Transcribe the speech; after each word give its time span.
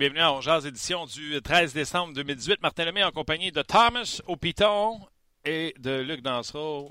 Et 0.00 0.10
bienvenue 0.10 0.20
à 0.20 0.32
Ongears, 0.32 0.66
édition 0.66 1.06
du 1.06 1.40
13 1.42 1.72
décembre 1.74 2.14
2018. 2.14 2.60
Martin 2.62 2.84
Lemay 2.84 3.02
en 3.02 3.10
compagnie 3.10 3.50
de 3.50 3.62
Thomas 3.62 4.20
au 4.26 4.36
Piton 4.36 5.00
et 5.44 5.74
de 5.78 6.00
Luc 6.00 6.22
Dansereau 6.22 6.90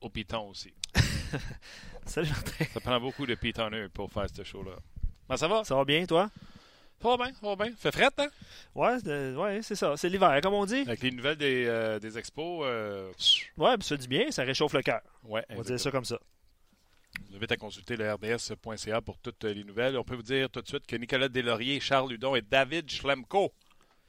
au 0.00 0.10
Piton 0.10 0.48
aussi. 0.48 0.74
Salut 2.04 2.28
Martin. 2.30 2.64
Ça 2.72 2.80
prend 2.80 3.00
beaucoup 3.00 3.26
de 3.26 3.34
pitonneux 3.34 3.88
pour 3.90 4.10
faire 4.10 4.26
ce 4.34 4.42
show-là. 4.44 4.72
Comment 5.26 5.36
ça 5.36 5.48
va? 5.48 5.64
Ça 5.64 5.74
va 5.76 5.84
bien, 5.84 6.04
toi? 6.06 6.30
Ça 7.02 7.08
va 7.08 7.16
bien, 7.16 7.32
ça 7.34 7.46
va 7.54 7.56
bien. 7.64 7.74
Fait 7.76 7.92
fret, 7.92 8.08
hein? 8.18 8.28
Ouais, 8.74 8.98
c'est- 9.04 9.34
ouais, 9.34 9.62
c'est 9.62 9.74
ça. 9.76 9.96
C'est 9.96 10.08
l'hiver, 10.08 10.38
comme 10.42 10.54
on 10.54 10.64
dit. 10.66 10.80
Avec 10.80 11.02
les 11.02 11.10
nouvelles 11.10 11.36
des, 11.36 11.66
euh, 11.66 11.98
des 11.98 12.16
expos, 12.18 12.62
euh, 12.64 13.10
Ouais, 13.56 13.76
puis 13.76 13.86
ça 13.86 13.96
dit 13.96 14.08
bien, 14.08 14.30
ça 14.30 14.42
réchauffe 14.44 14.72
le 14.72 14.82
cœur. 14.82 15.00
ouais, 15.24 15.44
On 15.50 15.56
va 15.56 15.62
dire 15.62 15.78
ça 15.80 15.90
comme 15.90 16.04
ça. 16.04 16.18
Je 17.24 17.30
vous 17.30 17.36
invite 17.36 17.52
à 17.52 17.56
consulter 17.56 17.96
le 17.96 18.12
rds.ca 18.12 19.00
pour 19.00 19.18
toutes 19.18 19.44
les 19.44 19.64
nouvelles. 19.64 19.96
On 19.98 20.04
peut 20.04 20.14
vous 20.16 20.22
dire 20.22 20.50
tout 20.50 20.60
de 20.60 20.68
suite 20.68 20.86
que 20.86 20.96
Nicolas 20.96 21.28
Deslauriers, 21.28 21.80
Charles 21.80 22.10
Ludon 22.10 22.34
et 22.36 22.42
David 22.42 22.90
Schlemko, 22.90 23.52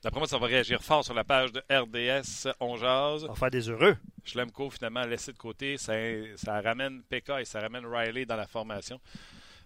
d'après 0.04 0.20
moi, 0.20 0.28
ça 0.28 0.38
va 0.38 0.48
réagir 0.48 0.84
fort 0.84 1.04
sur 1.04 1.14
la 1.14 1.24
page 1.24 1.52
de 1.52 1.62
RDS 1.72 2.50
On 2.60 2.76
Jase. 2.78 3.24
On 3.26 3.30
va 3.30 3.36
faire 3.36 3.52
des 3.52 3.70
heureux. 3.70 3.98
Schlemko, 4.24 4.70
finalement, 4.70 5.04
laissé 5.06 5.32
de 5.32 5.38
côté. 5.38 5.78
Ça, 5.78 5.94
ça 6.36 6.62
ramène 6.62 7.02
PK 7.04 7.32
et 7.40 7.46
ça 7.46 7.60
ramène 7.60 7.86
Riley 7.86 8.26
dans 8.26 8.36
la 8.36 8.48
formation 8.48 9.00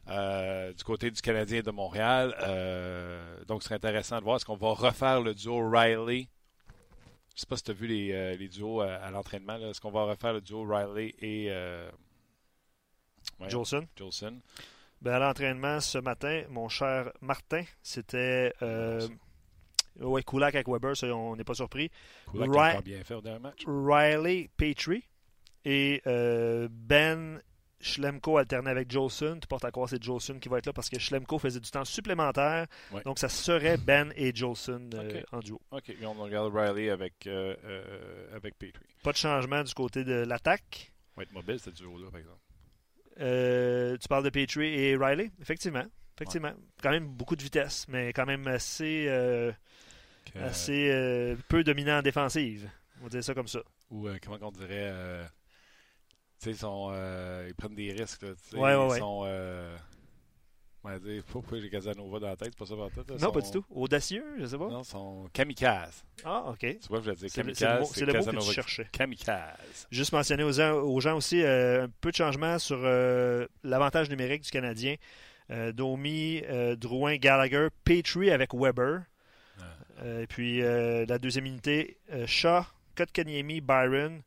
euh, 0.08 0.73
du 0.73 0.84
côté 0.84 1.12
du 1.12 1.22
Canadien 1.22 1.62
de 1.62 1.72
Montréal. 1.72 2.36
Euh, 2.42 3.44
donc, 3.47 3.62
ce 3.64 3.69
serait 3.69 3.75
intéressant 3.75 4.19
de 4.19 4.23
voir. 4.23 4.38
Est-ce 4.38 4.45
qu'on 4.45 4.56
va 4.58 4.69
refaire 4.69 5.22
le 5.22 5.34
duo 5.34 5.69
Riley? 5.69 6.28
Je 7.30 7.36
ne 7.36 7.39
sais 7.39 7.45
pas 7.47 7.58
si 7.58 7.64
tu 7.64 7.72
as 7.72 7.73
vu 7.73 7.88
les, 7.88 8.12
euh, 8.12 8.36
les 8.36 8.50
duos 8.50 8.81
à, 8.81 8.95
à 8.95 9.12
l'entraînement. 9.12 9.56
Est-ce 9.58 9.80
qu'on 9.80 9.92
va 9.92 10.03
refaire 10.03 10.34
le 10.34 10.42
duo 10.42 10.64
Riley 10.64 11.16
et 11.19 11.47
euh, 11.50 11.89
ouais, 13.42 13.50
Jolson. 13.50 13.88
Jolson? 13.95 14.39
Ben, 15.02 15.14
à 15.14 15.20
l'entraînement 15.20 15.80
ce 15.80 15.97
matin, 15.97 16.44
mon 16.50 16.70
cher 16.70 17.11
Martin, 17.22 17.64
c'était. 17.81 18.53
Euh, 18.61 19.08
ouais, 20.00 20.23
Kulak 20.23 20.56
avec 20.56 20.67
Weber, 20.67 20.95
ça, 20.95 21.08
on 21.08 21.36
n'est 21.36 21.44
pas 21.44 21.56
surpris. 21.56 21.89
Kulak 22.31 22.75
a 22.75 22.81
bien 22.81 23.03
fait 23.03 23.16
au 23.16 23.22
dernier 23.22 23.39
match. 23.39 23.64
Riley 23.66 24.50
Petrie 24.58 25.03
et 25.66 26.01
euh, 26.07 26.68
Ben 26.72 27.41
Schlemko 27.80 28.38
alterné 28.38 28.69
avec 28.69 28.91
Jolson. 28.91 29.40
Tu 29.41 29.47
portes 29.47 29.66
à 29.66 29.72
croire 29.72 29.90
que 29.90 29.96
c'est 29.96 30.03
Jolson 30.03 30.38
qui 30.40 30.50
va 30.50 30.59
être 30.59 30.68
là 30.68 30.74
parce 30.74 30.90
que 30.90 31.00
Schlemko 31.00 31.40
faisait 31.40 31.59
du 31.59 31.69
temps 31.72 31.85
supplémentaire. 31.85 32.68
Ouais. 32.91 33.01
Donc, 33.03 33.19
ça 33.19 33.30
serait 33.30 33.78
Ben 33.78 34.13
et 34.16 34.34
Jolson 34.35 34.90
euh, 34.94 35.22
en 35.31 35.40
duo. 35.40 35.59
OK, 35.72 35.90
et 35.90 36.06
on 36.06 36.13
regarde 36.13 36.53
Riley 36.53 36.90
avec, 36.90 37.25
euh, 37.28 37.56
avec 38.35 38.57
Petrie. 38.57 38.85
Pas 39.03 39.12
de 39.12 39.18
changement 39.18 39.63
du 39.63 39.74
côté 39.74 40.03
de 40.03 40.13
l'attaque. 40.13 40.91
Va 41.18 41.24
être 41.24 41.34
mobile, 41.34 41.59
ce 41.59 41.72
duo-là, 41.72 42.09
par 42.12 42.19
exemple. 42.19 42.38
Euh, 43.21 43.97
tu 43.97 44.07
parles 44.07 44.23
de 44.23 44.29
Petrie 44.29 44.73
et 44.73 44.95
Riley, 44.97 45.31
effectivement. 45.41 45.85
Effectivement. 46.17 46.51
Quand 46.81 46.91
même 46.91 47.07
beaucoup 47.07 47.35
de 47.35 47.43
vitesse, 47.43 47.85
mais 47.87 48.13
quand 48.13 48.25
même 48.25 48.47
assez, 48.47 49.05
euh, 49.07 49.51
Que- 50.33 50.39
assez 50.39 50.89
euh, 50.91 51.35
peu 51.47 51.63
dominant 51.63 51.99
en 51.99 52.01
défensive. 52.01 52.69
On 52.99 53.03
va 53.05 53.09
dire 53.09 53.23
ça 53.23 53.33
comme 53.33 53.47
ça. 53.47 53.61
ou 53.89 54.07
comment 54.23 54.37
on 54.41 54.51
dirait 54.51 54.89
ils 57.47 57.53
prennent 57.55 57.75
des 57.75 57.91
risques 57.91 58.23
là, 58.23 58.29
Ouais, 58.53 58.75
ouais, 58.75 58.95
ils 58.97 58.99
sont 58.99 59.25
on 59.25 59.91
va 60.90 61.00
dire 61.00 61.24
pourquoi 61.28 61.59
j'ai 61.59 61.69
Casanova 61.69 62.19
dans 62.19 62.28
la 62.28 62.36
tête? 62.36 62.56
Pas 62.56 62.66
ça 62.66 62.75
dans 62.75 62.86
la 62.86 62.90
tête 62.90 63.22
Non, 63.22 63.31
pas 63.31 63.42
du 63.42 63.52
tout. 63.52 63.64
Audacieux, 63.69 64.24
je 64.40 64.46
sais 64.46 64.58
pas. 64.58 64.68
non 64.69 64.81
ils 64.81 64.86
sont 64.86 65.30
kamikazes 65.34 66.03
Ah, 66.25 66.46
ok. 66.50 66.59
tu 66.59 66.78
vois 66.90 67.00
je 67.00 67.03
voulais 67.03 67.16
dire 67.16 67.30
C'est 67.30 67.44
le, 67.44 67.53
kamikaze 67.53 67.92
c'est 67.94 68.06
le 68.06 68.14
mot, 68.14 68.22
c'est 68.22 68.31
le 68.31 68.34
mot 68.38 68.42
que 68.42 68.47
tu 68.47 68.53
cherchais. 68.53 68.88
kamikaze 68.92 69.88
Juste 69.92 70.12
mentionner 70.14 70.44
aux 70.44 70.52
gens, 70.52 70.74
aux 70.81 71.00
gens 71.00 71.18
aussi 71.18 71.42
euh, 71.44 71.84
un 71.86 71.90
peu 72.02 72.09
de 72.12 72.16
changement 72.16 72.58
sur 72.58 72.80
euh, 72.81 73.46
l'avantage 73.64 74.09
numérique 74.09 74.44
du 74.44 74.50
Canadien. 74.50 74.96
Euh, 75.52 75.72
Domi, 75.72 76.42
Drouin, 76.78 77.18
Gallagher, 77.18 77.68
Petrie 77.84 78.31
avec 78.31 78.53
Weber. 78.53 79.02
Ah. 79.59 80.22
Et 80.22 80.28
puis 80.28 80.62
la 80.62 81.19
deuxième 81.19 81.46
unité, 81.46 81.98
Shaw, 82.25 82.62
Kotkaniemi, 82.96 83.62
Byron. 83.62 84.22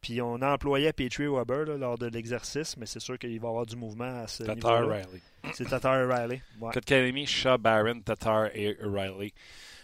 Puis 0.00 0.20
on 0.22 0.40
a 0.42 0.54
employé 0.54 0.92
Petrie 0.92 1.24
et 1.24 1.28
Weber 1.28 1.64
là, 1.66 1.76
lors 1.76 1.98
de 1.98 2.06
l'exercice, 2.06 2.76
mais 2.76 2.86
c'est 2.86 3.00
sûr 3.00 3.18
qu'il 3.18 3.38
va 3.40 3.46
y 3.48 3.50
avoir 3.50 3.66
du 3.66 3.76
mouvement 3.76 4.22
à 4.22 4.26
ce 4.28 4.42
Tatar 4.44 4.80
niveau-là. 4.80 4.96
Riley 5.06 5.20
C'est 5.54 5.68
Tatar 5.68 5.96
et 6.00 6.04
Riley. 6.06 6.42
Ouais. 6.60 6.72
Kotkaniemi, 6.72 7.26
Shaw, 7.26 7.58
Barron, 7.58 8.00
Tatar 8.00 8.48
et 8.54 8.76
Riley 8.80 9.32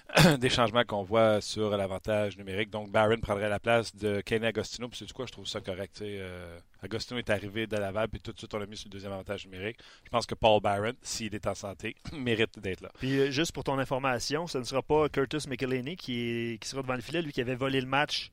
des 0.39 0.49
changements 0.49 0.85
qu'on 0.85 1.03
voit 1.03 1.41
sur 1.41 1.77
l'avantage 1.77 2.39
numérique. 2.39 2.71
Donc, 2.71 2.91
Barron 2.91 3.17
prendrait 3.19 3.49
la 3.49 3.59
place 3.59 3.95
de 3.95 4.21
Kenny 4.21 4.47
Agostino. 4.47 4.89
Puis, 4.89 4.99
c'est 5.01 5.05
du 5.05 5.13
quoi, 5.13 5.27
je 5.27 5.33
trouve 5.33 5.47
ça 5.49 5.61
correct. 5.61 6.01
euh, 6.01 6.59
Agostino 6.81 7.19
est 7.19 7.29
arrivé 7.29 7.67
de 7.67 7.77
Laval, 7.77 8.09
puis 8.09 8.21
tout 8.21 8.33
de 8.33 8.39
suite, 8.39 8.55
on 8.55 8.59
l'a 8.59 8.67
mis 8.67 8.77
sur 8.77 8.87
le 8.89 8.93
deuxième 8.93 9.13
avantage 9.13 9.45
numérique. 9.47 9.79
Je 10.05 10.09
pense 10.11 10.25
que 10.25 10.37
Paul 10.37 10.61
Barron, 10.63 10.93
s'il 11.03 11.35
est 11.35 11.47
en 11.49 11.55
santé, 11.57 11.97
mérite 12.13 12.57
d'être 12.61 12.83
là. 12.83 12.91
Puis 13.01 13.19
euh, 13.19 13.31
juste 13.33 13.51
pour 13.53 13.65
ton 13.65 13.79
information, 13.81 14.47
ce 14.47 14.59
ne 14.59 14.63
sera 14.65 14.81
pas 14.81 15.09
Curtis 15.09 15.49
McElhaney 15.49 15.97
qui, 15.97 16.21
est- 16.55 16.59
qui 16.63 16.69
sera 16.69 16.83
devant 16.83 16.95
le 16.95 17.01
filet, 17.01 17.21
lui 17.21 17.33
qui 17.33 17.41
avait 17.41 17.57
volé 17.57 17.81
le 17.81 17.89
match 17.89 18.31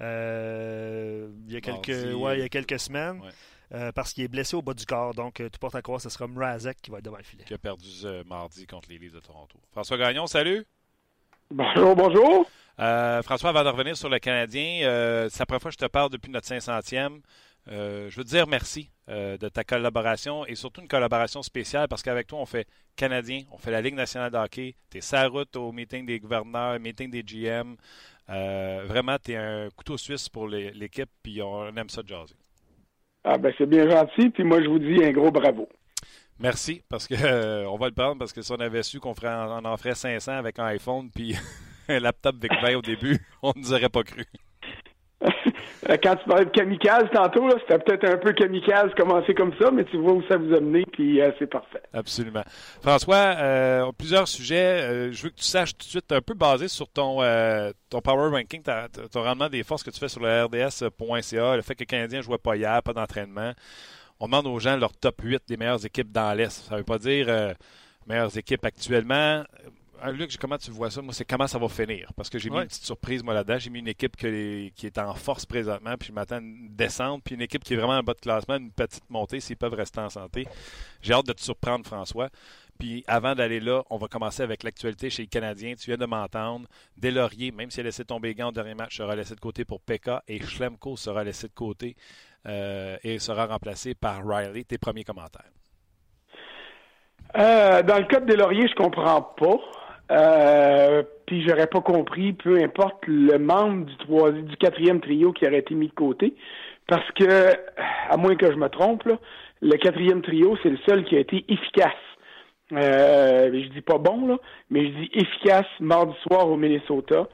euh, 0.00 1.28
il, 1.46 1.52
y 1.52 1.56
a 1.56 1.60
quelques, 1.60 1.88
ouais, 2.16 2.38
il 2.38 2.40
y 2.40 2.44
a 2.44 2.48
quelques 2.48 2.78
semaines. 2.78 3.20
Ouais. 3.20 3.30
euh, 3.74 3.92
parce 3.92 4.12
qu'il 4.12 4.24
est 4.24 4.28
blessé 4.28 4.56
au 4.56 4.62
bas 4.62 4.74
du 4.74 4.86
corps. 4.86 5.14
Donc, 5.14 5.40
euh, 5.40 5.48
tout 5.48 5.58
porte 5.58 5.74
à 5.74 5.82
croire 5.82 5.98
que 5.98 6.02
ce 6.04 6.10
sera 6.10 6.26
Mrazek 6.26 6.76
qui 6.82 6.90
va 6.90 6.98
être 6.98 7.04
devant 7.04 7.16
le 7.16 7.22
filet. 7.22 7.44
Qui 7.44 7.54
a 7.54 7.58
perdu 7.58 7.88
euh, 8.04 8.22
mardi 8.24 8.66
contre 8.66 8.88
les 8.90 8.98
Leafs 8.98 9.12
de 9.12 9.20
Toronto. 9.20 9.58
François 9.72 9.96
Gagnon, 9.98 10.26
salut. 10.26 10.64
Bonjour, 11.50 11.94
bonjour. 11.96 12.46
Euh, 12.78 13.22
François, 13.22 13.50
avant 13.50 13.64
de 13.64 13.68
revenir 13.68 13.96
sur 13.96 14.08
le 14.08 14.18
Canadien, 14.18 14.82
euh, 14.86 15.28
c'est 15.30 15.38
la 15.40 15.46
première 15.46 15.62
fois 15.62 15.70
que 15.70 15.76
je 15.80 15.86
te 15.86 15.90
parle 15.90 16.10
depuis 16.10 16.30
notre 16.30 16.46
500e. 16.48 17.20
Euh, 17.68 18.08
je 18.10 18.16
veux 18.16 18.22
te 18.24 18.28
dire 18.28 18.46
merci 18.46 18.90
euh, 19.08 19.36
de 19.38 19.48
ta 19.48 19.64
collaboration 19.64 20.46
et 20.46 20.54
surtout 20.54 20.82
une 20.82 20.88
collaboration 20.88 21.42
spéciale 21.42 21.88
parce 21.88 22.02
qu'avec 22.02 22.28
toi, 22.28 22.38
on 22.38 22.46
fait 22.46 22.68
Canadien, 22.94 23.42
on 23.50 23.58
fait 23.58 23.72
la 23.72 23.80
Ligue 23.80 23.94
nationale 23.94 24.30
de 24.30 24.36
hockey. 24.36 24.76
Tu 24.90 24.98
es 24.98 25.00
sa 25.00 25.26
route 25.26 25.56
au 25.56 25.72
meeting 25.72 26.06
des 26.06 26.20
gouverneurs, 26.20 26.78
meeting 26.78 27.10
des 27.10 27.22
GM. 27.24 27.76
Euh, 28.28 28.84
vraiment, 28.86 29.16
tu 29.22 29.32
es 29.32 29.36
un 29.36 29.68
couteau 29.76 29.96
suisse 29.96 30.28
pour 30.28 30.48
l'équipe, 30.48 31.10
puis 31.22 31.40
on 31.42 31.68
aime 31.76 31.88
ça 31.88 32.02
de 32.02 32.08
jaser. 32.08 32.34
Ah 33.24 33.38
ben 33.38 33.52
c'est 33.58 33.66
bien 33.66 33.88
gentil, 33.88 34.30
puis 34.30 34.44
moi 34.44 34.62
je 34.62 34.68
vous 34.68 34.78
dis 34.78 35.02
un 35.04 35.10
gros 35.10 35.30
bravo. 35.30 35.68
Merci, 36.38 36.82
parce 36.88 37.08
que 37.08 37.14
euh, 37.20 37.68
on 37.68 37.76
va 37.76 37.86
le 37.86 37.94
prendre, 37.94 38.18
parce 38.18 38.32
que 38.32 38.42
si 38.42 38.52
on 38.52 38.60
avait 38.60 38.82
su 38.82 39.00
qu'on 39.00 39.14
on 39.22 39.64
en 39.64 39.76
ferait 39.76 39.94
500 39.94 40.32
avec 40.32 40.58
un 40.58 40.66
iPhone 40.66 41.10
puis 41.12 41.34
un 41.88 41.98
laptop 41.98 42.36
Vic 42.40 42.52
20 42.62 42.76
au 42.76 42.82
début, 42.82 43.18
on 43.42 43.52
ne 43.54 43.60
nous 43.60 43.72
aurait 43.72 43.88
pas 43.88 44.02
cru. 44.02 44.24
Euh, 45.88 45.96
Quand 46.02 46.16
tu 46.16 46.28
parlais 46.28 46.44
de 46.46 46.50
kamikaze 46.50 47.04
tantôt, 47.12 47.48
c'était 47.60 47.78
peut-être 47.78 48.04
un 48.04 48.16
peu 48.16 48.32
kamikaze 48.32 48.92
commencer 48.96 49.34
comme 49.34 49.52
ça, 49.60 49.70
mais 49.70 49.84
tu 49.84 49.98
vois 49.98 50.12
où 50.12 50.22
ça 50.28 50.36
vous 50.36 50.52
a 50.52 50.60
mené, 50.60 50.84
puis 50.92 51.20
euh, 51.20 51.30
c'est 51.38 51.46
parfait. 51.46 51.82
Absolument. 51.92 52.42
François, 52.82 53.34
euh, 53.38 53.92
plusieurs 53.96 54.26
sujets. 54.26 55.12
Je 55.12 55.22
veux 55.22 55.30
que 55.30 55.36
tu 55.36 55.44
saches 55.44 55.72
tout 55.76 55.84
de 55.84 55.90
suite, 55.90 56.10
un 56.12 56.20
peu 56.20 56.34
basé 56.34 56.68
sur 56.68 56.88
ton, 56.88 57.18
ton 57.88 58.00
power 58.00 58.30
ranking, 58.30 58.62
ton 59.12 59.22
rendement 59.22 59.48
des 59.48 59.62
forces 59.62 59.82
que 59.82 59.90
tu 59.90 60.00
fais 60.00 60.08
sur 60.08 60.20
le 60.20 60.44
RDS.ca, 60.44 61.56
le 61.56 61.62
fait 61.62 61.74
que 61.74 61.80
les 61.80 61.86
Canadiens 61.86 62.18
ne 62.18 62.24
jouaient 62.24 62.38
pas 62.38 62.56
hier, 62.56 62.82
pas 62.82 62.92
d'entraînement. 62.92 63.52
On 64.18 64.26
demande 64.26 64.46
aux 64.46 64.58
gens 64.58 64.76
leur 64.76 64.92
top 64.92 65.20
8 65.22 65.42
des 65.46 65.56
meilleures 65.56 65.84
équipes 65.84 66.10
dans 66.10 66.32
l'Est. 66.34 66.66
Ça 66.68 66.74
ne 66.74 66.78
veut 66.78 66.84
pas 66.84 66.98
dire 66.98 67.54
meilleures 68.06 68.36
équipes 68.36 68.64
actuellement. 68.64 69.44
Euh, 70.04 70.12
Luc, 70.12 70.36
comment 70.38 70.58
tu 70.58 70.70
vois 70.70 70.90
ça? 70.90 71.00
Moi, 71.00 71.14
c'est 71.14 71.24
comment 71.24 71.46
ça 71.46 71.58
va 71.58 71.68
finir? 71.68 72.10
Parce 72.16 72.28
que 72.28 72.38
j'ai 72.38 72.50
mis 72.50 72.56
une 72.58 72.66
petite 72.66 72.84
surprise, 72.84 73.22
moi, 73.22 73.32
là-dedans. 73.34 73.58
J'ai 73.58 73.70
mis 73.70 73.78
une 73.78 73.88
équipe 73.88 74.14
que- 74.16 74.68
qui 74.68 74.86
est 74.86 74.98
en 74.98 75.14
force 75.14 75.46
présentement, 75.46 75.94
puis 75.98 76.08
je 76.08 76.12
m'attends 76.12 76.36
à 76.36 76.40
une 76.40 76.68
descente, 76.74 77.22
puis 77.24 77.34
une 77.34 77.40
équipe 77.40 77.64
qui 77.64 77.74
est 77.74 77.76
vraiment 77.76 77.94
en 77.98 78.02
bas 78.02 78.12
de 78.14 78.20
classement, 78.20 78.56
une 78.56 78.70
petite 78.70 79.08
montée 79.08 79.40
s'ils 79.40 79.56
peuvent 79.56 79.72
rester 79.74 80.00
en 80.00 80.10
santé. 80.10 80.46
J'ai 81.00 81.14
hâte 81.14 81.26
de 81.26 81.32
te 81.32 81.40
surprendre, 81.40 81.86
François. 81.86 82.28
Puis 82.78 83.04
avant 83.06 83.34
d'aller 83.34 83.58
là, 83.58 83.82
on 83.88 83.96
va 83.96 84.06
commencer 84.06 84.42
avec 84.42 84.62
l'actualité 84.62 85.08
chez 85.08 85.22
les 85.22 85.28
Canadiens. 85.28 85.74
Tu 85.76 85.86
viens 85.86 85.96
de 85.96 86.04
m'entendre. 86.04 86.68
Delaurier, 86.98 87.50
même 87.50 87.70
s'il 87.70 87.80
a 87.80 87.84
laissé 87.84 88.04
tomber 88.04 88.34
gants 88.34 88.48
au 88.48 88.52
dernier 88.52 88.74
match, 88.74 88.98
sera 88.98 89.16
laissé 89.16 89.34
de 89.34 89.40
côté 89.40 89.64
pour 89.64 89.80
Pekka 89.80 90.22
et 90.28 90.42
Schlemko 90.42 90.96
sera 90.96 91.24
laissé 91.24 91.48
de 91.48 91.54
côté 91.54 91.96
euh, 92.44 92.98
et 93.02 93.18
sera 93.18 93.46
remplacé 93.46 93.94
par 93.94 94.20
Riley. 94.26 94.64
Tes 94.64 94.76
premiers 94.76 95.04
commentaires. 95.04 95.50
Euh, 97.38 97.82
dans 97.82 97.98
le 97.98 98.04
cas 98.04 98.20
de 98.20 98.26
Delaurier, 98.26 98.68
je 98.68 98.74
comprends 98.74 99.22
pas. 99.22 99.56
Euh, 100.12 101.02
puis 101.26 101.46
j'aurais 101.46 101.66
pas 101.66 101.80
compris, 101.80 102.32
peu 102.32 102.62
importe 102.62 103.06
le 103.06 103.38
membre 103.38 103.86
du 103.86 103.96
troisième, 103.96 104.44
du 104.44 104.56
quatrième 104.56 105.00
trio 105.00 105.32
qui 105.32 105.46
aurait 105.46 105.58
été 105.58 105.74
mis 105.74 105.88
de 105.88 105.94
côté, 105.94 106.34
parce 106.86 107.10
que, 107.12 107.50
à 108.08 108.16
moins 108.16 108.36
que 108.36 108.50
je 108.50 108.56
me 108.56 108.68
trompe, 108.68 109.08
le 109.60 109.76
quatrième 109.76 110.22
trio, 110.22 110.56
c'est 110.62 110.70
le 110.70 110.78
seul 110.86 111.04
qui 111.04 111.16
a 111.16 111.20
été 111.20 111.44
efficace. 111.48 111.92
Euh, 112.72 113.50
je 113.52 113.68
dis 113.68 113.80
pas 113.80 113.98
bon, 113.98 114.26
là, 114.26 114.36
mais 114.70 114.86
je 114.86 114.90
dis 114.90 115.10
efficace 115.14 115.66
mardi 115.80 116.14
soir 116.22 116.48
au 116.48 116.56
Minnesota. 116.56 117.28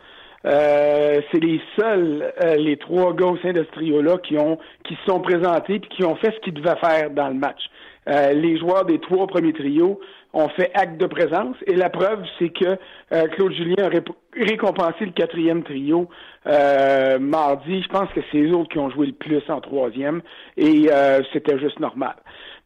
Euh, 0.44 1.20
c'est 1.30 1.40
les 1.40 1.60
seuls, 1.78 2.32
euh, 2.42 2.56
les 2.56 2.76
trois 2.76 3.14
gars 3.14 3.28
au 3.28 3.36
sein 3.38 3.52
de 3.52 3.62
ce 3.62 3.70
trio-là 3.70 4.18
qui 4.18 4.36
ont 4.38 4.58
qui 4.84 4.96
se 4.96 5.04
sont 5.06 5.20
présentés 5.20 5.74
et 5.74 5.80
qui 5.80 6.04
ont 6.04 6.16
fait 6.16 6.32
ce 6.32 6.40
qu'ils 6.40 6.54
devaient 6.54 6.78
faire 6.80 7.10
dans 7.10 7.28
le 7.28 7.34
match. 7.34 7.60
Euh, 8.08 8.32
les 8.32 8.58
joueurs 8.58 8.84
des 8.84 8.98
trois 8.98 9.28
premiers 9.28 9.52
trios 9.52 10.00
ont 10.32 10.48
fait 10.50 10.70
acte 10.74 10.98
de 10.98 11.06
présence 11.06 11.56
et 11.66 11.74
la 11.74 11.90
preuve, 11.90 12.24
c'est 12.38 12.50
que 12.50 12.78
euh, 13.12 13.28
Claude 13.28 13.52
Julien 13.52 13.84
a 13.84 13.90
récompensé 14.34 15.04
le 15.04 15.12
quatrième 15.12 15.62
trio 15.62 16.08
euh, 16.46 17.18
mardi. 17.18 17.82
Je 17.82 17.88
pense 17.88 18.10
que 18.12 18.20
c'est 18.30 18.38
eux 18.38 18.54
autres 18.54 18.70
qui 18.70 18.78
ont 18.78 18.90
joué 18.90 19.06
le 19.06 19.12
plus 19.12 19.42
en 19.48 19.60
troisième 19.60 20.22
et 20.56 20.88
c'était 21.32 21.58
juste 21.58 21.80
normal. 21.80 22.14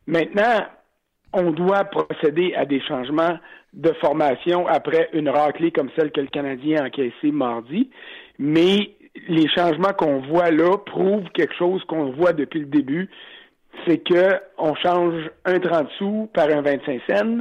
Maintenant, 0.06 0.66
on 1.32 1.50
doit 1.50 1.84
procéder 1.84 2.54
à 2.54 2.64
des 2.64 2.80
changements 2.80 3.38
de 3.74 3.92
formation 4.00 4.66
après 4.66 5.08
une 5.12 5.28
raclée 5.28 5.70
comme 5.70 5.90
celle 5.96 6.10
que 6.10 6.20
le 6.20 6.28
Canadien 6.28 6.82
a 6.82 6.86
encaissée 6.86 7.30
mardi, 7.30 7.90
mais 8.38 8.90
les 9.28 9.48
changements 9.48 9.92
qu'on 9.92 10.20
voit 10.20 10.50
là 10.50 10.76
prouvent 10.78 11.28
quelque 11.34 11.54
chose 11.54 11.82
qu'on 11.84 12.10
voit 12.12 12.32
depuis 12.32 12.60
le 12.60 12.66
début, 12.66 13.08
c'est 13.86 13.98
que 13.98 14.40
on 14.58 14.74
change 14.74 15.30
un 15.44 15.58
30 15.58 15.88
sous 15.98 16.28
par 16.32 16.48
un 16.48 16.62
25 16.62 17.00
cents, 17.08 17.38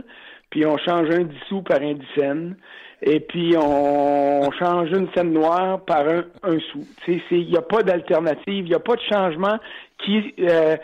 puis 0.50 0.66
on 0.66 0.78
change 0.78 1.10
un 1.10 1.24
10 1.24 1.36
sous 1.48 1.62
par 1.62 1.82
un 1.82 1.94
10 1.94 2.06
cents, 2.18 2.56
et 3.02 3.20
puis 3.20 3.56
on 3.58 4.50
change 4.52 4.90
une 4.92 5.08
scène 5.14 5.34
noire 5.34 5.82
par 5.86 6.08
un, 6.08 6.24
un 6.44 6.60
sou. 6.72 6.86
Il 7.08 7.50
n'y 7.50 7.58
a 7.58 7.62
pas 7.62 7.84
d'alternative, 7.84 8.66
il 8.66 8.70
n'y 8.70 8.74
a 8.74 8.80
pas 8.80 8.96
de 8.96 9.02
changement 9.02 9.58
qui 10.04 10.34
euh, 10.40 10.78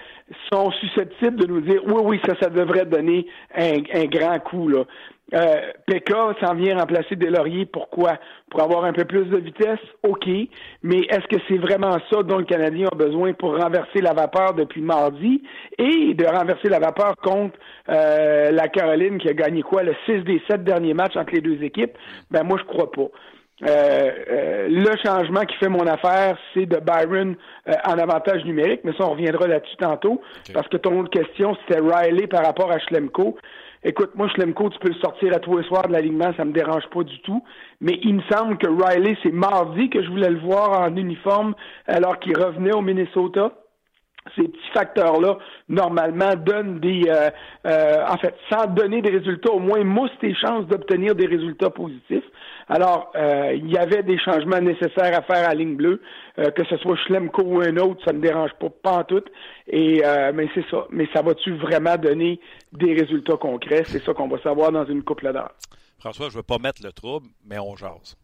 sont 0.52 0.72
susceptibles 0.72 1.38
de 1.38 1.48
nous 1.48 1.62
dire 1.62 1.82
oui, 1.86 2.02
oui, 2.04 2.22
ça, 2.26 2.34
ça 2.42 2.50
devrait 2.50 2.86
donner 2.86 3.26
un, 3.56 3.80
un 3.94 4.06
grand 4.06 4.40
coup. 4.40 4.68
Là. 4.68 4.84
Euh, 5.34 5.72
Pekka 5.88 6.36
s'en 6.42 6.56
vient 6.56 6.78
remplacer 6.78 7.16
Delaurier. 7.16 7.66
Pourquoi? 7.66 8.18
Pour 8.50 8.62
avoir 8.62 8.84
un 8.84 8.94
peu 8.94 9.06
plus 9.06 9.26
de 9.26 9.38
vitesse? 9.38 9.80
OK. 10.04 10.28
Mais 10.84 11.00
est-ce 11.10 11.28
que 11.28 11.42
c'est 11.48 11.58
vraiment 11.58 11.98
ça 12.12 12.24
dont 12.24 12.38
le 12.38 12.46
Canadien 12.46 12.88
a 12.92 12.96
besoin 12.96 13.34
pour 13.34 13.58
renverser 13.58 14.02
la 14.02 14.14
vapeur 14.14 14.54
depuis 14.54 14.82
mardi? 14.82 15.42
Et 15.78 16.14
de 16.14 16.26
renverser 16.26 16.70
la 16.70 16.80
vapeur 16.80 17.16
contre 17.24 17.58
euh, 17.90 18.52
la 18.52 18.68
Caroline 18.68 19.20
qui 19.20 19.30
a 19.30 19.34
gagné 19.34 19.62
quoi? 19.62 19.84
Le 19.84 19.96
6 20.06 20.24
des 20.24 20.42
7 20.50 20.64
derniers 20.64 20.94
matchs 20.94 21.16
entre 21.16 21.34
les 21.34 21.42
deux 21.42 21.64
équipes? 21.64 21.98
Ben 22.30 22.44
moi, 22.44 22.58
je 22.60 22.66
crois 22.66 22.92
pas. 22.92 23.08
Euh, 23.64 24.12
euh, 24.32 24.68
le 24.70 24.92
changement 25.06 25.42
qui 25.42 25.56
fait 25.58 25.70
mon 25.70 25.86
affaire, 25.86 26.38
c'est 26.54 26.66
de 26.66 26.78
Byron 26.78 27.36
euh, 27.68 27.74
en 27.86 28.00
avantage 28.00 28.44
numérique, 28.44 28.82
mais 28.84 28.92
ça, 28.94 29.06
on 29.06 29.12
reviendra 29.12 29.48
là-dessus 29.48 29.76
tantôt, 29.78 30.22
parce 30.54 30.68
que 30.68 30.78
ton 30.78 31.00
autre 31.00 31.12
question, 31.12 31.56
c'était 31.62 31.80
Riley 31.80 32.26
par 32.28 32.44
rapport 32.44 32.72
à 32.72 32.80
Schlemko. 32.80 33.38
Écoute, 33.84 34.12
moi, 34.14 34.30
Schlemko, 34.30 34.70
tu 34.70 34.78
peux 34.78 34.90
le 34.90 34.96
sortir 34.96 35.34
à 35.36 35.40
tous 35.40 35.58
les 35.58 35.64
soirs 35.64 35.88
de 35.88 35.94
l'alignement, 35.94 36.32
ça 36.38 36.46
me 36.46 36.52
dérange 36.52 36.88
pas 36.94 37.04
du 37.04 37.20
tout. 37.22 37.44
Mais 37.80 38.00
il 38.04 38.16
me 38.16 38.22
semble 38.32 38.58
que 38.60 38.68
Riley, 38.68 39.18
c'est 39.24 39.32
mardi 39.32 39.90
que 39.90 40.04
je 40.04 40.10
voulais 40.10 40.30
le 40.30 40.40
voir 40.40 40.82
en 40.82 40.96
uniforme 40.96 41.56
alors 41.88 42.20
qu'il 42.20 42.38
revenait 42.38 42.76
au 42.76 42.82
Minnesota 42.82 43.52
ces 44.36 44.44
petits 44.44 44.72
facteurs-là, 44.74 45.38
normalement, 45.68 46.36
donnent 46.36 46.80
des... 46.80 47.04
Euh, 47.08 47.30
euh, 47.66 48.06
en 48.08 48.18
fait, 48.18 48.36
sans 48.50 48.68
donner 48.68 49.02
des 49.02 49.10
résultats, 49.10 49.52
au 49.52 49.60
moins 49.60 49.84
moussent 49.84 50.18
tes 50.20 50.36
chances 50.36 50.66
d'obtenir 50.68 51.16
des 51.16 51.26
résultats 51.26 51.70
positifs. 51.70 52.24
Alors, 52.70 53.12
euh, 53.16 53.54
il 53.56 53.70
y 53.70 53.78
avait 53.78 54.04
des 54.04 54.18
changements 54.20 54.62
nécessaires 54.62 55.18
à 55.18 55.22
faire 55.24 55.50
à 55.50 55.54
ligne 55.54 55.76
bleue, 55.76 56.02
que 56.38 56.64
ce 56.70 56.78
soit 56.78 56.96
Schlemko 57.06 57.42
ou 57.44 57.62
un 57.62 57.76
autre, 57.78 58.02
ça 58.06 58.14
ne 58.14 58.20
me 58.20 58.24
dérange 58.24 58.52
pas, 58.60 58.70
pas 58.70 58.98
en 59.00 59.04
tout. 59.04 59.24
Et, 59.68 60.02
mais 60.34 60.48
c'est 60.56 60.66
ça. 60.72 60.86
Mais 60.90 61.08
ça 61.14 61.22
va-tu 61.22 61.54
vraiment 61.56 61.98
donner 61.98 62.40
des 62.72 62.94
résultats 62.94 63.36
concrets? 63.36 63.84
C'est 63.86 64.02
ça 64.04 64.14
qu'on 64.14 64.30
va 64.30 64.42
savoir 64.42 64.72
dans 64.72 64.86
une 64.86 65.04
couple 65.04 65.34
d'heures. 65.34 65.52
François, 66.00 66.30
je 66.30 66.38
veux 66.38 66.44
pas 66.44 66.58
mettre 66.58 66.82
le 66.84 66.94
trouble, 66.94 67.28
mais 67.46 67.60
on 67.60 67.76
jase. 67.76 68.16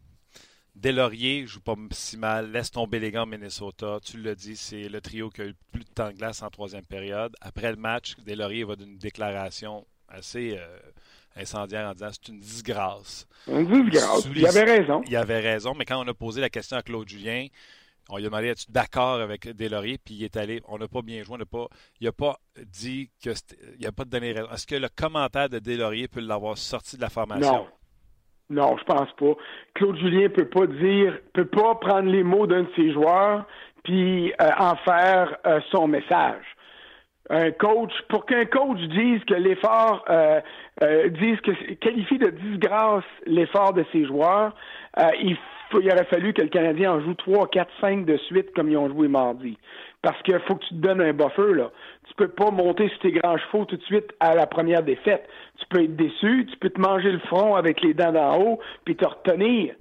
Delaurier 0.78 1.48
joue 1.48 1.60
pas 1.60 1.76
si 1.92 2.18
mal, 2.18 2.52
laisse 2.52 2.70
tomber 2.70 3.00
les 3.00 3.12
gants 3.12 3.26
Minnesota. 3.26 3.98
Tu 4.04 4.22
l'as 4.22 4.36
dit, 4.36 4.56
c'est 4.56 4.90
le 4.90 5.02
trio 5.02 5.30
qui 5.30 5.42
a 5.42 5.46
eu 5.46 5.56
plus 5.72 5.84
de 5.84 5.90
temps 5.90 6.10
de 6.10 6.14
glace 6.14 6.44
en 6.44 6.50
troisième 6.50 6.86
période. 6.86 7.36
Après 7.42 7.72
le 7.72 7.78
match, 7.78 8.16
Delaurier 8.26 8.64
va 8.64 8.76
d'une 8.76 8.98
déclaration 8.98 9.88
assez 10.08 10.56
euh, 10.56 10.80
incendiaire 11.36 11.90
en 11.90 11.94
disant 11.94 12.10
c'est 12.12 12.32
une 12.32 12.40
disgrâce. 12.40 13.28
Une 13.48 13.66
disgrâce. 13.66 14.28
Il 14.36 14.46
avait 14.46 14.64
raison. 14.64 15.02
Il 15.08 15.16
avait 15.16 15.40
raison, 15.40 15.74
mais 15.74 15.86
quand 15.86 16.04
on 16.04 16.08
a 16.08 16.14
posé 16.14 16.42
la 16.42 16.50
question 16.50 16.78
à 16.78 16.84
Claude 16.84 17.10
Julien, 17.10 17.48
on 18.10 18.18
lui 18.18 18.26
a 18.26 18.30
demandé 18.30 18.48
es-tu 18.48 18.72
d'accord 18.72 19.20
avec 19.20 19.50
Delaurier, 19.50 19.98
puis 19.98 20.14
il 20.14 20.24
est 20.24 20.38
allé, 20.38 20.62
on 20.68 20.78
n'a 20.78 20.88
pas 20.88 21.02
bien 21.02 21.24
joué, 21.24 21.38
on 21.42 21.46
pas, 21.46 21.68
il 22.00 22.06
n'a 22.06 22.12
pas 22.12 22.40
dit 22.66 23.10
que 23.22 23.32
il 23.80 23.84
n'a 23.84 23.92
pas 23.92 24.06
donné 24.06 24.32
raison. 24.32 24.50
Est-ce 24.52 24.68
que 24.68 24.76
le 24.76 24.90
commentaire 24.90 25.50
de 25.50 25.58
Delaurier 25.58 26.08
peut 26.08 26.22
l'avoir 26.22 26.58
sorti 26.58 26.98
de 26.98 27.02
la 27.02 27.10
formation? 27.10 27.52
Non. 27.52 27.68
Non, 28.50 28.78
je 28.78 28.84
pense 28.86 29.12
pas. 29.14 29.34
Claude 29.74 29.98
Julien 29.98 30.30
peut 30.30 30.48
pas 30.48 30.68
dire, 30.68 31.18
peut 31.34 31.46
pas 31.46 31.76
prendre 31.76 32.10
les 32.10 32.24
mots 32.24 32.48
d'un 32.48 32.64
de 32.64 32.70
ses 32.76 32.92
joueurs 32.94 33.46
puis 33.88 34.34
euh, 34.42 34.50
en 34.58 34.76
faire 34.78 35.38
euh, 35.46 35.60
son 35.72 35.88
message. 35.88 36.44
Un 37.30 37.52
coach, 37.52 37.92
pour 38.10 38.26
qu'un 38.26 38.46
coach 38.46 38.80
dise 38.80 39.24
que 39.26 39.34
l'effort, 39.34 40.06
euh, 40.10 40.40
dise 41.10 41.40
que 41.42 41.74
qualifie 41.74 42.18
de 42.18 42.30
disgrâce 42.30 43.04
l'effort 43.26 43.74
de 43.74 43.86
ses 43.92 44.06
joueurs, 44.06 44.54
il, 45.22 45.36
faut, 45.70 45.82
il 45.82 45.92
aurait 45.92 46.06
fallu 46.06 46.32
que 46.32 46.42
le 46.42 46.48
Canadien 46.48 46.94
en 46.94 47.02
joue 47.02 47.16
trois, 47.16 47.48
quatre, 47.50 47.72
cinq 47.82 48.06
de 48.06 48.16
suite 48.16 48.54
comme 48.56 48.72
ils 48.72 48.78
ont 48.78 48.88
joué 48.88 49.10
mardi. 49.10 49.58
Parce 50.02 50.22
qu'il 50.22 50.40
faut 50.48 50.56
que 50.56 50.64
tu 50.64 50.76
te 50.76 50.80
donnes 50.80 51.02
un 51.02 51.12
buffer, 51.12 51.54
là. 51.54 51.70
Tu 52.08 52.16
peux 52.16 52.28
pas 52.28 52.52
monter 52.52 52.90
sur 52.90 53.00
tes 53.00 53.12
grands 53.12 53.38
chevaux 53.38 53.66
tout 53.66 53.78
de 53.78 53.84
suite 53.84 54.12
à 54.20 54.36
la 54.36 54.48
première 54.48 54.84
défaite. 54.84 55.28
Tu 55.60 55.66
peux 55.70 55.84
être 55.84 55.96
déçu, 55.96 56.48
tu 56.50 56.58
peux 56.58 56.70
te 56.70 56.80
manger 56.80 57.12
le 57.12 57.20
front 57.20 57.56
avec 57.56 57.82
les 57.82 57.94
dents 57.94 58.12
d'en 58.12 58.40
haut, 58.40 58.60
puis 58.86 58.96
te 58.96 59.06
retenir. 59.06 59.76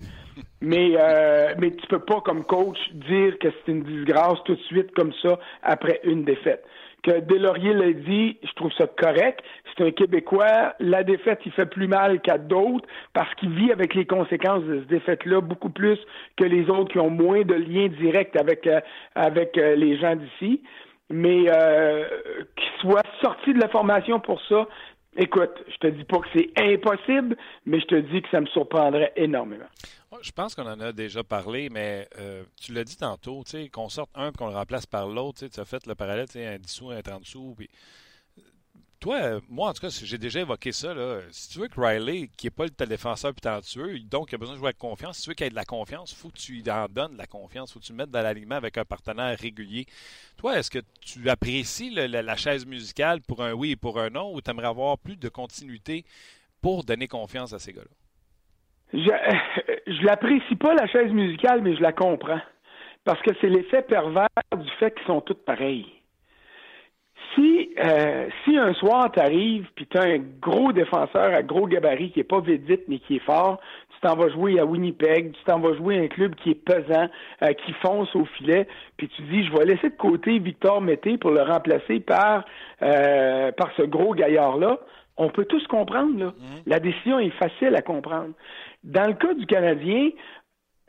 Mais 0.60 0.94
euh, 0.98 1.54
mais 1.58 1.70
tu 1.70 1.86
peux 1.86 2.00
pas, 2.00 2.20
comme 2.20 2.44
coach, 2.44 2.78
dire 2.92 3.38
que 3.38 3.48
c'est 3.50 3.72
une 3.72 3.82
disgrâce 3.84 4.42
tout 4.44 4.54
de 4.54 4.62
suite 4.62 4.92
comme 4.94 5.12
ça 5.22 5.38
après 5.62 6.00
une 6.04 6.24
défaite 6.24 6.64
que 7.06 7.20
Delaurier 7.20 7.72
l'a 7.72 7.92
dit, 7.92 8.36
je 8.42 8.52
trouve 8.54 8.72
ça 8.72 8.86
correct. 8.86 9.40
C'est 9.76 9.84
un 9.84 9.92
Québécois. 9.92 10.74
La 10.80 11.04
défaite, 11.04 11.38
il 11.46 11.52
fait 11.52 11.66
plus 11.66 11.86
mal 11.86 12.20
qu'à 12.20 12.36
d'autres 12.36 12.86
parce 13.12 13.32
qu'il 13.36 13.50
vit 13.50 13.70
avec 13.70 13.94
les 13.94 14.06
conséquences 14.06 14.64
de 14.64 14.80
cette 14.80 14.88
défaite-là 14.88 15.40
beaucoup 15.40 15.70
plus 15.70 15.98
que 16.36 16.44
les 16.44 16.68
autres 16.68 16.90
qui 16.90 16.98
ont 16.98 17.10
moins 17.10 17.42
de 17.42 17.54
liens 17.54 17.88
directs 17.88 18.34
avec, 18.36 18.66
euh, 18.66 18.80
avec 19.14 19.56
euh, 19.56 19.76
les 19.76 19.96
gens 19.98 20.16
d'ici. 20.16 20.62
Mais 21.08 21.44
euh, 21.48 22.04
qu'il 22.56 22.80
soit 22.80 23.06
sorti 23.22 23.54
de 23.54 23.60
la 23.60 23.68
formation 23.68 24.18
pour 24.18 24.40
ça, 24.48 24.66
écoute, 25.16 25.52
je 25.68 25.76
te 25.76 25.86
dis 25.86 26.04
pas 26.04 26.18
que 26.18 26.28
c'est 26.34 26.50
impossible, 26.56 27.36
mais 27.64 27.80
je 27.80 27.86
te 27.86 27.94
dis 27.94 28.22
que 28.22 28.28
ça 28.30 28.40
me 28.40 28.46
surprendrait 28.46 29.12
énormément. 29.16 29.66
Je 30.22 30.32
pense 30.32 30.54
qu'on 30.54 30.66
en 30.66 30.80
a 30.80 30.92
déjà 30.92 31.22
parlé, 31.22 31.68
mais 31.70 32.08
euh, 32.18 32.44
tu 32.60 32.72
l'as 32.72 32.84
dit 32.84 32.96
tantôt, 32.96 33.42
qu'on 33.72 33.88
sorte 33.88 34.10
un 34.14 34.30
et 34.30 34.32
qu'on 34.32 34.48
le 34.48 34.54
remplace 34.54 34.86
par 34.86 35.06
l'autre. 35.06 35.46
Tu 35.46 35.60
as 35.60 35.64
fait 35.64 35.86
le 35.86 35.94
parallèle, 35.94 36.26
un 36.34 36.58
10 36.58 36.68
sous, 36.68 36.90
un 36.90 37.02
30 37.02 37.24
sous. 37.24 37.54
Puis... 37.56 37.68
Toi, 39.06 39.18
euh, 39.22 39.40
moi 39.48 39.68
en 39.68 39.72
tout 39.72 39.82
cas, 39.82 40.00
j'ai 40.02 40.18
déjà 40.18 40.40
évoqué 40.40 40.72
ça. 40.72 40.92
Si 41.30 41.48
tu 41.48 41.60
veux 41.60 41.68
que 41.68 41.80
Riley, 41.80 42.28
qui 42.36 42.48
n'est 42.48 42.50
pas 42.50 42.64
le 42.64 42.86
défenseur 42.86 43.32
talentueux, 43.36 44.00
donc 44.00 44.32
il 44.32 44.34
a 44.34 44.38
besoin 44.38 44.56
de 44.56 44.58
jouer 44.58 44.66
avec 44.70 44.78
confiance, 44.78 45.18
si 45.18 45.22
tu 45.22 45.30
veux 45.30 45.34
qu'il 45.34 45.46
ait 45.46 45.50
de 45.50 45.54
la 45.54 45.64
confiance, 45.64 46.10
il 46.10 46.16
faut 46.16 46.28
que 46.28 46.36
tu 46.36 46.54
lui 46.54 46.64
en 46.68 46.86
donnes 46.88 47.12
de 47.12 47.18
la 47.18 47.26
confiance. 47.26 47.70
Il 47.70 47.74
faut 47.74 47.78
que 47.78 47.84
tu 47.84 47.92
le 47.92 47.98
mettes 47.98 48.10
dans 48.10 48.20
l'alignement 48.20 48.56
avec 48.56 48.76
un 48.78 48.84
partenaire 48.84 49.38
régulier. 49.38 49.86
Toi, 50.38 50.58
est-ce 50.58 50.72
que 50.72 50.80
tu 51.00 51.30
apprécies 51.30 51.90
la, 51.90 52.34
chaise 52.34 52.66
musicale 52.66 53.20
pour 53.20 53.44
un 53.44 53.52
oui 53.52 53.70
et 53.70 53.76
pour 53.76 54.00
un 54.00 54.10
non, 54.10 54.34
ou 54.34 54.40
tu 54.40 54.50
aimerais 54.50 54.66
avoir 54.66 54.98
plus 54.98 55.16
de 55.16 55.28
continuité 55.28 56.04
pour 56.60 56.82
donner 56.82 57.06
confiance 57.06 57.52
à 57.52 57.60
ces 57.60 57.72
gars-là? 57.74 57.86
Je, 58.92 59.92
je 59.92 60.04
l'apprécie 60.04 60.56
pas 60.56 60.74
la 60.74 60.88
chaise 60.88 61.12
musicale, 61.12 61.62
mais 61.62 61.76
je 61.76 61.80
la 61.80 61.92
comprends. 61.92 62.40
Parce 63.04 63.22
que 63.22 63.30
c'est 63.40 63.50
l'effet 63.50 63.82
pervers 63.82 64.26
du 64.56 64.70
fait 64.80 64.92
qu'ils 64.96 65.06
sont 65.06 65.20
tous 65.20 65.34
pareils. 65.46 65.86
Si, 67.36 67.70
euh, 67.78 68.28
si 68.44 68.56
un 68.56 68.72
soir 68.74 69.12
t'arrives 69.12 69.68
puis 69.76 69.86
t'as 69.86 70.08
un 70.08 70.18
gros 70.40 70.72
défenseur 70.72 71.34
à 71.34 71.42
gros 71.42 71.66
gabarit 71.66 72.10
qui 72.10 72.20
est 72.20 72.24
pas 72.24 72.40
vite 72.40 72.84
mais 72.88 72.98
qui 72.98 73.16
est 73.16 73.24
fort, 73.24 73.60
tu 73.90 74.00
t'en 74.00 74.16
vas 74.16 74.30
jouer 74.30 74.58
à 74.58 74.64
Winnipeg, 74.64 75.32
tu 75.32 75.44
t'en 75.44 75.60
vas 75.60 75.74
jouer 75.74 75.98
à 75.98 76.02
un 76.02 76.08
club 76.08 76.34
qui 76.34 76.50
est 76.50 76.54
pesant, 76.54 77.08
euh, 77.42 77.52
qui 77.52 77.72
fonce 77.74 78.14
au 78.16 78.24
filet, 78.24 78.66
puis 78.96 79.08
tu 79.08 79.22
dis 79.22 79.44
je 79.44 79.52
vais 79.52 79.66
laisser 79.66 79.90
de 79.90 79.96
côté 79.96 80.38
Victor 80.38 80.80
Mété 80.80 81.18
pour 81.18 81.30
le 81.30 81.42
remplacer 81.42 82.00
par 82.00 82.44
euh, 82.82 83.52
par 83.52 83.70
ce 83.76 83.82
gros 83.82 84.14
gaillard 84.14 84.56
là 84.56 84.78
On 85.18 85.28
peut 85.28 85.44
tous 85.44 85.66
comprendre, 85.66 86.18
là. 86.18 86.26
Mhm. 86.26 86.62
La 86.66 86.80
décision 86.80 87.18
est 87.18 87.30
facile 87.30 87.74
à 87.76 87.82
comprendre. 87.82 88.32
Dans 88.82 89.06
le 89.06 89.14
cas 89.14 89.34
du 89.34 89.46
Canadien, 89.46 90.10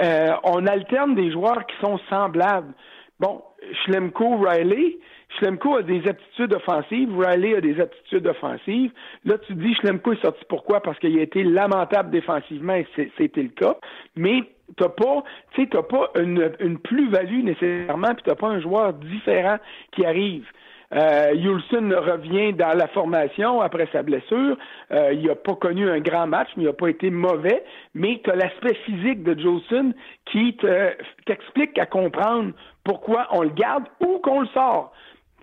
euh, 0.01 0.33
on 0.43 0.65
alterne 0.65 1.15
des 1.15 1.31
joueurs 1.31 1.65
qui 1.65 1.75
sont 1.81 1.99
semblables. 2.09 2.73
Bon, 3.19 3.41
Schlemko, 3.83 4.37
Riley, 4.37 4.97
Schlemko 5.37 5.77
a 5.77 5.83
des 5.83 6.07
aptitudes 6.07 6.53
offensives, 6.53 7.17
Riley 7.17 7.55
a 7.55 7.61
des 7.61 7.79
aptitudes 7.79 8.27
offensives. 8.27 8.91
Là, 9.25 9.37
tu 9.39 9.53
dis 9.55 9.73
Schlemko 9.75 10.13
est 10.13 10.21
sorti 10.21 10.43
pourquoi? 10.47 10.81
Parce 10.81 10.97
qu'il 10.99 11.17
a 11.17 11.21
été 11.21 11.43
lamentable 11.43 12.11
défensivement 12.11 12.73
et 12.73 12.87
c'était 13.17 13.43
le 13.43 13.49
cas. 13.49 13.77
Mais 14.15 14.43
t'as 14.75 14.89
pas, 14.89 15.23
tu 15.51 15.61
sais, 15.61 15.69
t'as 15.69 15.83
pas 15.83 16.11
une, 16.19 16.79
plus-value 16.79 17.43
nécessairement, 17.43 18.13
puis 18.13 18.23
t'as 18.25 18.35
pas 18.35 18.47
un 18.47 18.59
joueur 18.59 18.93
différent 18.93 19.57
qui 19.91 20.05
arrive. 20.05 20.45
Euh, 20.93 21.31
revient 21.33 22.53
dans 22.53 22.77
la 22.77 22.87
formation 22.87 23.61
après 23.61 23.89
sa 23.91 24.03
blessure. 24.03 24.57
Euh, 24.91 25.13
il 25.13 25.27
n'a 25.27 25.35
pas 25.35 25.55
connu 25.55 25.89
un 25.89 25.99
grand 25.99 26.27
match, 26.27 26.49
mais 26.55 26.63
il 26.63 26.67
n'a 26.67 26.73
pas 26.73 26.89
été 26.89 27.09
mauvais. 27.09 27.63
Mais 27.93 28.21
tu 28.23 28.31
as 28.31 28.35
l'aspect 28.35 28.75
physique 28.85 29.23
de 29.23 29.37
Jolson 29.39 29.93
qui 30.25 30.55
te, 30.55 30.93
t'explique 31.25 31.77
à 31.77 31.85
comprendre 31.85 32.53
pourquoi 32.83 33.27
on 33.31 33.41
le 33.41 33.49
garde 33.49 33.83
ou 33.99 34.19
qu'on 34.19 34.41
le 34.41 34.47
sort. 34.47 34.93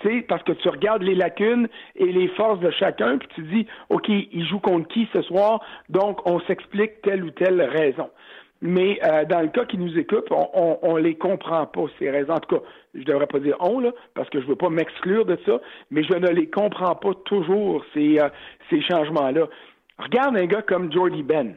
sais, 0.02 0.22
parce 0.22 0.42
que 0.44 0.52
tu 0.52 0.68
regardes 0.68 1.02
les 1.02 1.14
lacunes 1.14 1.68
et 1.96 2.06
les 2.06 2.28
forces 2.28 2.60
de 2.60 2.70
chacun, 2.70 3.18
puis 3.18 3.28
tu 3.34 3.42
dis, 3.42 3.66
OK, 3.90 4.08
il 4.08 4.46
joue 4.46 4.60
contre 4.60 4.88
qui 4.88 5.08
ce 5.12 5.20
soir, 5.22 5.60
donc 5.90 6.26
on 6.26 6.40
s'explique 6.40 7.02
telle 7.02 7.22
ou 7.22 7.30
telle 7.30 7.60
raison. 7.60 8.08
Mais 8.66 8.98
euh, 9.04 9.26
dans 9.26 9.42
le 9.42 9.48
cas 9.48 9.66
qui 9.66 9.76
nous 9.76 9.98
écoute, 9.98 10.26
on, 10.30 10.78
on, 10.80 10.96
les 10.96 11.16
comprend 11.16 11.66
pas, 11.66 11.84
ces 11.98 12.08
raisons. 12.08 12.32
En 12.32 12.40
tout 12.40 12.56
cas, 12.56 12.62
je 12.94 13.02
devrais 13.02 13.26
pas 13.26 13.38
dire 13.38 13.56
on, 13.60 13.78
là, 13.78 13.92
parce 14.14 14.30
que 14.30 14.40
je 14.40 14.46
veux 14.46 14.56
pas 14.56 14.70
m'exclure 14.70 15.26
de 15.26 15.38
ça, 15.44 15.60
mais 15.90 16.02
je 16.02 16.14
ne 16.14 16.28
les 16.28 16.48
comprends 16.48 16.94
pas 16.94 17.12
toujours, 17.26 17.84
ces, 17.92 18.18
euh, 18.18 18.30
ces 18.70 18.80
changements-là. 18.80 19.48
Regarde 19.98 20.38
un 20.38 20.46
gars 20.46 20.62
comme 20.62 20.90
Jordy 20.90 21.22
Ben. 21.22 21.56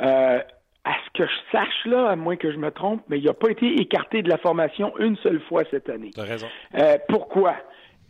Euh, 0.00 0.40
à 0.84 0.92
ce 1.04 1.18
que 1.18 1.26
je 1.28 1.52
sache, 1.52 1.84
là, 1.84 2.08
à 2.08 2.16
moins 2.16 2.36
que 2.36 2.50
je 2.50 2.56
me 2.56 2.70
trompe, 2.70 3.02
mais 3.10 3.18
il 3.18 3.26
n'a 3.26 3.34
pas 3.34 3.50
été 3.50 3.78
écarté 3.78 4.22
de 4.22 4.30
la 4.30 4.38
formation 4.38 4.96
une 4.98 5.16
seule 5.18 5.40
fois 5.42 5.64
cette 5.70 5.90
année. 5.90 6.12
T'as 6.14 6.24
raison. 6.24 6.46
Euh, 6.78 6.96
pourquoi? 7.10 7.56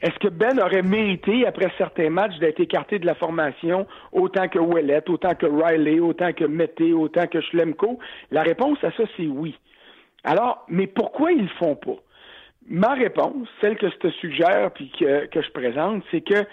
Est-ce 0.03 0.19
que 0.19 0.29
Ben 0.29 0.59
aurait 0.59 0.83
mérité, 0.83 1.47
après 1.47 1.73
certains 1.79 2.11
matchs, 2.11 2.37
d'être 2.41 2.59
écarté 2.59 2.99
de 2.99 3.07
la 3.07 3.15
formation 3.15 3.87
autant 4.11 4.49
que 4.49 4.59
Ouellet, 4.59 5.09
autant 5.09 5.35
que 5.37 5.47
Riley, 5.47 6.01
autant 6.01 6.33
que 6.33 6.45
Mété, 6.45 6.93
autant 6.93 7.29
que 7.29 7.41
Schlemko? 7.41 8.01
La 8.33 8.43
réponse 8.43 8.83
à 8.83 8.91
ça, 8.93 9.05
c'est 9.17 9.29
oui. 9.29 9.57
Alors, 10.25 10.67
mais 10.69 10.89
pourquoi 10.89 11.31
ils 11.31 11.43
le 11.43 11.49
font 11.51 11.77
pas? 11.77 11.97
Ma 12.67 12.95
réponse, 12.95 13.47
celle 13.61 13.77
que 13.77 13.89
je 13.91 13.97
te 13.97 14.11
suggère 14.11 14.73
puis 14.73 14.91
que, 14.91 15.29
je 15.41 15.51
présente, 15.51 16.03
c'est 16.11 16.21
que 16.21 16.45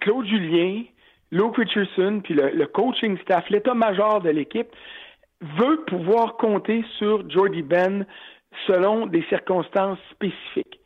Claude 0.00 0.26
Julien, 0.26 0.82
Luke 1.30 1.56
Richardson, 1.56 2.20
puis 2.22 2.34
le, 2.34 2.50
le 2.50 2.66
coaching 2.66 3.18
staff, 3.22 3.48
l'état-major 3.48 4.20
de 4.20 4.30
l'équipe, 4.30 4.68
veut 5.40 5.82
pouvoir 5.86 6.36
compter 6.36 6.84
sur 6.98 7.28
Jordy 7.30 7.62
Ben 7.62 8.04
selon 8.66 9.06
des 9.06 9.22
circonstances 9.30 9.98
spécifiques 10.10 10.78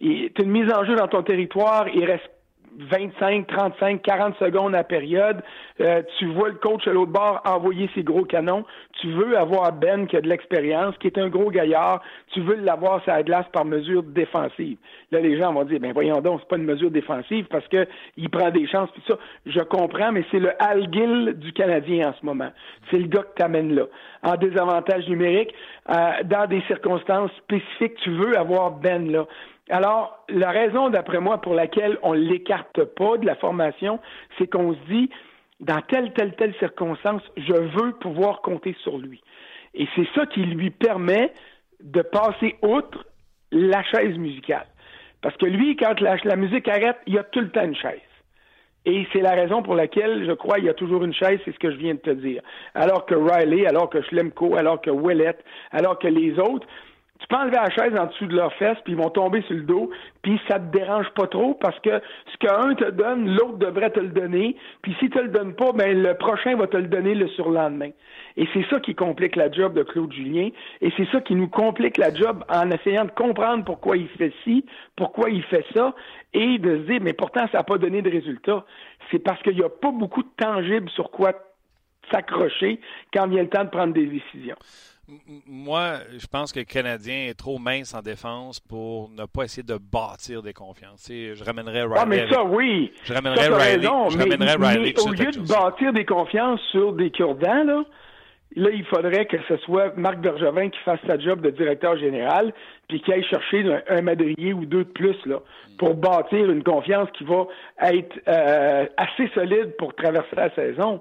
tu 0.00 0.32
as 0.38 0.42
une 0.42 0.50
mise 0.50 0.72
en 0.72 0.84
jeu 0.84 0.94
dans 0.94 1.08
ton 1.08 1.22
territoire, 1.22 1.88
il 1.88 2.04
reste 2.04 2.30
25, 2.78 3.46
35, 3.48 4.02
40 4.02 4.36
secondes 4.38 4.74
à 4.74 4.84
période. 4.84 5.42
Euh, 5.80 6.02
tu 6.18 6.26
vois 6.26 6.48
le 6.48 6.54
coach 6.54 6.86
à 6.86 6.92
l'autre 6.92 7.12
bord 7.12 7.40
envoyer 7.44 7.90
ses 7.94 8.04
gros 8.04 8.24
canons. 8.24 8.64
Tu 9.00 9.10
veux 9.12 9.36
avoir 9.36 9.72
Ben 9.72 10.06
qui 10.06 10.16
a 10.16 10.20
de 10.20 10.28
l'expérience, 10.28 10.96
qui 10.98 11.08
est 11.08 11.18
un 11.18 11.28
gros 11.28 11.50
gaillard. 11.50 12.02
Tu 12.32 12.40
veux 12.40 12.54
l'avoir 12.54 13.02
sur 13.02 13.12
la 13.12 13.22
glace 13.22 13.46
par 13.52 13.64
mesure 13.64 14.02
défensive. 14.04 14.78
Là, 15.10 15.20
les 15.20 15.38
gens 15.38 15.52
vont 15.52 15.64
dire, 15.64 15.80
ben 15.80 15.92
voyons 15.92 16.20
donc, 16.20 16.40
c'est 16.40 16.48
pas 16.48 16.56
une 16.56 16.64
mesure 16.64 16.90
défensive 16.90 17.46
parce 17.50 17.66
que 17.68 17.86
il 18.16 18.30
prend 18.30 18.50
des 18.50 18.66
chances. 18.68 18.90
Puis 18.92 19.02
ça, 19.08 19.18
je 19.46 19.60
comprends, 19.60 20.12
mais 20.12 20.24
c'est 20.30 20.38
le 20.38 20.50
Al 20.62 20.86
Gill 20.92 21.34
du 21.36 21.52
Canadien 21.52 22.10
en 22.10 22.14
ce 22.14 22.24
moment. 22.24 22.50
C'est 22.90 22.98
le 22.98 23.08
gars 23.08 23.22
que 23.22 23.34
t'amènes 23.34 23.74
là. 23.74 23.84
En 24.22 24.36
désavantage 24.36 25.08
numérique, 25.08 25.52
euh, 25.90 26.22
dans 26.24 26.46
des 26.46 26.60
circonstances 26.62 27.30
spécifiques, 27.38 27.96
tu 28.02 28.10
veux 28.10 28.38
avoir 28.38 28.72
Ben 28.72 29.10
là. 29.10 29.26
Alors, 29.70 30.24
la 30.28 30.50
raison, 30.50 30.88
d'après 30.88 31.20
moi, 31.20 31.40
pour 31.40 31.54
laquelle 31.54 31.98
on 32.02 32.14
ne 32.14 32.20
l'écarte 32.20 32.84
pas 32.84 33.18
de 33.18 33.26
la 33.26 33.34
formation, 33.36 34.00
c'est 34.38 34.46
qu'on 34.46 34.74
se 34.74 34.78
dit, 34.88 35.10
dans 35.60 35.80
telle, 35.82 36.12
telle, 36.12 36.34
telle 36.36 36.54
circonstance, 36.54 37.22
je 37.36 37.52
veux 37.52 37.92
pouvoir 37.92 38.40
compter 38.40 38.74
sur 38.82 38.98
lui. 38.98 39.20
Et 39.74 39.86
c'est 39.94 40.08
ça 40.14 40.26
qui 40.26 40.40
lui 40.40 40.70
permet 40.70 41.32
de 41.80 42.02
passer 42.02 42.56
outre 42.62 43.06
la 43.52 43.82
chaise 43.84 44.16
musicale. 44.16 44.66
Parce 45.20 45.36
que 45.36 45.46
lui, 45.46 45.76
quand 45.76 46.00
la, 46.00 46.36
musique 46.36 46.68
arrête, 46.68 46.96
il 47.06 47.14
y 47.14 47.18
a 47.18 47.24
tout 47.24 47.40
le 47.40 47.50
temps 47.50 47.64
une 47.64 47.76
chaise. 47.76 48.00
Et 48.84 49.06
c'est 49.12 49.20
la 49.20 49.32
raison 49.32 49.62
pour 49.62 49.74
laquelle, 49.74 50.24
je 50.26 50.32
crois, 50.32 50.58
il 50.58 50.64
y 50.64 50.68
a 50.68 50.74
toujours 50.74 51.04
une 51.04 51.12
chaise, 51.12 51.40
c'est 51.44 51.52
ce 51.52 51.58
que 51.58 51.70
je 51.70 51.76
viens 51.76 51.94
de 51.94 52.00
te 52.00 52.10
dire. 52.10 52.40
Alors 52.74 53.04
que 53.04 53.14
Riley, 53.14 53.66
alors 53.66 53.90
que 53.90 54.00
Schlemko, 54.00 54.56
alors 54.56 54.80
que 54.80 54.90
Willett, 54.90 55.44
alors 55.72 55.98
que 55.98 56.08
les 56.08 56.38
autres, 56.38 56.66
tu 57.18 57.26
peux 57.26 57.36
enlever 57.36 57.56
la 57.56 57.70
chaise 57.70 57.98
en 57.98 58.06
dessous 58.06 58.26
de 58.26 58.36
leurs 58.36 58.52
fesses, 58.54 58.78
puis 58.84 58.92
ils 58.92 58.98
vont 58.98 59.10
tomber 59.10 59.42
sur 59.42 59.54
le 59.54 59.62
dos, 59.62 59.90
puis 60.22 60.40
ça 60.46 60.58
te 60.58 60.76
dérange 60.76 61.08
pas 61.16 61.26
trop 61.26 61.54
parce 61.54 61.78
que 61.80 62.00
ce 62.32 62.36
qu'un 62.38 62.74
te 62.74 62.90
donne, 62.90 63.34
l'autre 63.34 63.58
devrait 63.58 63.90
te 63.90 64.00
le 64.00 64.08
donner, 64.08 64.56
puis 64.82 64.94
si 65.00 65.10
tu 65.10 65.20
le 65.20 65.28
donnes 65.28 65.54
pas, 65.54 65.72
ben 65.72 66.00
le 66.00 66.14
prochain 66.14 66.54
va 66.56 66.66
te 66.66 66.76
le 66.76 66.86
donner 66.86 67.14
le 67.14 67.28
surlendemain. 67.28 67.90
Et 68.36 68.46
c'est 68.54 68.64
ça 68.70 68.78
qui 68.78 68.94
complique 68.94 69.34
la 69.34 69.50
job 69.50 69.74
de 69.74 69.82
Claude 69.82 70.12
Julien, 70.12 70.50
et 70.80 70.92
c'est 70.96 71.08
ça 71.10 71.20
qui 71.20 71.34
nous 71.34 71.48
complique 71.48 71.96
la 71.96 72.14
job 72.14 72.44
en 72.48 72.70
essayant 72.70 73.04
de 73.04 73.10
comprendre 73.10 73.64
pourquoi 73.64 73.96
il 73.96 74.08
fait 74.08 74.32
ci, 74.44 74.64
pourquoi 74.96 75.30
il 75.30 75.42
fait 75.42 75.64
ça, 75.74 75.94
et 76.32 76.58
de 76.58 76.78
se 76.78 76.82
dire, 76.82 77.00
mais 77.02 77.14
pourtant 77.14 77.46
ça 77.50 77.58
n'a 77.58 77.64
pas 77.64 77.78
donné 77.78 78.00
de 78.00 78.10
résultat. 78.10 78.64
C'est 79.10 79.18
parce 79.18 79.42
qu'il 79.42 79.56
n'y 79.56 79.64
a 79.64 79.68
pas 79.68 79.90
beaucoup 79.90 80.22
de 80.22 80.30
tangibles 80.36 80.88
sur 80.90 81.10
quoi 81.10 81.32
s'accrocher 82.10 82.80
quand 83.12 83.26
vient 83.26 83.42
le 83.42 83.48
temps 83.48 83.64
de 83.64 83.70
prendre 83.70 83.92
des 83.92 84.06
décisions. 84.06 84.56
Moi, 85.46 85.94
je 86.18 86.26
pense 86.26 86.52
que 86.52 86.58
le 86.58 86.66
Canadien 86.66 87.28
est 87.28 87.38
trop 87.38 87.58
mince 87.58 87.94
en 87.94 88.02
défense 88.02 88.60
pour 88.60 89.08
ne 89.10 89.24
pas 89.24 89.44
essayer 89.44 89.62
de 89.62 89.78
bâtir 89.78 90.42
des 90.42 90.52
confiances. 90.52 91.08
je 91.08 91.42
ramènerais 91.44 91.82
Riley. 91.82 91.98
Ah, 91.98 92.06
mais 92.06 92.28
ça, 92.30 92.44
oui. 92.44 92.92
Je 93.04 93.14
ramènerais 93.14 93.48
Riley. 93.48 93.82
je 93.82 94.18
ramènerais 94.18 94.56
Riley 94.56 94.94
mais 94.94 95.00
au 95.00 95.12
lieu 95.12 95.30
de 95.30 95.48
bâtir 95.48 95.94
des 95.94 96.04
confiances 96.04 96.60
sur 96.70 96.92
des 96.92 97.10
cure-dents, 97.10 97.64
là, 97.64 97.84
là, 98.56 98.70
il 98.70 98.84
faudrait 98.84 99.24
que 99.24 99.38
ce 99.48 99.56
soit 99.58 99.96
Marc 99.96 100.18
Bergevin 100.18 100.68
qui 100.68 100.78
fasse 100.80 101.00
sa 101.06 101.18
job 101.18 101.40
de 101.40 101.50
directeur 101.50 101.96
général, 101.96 102.52
puis 102.88 103.00
qu'il 103.00 103.14
aille 103.14 103.24
chercher 103.24 103.64
un, 103.88 104.02
madrier 104.02 104.52
ou 104.52 104.66
deux 104.66 104.84
de 104.84 104.90
plus, 104.90 105.16
là, 105.24 105.40
pour 105.78 105.94
bâtir 105.94 106.50
une 106.50 106.62
confiance 106.62 107.08
qui 107.16 107.24
va 107.24 107.46
être 107.80 108.14
euh, 108.28 108.86
assez 108.98 109.28
solide 109.34 109.74
pour 109.78 109.94
traverser 109.94 110.36
la 110.36 110.54
saison. 110.54 111.00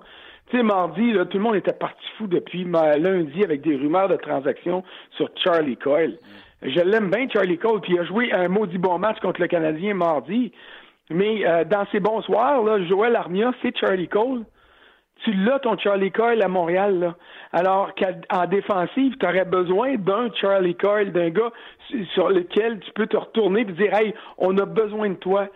Tu 0.49 0.57
sais, 0.57 0.63
mardi, 0.63 1.11
là, 1.11 1.25
tout 1.25 1.37
le 1.37 1.43
monde 1.43 1.55
était 1.55 1.73
parti 1.73 2.05
fou 2.17 2.27
depuis 2.27 2.63
lundi 2.63 3.43
avec 3.43 3.61
des 3.61 3.75
rumeurs 3.75 4.07
de 4.07 4.15
transactions 4.15 4.83
sur 5.17 5.29
Charlie 5.43 5.75
Coyle. 5.75 6.17
Je 6.61 6.79
l'aime 6.79 7.11
bien, 7.11 7.27
Charlie 7.29 7.57
Cole, 7.57 7.81
puis 7.81 7.93
il 7.93 7.99
a 7.99 8.05
joué 8.05 8.31
un 8.31 8.47
maudit 8.47 8.77
bon 8.77 8.97
match 8.97 9.19
contre 9.19 9.41
le 9.41 9.47
Canadien 9.47 9.93
mardi. 9.93 10.53
Mais 11.09 11.45
euh, 11.45 11.65
dans 11.65 11.85
ces 11.91 11.99
bons 11.99 12.21
soirs, 12.21 12.63
là, 12.63 12.81
Joël 12.85 13.15
Armia, 13.15 13.51
c'est 13.61 13.77
Charlie 13.77 14.07
Cole. 14.07 14.43
Tu 15.23 15.33
l'as, 15.33 15.59
ton 15.59 15.77
Charlie 15.77 16.11
Coyle 16.11 16.41
à 16.41 16.47
Montréal. 16.47 17.13
Alors 17.51 17.93
qu'en 17.95 18.45
défensive, 18.45 19.17
tu 19.19 19.25
aurais 19.25 19.45
besoin 19.45 19.95
d'un 19.95 20.29
Charlie 20.39 20.75
Coyle, 20.75 21.11
d'un 21.11 21.29
gars 21.29 21.51
sur 22.13 22.29
lequel 22.29 22.79
tu 22.79 22.91
peux 22.93 23.07
te 23.07 23.17
retourner 23.17 23.61
et 23.61 23.65
dire 23.65 23.93
Hey, 23.93 24.13
on 24.37 24.57
a 24.57 24.65
besoin 24.65 25.09
de 25.09 25.15
toi 25.15 25.47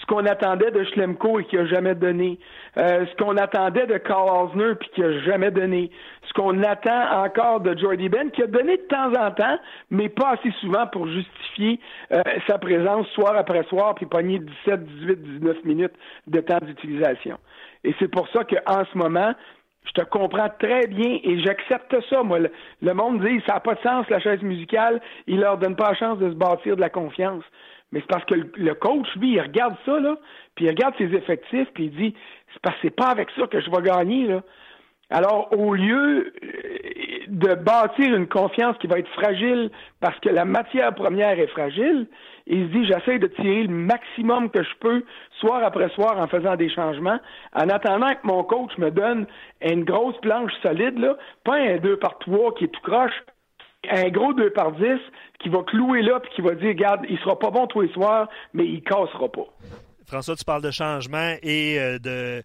ce 0.00 0.06
qu'on 0.06 0.24
attendait 0.26 0.70
de 0.70 0.82
Schlemko 0.84 1.40
et 1.40 1.44
qui 1.44 1.58
a 1.58 1.66
jamais 1.66 1.94
donné, 1.94 2.38
euh, 2.76 3.04
ce 3.06 3.22
qu'on 3.22 3.36
attendait 3.36 3.86
de 3.86 3.98
Carl 3.98 4.28
Osner 4.28 4.74
puis 4.78 4.88
qui 4.94 5.02
a 5.02 5.20
jamais 5.20 5.50
donné, 5.50 5.90
ce 6.26 6.32
qu'on 6.32 6.62
attend 6.62 7.24
encore 7.24 7.60
de 7.60 7.76
Jordy 7.78 8.08
Ben 8.08 8.30
qui 8.30 8.42
a 8.42 8.46
donné 8.46 8.76
de 8.76 8.82
temps 8.82 9.12
en 9.14 9.30
temps, 9.30 9.58
mais 9.90 10.08
pas 10.08 10.30
assez 10.30 10.50
souvent 10.60 10.86
pour 10.86 11.06
justifier 11.06 11.80
euh, 12.12 12.22
sa 12.46 12.58
présence 12.58 13.06
soir 13.08 13.36
après 13.36 13.62
soir 13.64 13.94
puis 13.94 14.06
pogner 14.06 14.38
17, 14.38 14.84
18, 14.84 15.22
19 15.40 15.64
minutes 15.64 15.94
de 16.26 16.40
temps 16.40 16.58
d'utilisation. 16.62 17.38
Et 17.84 17.94
c'est 17.98 18.08
pour 18.08 18.28
ça 18.28 18.44
qu'en 18.44 18.84
ce 18.84 18.96
moment, 18.96 19.34
je 19.84 19.92
te 19.92 20.02
comprends 20.02 20.48
très 20.58 20.86
bien 20.86 21.18
et 21.22 21.40
j'accepte 21.42 21.96
ça. 22.08 22.22
Moi, 22.22 22.40
le, 22.80 22.94
monde 22.94 23.24
dit 23.24 23.40
ça 23.46 23.54
n'a 23.54 23.60
pas 23.60 23.74
de 23.74 23.80
sens 23.80 24.08
la 24.08 24.20
chaise 24.20 24.42
musicale, 24.42 25.00
il 25.26 25.40
leur 25.40 25.58
donne 25.58 25.76
pas 25.76 25.90
la 25.90 25.94
chance 25.94 26.18
de 26.18 26.30
se 26.30 26.34
bâtir 26.34 26.76
de 26.76 26.80
la 26.80 26.90
confiance. 26.90 27.44
Mais 27.92 28.00
c'est 28.00 28.08
parce 28.08 28.24
que 28.24 28.34
le, 28.34 28.74
coach, 28.74 29.08
lui, 29.16 29.32
il 29.32 29.40
regarde 29.40 29.74
ça, 29.84 29.98
là, 29.98 30.16
puis 30.54 30.66
il 30.66 30.68
regarde 30.68 30.94
ses 30.98 31.12
effectifs, 31.14 31.68
puis 31.74 31.86
il 31.86 31.90
dit 31.90 32.14
c'est 32.52 32.62
parce 32.62 32.76
que 32.76 32.82
c'est 32.82 32.96
pas 32.96 33.08
avec 33.08 33.28
ça 33.36 33.46
que 33.46 33.60
je 33.60 33.70
vais 33.70 33.82
gagner, 33.82 34.26
là. 34.26 34.42
Alors, 35.12 35.48
au 35.58 35.74
lieu 35.74 36.32
euh, 36.42 36.60
de 37.26 37.54
bâtir 37.54 38.14
une 38.14 38.28
confiance 38.28 38.76
qui 38.78 38.86
va 38.86 39.00
être 39.00 39.10
fragile 39.10 39.70
parce 40.00 40.18
que 40.20 40.28
la 40.28 40.44
matière 40.44 40.94
première 40.94 41.38
est 41.38 41.48
fragile, 41.48 42.06
il 42.46 42.68
se 42.68 42.72
dit 42.72 42.86
j'essaie 42.86 43.18
de 43.18 43.26
tirer 43.26 43.64
le 43.64 43.74
maximum 43.74 44.50
que 44.50 44.62
je 44.62 44.74
peux 44.78 45.04
soir 45.40 45.64
après 45.64 45.88
soir 45.90 46.16
en 46.16 46.28
faisant 46.28 46.54
des 46.54 46.68
changements, 46.68 47.18
en 47.54 47.68
attendant 47.68 48.10
que 48.10 48.24
mon 48.24 48.44
coach 48.44 48.70
me 48.78 48.90
donne 48.92 49.26
une 49.60 49.84
grosse 49.84 50.16
planche 50.18 50.52
solide, 50.62 50.98
là, 50.98 51.16
pas 51.44 51.56
un 51.56 51.78
2 51.78 51.96
par 51.96 52.18
3 52.20 52.54
qui 52.54 52.64
est 52.64 52.68
tout 52.68 52.82
croche, 52.82 53.24
un 53.88 54.08
gros 54.10 54.32
2 54.34 54.50
par 54.50 54.72
10 54.72 54.82
qui 55.38 55.48
va 55.48 55.62
clouer 55.62 56.02
là 56.02 56.20
puis 56.20 56.30
qui 56.34 56.42
va 56.42 56.54
dire, 56.54 56.68
regarde, 56.68 57.06
il 57.08 57.18
sera 57.20 57.38
pas 57.38 57.50
bon 57.50 57.66
tous 57.66 57.80
les 57.80 57.92
soirs, 57.92 58.28
mais 58.52 58.64
il 58.66 58.82
cassera 58.82 59.28
pas. 59.28 59.46
François, 60.06 60.36
tu 60.36 60.44
parles 60.44 60.62
de 60.62 60.70
changement 60.70 61.34
et 61.42 61.78
de 62.02 62.42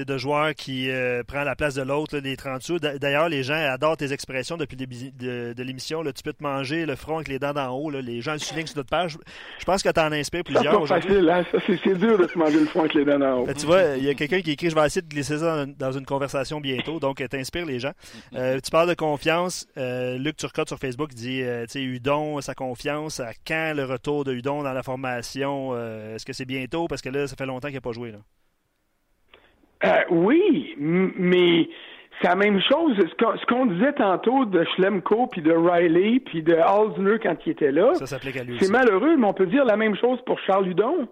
de 0.00 0.18
joueurs 0.18 0.54
qui 0.54 0.90
euh, 0.90 1.22
prend 1.22 1.44
la 1.44 1.56
place 1.56 1.74
de 1.74 1.82
l'autre, 1.82 2.18
des 2.18 2.36
30 2.36 2.62
sous. 2.62 2.78
D'ailleurs, 2.78 3.28
les 3.28 3.42
gens 3.42 3.54
adorent 3.54 3.96
tes 3.96 4.12
expressions 4.12 4.56
depuis 4.56 4.76
le 4.76 4.86
début 4.86 5.12
de, 5.12 5.62
l'émission. 5.62 6.02
Tu 6.04 6.22
peux 6.22 6.32
te 6.32 6.42
manger 6.42 6.86
le 6.86 6.96
front 6.96 7.16
avec 7.16 7.28
les 7.28 7.38
dents 7.38 7.52
d'en 7.52 7.70
haut. 7.70 7.90
Les 7.90 8.20
gens 8.20 8.32
le 8.32 8.38
soulignent 8.38 8.66
sur 8.66 8.76
notre 8.76 8.90
page. 8.90 9.16
Je 9.58 9.64
pense 9.64 9.82
que 9.82 9.88
tu 9.88 10.00
en 10.00 10.12
inspires 10.12 10.44
plusieurs. 10.44 10.92
Hein? 10.92 11.44
C'est 11.66 11.98
dur 11.98 12.18
de 12.18 12.26
se 12.26 12.38
manger 12.38 12.60
le 12.60 12.66
front 12.66 12.80
avec 12.80 12.94
les 12.94 13.04
dents 13.04 13.18
d'en 13.18 13.40
haut. 13.40 13.46
tu 13.52 13.66
vois, 13.66 13.96
il 13.96 14.04
y 14.04 14.08
a 14.08 14.14
quelqu'un 14.14 14.40
qui 14.40 14.52
écrit 14.52 14.70
Je 14.70 14.74
vais 14.74 14.86
essayer 14.86 15.02
de 15.02 15.08
glisser 15.08 15.38
ça 15.38 15.66
dans 15.66 15.92
une 15.92 16.06
conversation 16.06 16.60
bientôt. 16.60 17.00
Donc, 17.00 17.22
t'inspires 17.28 17.66
les 17.66 17.78
gens. 17.78 17.92
Euh, 18.34 18.58
tu 18.60 18.70
parles 18.70 18.88
de 18.88 18.94
confiance. 18.94 19.66
Euh, 19.76 20.18
Luc 20.18 20.36
Turcotte 20.36 20.68
sur 20.68 20.78
Facebook 20.78 21.14
dit 21.14 21.42
tu 21.42 21.68
sais, 21.68 21.82
Udon, 21.82 22.40
sa 22.40 22.54
confiance. 22.54 23.20
À 23.20 23.32
quand 23.46 23.74
le 23.74 23.84
retour 23.84 24.24
de 24.24 24.32
Udon 24.32 24.62
dans 24.62 24.72
la 24.72 24.82
formation? 24.82 25.74
Est-ce 26.14 26.24
que 26.24 26.32
c'est 26.32 26.44
bientôt 26.44 26.88
Parce 26.88 27.02
que 27.02 27.08
là, 27.08 27.26
ça 27.26 27.36
fait 27.36 27.46
longtemps 27.46 27.68
qu'il 27.68 27.76
n'a 27.76 27.80
pas 27.80 27.92
joué. 27.92 28.12
Là. 28.12 28.18
Euh, 29.84 30.02
oui, 30.10 30.74
mais 30.78 31.68
c'est 32.20 32.28
la 32.28 32.36
même 32.36 32.60
chose. 32.60 32.96
Ce 32.96 33.46
qu'on 33.46 33.66
disait 33.66 33.92
tantôt 33.92 34.44
de 34.44 34.64
Schlemko, 34.74 35.26
puis 35.26 35.42
de 35.42 35.52
Riley, 35.52 36.20
puis 36.20 36.42
de 36.42 36.54
Halsner 36.54 37.18
quand 37.22 37.36
il 37.46 37.52
était 37.52 37.72
là, 37.72 37.92
c'est 37.94 38.70
malheureux, 38.70 39.16
mais 39.16 39.26
on 39.26 39.34
peut 39.34 39.46
dire 39.46 39.64
la 39.64 39.76
même 39.76 39.96
chose 39.96 40.18
pour 40.24 40.38
Charles 40.40 40.68
Hudon. 40.68 41.08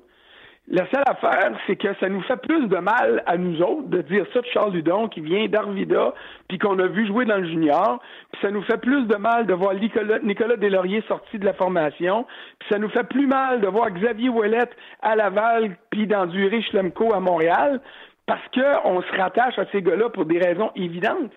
La 0.68 0.88
seule 0.90 1.02
affaire, 1.06 1.58
c'est 1.66 1.74
que 1.74 1.88
ça 1.98 2.08
nous 2.08 2.22
fait 2.22 2.36
plus 2.36 2.68
de 2.68 2.76
mal 2.76 3.24
à 3.26 3.36
nous 3.36 3.60
autres 3.62 3.88
de 3.88 4.00
dire 4.02 4.24
ça 4.32 4.40
de 4.40 4.46
Charles 4.54 4.76
Hudon 4.76 5.08
qui 5.08 5.20
vient 5.20 5.48
d'Arvida, 5.48 6.14
puis 6.48 6.58
qu'on 6.58 6.78
a 6.78 6.86
vu 6.86 7.04
jouer 7.04 7.24
dans 7.24 7.38
le 7.38 7.48
junior, 7.48 8.00
puis 8.30 8.40
ça 8.42 8.50
nous 8.52 8.62
fait 8.62 8.78
plus 8.78 9.06
de 9.06 9.16
mal 9.16 9.46
de 9.46 9.54
voir 9.54 9.74
Nicolas, 9.74 10.20
Nicolas 10.20 10.56
Deslauriers 10.56 11.02
sorti 11.08 11.36
de 11.40 11.44
la 11.44 11.52
formation, 11.52 12.26
puis 12.60 12.68
ça 12.70 12.78
nous 12.78 12.88
fait 12.90 13.02
plus 13.08 13.26
mal 13.26 13.60
de 13.60 13.66
voir 13.66 13.90
Xavier 13.90 14.28
Ouellette 14.28 14.70
à 15.02 15.16
Laval, 15.16 15.76
puis 15.90 16.06
d'endurer 16.06 16.62
Schlemko 16.62 17.12
à 17.12 17.18
Montréal, 17.18 17.80
parce 18.26 18.46
qu'on 18.54 19.02
se 19.02 19.16
rattache 19.16 19.58
à 19.58 19.66
ces 19.72 19.82
gars-là 19.82 20.10
pour 20.10 20.24
des 20.24 20.38
raisons 20.38 20.70
évidentes. 20.76 21.32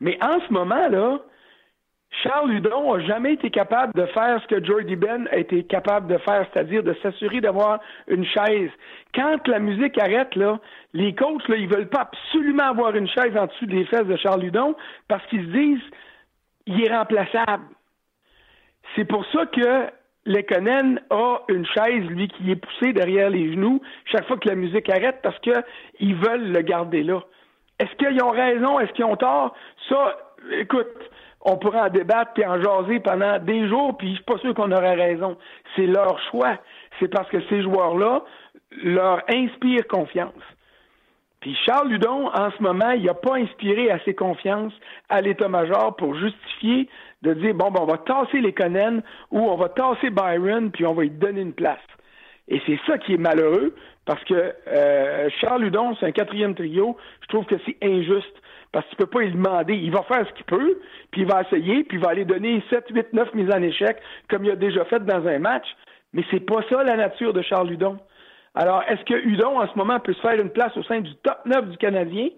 Mais 0.00 0.18
en 0.22 0.40
ce 0.40 0.52
moment-là, 0.52 1.18
Charles 2.22 2.52
Hudon 2.52 2.96
n'a 2.96 3.06
jamais 3.06 3.34
été 3.34 3.50
capable 3.50 3.94
de 3.94 4.06
faire 4.06 4.40
ce 4.42 4.46
que 4.46 4.62
Jordy 4.62 4.96
Ben 4.96 5.28
a 5.32 5.36
été 5.38 5.64
capable 5.64 6.08
de 6.08 6.18
faire, 6.18 6.46
c'est-à-dire 6.52 6.82
de 6.82 6.94
s'assurer 7.02 7.40
d'avoir 7.40 7.80
une 8.06 8.24
chaise. 8.24 8.70
Quand 9.14 9.46
la 9.48 9.58
musique 9.58 9.98
arrête, 9.98 10.34
là, 10.36 10.60
les 10.92 11.14
coachs, 11.14 11.48
là, 11.48 11.56
ils 11.56 11.68
veulent 11.68 11.88
pas 11.88 12.10
absolument 12.12 12.64
avoir 12.64 12.94
une 12.94 13.08
chaise 13.08 13.36
en 13.36 13.46
dessous 13.46 13.66
des 13.66 13.84
fesses 13.86 14.06
de 14.06 14.16
Charles 14.16 14.44
Hudon 14.44 14.74
parce 15.08 15.24
qu'ils 15.26 15.46
se 15.46 15.52
disent 15.52 15.90
il 16.66 16.84
est 16.84 16.94
remplaçable. 16.94 17.64
C'est 18.94 19.04
pour 19.06 19.24
ça 19.26 19.46
que 19.46 19.90
Lekonen 20.24 21.00
a 21.10 21.38
une 21.48 21.66
chaise, 21.66 22.04
lui, 22.06 22.28
qui 22.28 22.50
est 22.50 22.56
poussée 22.56 22.92
derrière 22.92 23.30
les 23.30 23.52
genoux 23.52 23.80
chaque 24.04 24.26
fois 24.26 24.36
que 24.36 24.48
la 24.48 24.54
musique 24.54 24.88
arrête 24.88 25.20
parce 25.22 25.38
qu'ils 25.40 26.16
veulent 26.16 26.52
le 26.52 26.60
garder 26.62 27.02
là. 27.02 27.20
Est-ce 27.78 27.94
qu'ils 27.96 28.22
ont 28.22 28.30
raison? 28.30 28.78
Est-ce 28.78 28.92
qu'ils 28.92 29.04
ont 29.04 29.16
tort? 29.16 29.54
Ça, 29.88 30.16
écoute, 30.52 30.86
on 31.40 31.56
pourrait 31.56 31.80
en 31.80 31.88
débattre 31.88 32.38
et 32.38 32.46
en 32.46 32.60
jaser 32.60 33.00
pendant 33.00 33.38
des 33.38 33.66
jours, 33.68 33.96
puis 33.96 34.10
je 34.10 34.14
suis 34.16 34.24
pas 34.24 34.38
sûr 34.38 34.54
qu'on 34.54 34.70
aurait 34.70 34.94
raison. 34.94 35.36
C'est 35.74 35.86
leur 35.86 36.20
choix. 36.30 36.58
C'est 37.00 37.08
parce 37.08 37.28
que 37.28 37.40
ces 37.48 37.62
joueurs-là 37.62 38.22
leur 38.84 39.22
inspirent 39.28 39.88
confiance. 39.88 40.32
Puis 41.40 41.56
Charles 41.66 41.88
Ludon, 41.88 42.28
en 42.28 42.52
ce 42.52 42.62
moment, 42.62 42.90
il 42.90 43.04
n'a 43.04 43.14
pas 43.14 43.34
inspiré 43.36 43.90
assez 43.90 44.14
confiance 44.14 44.72
à 45.08 45.20
l'état-major 45.20 45.96
pour 45.96 46.14
justifier 46.14 46.88
de 47.22 47.34
dire 47.34 47.54
bon, 47.54 47.70
ben, 47.70 47.80
on 47.82 47.86
va 47.86 47.98
tasser 47.98 48.40
les 48.40 48.52
Conan 48.52 49.00
ou 49.30 49.40
on 49.40 49.56
va 49.56 49.68
tasser 49.68 50.10
Byron, 50.10 50.70
puis 50.70 50.86
on 50.86 50.94
va 50.94 51.02
lui 51.02 51.10
donner 51.10 51.40
une 51.40 51.54
place. 51.54 51.78
Et 52.48 52.60
c'est 52.66 52.78
ça 52.86 52.98
qui 52.98 53.14
est 53.14 53.18
malheureux, 53.18 53.74
parce 54.04 54.22
que 54.24 54.54
euh, 54.66 55.28
Charles 55.40 55.62
Ludon, 55.62 55.96
c'est 55.98 56.06
un 56.06 56.12
quatrième 56.12 56.54
trio. 56.54 56.96
Je 57.22 57.28
trouve 57.28 57.46
que 57.46 57.54
c'est 57.64 57.76
injuste. 57.82 58.34
Parce 58.72 58.86
que 58.86 58.90
tu 58.90 58.96
peux 58.96 59.06
pas 59.06 59.20
lui 59.20 59.32
demander. 59.32 59.74
Il 59.74 59.92
va 59.92 60.02
faire 60.02 60.26
ce 60.26 60.32
qu'il 60.32 60.46
peut, 60.46 60.80
puis 61.10 61.22
il 61.22 61.26
va 61.26 61.42
essayer, 61.42 61.84
puis 61.84 61.98
il 61.98 62.02
va 62.02 62.10
aller 62.10 62.24
donner 62.24 62.62
7, 62.70 62.86
8, 62.90 63.12
9 63.12 63.34
mises 63.34 63.50
en 63.54 63.62
échec, 63.62 63.98
comme 64.28 64.44
il 64.44 64.50
a 64.50 64.56
déjà 64.56 64.84
fait 64.86 65.04
dans 65.04 65.26
un 65.26 65.38
match. 65.38 65.66
Mais 66.14 66.24
c'est 66.30 66.40
pas 66.40 66.62
ça 66.68 66.82
la 66.82 66.96
nature 66.96 67.32
de 67.32 67.42
Charles 67.42 67.68
Ludon. 67.68 67.98
Alors, 68.54 68.82
est-ce 68.88 69.02
que 69.04 69.14
Hudon, 69.14 69.60
en 69.60 69.66
ce 69.66 69.76
moment, 69.76 69.98
peut 70.00 70.12
se 70.12 70.20
faire 70.20 70.38
une 70.38 70.50
place 70.50 70.76
au 70.76 70.82
sein 70.82 71.00
du 71.00 71.14
top 71.16 71.38
9 71.46 71.70
du 71.70 71.76
Canadien? 71.78 72.28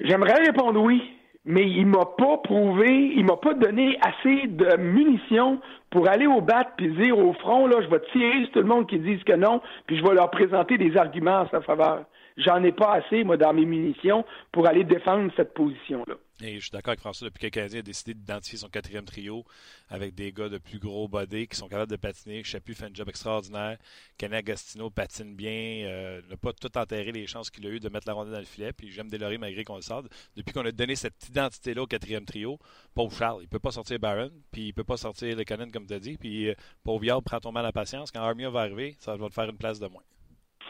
J'aimerais 0.00 0.34
répondre 0.44 0.80
oui, 0.80 1.15
mais 1.46 1.68
il 1.70 1.86
m'a 1.86 2.04
pas 2.04 2.38
prouvé, 2.38 3.12
il 3.14 3.24
m'a 3.24 3.36
pas 3.36 3.54
donné 3.54 3.96
assez 4.02 4.48
de 4.48 4.76
munitions 4.76 5.60
pour 5.90 6.08
aller 6.08 6.26
au 6.26 6.40
bat 6.40 6.66
puis 6.76 6.88
dire 6.88 7.16
au 7.16 7.32
front, 7.34 7.68
là, 7.68 7.76
je 7.80 7.88
vais 7.88 8.00
tirer 8.12 8.42
sur 8.42 8.52
tout 8.52 8.58
le 8.58 8.66
monde 8.66 8.88
qui 8.88 8.98
dise 8.98 9.22
que 9.22 9.32
non, 9.32 9.62
puis 9.86 9.96
je 9.96 10.02
vais 10.04 10.14
leur 10.14 10.30
présenter 10.30 10.76
des 10.76 10.96
arguments 10.96 11.42
en 11.42 11.48
sa 11.48 11.60
faveur. 11.60 12.04
J'en 12.36 12.62
ai 12.64 12.72
pas 12.72 12.94
assez, 12.94 13.22
moi, 13.22 13.36
dans 13.36 13.54
mes 13.54 13.64
munitions 13.64 14.24
pour 14.50 14.66
aller 14.66 14.84
défendre 14.84 15.30
cette 15.36 15.54
position-là. 15.54 16.14
Et 16.42 16.56
je 16.56 16.60
suis 16.60 16.70
d'accord 16.70 16.90
avec 16.90 17.00
François, 17.00 17.28
depuis 17.28 17.40
que 17.40 17.46
le 17.46 17.50
Canadien 17.50 17.78
a 17.78 17.82
décidé 17.82 18.12
d'identifier 18.12 18.58
son 18.58 18.68
quatrième 18.68 19.06
trio 19.06 19.44
avec 19.88 20.14
des 20.14 20.32
gars 20.32 20.50
de 20.50 20.58
plus 20.58 20.78
gros 20.78 21.08
body 21.08 21.48
qui 21.48 21.56
sont 21.56 21.66
capables 21.66 21.90
de 21.90 21.96
patiner. 21.96 22.44
Chapu 22.44 22.74
fait 22.74 22.86
un 22.86 22.90
job 22.92 23.08
extraordinaire. 23.08 23.78
Kenny 24.18 24.36
Agostino 24.36 24.90
patine 24.90 25.34
bien. 25.34 25.86
Euh, 25.86 26.20
n'a 26.28 26.36
pas 26.36 26.52
tout 26.52 26.76
enterré 26.76 27.10
les 27.12 27.26
chances 27.26 27.48
qu'il 27.48 27.66
a 27.66 27.70
eu 27.70 27.80
de 27.80 27.88
mettre 27.88 28.06
la 28.06 28.12
rondelle 28.12 28.34
dans 28.34 28.38
le 28.38 28.44
filet. 28.44 28.72
Puis 28.74 28.90
j'aime 28.90 29.08
Delory 29.08 29.38
malgré 29.38 29.64
qu'on 29.64 29.76
le 29.76 29.82
sorte. 29.82 30.06
Depuis 30.36 30.52
qu'on 30.52 30.66
a 30.66 30.72
donné 30.72 30.94
cette 30.94 31.26
identité-là 31.26 31.82
au 31.82 31.86
quatrième 31.86 32.26
trio, 32.26 32.58
pauvre 32.94 33.16
Charles, 33.16 33.40
il 33.42 33.48
peut 33.48 33.58
pas 33.58 33.70
sortir 33.70 33.98
Baron, 33.98 34.30
puis 34.52 34.68
il 34.68 34.72
peut 34.74 34.84
pas 34.84 34.98
sortir 34.98 35.34
le 35.34 35.44
Cannon 35.44 35.70
comme 35.72 35.86
tu 35.86 35.94
as 35.94 36.00
dit. 36.00 36.18
Puis 36.18 36.50
euh, 36.50 36.54
pauvre 36.84 37.04
Yard, 37.04 37.24
prends 37.24 37.40
ton 37.40 37.52
mal 37.52 37.64
à 37.64 37.72
patience. 37.72 38.10
Quand 38.10 38.20
Armia 38.20 38.50
va 38.50 38.60
arriver, 38.60 38.94
ça 38.98 39.16
va 39.16 39.28
te 39.28 39.34
faire 39.34 39.48
une 39.48 39.56
place 39.56 39.80
de 39.80 39.88
moins 39.88 40.02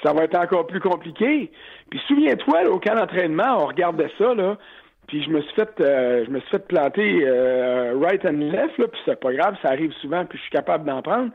ça 0.02 0.12
va 0.12 0.24
être 0.24 0.36
encore 0.36 0.66
plus 0.66 0.80
compliqué. 0.80 1.50
Puis 1.90 2.00
souviens-toi, 2.06 2.68
au 2.68 2.78
camp 2.78 2.94
d'entraînement, 2.94 3.62
on 3.62 3.66
regardait 3.66 4.10
ça, 4.18 4.34
là, 4.34 4.58
puis 5.06 5.22
je 5.22 5.30
me 5.30 5.40
suis 5.40 5.54
fait 5.54 5.70
euh, 5.80 6.24
je 6.26 6.30
me 6.30 6.40
suis 6.40 6.50
fait 6.50 6.66
planter 6.66 7.22
euh, 7.26 7.98
right 8.00 8.24
and 8.24 8.38
left, 8.38 8.78
là, 8.78 8.88
puis 8.88 9.00
c'est 9.04 9.20
pas 9.20 9.32
grave, 9.32 9.56
ça 9.62 9.68
arrive 9.68 9.92
souvent, 10.00 10.24
puis 10.24 10.38
je 10.38 10.42
suis 10.42 10.52
capable 10.52 10.84
d'en 10.84 11.02
prendre. 11.02 11.30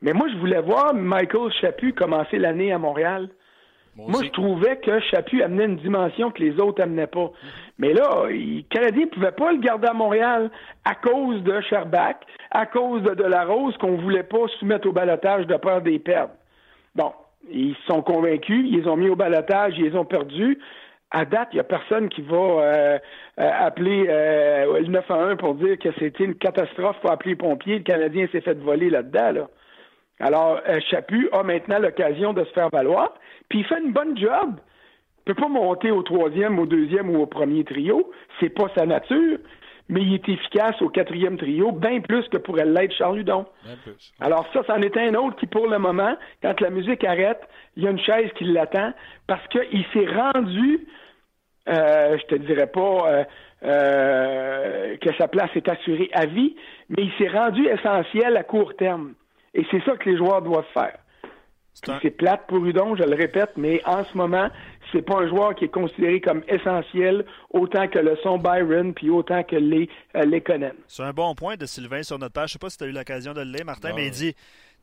Mais 0.00 0.12
moi, 0.12 0.26
je 0.32 0.36
voulais 0.38 0.60
voir 0.60 0.94
Michael 0.94 1.52
Chaput 1.60 1.92
commencer 1.92 2.38
l'année 2.38 2.72
à 2.72 2.78
Montréal. 2.78 3.28
Moi, 3.94 4.22
je 4.24 4.30
trouvais 4.30 4.76
que 4.78 5.00
Chaput 5.00 5.42
amenait 5.42 5.66
une 5.66 5.76
dimension 5.76 6.30
que 6.30 6.42
les 6.42 6.58
autres 6.58 6.82
amenaient 6.82 7.06
pas. 7.06 7.30
Mais 7.78 7.92
là, 7.92 8.24
les 8.30 8.64
Canadiens 8.70 9.04
ne 9.04 9.10
pouvaient 9.10 9.32
pas 9.32 9.52
le 9.52 9.58
garder 9.58 9.86
à 9.86 9.92
Montréal 9.92 10.50
à 10.84 10.94
cause 10.94 11.42
de 11.42 11.60
Sherbach, 11.60 12.16
à 12.50 12.64
cause 12.64 13.02
de 13.02 13.14
Delarose, 13.14 13.76
qu'on 13.76 13.98
voulait 13.98 14.22
pas 14.22 14.48
soumettre 14.58 14.88
au 14.88 14.92
balotage 14.92 15.46
de 15.46 15.56
peur 15.56 15.82
des 15.82 15.98
pertes. 15.98 16.32
Bon, 16.94 17.12
ils 17.50 17.76
sont 17.86 18.02
convaincus, 18.02 18.64
ils 18.66 18.80
les 18.80 18.88
ont 18.88 18.96
mis 18.96 19.10
au 19.10 19.16
balotage, 19.16 19.74
ils 19.76 19.84
les 19.84 19.96
ont 19.96 20.06
perdus 20.06 20.58
à 21.12 21.24
date, 21.26 21.48
il 21.52 21.56
n'y 21.56 21.60
a 21.60 21.64
personne 21.64 22.08
qui 22.08 22.22
va 22.22 22.36
euh, 22.36 22.98
euh, 23.38 23.50
appeler 23.60 24.06
euh, 24.08 24.80
le 24.80 24.86
911 24.86 25.36
pour 25.36 25.54
dire 25.54 25.78
que 25.78 25.90
c'était 25.98 26.24
une 26.24 26.34
catastrophe 26.34 26.98
pour 27.00 27.10
appeler 27.10 27.32
les 27.32 27.36
pompiers. 27.36 27.78
Le 27.78 27.84
Canadien 27.84 28.26
s'est 28.32 28.40
fait 28.40 28.58
voler 28.58 28.88
là-dedans. 28.88 29.32
Là. 29.32 29.48
Alors, 30.20 30.60
Chaput 30.90 31.28
a 31.32 31.42
maintenant 31.42 31.78
l'occasion 31.78 32.32
de 32.32 32.44
se 32.44 32.52
faire 32.52 32.70
valoir, 32.70 33.12
puis 33.48 33.60
il 33.60 33.64
fait 33.66 33.80
une 33.80 33.92
bonne 33.92 34.16
job. 34.16 34.54
Il 35.24 35.30
ne 35.30 35.34
peut 35.34 35.42
pas 35.42 35.48
monter 35.48 35.90
au 35.90 36.02
troisième, 36.02 36.58
au 36.58 36.66
deuxième 36.66 37.10
ou 37.10 37.20
au 37.20 37.26
premier 37.26 37.64
trio. 37.64 38.10
C'est 38.40 38.50
pas 38.50 38.68
sa 38.74 38.86
nature 38.86 39.38
mais 39.88 40.02
il 40.02 40.14
est 40.14 40.28
efficace 40.28 40.80
au 40.80 40.88
quatrième 40.88 41.36
trio, 41.36 41.70
bien 41.72 42.00
plus 42.00 42.26
que 42.28 42.38
pourrait 42.38 42.64
l'être 42.64 42.94
Charles 42.94 43.20
Hudon. 43.20 43.44
Alors 44.20 44.46
ça, 44.52 44.62
c'en 44.66 44.80
est 44.80 44.96
un 44.96 45.14
autre 45.14 45.36
qui, 45.36 45.46
pour 45.46 45.66
le 45.66 45.78
moment, 45.78 46.16
quand 46.42 46.60
la 46.60 46.70
musique 46.70 47.04
arrête, 47.04 47.40
il 47.76 47.84
y 47.84 47.86
a 47.86 47.90
une 47.90 48.00
chaise 48.00 48.30
qui 48.36 48.44
l'attend 48.44 48.92
parce 49.26 49.46
qu'il 49.48 49.84
s'est 49.92 50.06
rendu, 50.06 50.86
euh, 51.68 52.18
je 52.18 52.26
te 52.26 52.34
dirais 52.34 52.66
pas 52.66 52.80
euh, 52.80 53.24
euh, 53.64 54.96
que 54.96 55.14
sa 55.16 55.28
place 55.28 55.50
est 55.54 55.68
assurée 55.68 56.10
à 56.12 56.26
vie, 56.26 56.56
mais 56.88 57.04
il 57.04 57.12
s'est 57.18 57.28
rendu 57.28 57.66
essentiel 57.66 58.36
à 58.36 58.42
court 58.42 58.74
terme. 58.76 59.14
Et 59.54 59.64
c'est 59.70 59.82
ça 59.84 59.96
que 59.96 60.08
les 60.08 60.16
joueurs 60.16 60.42
doivent 60.42 60.64
faire. 60.74 60.98
C'est 62.02 62.10
plate 62.10 62.46
pour 62.48 62.64
Hudon, 62.64 62.96
je 62.96 63.02
le 63.02 63.16
répète, 63.16 63.52
mais 63.56 63.80
en 63.86 64.04
ce 64.04 64.16
moment, 64.16 64.48
c'est 64.92 65.02
pas 65.02 65.20
un 65.20 65.28
joueur 65.28 65.54
qui 65.54 65.64
est 65.64 65.72
considéré 65.72 66.20
comme 66.20 66.42
essentiel 66.46 67.24
autant 67.50 67.88
que 67.88 67.98
le 67.98 68.16
son 68.22 68.36
Byron 68.36 68.92
puis 68.92 69.08
autant 69.08 69.42
que 69.42 69.56
les 69.56 69.88
euh, 70.14 70.24
les 70.24 70.42
Conan. 70.42 70.72
C'est 70.86 71.02
un 71.02 71.12
bon 71.12 71.34
point 71.34 71.56
de 71.56 71.64
Sylvain 71.66 72.02
sur 72.02 72.18
notre 72.18 72.34
page. 72.34 72.50
Je 72.50 72.52
sais 72.54 72.58
pas 72.58 72.68
si 72.68 72.76
tu 72.76 72.84
as 72.84 72.88
eu 72.88 72.92
l'occasion 72.92 73.32
de 73.32 73.40
le 73.40 73.50
lire, 73.50 73.64
Martin, 73.64 73.92
mais 73.94 74.06
il 74.06 74.10
dit 74.10 74.34
tu 74.34 74.40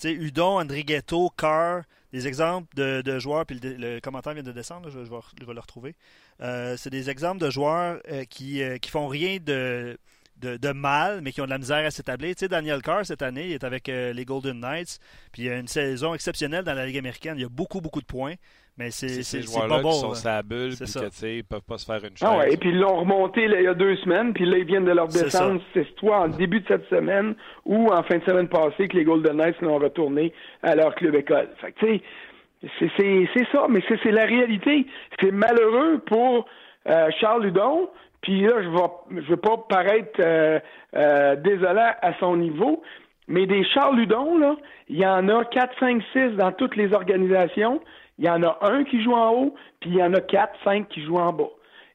sais, 0.09 0.13
Udon, 0.13 0.59
Andrighetto, 0.59 1.29
Carr, 1.37 1.83
des 2.11 2.27
exemples 2.27 2.67
de, 2.75 3.19
joueurs, 3.19 3.45
puis 3.45 3.59
le, 3.61 3.99
commentaire 3.99 4.33
vient 4.33 4.43
de 4.43 4.51
descendre, 4.51 4.89
je, 4.89 4.99
vais, 4.99 5.53
le 5.53 5.59
retrouver. 5.59 5.95
Euh, 6.41 6.75
c'est 6.77 6.89
des 6.89 7.09
exemples 7.09 7.39
de 7.39 7.49
joueurs 7.49 7.99
euh, 8.09 8.25
qui, 8.25 8.61
qui 8.81 8.89
font 8.89 9.07
rien 9.07 9.37
de 9.39 9.97
de, 10.41 10.71
mal, 10.71 11.19
mais 11.19 11.33
qui 11.33 11.41
ont 11.41 11.45
de 11.45 11.49
la 11.49 11.57
misère 11.57 11.85
à 11.85 11.91
s'établir. 11.91 12.33
Tu 12.33 12.39
sais, 12.39 12.47
Daniel 12.47 12.81
Carr, 12.81 13.05
cette 13.05 13.21
année, 13.21 13.47
il 13.47 13.51
est 13.51 13.65
avec 13.65 13.87
les 13.87 14.23
Golden 14.23 14.57
Knights, 14.61 14.97
puis 15.33 15.43
il 15.43 15.49
a 15.49 15.57
une 15.57 15.67
saison 15.67 16.13
exceptionnelle 16.13 16.63
dans 16.63 16.73
la 16.73 16.85
Ligue 16.85 16.97
américaine. 16.97 17.33
Il 17.37 17.41
y 17.41 17.45
a 17.45 17.49
beaucoup, 17.49 17.81
beaucoup 17.81 17.99
de 17.99 18.05
points 18.05 18.35
Mais 18.79 18.91
c'est 18.91 19.23
ces 19.23 19.39
pas 19.39 19.45
joueurs-là 19.45 19.81
bon. 19.81 19.89
qui 19.89 19.99
sont 19.99 20.13
sa 20.13 20.41
bulle, 20.41 20.71
puis 20.79 20.85
que, 20.93 21.25
ils 21.25 21.43
peuvent 21.43 21.65
pas 21.67 21.77
se 21.77 21.85
faire 21.85 21.97
une 21.97 22.15
chose. 22.15 22.23
Ah 22.23 22.37
ouais, 22.37 22.53
et 22.53 22.55
puis 22.55 22.69
ils 22.69 22.79
l'ont 22.79 23.01
remonté 23.01 23.43
il 23.43 23.61
y 23.61 23.67
a 23.67 23.73
deux 23.73 23.97
semaines, 23.97 24.31
puis 24.31 24.45
là, 24.45 24.57
ils 24.57 24.63
viennent 24.63 24.85
de 24.85 24.93
leur 24.93 25.09
descendre. 25.09 25.61
C'est 25.73 25.85
soit 25.97 26.21
en 26.21 26.27
début 26.29 26.61
de 26.61 26.67
cette 26.67 26.87
semaine 26.87 27.35
ou 27.65 27.87
en 27.91 28.01
fin 28.03 28.19
de 28.19 28.23
semaine 28.23 28.47
passée 28.47 28.87
que 28.87 28.95
les 28.95 29.03
Golden 29.03 29.35
Knights 29.35 29.59
l'ont 29.61 29.79
retourné 29.79 30.31
à 30.63 30.75
leur 30.75 30.95
club 30.95 31.13
école. 31.15 31.49
Fait 31.59 31.73
que, 31.73 31.79
tu 31.85 32.01
sais, 32.79 33.27
c'est 33.35 33.47
ça, 33.51 33.67
mais 33.69 33.83
c'est 34.01 34.11
la 34.11 34.25
réalité. 34.25 34.85
C'est 35.19 35.31
malheureux 35.31 35.99
pour 36.05 36.45
euh, 36.87 37.09
Charles 37.19 37.43
Ludon, 37.43 37.89
puis 38.21 38.43
là, 38.43 38.63
je 38.63 38.69
vais, 38.69 39.21
je 39.23 39.29
vais 39.29 39.37
pas 39.37 39.57
paraître 39.57 40.21
euh, 40.21 40.57
euh, 40.95 41.35
désolant 41.35 41.91
à 42.01 42.13
son 42.21 42.37
niveau, 42.37 42.81
mais 43.27 43.45
des 43.45 43.65
Charles 43.65 43.97
Ludon, 43.97 44.37
là, 44.37 44.55
il 44.87 44.97
y 44.97 45.05
en 45.05 45.27
a 45.27 45.43
4, 45.43 45.79
5, 45.81 46.01
6 46.13 46.19
dans 46.37 46.53
toutes 46.53 46.77
les 46.77 46.93
organisations. 46.93 47.81
Il 48.19 48.25
y 48.25 48.29
en 48.29 48.43
a 48.43 48.57
un 48.61 48.83
qui 48.83 49.01
joue 49.01 49.13
en 49.13 49.31
haut, 49.33 49.55
puis 49.79 49.91
il 49.91 49.95
y 49.95 50.03
en 50.03 50.13
a 50.13 50.19
4, 50.19 50.53
5 50.65 50.89
qui 50.89 51.01
jouent 51.03 51.15
en 51.15 51.31
bas. 51.31 51.49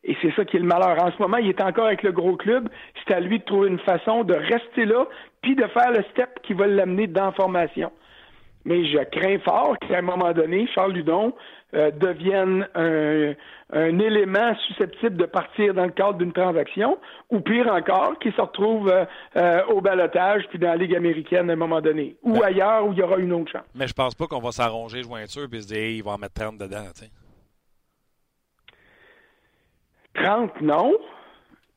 Et 0.05 0.17
c'est 0.23 0.35
ça 0.35 0.45
qui 0.45 0.57
est 0.57 0.61
le 0.61 0.67
malheur. 0.67 0.97
En 1.03 1.13
ce 1.13 1.19
moment, 1.21 1.37
il 1.37 1.49
est 1.49 1.61
encore 1.61 1.87
avec 1.87 2.03
le 2.03 2.13
gros 2.13 2.37
club. 2.37 2.69
C'est 3.07 3.15
à 3.15 3.21
lui 3.21 3.39
de 3.39 3.45
trouver 3.45 3.69
une 3.69 3.79
façon 3.79 4.25
de 4.25 4.35
rester 4.35 4.87
là, 4.87 5.07
puis 5.43 5.55
de 5.55 5.67
faire 5.67 5.91
le 5.93 6.03
step 6.13 6.41
qui 6.43 6.55
va 6.55 6.67
l'amener 6.67 7.07
dans 7.07 7.27
la 7.27 7.33
formation. 7.33 7.93
Mais 8.65 8.87
je 8.87 8.99
crains 9.11 9.39
fort 9.41 9.77
qu'à 9.79 9.99
un 9.99 10.03
moment 10.03 10.33
donné, 10.33 10.67
Charles 10.75 10.93
Ludon 10.93 11.35
euh, 11.75 11.91
devienne 11.91 12.69
un, 12.75 13.35
un, 13.73 13.99
élément 13.99 14.55
susceptible 14.67 15.17
de 15.17 15.27
partir 15.27 15.75
dans 15.75 15.85
le 15.85 15.91
cadre 15.91 16.19
d'une 16.19 16.33
transaction, 16.33 16.99
ou 17.31 17.41
pire 17.41 17.73
encore, 17.73 18.19
qu'il 18.21 18.33
se 18.33 18.41
retrouve 18.41 18.89
euh, 18.89 19.05
euh, 19.37 19.65
au 19.67 19.81
balotage 19.81 20.45
puis 20.51 20.59
dans 20.59 20.69
la 20.69 20.77
Ligue 20.77 20.95
américaine 20.95 21.51
à 21.51 21.55
un 21.55 21.57
moment 21.57 21.81
donné, 21.81 22.17
ou 22.23 22.35
ben, 22.35 22.45
ailleurs 22.45 22.87
où 22.87 22.93
il 22.93 22.99
y 22.99 23.03
aura 23.03 23.17
une 23.17 23.33
autre 23.33 23.51
chance. 23.51 23.67
Mais 23.75 23.89
je 23.89 23.95
pense 23.95 24.15
pas 24.15 24.27
qu'on 24.27 24.41
va 24.41 24.53
s'arranger 24.53 25.03
jointure 25.03 25.49
puis 25.51 25.63
se 25.63 25.69
dire 25.69 25.79
hey, 25.79 25.97
il 25.97 26.05
va 26.05 26.13
en 26.13 26.19
mettre 26.19 26.35
30 26.35 26.59
dedans. 26.59 26.85
T'sais. 26.95 27.11
30, 30.15 30.61
non. 30.61 30.93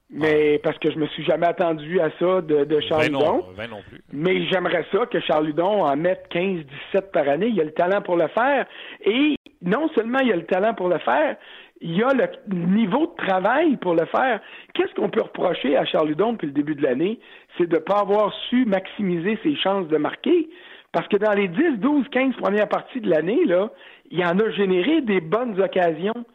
Mais 0.10 0.60
parce 0.64 0.78
que 0.78 0.90
je 0.90 0.98
me 0.98 1.08
suis 1.08 1.26
jamais 1.26 1.48
attendu 1.48 2.00
à 2.00 2.10
ça 2.18 2.42
de, 2.42 2.64
de 2.64 2.80
Charles 2.80 3.08
Ludon. 3.08 3.44
non 3.70 3.82
plus. 3.90 4.02
Mais 4.14 4.46
j'aimerais 4.48 4.86
ça 4.92 5.06
que 5.06 5.20
Charles 5.20 5.48
Ludon 5.48 5.84
en 5.84 5.96
mette 5.98 6.28
15, 6.30 6.64
17 6.94 7.12
par 7.12 7.28
année. 7.28 7.48
Il 7.48 7.60
a 7.60 7.66
le 7.66 7.74
talent 7.74 8.02
pour 8.02 8.16
le 8.16 8.28
faire. 8.30 8.66
Et 9.02 9.36
non 9.62 9.90
seulement 9.96 10.20
il 10.20 10.32
a 10.32 10.36
le 10.36 10.46
talent 10.46 10.74
pour 10.74 10.90
le 10.90 11.00
faire, 11.00 11.36
il 11.82 11.96
y 11.96 12.04
a 12.04 12.10
le 12.14 12.28
niveau 12.56 13.08
de 13.08 13.26
travail 13.26 13.78
pour 13.78 13.94
le 13.94 14.06
faire. 14.06 14.40
Qu'est-ce 14.74 14.94
qu'on 14.96 15.10
peut 15.10 15.22
reprocher 15.22 15.78
à 15.78 15.86
Charles 15.86 16.10
Ludon 16.10 16.34
depuis 16.34 16.48
le 16.48 16.54
début 16.54 16.76
de 16.76 16.84
l'année? 16.84 17.20
C'est 17.58 17.68
de 17.68 17.76
ne 17.76 17.82
pas 17.82 18.00
avoir 18.00 18.34
su 18.50 18.66
maximiser 18.66 19.38
ses 19.44 19.56
chances 19.56 19.88
de 19.88 19.98
marquer. 19.98 20.50
Parce 20.92 21.08
que 21.08 21.18
dans 21.18 21.34
les 21.34 21.48
10, 21.48 21.80
12, 21.80 22.08
15 22.10 22.36
premières 22.38 22.70
parties 22.70 23.02
de 23.02 23.10
l'année, 23.10 23.46
là, 23.46 23.70
il 24.10 24.24
en 24.26 24.40
a 24.40 24.50
généré 24.52 25.02
des 25.02 25.22
bonnes 25.22 25.60
occasions 25.62 26.26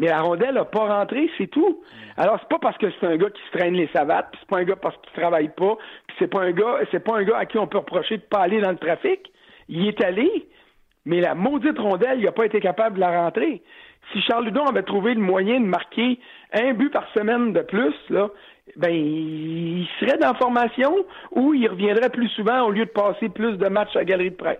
mais 0.00 0.06
la 0.06 0.22
rondelle 0.22 0.54
n'a 0.54 0.64
pas 0.64 0.86
rentré, 0.86 1.30
c'est 1.36 1.48
tout. 1.48 1.82
Alors, 2.16 2.38
c'est 2.40 2.48
pas 2.48 2.58
parce 2.58 2.78
que 2.78 2.86
c'est 2.90 3.06
un 3.06 3.18
gars 3.18 3.28
qui 3.28 3.42
se 3.42 3.58
traîne 3.58 3.74
les 3.74 3.86
savates, 3.88 4.32
c'est 4.40 4.48
pas 4.48 4.56
un 4.56 4.64
gars 4.64 4.76
parce 4.76 4.96
qu'il 4.96 5.12
travaille 5.12 5.50
pas, 5.50 5.76
c'est 6.18 6.26
pas 6.26 6.40
un 6.40 6.52
gars, 6.52 6.78
c'est 6.90 7.04
pas 7.04 7.18
un 7.18 7.22
gars 7.22 7.36
à 7.36 7.44
qui 7.44 7.58
on 7.58 7.66
peut 7.66 7.76
reprocher 7.76 8.16
de 8.16 8.22
pas 8.22 8.38
aller 8.38 8.62
dans 8.62 8.70
le 8.70 8.78
trafic. 8.78 9.30
Il 9.68 9.86
est 9.86 10.02
allé, 10.02 10.48
mais 11.04 11.20
la 11.20 11.34
maudite 11.34 11.78
rondelle, 11.78 12.18
il 12.18 12.24
n'a 12.24 12.32
pas 12.32 12.46
été 12.46 12.60
capable 12.60 12.96
de 12.96 13.00
la 13.00 13.22
rentrer. 13.22 13.62
Si 14.12 14.20
Charles 14.22 14.46
Ludon 14.46 14.64
avait 14.64 14.82
trouvé 14.82 15.14
le 15.14 15.20
moyen 15.20 15.60
de 15.60 15.66
marquer 15.66 16.18
un 16.52 16.72
but 16.74 16.90
par 16.90 17.06
semaine 17.12 17.52
de 17.52 17.60
plus, 17.60 17.94
là, 18.08 18.28
ben, 18.76 18.90
il 18.90 19.86
serait 19.98 20.18
dans 20.18 20.32
la 20.32 20.34
formation 20.34 20.94
ou 21.32 21.54
il 21.54 21.68
reviendrait 21.68 22.10
plus 22.10 22.28
souvent 22.30 22.62
au 22.62 22.70
lieu 22.70 22.86
de 22.86 22.90
passer 22.90 23.28
plus 23.28 23.56
de 23.56 23.68
matchs 23.68 23.96
à 23.96 24.04
galerie 24.04 24.30
de 24.30 24.36
presse. 24.36 24.58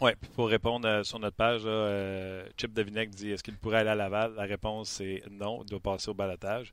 Oui, 0.00 0.12
pour 0.36 0.48
répondre 0.48 0.86
euh, 0.86 1.02
sur 1.02 1.18
notre 1.18 1.36
page, 1.36 1.62
euh, 1.66 2.44
Chip 2.56 2.72
Devinec 2.72 3.10
dit 3.10 3.32
est-ce 3.32 3.42
qu'il 3.42 3.56
pourrait 3.56 3.78
aller 3.78 3.90
à 3.90 3.94
Laval? 3.96 4.32
La 4.36 4.44
réponse 4.44 4.90
c'est 4.90 5.22
non, 5.30 5.62
il 5.64 5.70
doit 5.70 5.80
passer 5.80 6.10
au 6.10 6.14
balotage. 6.14 6.72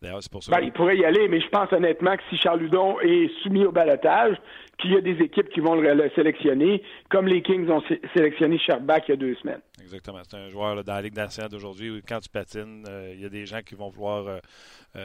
D'ailleurs, 0.00 0.22
c'est 0.22 0.32
pour 0.32 0.42
ça. 0.42 0.50
Ben, 0.50 0.64
il 0.64 0.72
pourrait 0.72 0.96
y 0.96 1.04
aller, 1.04 1.28
mais 1.28 1.40
je 1.40 1.48
pense 1.48 1.72
honnêtement 1.72 2.16
que 2.16 2.22
si 2.28 2.36
Charles 2.36 2.60
Ludon 2.60 2.98
est 3.00 3.30
soumis 3.42 3.64
au 3.64 3.70
balotage, 3.70 4.36
puis 4.82 4.90
il 4.90 4.94
y 4.94 4.98
a 4.98 5.00
des 5.00 5.22
équipes 5.22 5.48
qui 5.50 5.60
vont 5.60 5.76
le, 5.76 6.10
sélectionner, 6.16 6.82
comme 7.08 7.28
les 7.28 7.40
Kings 7.40 7.68
ont 7.68 7.82
sélectionné 8.14 8.58
Sherbach 8.58 9.02
il 9.06 9.10
y 9.10 9.12
a 9.12 9.16
deux 9.16 9.36
semaines. 9.36 9.60
Exactement. 9.80 10.18
C'est 10.28 10.36
un 10.36 10.48
joueur 10.48 10.82
dans 10.82 10.94
la 10.94 11.02
Ligue 11.02 11.14
nationale 11.14 11.50
d'aujourd'hui 11.50 11.90
où 11.90 12.00
quand 12.06 12.18
tu 12.18 12.28
patines, 12.28 12.84
euh, 12.88 13.12
il 13.14 13.20
y 13.20 13.24
a 13.24 13.28
des 13.28 13.46
gens 13.46 13.60
qui 13.62 13.76
vont 13.76 13.90
vouloir 13.90 14.26
euh, 14.26 14.38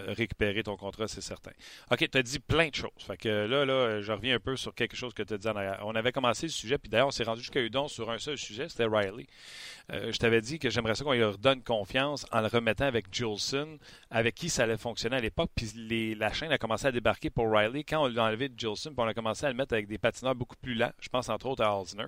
récupérer 0.08 0.64
ton 0.64 0.76
contrat, 0.78 1.08
c'est 1.08 1.22
certain. 1.22 1.52
OK, 1.92 2.10
tu 2.10 2.18
as 2.18 2.24
dit 2.24 2.40
plein 2.40 2.70
de 2.70 2.76
choses. 2.76 2.90
Fait 3.06 3.18
que 3.18 3.30
là, 3.30 3.66
là, 3.66 4.02
je 4.02 4.12
reviens 4.12 4.36
un 4.36 4.40
peu 4.40 4.56
sur 4.56 4.74
quelque 4.74 4.96
chose 4.96 5.14
que 5.14 5.22
tu 5.22 5.36
as 5.36 5.38
dit 5.38 5.48
en 5.48 5.56
arrière. 5.56 5.82
On 5.86 5.94
avait 5.96 6.12
commencé 6.12 6.48
le 6.48 6.52
sujet, 6.52 6.80
puis 6.80 6.90
d'ailleurs, 6.90 7.08
on 7.08 7.12
s'est 7.12 7.24
rendu 7.24 7.42
jusqu'à 7.42 7.62
Udon 7.62 7.88
sur 7.88 8.10
un 8.10 8.18
seul 8.18 8.38
sujet, 8.38 8.68
c'était 8.70 8.86
Riley. 8.86 9.28
Euh, 9.94 10.12
je 10.12 10.18
t'avais 10.18 10.42
dit 10.42 10.60
que 10.60 10.70
j'aimerais 10.70 10.96
ça 10.96 11.06
qu'on 11.06 11.14
lui 11.14 11.24
redonne 11.24 11.64
confiance 11.64 12.26
en 12.34 12.42
le 12.42 12.48
remettant 12.48 12.84
avec 12.86 13.06
Jolson, 13.12 13.78
avec 14.12 14.36
qui 14.36 14.50
ça 14.50 14.64
allait 14.64 14.78
fonctionner 14.78 15.16
à 15.16 15.22
l'époque, 15.22 15.52
puis 15.56 16.16
la 16.16 16.34
chaîne 16.34 16.52
a 16.52 16.58
commencé 16.58 16.88
à 16.88 16.92
débarquer 16.92 17.30
pour 17.30 17.50
Riley 17.50 17.84
quand 17.84 18.04
on 18.04 18.08
l'a 18.08 18.26
enlevé 18.26 18.50
de 18.50 18.60
Jolson, 18.60 18.90
puis 18.90 19.00
on 19.00 19.08
a 19.08 19.14
commencé 19.14 19.46
à 19.46 19.50
le 19.50 19.56
mettre 19.56 19.67
avec 19.74 19.88
des 19.88 19.98
patineurs 19.98 20.36
beaucoup 20.36 20.56
plus 20.56 20.74
lents. 20.74 20.92
Je 21.00 21.10
pense 21.10 21.30
entre 21.30 21.46
autres 21.48 21.64
à 21.64 21.72
Alzner. 21.72 22.06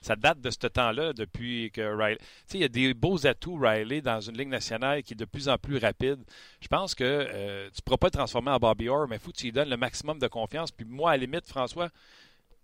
Ça 0.00 0.16
date 0.16 0.40
de 0.40 0.50
ce 0.50 0.66
temps-là, 0.66 1.12
depuis 1.12 1.70
que 1.70 1.80
Riley. 1.80 2.18
Tu 2.18 2.24
sais, 2.46 2.58
il 2.58 2.60
y 2.62 2.64
a 2.64 2.68
des 2.68 2.94
beaux 2.94 3.26
atouts, 3.26 3.56
Riley, 3.56 4.00
dans 4.00 4.20
une 4.20 4.36
ligue 4.36 4.48
nationale 4.48 5.02
qui 5.02 5.14
est 5.14 5.16
de 5.16 5.24
plus 5.24 5.48
en 5.48 5.58
plus 5.58 5.78
rapide. 5.78 6.20
Je 6.60 6.68
pense 6.68 6.94
que 6.94 7.04
euh, 7.04 7.68
tu 7.70 7.78
ne 7.78 7.82
pourras 7.84 7.98
pas 7.98 8.06
le 8.08 8.12
transformer 8.12 8.50
en 8.50 8.58
Bobby 8.58 8.88
Orr, 8.88 9.08
mais 9.08 9.16
il 9.16 9.18
faut 9.18 9.30
que 9.30 9.36
tu 9.36 9.44
lui 9.44 9.52
donnes 9.52 9.70
le 9.70 9.76
maximum 9.76 10.18
de 10.18 10.28
confiance. 10.28 10.70
Puis 10.70 10.86
moi, 10.86 11.12
à 11.12 11.16
la 11.16 11.24
limite, 11.24 11.46
François, 11.46 11.88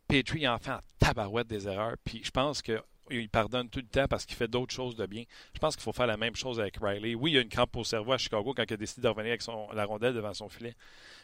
Petrie 0.09 0.49
en 0.49 0.59
fait 0.59 0.71
en 0.71 0.81
tabarouette 0.99 1.47
des 1.47 1.69
erreurs. 1.69 1.97
Puis 2.05 2.23
je 2.25 2.31
pense 2.31 2.63
que 2.63 2.81
il 3.11 3.29
pardonne 3.29 3.69
tout 3.69 3.81
le 3.81 3.87
temps 3.87 4.07
parce 4.09 4.27
qu'il 4.27 4.37
fait 4.37 4.49
d'autres 4.49 4.75
choses 4.75 4.97
de 4.97 5.07
bien. 5.07 5.25
Je 5.55 5.59
pense 5.59 5.77
qu'il 5.77 5.83
faut 5.83 5.93
faire 5.93 6.07
la 6.07 6.17
même 6.17 6.37
chose 6.37 6.61
avec 6.61 6.77
Riley. 6.81 7.15
Oui, 7.15 7.33
il 7.33 7.35
y 7.35 7.39
a 7.39 7.41
une 7.41 7.49
crampe 7.49 7.75
au 7.77 7.85
cerveau 7.85 8.13
à 8.13 8.19
Chicago 8.19 8.53
quand 8.55 8.65
il 8.69 8.75
a 8.75 8.77
décidé 8.77 9.03
de 9.03 9.09
revenir 9.09 9.31
avec 9.31 9.43
son, 9.43 9.71
la 9.73 9.85
rondelle 9.85 10.15
devant 10.15 10.35
son 10.35 10.49
filet. 10.49 10.75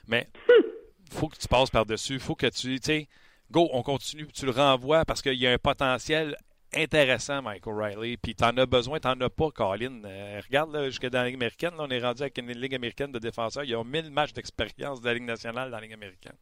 Mais 0.07 0.29
faut 1.11 1.29
que 1.29 1.37
tu 1.37 1.49
passes 1.49 1.71
par-dessus. 1.71 2.19
Faut 2.19 2.35
que 2.35 2.47
tu, 2.47 2.81
tu 2.81 3.07
go, 3.51 3.69
on 3.73 3.83
continue. 3.83 4.27
Tu 4.33 4.47
le 4.47 4.53
renvoies 4.53 5.05
parce 5.05 5.23
qu'il 5.23 5.35
y 5.35 5.47
a 5.47 5.53
un 5.53 5.59
potentiel 5.59 6.37
intéressant, 6.77 7.43
Michael 7.43 7.75
Riley. 7.75 8.17
Puis 8.17 8.35
t'en 8.35 8.57
as 8.57 8.67
besoin, 8.67 8.99
t'en 8.99 9.21
as 9.21 9.31
pas, 9.31 9.51
Colin. 9.51 10.03
Euh, 10.05 10.41
regarde, 10.45 10.73
là, 10.73 10.87
jusqu'à 10.87 11.11
dans 11.11 11.21
la 11.21 11.27
Ligue 11.27 11.37
américaine, 11.37 11.73
on 11.79 11.89
est 11.89 12.01
rendu 12.01 12.23
avec 12.23 12.39
une 12.39 12.51
Ligue 12.53 12.75
américaine 12.75 13.13
de 13.13 13.19
défenseurs. 13.19 13.65
Ils 13.65 13.77
ont 13.77 13.85
1000 13.85 14.11
matchs 14.11 14.33
d'expérience 14.33 15.01
de 15.01 15.07
la 15.07 15.15
Ligue 15.15 15.25
nationale 15.25 15.71
dans 15.71 15.77
la 15.77 15.83
Ligue 15.83 15.95
américaine. 15.95 16.37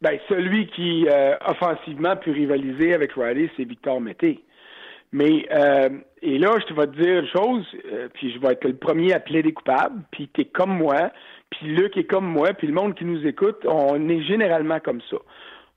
Ben, 0.00 0.18
celui 0.28 0.68
qui, 0.68 1.08
euh, 1.08 1.36
offensivement, 1.44 2.16
peut 2.16 2.30
rivaliser 2.30 2.94
avec 2.94 3.12
Riley, 3.14 3.50
c'est 3.56 3.64
Victor 3.64 4.00
Mété. 4.00 4.44
Mais, 5.12 5.46
euh, 5.50 5.88
et 6.20 6.38
là, 6.38 6.50
je 6.60 6.66
te 6.66 6.74
vais 6.74 6.86
te 6.86 7.00
dire 7.00 7.20
une 7.20 7.28
chose, 7.28 7.66
euh, 7.92 8.08
puis 8.12 8.32
je 8.32 8.38
vais 8.38 8.52
être 8.52 8.64
le 8.64 8.76
premier 8.76 9.12
à 9.14 9.20
plaider 9.20 9.52
coupable, 9.52 10.02
puis 10.10 10.28
t'es 10.28 10.44
comme 10.44 10.76
moi, 10.76 11.10
puis 11.50 11.68
Luc 11.68 11.96
est 11.96 12.04
comme 12.04 12.26
moi, 12.26 12.52
puis 12.52 12.66
le 12.66 12.74
monde 12.74 12.94
qui 12.94 13.04
nous 13.04 13.26
écoute, 13.26 13.64
on 13.66 14.08
est 14.08 14.22
généralement 14.22 14.80
comme 14.80 15.00
ça. 15.10 15.16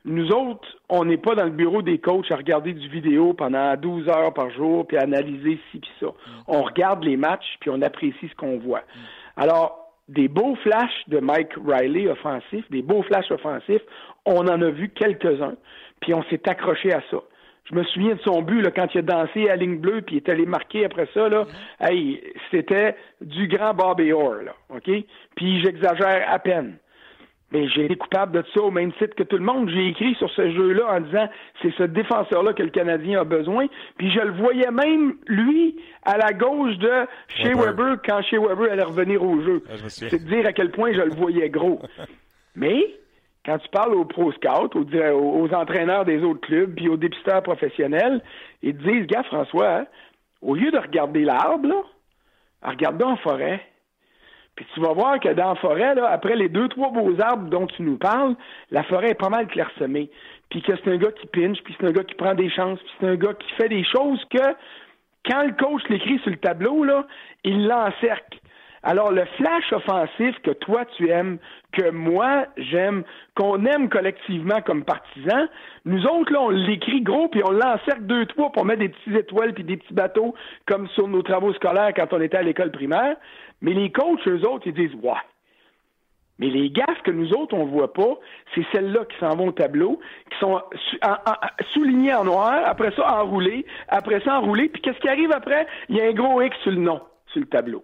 Nous 0.03 0.31
autres, 0.31 0.67
on 0.89 1.05
n'est 1.05 1.17
pas 1.17 1.35
dans 1.35 1.43
le 1.45 1.51
bureau 1.51 1.81
des 1.83 1.99
coachs 1.99 2.31
à 2.31 2.35
regarder 2.35 2.73
du 2.73 2.89
vidéo 2.89 3.33
pendant 3.33 3.75
12 3.77 4.09
heures 4.09 4.33
par 4.33 4.49
jour, 4.49 4.85
puis 4.87 4.97
à 4.97 5.01
analyser 5.01 5.59
ci 5.71 5.79
puis 5.79 5.91
ça. 5.99 6.07
On 6.47 6.63
regarde 6.63 7.03
les 7.03 7.17
matchs, 7.17 7.57
puis 7.59 7.69
on 7.69 7.81
apprécie 7.81 8.27
ce 8.27 8.35
qu'on 8.35 8.57
voit. 8.57 8.81
Alors, 9.37 9.93
des 10.09 10.27
beaux 10.27 10.55
flashs 10.55 11.07
de 11.07 11.19
Mike 11.19 11.53
Riley 11.65 12.09
offensif, 12.09 12.65
des 12.71 12.81
beaux 12.81 13.03
flashs 13.03 13.31
offensifs, 13.31 13.83
on 14.25 14.39
en 14.47 14.61
a 14.61 14.69
vu 14.71 14.89
quelques-uns, 14.89 15.55
puis 16.01 16.13
on 16.15 16.23
s'est 16.23 16.49
accroché 16.49 16.91
à 16.91 17.01
ça. 17.11 17.17
Je 17.71 17.75
me 17.75 17.83
souviens 17.85 18.15
de 18.15 18.21
son 18.21 18.41
but 18.41 18.61
là, 18.61 18.71
quand 18.71 18.87
il 18.93 18.99
a 18.99 19.01
dansé 19.01 19.49
à 19.49 19.55
ligne 19.55 19.77
bleue 19.79 20.01
puis 20.01 20.15
il 20.15 20.17
est 20.17 20.29
allé 20.29 20.45
marquer 20.45 20.85
après 20.85 21.07
ça 21.13 21.29
là. 21.29 21.45
Hey, 21.79 22.21
c'était 22.51 22.95
du 23.21 23.47
grand 23.47 23.73
Bobby 23.73 24.11
Orr 24.11 24.43
là, 24.43 24.53
ok? 24.69 24.89
Puis 25.35 25.61
j'exagère 25.61 26.25
à 26.29 26.39
peine. 26.39 26.77
Mais 27.51 27.67
j'ai 27.67 27.85
été 27.85 27.95
coupable 27.95 28.41
de 28.41 28.47
ça 28.53 28.61
au 28.61 28.71
même 28.71 28.93
titre 28.93 29.13
que 29.15 29.23
tout 29.23 29.37
le 29.37 29.43
monde. 29.43 29.69
J'ai 29.69 29.87
écrit 29.87 30.15
sur 30.15 30.29
ce 30.31 30.51
jeu-là 30.51 30.95
en 30.95 31.01
disant 31.01 31.27
c'est 31.61 31.73
ce 31.73 31.83
défenseur-là 31.83 32.53
que 32.53 32.63
le 32.63 32.69
Canadien 32.69 33.21
a 33.21 33.23
besoin. 33.25 33.67
Puis 33.97 34.09
je 34.11 34.21
le 34.21 34.31
voyais 34.31 34.71
même, 34.71 35.15
lui, 35.27 35.75
à 36.03 36.17
la 36.17 36.31
gauche 36.31 36.77
de 36.77 36.91
Shea 37.27 37.53
Weber 37.53 37.97
quand 38.05 38.21
Shea 38.23 38.39
Weber 38.39 38.71
allait 38.71 38.83
revenir 38.83 39.21
au 39.21 39.41
jeu. 39.41 39.63
Ah, 39.69 39.73
c'est 39.89 40.23
dire 40.23 40.45
à 40.45 40.53
quel 40.53 40.71
point 40.71 40.93
je 40.93 41.01
le 41.01 41.13
voyais 41.13 41.49
gros. 41.49 41.81
Mais 42.55 42.85
quand 43.45 43.57
tu 43.57 43.69
parles 43.69 43.95
aux 43.95 44.05
pro 44.05 44.31
scouts, 44.33 44.69
aux, 44.75 45.53
entraîneurs 45.53 46.05
des 46.05 46.23
autres 46.23 46.41
clubs, 46.41 46.75
puis 46.75 46.89
aux 46.89 46.97
dépisteurs 46.97 47.41
professionnels, 47.41 48.21
ils 48.61 48.75
te 48.75 48.83
disent, 48.83 49.07
gars, 49.07 49.23
François, 49.23 49.79
hein, 49.79 49.85
au 50.41 50.55
lieu 50.55 50.71
de 50.71 50.77
regarder 50.77 51.23
l'arbre, 51.23 51.85
regarde 52.61 53.01
en 53.01 53.15
forêt. 53.17 53.61
Puis 54.55 54.65
tu 54.73 54.81
vas 54.81 54.93
voir 54.93 55.19
que 55.19 55.29
dans 55.29 55.49
la 55.49 55.55
forêt, 55.55 55.95
là, 55.95 56.09
après 56.09 56.35
les 56.35 56.49
deux, 56.49 56.67
trois 56.67 56.91
beaux 56.91 57.19
arbres 57.19 57.49
dont 57.49 57.67
tu 57.67 57.81
nous 57.83 57.97
parles, 57.97 58.35
la 58.69 58.83
forêt 58.83 59.11
est 59.11 59.19
pas 59.19 59.29
mal 59.29 59.47
clairsemée. 59.47 60.11
Puis 60.49 60.61
que 60.61 60.73
c'est 60.75 60.91
un 60.91 60.97
gars 60.97 61.11
qui 61.13 61.27
pinche, 61.27 61.57
puis 61.63 61.75
c'est 61.79 61.87
un 61.87 61.91
gars 61.91 62.03
qui 62.03 62.15
prend 62.15 62.35
des 62.35 62.49
chances, 62.49 62.79
puis 62.79 62.91
c'est 62.99 63.07
un 63.07 63.15
gars 63.15 63.33
qui 63.33 63.51
fait 63.53 63.69
des 63.69 63.83
choses 63.85 64.23
que, 64.29 64.55
quand 65.25 65.43
le 65.43 65.53
coach 65.53 65.81
l'écrit 65.89 66.19
sur 66.19 66.31
le 66.31 66.37
tableau, 66.37 66.83
là, 66.83 67.07
il 67.43 67.67
l'encercle. 67.67 68.40
Alors, 68.83 69.11
le 69.11 69.25
flash 69.37 69.71
offensif 69.73 70.35
que 70.41 70.51
toi 70.51 70.85
tu 70.97 71.09
aimes, 71.09 71.37
que 71.71 71.91
moi 71.91 72.47
j'aime, 72.57 73.03
qu'on 73.35 73.63
aime 73.65 73.89
collectivement 73.89 74.61
comme 74.61 74.83
partisans, 74.83 75.47
nous 75.85 76.03
autres, 76.07 76.33
là, 76.33 76.41
on 76.41 76.49
l'écrit 76.49 77.01
gros, 77.01 77.27
puis 77.27 77.43
on 77.45 77.51
l'encercle 77.51 78.01
deux, 78.07 78.25
trois 78.25 78.51
pour 78.51 78.65
mettre 78.65 78.79
des 78.79 78.89
petites 78.89 79.15
étoiles 79.15 79.53
puis 79.53 79.63
des 79.63 79.77
petits 79.77 79.93
bateaux, 79.93 80.33
comme 80.65 80.87
sur 80.89 81.07
nos 81.07 81.21
travaux 81.21 81.53
scolaires 81.53 81.93
quand 81.95 82.11
on 82.11 82.21
était 82.21 82.37
à 82.37 82.41
l'école 82.41 82.71
primaire. 82.71 83.17
Mais 83.61 83.73
les 83.73 83.91
coachs, 83.91 84.27
eux 84.27 84.47
autres, 84.47 84.65
ils 84.65 84.73
disent, 84.73 84.95
ouais. 85.03 85.13
Mais 86.39 86.47
les 86.47 86.71
gaffes 86.71 87.03
que 87.03 87.11
nous 87.11 87.33
autres, 87.33 87.53
on 87.53 87.65
voit 87.65 87.93
pas, 87.93 88.17
c'est 88.55 88.65
celles-là 88.71 89.05
qui 89.05 89.15
s'en 89.19 89.35
vont 89.35 89.49
au 89.49 89.51
tableau, 89.51 89.99
qui 90.31 90.39
sont 90.39 90.59
soulignées 91.71 92.15
en 92.15 92.23
noir, 92.23 92.63
après 92.65 92.89
ça 92.95 93.21
enroulées, 93.21 93.63
après 93.89 94.21
ça 94.21 94.39
enroulées, 94.39 94.69
puis 94.69 94.81
qu'est-ce 94.81 94.97
qui 94.97 95.07
arrive 95.07 95.31
après? 95.31 95.67
Il 95.87 95.97
y 95.97 96.01
a 96.01 96.05
un 96.05 96.13
gros 96.13 96.41
X 96.41 96.57
sur 96.63 96.71
le 96.71 96.77
nom, 96.77 96.99
sur 97.27 97.41
le 97.41 97.45
tableau. 97.45 97.83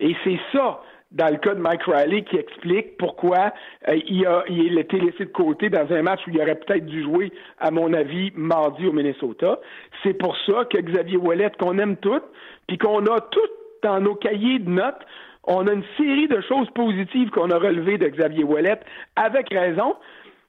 Et 0.00 0.14
c'est 0.24 0.38
ça, 0.52 0.80
dans 1.12 1.30
le 1.30 1.38
cas 1.38 1.54
de 1.54 1.60
Mike 1.60 1.82
Riley, 1.84 2.22
qui 2.22 2.36
explique 2.36 2.96
pourquoi 2.98 3.52
euh, 3.88 3.98
il, 4.06 4.26
a, 4.26 4.44
il 4.48 4.76
a 4.76 4.80
été 4.80 4.98
laissé 5.00 5.24
de 5.24 5.30
côté 5.30 5.70
dans 5.70 5.90
un 5.92 6.02
match 6.02 6.20
où 6.26 6.30
il 6.30 6.40
aurait 6.40 6.56
peut-être 6.56 6.86
dû 6.86 7.02
jouer, 7.02 7.32
à 7.58 7.70
mon 7.70 7.92
avis, 7.92 8.32
mardi 8.34 8.86
au 8.86 8.92
Minnesota. 8.92 9.58
C'est 10.02 10.14
pour 10.14 10.36
ça 10.46 10.64
que 10.66 10.78
Xavier 10.78 11.16
Ouellet, 11.16 11.50
qu'on 11.58 11.78
aime 11.78 11.96
toutes, 11.96 12.24
puis 12.66 12.78
qu'on 12.78 13.04
a 13.06 13.20
tout 13.20 13.40
dans 13.82 14.00
nos 14.00 14.14
cahiers 14.14 14.58
de 14.58 14.70
notes, 14.70 15.06
on 15.44 15.66
a 15.66 15.72
une 15.72 15.84
série 15.96 16.28
de 16.28 16.40
choses 16.42 16.68
positives 16.74 17.30
qu'on 17.30 17.50
a 17.50 17.58
relevées 17.58 17.96
de 17.96 18.08
Xavier 18.08 18.44
Ouellet, 18.44 18.80
avec 19.16 19.48
raison, 19.50 19.96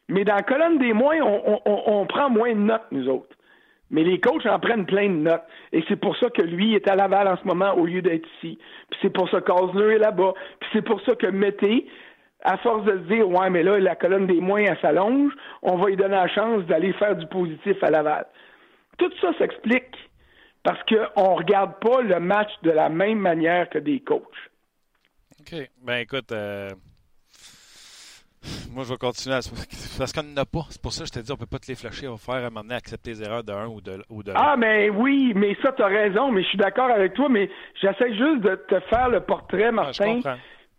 mais 0.09 0.25
dans 0.25 0.35
la 0.35 0.41
colonne 0.41 0.77
des 0.77 0.91
moins, 0.91 1.17
on, 1.21 1.61
on 1.65 2.05
prend 2.05 2.29
moins 2.29 2.53
de 2.53 2.59
notes, 2.59 2.87
nous 2.91 3.07
autres. 3.07 3.35
Mais 3.91 4.03
les 4.03 4.19
coachs 4.19 4.45
en 4.45 4.59
prennent 4.59 4.85
plein 4.85 5.09
de 5.09 5.15
notes. 5.15 5.43
Et 5.71 5.83
c'est 5.87 5.99
pour 5.99 6.15
ça 6.17 6.29
que 6.29 6.41
lui 6.41 6.75
est 6.75 6.87
à 6.87 6.95
Laval 6.95 7.27
en 7.27 7.37
ce 7.37 7.43
moment 7.45 7.73
au 7.73 7.85
lieu 7.85 8.01
d'être 8.01 8.27
ici. 8.37 8.59
Puis 8.89 8.99
c'est 9.01 9.09
pour 9.09 9.29
ça 9.29 9.41
qu'Osler 9.41 9.95
est 9.95 9.99
là-bas. 9.99 10.33
Puis 10.59 10.69
c'est 10.73 10.81
pour 10.83 11.01
ça 11.01 11.15
que 11.15 11.27
Mété, 11.27 11.87
à 12.43 12.57
force 12.57 12.85
de 12.85 12.91
se 12.91 13.13
dire 13.13 13.27
Ouais, 13.27 13.49
mais 13.49 13.63
là, 13.63 13.79
la 13.79 13.95
colonne 13.95 14.27
des 14.27 14.41
moins, 14.41 14.61
elle 14.61 14.79
s'allonge, 14.79 15.33
on 15.63 15.77
va 15.77 15.87
lui 15.87 15.97
donner 15.97 16.15
la 16.15 16.27
chance 16.27 16.63
d'aller 16.65 16.93
faire 16.93 17.15
du 17.15 17.25
positif 17.27 17.81
à 17.83 17.89
Laval. 17.89 18.25
Tout 18.97 19.11
ça 19.21 19.33
s'explique 19.37 19.95
parce 20.63 20.81
qu'on 20.83 21.31
ne 21.31 21.37
regarde 21.37 21.79
pas 21.79 22.01
le 22.01 22.19
match 22.19 22.51
de 22.63 22.71
la 22.71 22.89
même 22.89 23.19
manière 23.19 23.69
que 23.69 23.79
des 23.79 24.01
coachs. 24.01 24.21
OK. 25.39 25.55
Ben 25.81 25.97
écoute, 25.99 26.31
euh, 26.31 26.69
moi, 28.71 28.83
je 28.83 28.89
vais 28.89 28.97
continuer 28.97 29.35
à... 29.35 29.39
Parce 29.97 30.13
qu'on 30.13 30.23
n'en 30.23 30.41
a 30.41 30.45
pas. 30.45 30.65
C'est 30.69 30.81
pour 30.81 30.93
ça 30.93 31.03
que 31.03 31.07
je 31.07 31.13
t'ai 31.13 31.21
dit, 31.21 31.31
on 31.31 31.35
peut 31.35 31.45
pas 31.45 31.59
te 31.59 31.67
les 31.67 31.75
flasher. 31.75 32.07
On 32.07 32.15
va 32.15 32.17
faire 32.17 32.51
m'amener 32.51 32.75
à 32.75 32.77
accepter 32.77 33.11
les 33.11 33.23
erreurs 33.23 33.43
de 33.43 33.51
un 33.51 33.67
ou 33.67 33.81
de, 33.81 34.01
ou 34.09 34.23
de 34.23 34.31
Ah, 34.35 34.55
mais 34.57 34.89
oui, 34.89 35.33
mais 35.35 35.57
ça, 35.61 35.71
tu 35.71 35.81
as 35.81 35.87
raison. 35.87 36.31
Mais 36.31 36.43
je 36.43 36.47
suis 36.49 36.57
d'accord 36.57 36.89
avec 36.89 37.13
toi. 37.13 37.27
Mais 37.29 37.49
j'essaie 37.81 38.13
juste 38.15 38.41
de 38.41 38.55
te 38.55 38.79
faire 38.81 39.09
le 39.09 39.21
portrait, 39.21 39.71
Martin, 39.71 40.21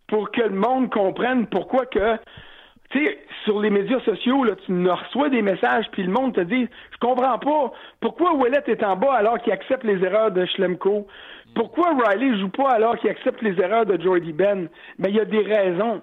pour 0.08 0.30
que 0.30 0.42
le 0.42 0.50
monde 0.50 0.90
comprenne 0.90 1.46
pourquoi 1.46 1.86
que. 1.86 2.16
Tu 2.90 3.04
sais, 3.04 3.18
sur 3.44 3.60
les 3.60 3.70
médias 3.70 4.00
sociaux, 4.00 4.42
là, 4.42 4.56
tu 4.66 4.72
nous 4.72 4.92
reçois 4.92 5.28
des 5.28 5.42
messages, 5.42 5.84
puis 5.92 6.02
le 6.02 6.10
monde 6.10 6.34
te 6.34 6.40
dit 6.40 6.66
Je 6.92 6.98
comprends 6.98 7.38
pas. 7.38 7.72
Pourquoi 8.00 8.34
Ouellet 8.34 8.64
est 8.66 8.82
en 8.82 8.96
bas 8.96 9.14
alors 9.14 9.38
qu'il 9.38 9.52
accepte 9.52 9.84
les 9.84 10.02
erreurs 10.02 10.32
de 10.32 10.44
Schlemko? 10.46 11.06
Pourquoi 11.54 11.94
Riley 11.94 12.38
joue 12.38 12.48
pas 12.48 12.70
alors 12.70 12.96
qu'il 12.98 13.10
accepte 13.10 13.42
les 13.42 13.60
erreurs 13.60 13.86
de 13.86 14.00
Jordy 14.00 14.32
Ben? 14.32 14.68
Mais 14.98 15.10
il 15.10 15.16
y 15.16 15.20
a 15.20 15.24
des 15.24 15.42
raisons. 15.42 16.02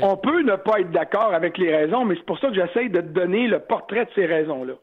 On 0.00 0.16
peut 0.16 0.42
ne 0.42 0.56
pas 0.56 0.80
être 0.80 0.90
d'accord 0.90 1.34
avec 1.34 1.58
les 1.58 1.74
raisons, 1.74 2.04
mais 2.04 2.14
c'est 2.16 2.26
pour 2.26 2.38
ça 2.38 2.48
que 2.48 2.54
j'essaie 2.54 2.88
de 2.88 3.00
te 3.00 3.06
donner 3.06 3.46
le 3.46 3.60
portrait 3.60 4.04
de 4.04 4.10
ces 4.14 4.26
raisons-là. 4.26 4.74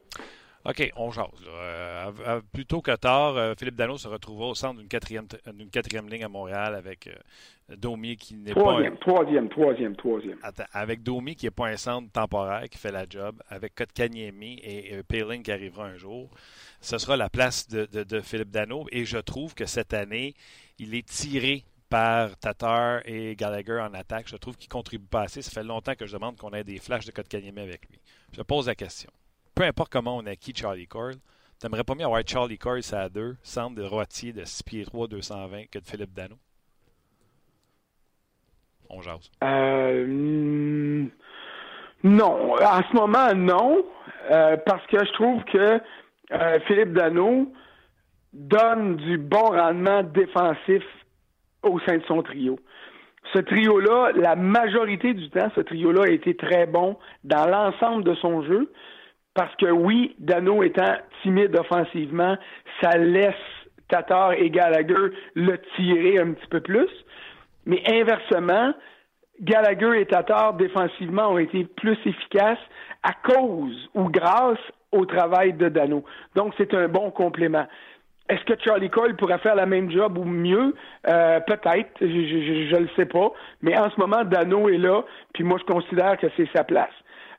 OK, 0.66 0.90
on 0.96 1.10
jase. 1.10 1.26
Euh, 1.46 2.40
plus 2.52 2.64
tôt 2.64 2.80
que 2.80 2.96
tard, 2.96 3.36
euh, 3.36 3.52
Philippe 3.58 3.74
Dano 3.74 3.98
se 3.98 4.08
retrouvera 4.08 4.48
au 4.48 4.54
centre 4.54 4.78
d'une 4.78 4.88
quatrième, 4.88 5.26
d'une 5.52 5.68
quatrième 5.68 6.08
ligne 6.08 6.24
à 6.24 6.28
Montréal 6.30 6.74
avec 6.74 7.06
euh, 7.06 7.76
Domi 7.76 8.16
qui 8.16 8.34
n'est 8.36 8.54
pas. 8.54 8.60
Un... 8.60 8.90
Troisième, 8.96 9.48
troisième, 9.50 9.94
troisième. 9.94 10.38
Attends, 10.42 10.64
avec 10.72 11.02
Domi 11.02 11.36
qui 11.36 11.44
n'est 11.44 11.50
pas 11.50 11.66
un 11.66 11.76
centre 11.76 12.10
temporaire 12.10 12.66
qui 12.70 12.78
fait 12.78 12.92
la 12.92 13.04
job, 13.08 13.42
avec 13.50 13.74
Kotkaniemi 13.74 14.58
et 14.64 15.02
Payling 15.06 15.42
qui 15.42 15.52
arrivera 15.52 15.84
un 15.84 15.96
jour. 15.96 16.30
Ce 16.80 16.96
sera 16.96 17.18
la 17.18 17.28
place 17.28 17.68
de, 17.68 17.84
de 18.02 18.20
Philippe 18.20 18.50
Dano 18.50 18.86
et 18.90 19.04
je 19.04 19.18
trouve 19.18 19.54
que 19.54 19.66
cette 19.66 19.92
année, 19.92 20.34
il 20.78 20.94
est 20.94 21.06
tiré 21.06 21.64
par 21.94 22.36
Tatar 22.38 23.02
et 23.04 23.36
Gallagher 23.36 23.78
en 23.78 23.94
attaque. 23.94 24.26
Je 24.26 24.34
trouve 24.34 24.56
qu'il 24.56 24.68
contribue 24.68 25.06
pas 25.06 25.22
assez. 25.22 25.42
Ça 25.42 25.52
fait 25.52 25.64
longtemps 25.64 25.94
que 25.94 26.06
je 26.06 26.14
demande 26.14 26.36
qu'on 26.36 26.50
ait 26.50 26.64
des 26.64 26.78
flashs 26.78 27.06
de 27.06 27.12
Kotkaniemi 27.12 27.60
avec 27.60 27.88
lui. 27.88 28.00
Je 28.32 28.42
pose 28.42 28.66
la 28.66 28.74
question. 28.74 29.12
Peu 29.54 29.62
importe 29.62 29.92
comment 29.92 30.16
on 30.16 30.26
a 30.26 30.30
acquis 30.30 30.52
Charlie 30.52 30.88
Coyle, 30.88 31.18
t'aimerais 31.60 31.84
pas 31.84 31.94
mieux 31.94 32.04
avoir 32.04 32.20
Charlie 32.26 32.58
Coyle 32.58 32.82
à 32.90 33.08
deux, 33.08 33.36
centre 33.44 33.76
de 33.76 33.82
droitier 33.84 34.32
de 34.32 34.44
6 34.44 34.62
pieds 34.64 34.84
3, 34.84 35.06
220 35.06 35.66
que 35.70 35.78
de 35.78 35.84
Philippe 35.84 36.12
Dano? 36.12 36.34
On 38.90 39.00
jase. 39.00 39.30
Euh, 39.44 41.06
non. 42.02 42.54
En 42.60 42.82
ce 42.90 42.92
moment, 42.92 43.32
non. 43.36 43.86
Euh, 44.32 44.56
parce 44.66 44.84
que 44.88 44.98
je 44.98 45.12
trouve 45.12 45.44
que 45.44 45.80
euh, 46.32 46.58
Philippe 46.66 46.92
Dano 46.92 47.52
donne 48.32 48.96
du 48.96 49.16
bon 49.16 49.50
rendement 49.50 50.02
défensif 50.02 50.82
au 51.64 51.78
sein 51.80 51.98
de 51.98 52.04
son 52.04 52.22
trio. 52.22 52.58
Ce 53.32 53.38
trio-là, 53.38 54.12
la 54.14 54.36
majorité 54.36 55.14
du 55.14 55.30
temps, 55.30 55.50
ce 55.54 55.60
trio-là 55.60 56.02
a 56.04 56.10
été 56.10 56.36
très 56.36 56.66
bon 56.66 56.96
dans 57.24 57.46
l'ensemble 57.48 58.04
de 58.04 58.14
son 58.16 58.42
jeu, 58.42 58.70
parce 59.34 59.54
que 59.56 59.70
oui, 59.70 60.14
Dano 60.18 60.62
étant 60.62 60.94
timide 61.22 61.56
offensivement, 61.56 62.36
ça 62.80 62.96
laisse 62.98 63.34
Tatar 63.88 64.32
et 64.32 64.50
Gallagher 64.50 65.12
le 65.34 65.58
tirer 65.76 66.18
un 66.18 66.32
petit 66.32 66.46
peu 66.46 66.60
plus. 66.60 66.90
Mais 67.66 67.82
inversement, 67.90 68.72
Gallagher 69.40 70.00
et 70.00 70.06
Tatar 70.06 70.54
défensivement 70.54 71.32
ont 71.32 71.38
été 71.38 71.64
plus 71.64 71.98
efficaces 72.04 72.58
à 73.02 73.12
cause 73.12 73.90
ou 73.94 74.08
grâce 74.08 74.58
au 74.92 75.04
travail 75.06 75.54
de 75.54 75.68
Dano. 75.68 76.04
Donc 76.36 76.54
c'est 76.56 76.72
un 76.74 76.88
bon 76.88 77.10
complément. 77.10 77.66
Est-ce 78.28 78.42
que 78.44 78.54
Charlie 78.62 78.88
Cole 78.88 79.16
pourrait 79.16 79.38
faire 79.38 79.54
la 79.54 79.66
même 79.66 79.90
job 79.90 80.16
ou 80.16 80.24
mieux? 80.24 80.74
Euh, 81.06 81.40
peut-être, 81.40 81.90
je, 82.00 82.06
je, 82.06 82.76
le 82.76 82.88
sais 82.96 83.04
pas. 83.04 83.30
Mais 83.60 83.76
en 83.76 83.90
ce 83.90 84.00
moment, 84.00 84.24
Dano 84.24 84.70
est 84.70 84.78
là, 84.78 85.04
puis 85.34 85.44
moi 85.44 85.58
je 85.58 85.70
considère 85.70 86.16
que 86.16 86.28
c'est 86.36 86.48
sa 86.54 86.64
place. 86.64 86.92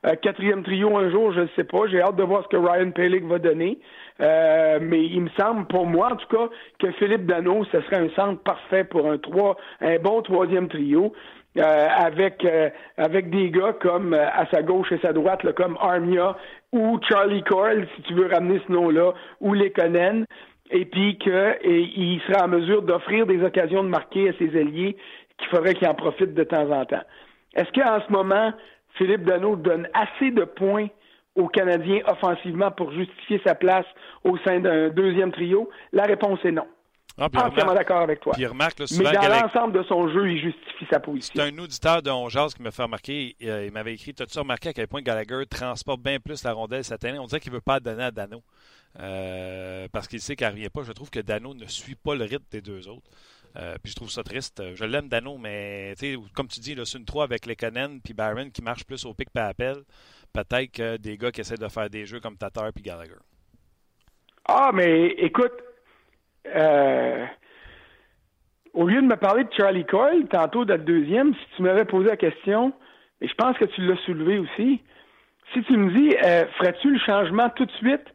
Euh, 0.06 0.14
quatrième 0.14 0.62
trio 0.62 0.96
un 0.96 1.10
jour, 1.10 1.32
je 1.32 1.40
ne 1.40 1.48
sais 1.56 1.64
pas. 1.64 1.88
J'ai 1.88 2.00
hâte 2.00 2.14
de 2.14 2.22
voir 2.22 2.44
ce 2.44 2.48
que 2.48 2.56
Ryan 2.56 2.92
Pelig 2.92 3.24
va 3.24 3.40
donner. 3.40 3.80
Euh, 4.20 4.78
mais 4.80 5.04
il 5.04 5.22
me 5.22 5.30
semble, 5.30 5.66
pour 5.66 5.86
moi 5.86 6.12
en 6.12 6.16
tout 6.16 6.28
cas, 6.28 6.48
que 6.78 6.92
Philippe 6.92 7.26
Dano, 7.26 7.64
ce 7.72 7.80
serait 7.80 7.96
un 7.96 8.10
centre 8.10 8.40
parfait 8.44 8.84
pour 8.84 9.10
un 9.10 9.18
trois, 9.18 9.56
un 9.80 9.98
bon 9.98 10.22
troisième 10.22 10.68
trio. 10.68 11.12
avec 11.56 12.46
avec 12.98 13.30
des 13.30 13.50
gars 13.50 13.72
comme 13.80 14.14
à 14.14 14.46
sa 14.52 14.62
gauche 14.62 14.92
et 14.92 14.98
sa 14.98 15.12
droite, 15.12 15.42
là, 15.42 15.52
comme 15.52 15.76
Armia 15.80 16.36
ou 16.72 17.00
Charlie 17.08 17.42
Cole, 17.42 17.88
si 17.96 18.02
tu 18.02 18.14
veux 18.14 18.28
ramener 18.28 18.60
ce 18.66 18.70
nom-là, 18.70 19.14
ou 19.40 19.54
Lekonen 19.54 20.26
et 20.70 20.84
puis 20.84 21.18
qu'il 21.18 22.20
sera 22.26 22.44
en 22.44 22.48
mesure 22.48 22.82
d'offrir 22.82 23.26
des 23.26 23.42
occasions 23.42 23.82
de 23.82 23.88
marquer 23.88 24.28
à 24.30 24.32
ses 24.38 24.48
alliés 24.58 24.96
qu'il 25.38 25.48
faudrait 25.48 25.74
qu'il 25.74 25.88
en 25.88 25.94
profite 25.94 26.34
de 26.34 26.44
temps 26.44 26.70
en 26.70 26.84
temps. 26.84 27.02
Est-ce 27.54 27.70
qu'en 27.72 28.00
ce 28.06 28.12
moment, 28.12 28.52
Philippe 28.96 29.24
Dano 29.24 29.56
donne 29.56 29.88
assez 29.94 30.30
de 30.30 30.44
points 30.44 30.88
aux 31.34 31.48
Canadiens 31.48 32.00
offensivement 32.06 32.70
pour 32.70 32.92
justifier 32.92 33.40
sa 33.46 33.54
place 33.54 33.86
au 34.24 34.36
sein 34.38 34.60
d'un 34.60 34.88
deuxième 34.88 35.32
trio? 35.32 35.68
La 35.92 36.04
réponse 36.04 36.38
est 36.44 36.52
non. 36.52 36.66
Ah, 37.18 37.28
Entièrement 37.32 37.72
d'accord 37.72 38.02
avec 38.02 38.20
toi. 38.20 38.34
Mais 38.38 38.44
dans 38.44 39.28
l'ensemble 39.28 39.72
de 39.72 39.82
son 39.84 40.06
jeu, 40.12 40.30
il 40.30 40.38
justifie 40.38 40.86
sa 40.90 41.00
position. 41.00 41.32
C'est 41.34 41.50
un 41.50 41.58
auditeur 41.58 42.02
de 42.02 42.10
Ongeas 42.10 42.52
qui 42.54 42.62
m'a 42.62 42.70
fait 42.70 42.82
remarquer. 42.82 43.34
Euh, 43.42 43.64
il 43.66 43.72
m'avait 43.72 43.94
écrit 43.94 44.12
T'as-tu 44.12 44.38
remarqué 44.38 44.68
à 44.68 44.72
quel 44.74 44.86
point 44.86 45.00
Gallagher 45.00 45.46
transporte 45.46 46.02
bien 46.02 46.18
plus 46.18 46.44
la 46.44 46.52
rondelle 46.52 46.84
cette 46.84 47.02
année? 47.06 47.18
On 47.18 47.24
dirait 47.24 47.40
qu'il 47.40 47.52
ne 47.52 47.56
veut 47.56 47.62
pas 47.62 47.80
donner 47.80 48.04
à 48.04 48.10
Dano. 48.10 48.42
Euh, 49.00 49.88
parce 49.92 50.08
qu'il 50.08 50.20
sait 50.20 50.36
qu'elle 50.36 50.48
ne 50.48 50.54
revient 50.54 50.68
pas. 50.70 50.82
Je 50.82 50.92
trouve 50.92 51.10
que 51.10 51.20
Dano 51.20 51.54
ne 51.54 51.66
suit 51.66 51.96
pas 51.96 52.14
le 52.14 52.24
rythme 52.24 52.46
des 52.50 52.60
deux 52.60 52.88
autres. 52.88 53.10
Euh, 53.56 53.76
puis 53.82 53.90
je 53.90 53.96
trouve 53.96 54.10
ça 54.10 54.22
triste. 54.22 54.62
Je 54.74 54.84
l'aime, 54.84 55.08
Dano, 55.08 55.38
mais 55.38 55.94
comme 56.34 56.48
tu 56.48 56.60
dis, 56.60 56.76
c'est 56.84 56.98
une 56.98 57.04
3 57.04 57.24
avec 57.24 57.46
Lekonen 57.46 58.00
puis 58.02 58.14
Barron 58.14 58.50
qui 58.50 58.62
marche 58.62 58.84
plus 58.84 59.04
au 59.04 59.14
pic 59.14 59.30
par 59.30 59.48
appel. 59.48 59.76
Peut-être 60.32 60.72
que 60.72 60.96
des 60.96 61.16
gars 61.16 61.30
qui 61.30 61.40
essaient 61.40 61.56
de 61.56 61.68
faire 61.68 61.88
des 61.88 62.04
jeux 62.04 62.20
comme 62.20 62.36
Tatar 62.36 62.72
puis 62.72 62.82
Gallagher. 62.82 63.14
Ah, 64.48 64.70
mais 64.72 65.06
écoute, 65.18 65.54
euh, 66.54 67.24
au 68.74 68.86
lieu 68.86 69.00
de 69.00 69.06
me 69.06 69.16
parler 69.16 69.44
de 69.44 69.52
Charlie 69.56 69.86
Coyle, 69.86 70.26
tantôt 70.28 70.64
d'être 70.64 70.84
deuxième, 70.84 71.34
si 71.34 71.40
tu 71.56 71.62
m'avais 71.62 71.84
posé 71.84 72.08
la 72.08 72.16
question, 72.16 72.72
et 73.20 73.28
je 73.28 73.34
pense 73.34 73.56
que 73.56 73.64
tu 73.64 73.80
l'as 73.86 73.96
soulevé 74.04 74.38
aussi, 74.38 74.82
si 75.52 75.62
tu 75.64 75.76
me 75.76 75.90
dis, 75.90 76.14
ferais-tu 76.58 76.90
le 76.92 76.98
changement 76.98 77.48
tout 77.50 77.64
de 77.64 77.72
suite 77.72 78.06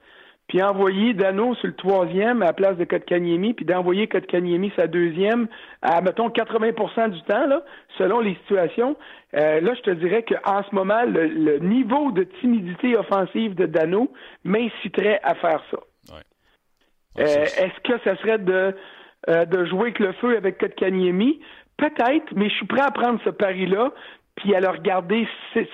puis 0.52 0.62
envoyer 0.62 1.14
Dano 1.14 1.56
sur 1.56 1.68
le 1.68 1.76
troisième 1.76 2.42
à 2.42 2.48
la 2.48 2.54
place 2.54 2.76
de 2.76 2.84
Kotkaniemi, 2.84 3.54
puis 3.54 3.64
d'envoyer 3.64 4.08
Kotkaniemi 4.08 4.74
sa 4.76 4.86
deuxième 4.86 5.48
à, 5.82 6.02
mettons, 6.02 6.28
80% 6.28 7.12
du 7.12 7.22
temps, 7.22 7.48
là, 7.48 7.64
selon 7.98 8.20
les 8.20 8.36
situations. 8.44 8.98
Euh, 9.34 9.62
là, 9.62 9.74
je 9.76 9.80
te 9.80 9.92
dirais 9.92 10.24
qu'en 10.24 10.62
ce 10.70 10.76
moment, 10.76 11.04
le, 11.08 11.60
niveau 11.60 12.12
de 12.12 12.24
timidité 12.42 12.98
offensive 12.98 13.56
de 13.56 13.66
Dano 13.66 14.12
m'inciterait 14.44 15.22
à 15.24 15.36
faire 15.36 15.64
ça. 15.72 15.78
Euh, 17.20 17.24
est-ce 17.24 17.80
que 17.90 17.98
ça 18.04 18.18
serait 18.18 18.40
de 18.40 18.76
euh, 19.30 19.46
de 19.46 19.66
jouer 19.66 19.84
avec 19.84 20.00
le 20.00 20.12
feu 20.14 20.36
avec 20.36 20.58
Kotkaniemi? 20.58 21.40
Peut-être, 21.78 22.34
mais 22.36 22.50
je 22.50 22.56
suis 22.56 22.66
prêt 22.66 22.82
à 22.82 22.92
prendre 22.92 23.22
ce 23.24 23.30
pari-là, 23.30 23.94
puis 24.36 24.54
à 24.54 24.60
le 24.60 24.68
regarder 24.68 25.26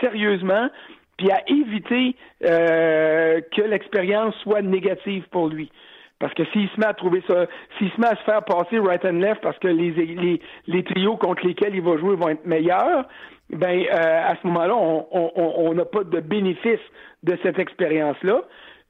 sérieusement, 0.01 0.69
puis 1.17 1.31
à 1.31 1.41
éviter 1.47 2.15
euh, 2.45 3.41
que 3.55 3.61
l'expérience 3.61 4.35
soit 4.43 4.61
négative 4.61 5.25
pour 5.31 5.49
lui. 5.49 5.71
Parce 6.19 6.33
que 6.33 6.45
s'il 6.45 6.67
se 6.69 6.79
met 6.79 6.87
à 6.87 6.93
trouver 6.93 7.21
ça, 7.27 7.45
s'il 7.77 7.91
se 7.91 8.01
met 8.01 8.07
à 8.07 8.15
se 8.15 8.23
faire 8.23 8.43
passer 8.43 8.79
right 8.79 9.03
and 9.05 9.19
left 9.19 9.41
parce 9.41 9.57
que 9.59 9.67
les, 9.67 9.91
les, 9.91 10.41
les 10.65 10.83
trios 10.83 11.17
contre 11.17 11.45
lesquels 11.45 11.75
il 11.75 11.81
va 11.81 11.97
jouer 11.97 12.15
vont 12.15 12.29
être 12.29 12.45
meilleurs, 12.45 13.05
ben 13.51 13.83
euh, 13.83 14.31
à 14.31 14.35
ce 14.41 14.47
moment-là, 14.47 14.75
on 14.75 15.73
n'a 15.73 15.85
pas 15.85 16.03
de 16.03 16.19
bénéfice 16.19 16.79
de 17.23 17.37
cette 17.43 17.59
expérience-là. 17.59 18.41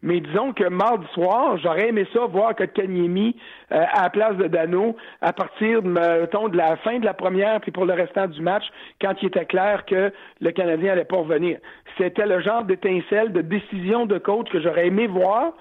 Mais 0.04 0.20
disons 0.20 0.54
que 0.54 0.64
mardi 0.66 1.08
soir, 1.14 1.58
j'aurais 1.58 1.90
aimé 1.90 2.06
ça 2.14 2.26
voir 2.28 2.56
que 2.56 2.64
Kanyemi 2.64 3.36
euh, 3.72 3.84
à 3.94 4.04
la 4.04 4.10
place 4.12 4.38
de 4.38 4.48
Dano 4.48 4.96
à 5.22 5.34
partir 5.34 5.82
mettons, 5.82 6.50
de 6.50 6.58
la 6.58 6.78
fin 6.78 7.00
de 7.00 7.06
la 7.06 7.16
première 7.16 7.60
puis 7.62 7.72
pour 7.72 7.86
le 7.86 7.94
restant 7.94 8.28
du 8.28 8.42
match 8.42 8.64
quand 9.02 9.16
il 9.22 9.28
était 9.30 9.46
clair 9.46 9.86
que 9.86 10.14
le 10.40 10.52
Canadien 10.52 10.94
allait 10.94 11.04
pas 11.04 11.18
revenir. 11.18 11.58
C'était 11.98 12.28
le 12.28 12.42
genre 12.42 12.64
d'étincelle, 12.64 13.34
de 13.34 13.42
décision 13.42 14.06
de 14.06 14.20
coach 14.20 14.48
que 14.50 14.62
j'aurais 14.62 14.88
aimé 14.88 15.08
voir 15.08 15.54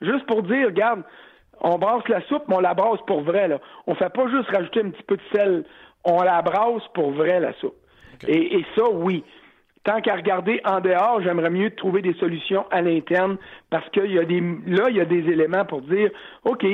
juste 0.00 0.26
pour 0.26 0.42
dire, 0.42 0.66
regarde, 0.66 1.02
on 1.60 1.78
brasse 1.78 2.06
la 2.08 2.20
soupe, 2.22 2.44
mais 2.48 2.56
on 2.56 2.60
la 2.60 2.74
brasse 2.74 3.00
pour 3.06 3.22
vrai. 3.22 3.48
Là. 3.48 3.58
On 3.86 3.94
fait 3.94 4.12
pas 4.12 4.28
juste 4.28 4.50
rajouter 4.50 4.80
un 4.80 4.90
petit 4.90 5.02
peu 5.04 5.16
de 5.16 5.22
sel, 5.32 5.64
on 6.04 6.22
la 6.22 6.42
brasse 6.42 6.86
pour 6.94 7.12
vrai, 7.12 7.40
la 7.40 7.52
soupe. 7.54 7.76
Et, 8.28 8.64
ça, 8.76 8.88
oui. 8.90 9.24
Tant 9.84 10.00
qu'à 10.00 10.16
regarder 10.16 10.60
en 10.64 10.80
dehors, 10.80 11.20
j'aimerais 11.22 11.50
mieux 11.50 11.70
trouver 11.70 12.00
des 12.00 12.14
solutions 12.14 12.64
à 12.70 12.80
l'interne 12.80 13.36
parce 13.70 13.88
que 13.90 14.00
y 14.06 14.18
a 14.18 14.24
des, 14.24 14.40
là, 14.66 14.88
il 14.88 14.96
y 14.96 15.00
a 15.00 15.04
des 15.04 15.30
éléments 15.30 15.66
pour 15.66 15.82
dire, 15.82 16.10
OK, 16.44 16.64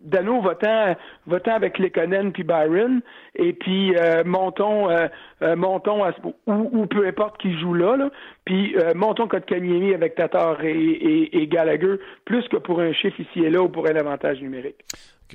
Dano 0.00 0.40
votant, 0.40 0.96
votant 1.26 1.54
avec 1.54 1.78
Lekonen 1.78 2.32
puis 2.32 2.44
Byron, 2.44 3.00
et 3.34 3.52
puis 3.52 3.94
euh, 3.96 4.22
montons, 4.24 4.88
euh, 4.90 5.08
euh, 5.42 5.56
montons 5.56 6.04
ou, 6.46 6.86
peu 6.86 7.06
importe 7.06 7.38
qui 7.40 7.58
joue 7.58 7.74
là, 7.74 7.96
là 7.96 8.10
puis 8.44 8.76
montons 8.94 9.26
Kotkaniemi 9.26 9.94
avec 9.94 10.14
Tatar 10.14 10.62
et, 10.64 11.28
et, 11.32 11.46
Gallagher, 11.48 11.96
plus 12.24 12.46
que 12.48 12.56
pour 12.56 12.80
un 12.80 12.92
chiffre 12.92 13.20
ici 13.20 13.40
et 13.40 13.50
là 13.50 13.62
ou 13.62 13.68
pour 13.68 13.86
un 13.86 13.96
avantage 13.96 14.40
numérique. 14.40 14.84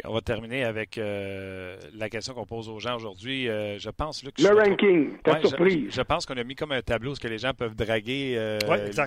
On 0.05 0.13
va 0.13 0.21
terminer 0.21 0.63
avec 0.63 0.97
la 0.97 2.09
question 2.09 2.33
qu'on 2.33 2.45
pose 2.45 2.69
aux 2.69 2.79
gens 2.79 2.95
aujourd'hui. 2.95 3.45
je 3.45 3.89
pense 3.89 4.23
Le 4.23 4.55
ranking, 4.55 5.17
ta 5.23 5.39
surprise. 5.39 5.93
Je, 5.93 6.01
pense 6.01 6.25
qu'on 6.25 6.37
a 6.37 6.43
mis 6.43 6.55
comme 6.55 6.71
un 6.71 6.81
tableau 6.81 7.13
où 7.13 7.15
que 7.15 7.27
les 7.27 7.37
gens 7.37 7.53
peuvent 7.53 7.75
draguer 7.75 8.57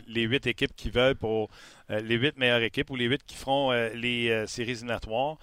les 0.06 0.22
huit 0.22 0.46
équipes 0.46 0.74
qui 0.76 0.90
veulent 0.90 1.16
pour 1.16 1.48
les 1.88 2.16
huit 2.16 2.36
meilleures 2.38 2.62
équipes 2.62 2.90
ou 2.90 2.96
les 2.96 3.06
huit 3.06 3.22
qui 3.26 3.36
feront 3.36 3.72
les 3.94 4.44
séries 4.46 4.72
éliminatoires. 4.72 5.36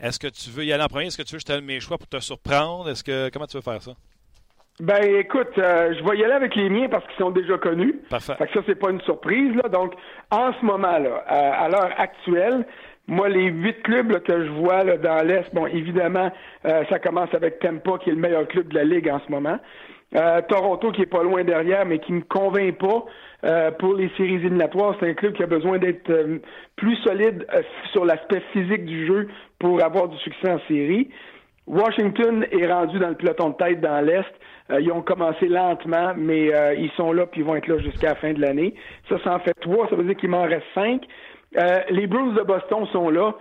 Est-ce 0.00 0.18
que 0.18 0.28
tu 0.28 0.50
veux 0.50 0.64
y 0.64 0.72
aller 0.72 0.82
en 0.82 0.88
premier? 0.88 1.06
Est-ce 1.06 1.18
que 1.18 1.22
tu 1.22 1.32
veux 1.32 1.38
que 1.38 1.42
je 1.42 1.46
te 1.46 1.52
donne 1.52 1.64
mes 1.64 1.80
choix 1.80 1.98
pour 1.98 2.08
te 2.08 2.20
surprendre? 2.20 2.88
Est-ce 2.88 3.02
que 3.02 3.30
comment 3.30 3.46
tu 3.46 3.56
veux 3.56 3.62
faire 3.62 3.82
ça? 3.82 3.92
Ben 4.80 5.02
écoute, 5.02 5.58
euh, 5.58 5.92
je 5.98 6.08
vais 6.08 6.18
y 6.18 6.24
aller 6.24 6.34
avec 6.34 6.54
les 6.54 6.70
miens 6.70 6.88
parce 6.88 7.04
qu'ils 7.06 7.16
sont 7.16 7.30
déjà 7.30 7.58
connus. 7.58 8.00
Parfait. 8.08 8.34
Fait 8.36 8.46
que 8.46 8.52
ça, 8.54 8.60
c'est 8.64 8.78
pas 8.78 8.90
une 8.90 9.00
surprise. 9.00 9.52
Là. 9.56 9.68
Donc, 9.68 9.94
en 10.30 10.52
ce 10.52 10.64
moment, 10.64 10.98
là, 10.98 11.16
à, 11.26 11.68
l'heure 11.68 11.90
actuelle, 11.96 12.64
moi, 13.08 13.28
les 13.28 13.46
huit 13.46 13.82
clubs 13.82 14.22
que 14.22 14.44
je 14.44 14.50
vois 14.50 14.84
là, 14.84 14.96
dans 14.96 15.26
l'Est, 15.26 15.52
bon, 15.54 15.66
évidemment, 15.66 16.30
euh, 16.66 16.84
ça 16.88 16.98
commence 16.98 17.32
avec 17.34 17.58
Tampa, 17.58 17.98
qui 18.02 18.10
est 18.10 18.14
le 18.14 18.20
meilleur 18.20 18.46
club 18.46 18.68
de 18.68 18.74
la 18.74 18.84
Ligue 18.84 19.08
en 19.10 19.20
ce 19.26 19.32
moment. 19.32 19.58
Euh, 20.14 20.40
Toronto, 20.48 20.92
qui 20.92 21.02
est 21.02 21.06
pas 21.06 21.22
loin 21.22 21.42
derrière, 21.44 21.84
mais 21.84 21.98
qui 21.98 22.12
me 22.12 22.22
convainc 22.22 22.78
pas. 22.78 23.04
Euh, 23.44 23.70
pour 23.70 23.94
les 23.94 24.08
séries 24.16 24.34
éliminatoires. 24.34 24.96
C'est 24.98 25.08
un 25.08 25.14
club 25.14 25.32
qui 25.34 25.44
a 25.44 25.46
besoin 25.46 25.78
d'être 25.78 26.10
euh, 26.10 26.38
plus 26.74 26.96
solide 27.04 27.46
euh, 27.54 27.62
sur 27.92 28.04
l'aspect 28.04 28.42
physique 28.52 28.84
du 28.84 29.06
jeu 29.06 29.28
pour 29.60 29.80
avoir 29.80 30.08
du 30.08 30.18
succès 30.18 30.50
en 30.50 30.58
série. 30.66 31.08
Washington 31.68 32.44
est 32.50 32.66
rendu 32.66 32.98
dans 32.98 33.10
le 33.10 33.14
peloton 33.14 33.50
de 33.50 33.54
tête 33.54 33.80
dans 33.80 34.04
l'Est. 34.04 34.26
ils 34.80 34.90
ont 34.90 35.02
commencé 35.02 35.46
lentement, 35.46 36.14
mais 36.16 36.50
ils 36.78 36.90
sont 36.96 37.12
là 37.12 37.26
puis 37.26 37.42
ils 37.42 37.46
vont 37.46 37.56
être 37.56 37.66
là 37.68 37.78
jusqu'à 37.78 38.08
la 38.08 38.14
fin 38.14 38.32
de 38.32 38.40
l'année. 38.40 38.74
Ça, 39.08 39.18
ça 39.22 39.34
en 39.34 39.38
fait 39.38 39.52
trois. 39.60 39.86
Ça 39.90 39.94
veut 39.94 40.04
dire 40.04 40.16
qu'il 40.16 40.30
m'en 40.30 40.44
reste 40.44 40.64
cinq. 40.74 41.02
Les 41.52 42.06
Bruins 42.06 42.32
de 42.32 42.42
Boston 42.42 42.86
sont 42.92 43.10
là 43.10 43.34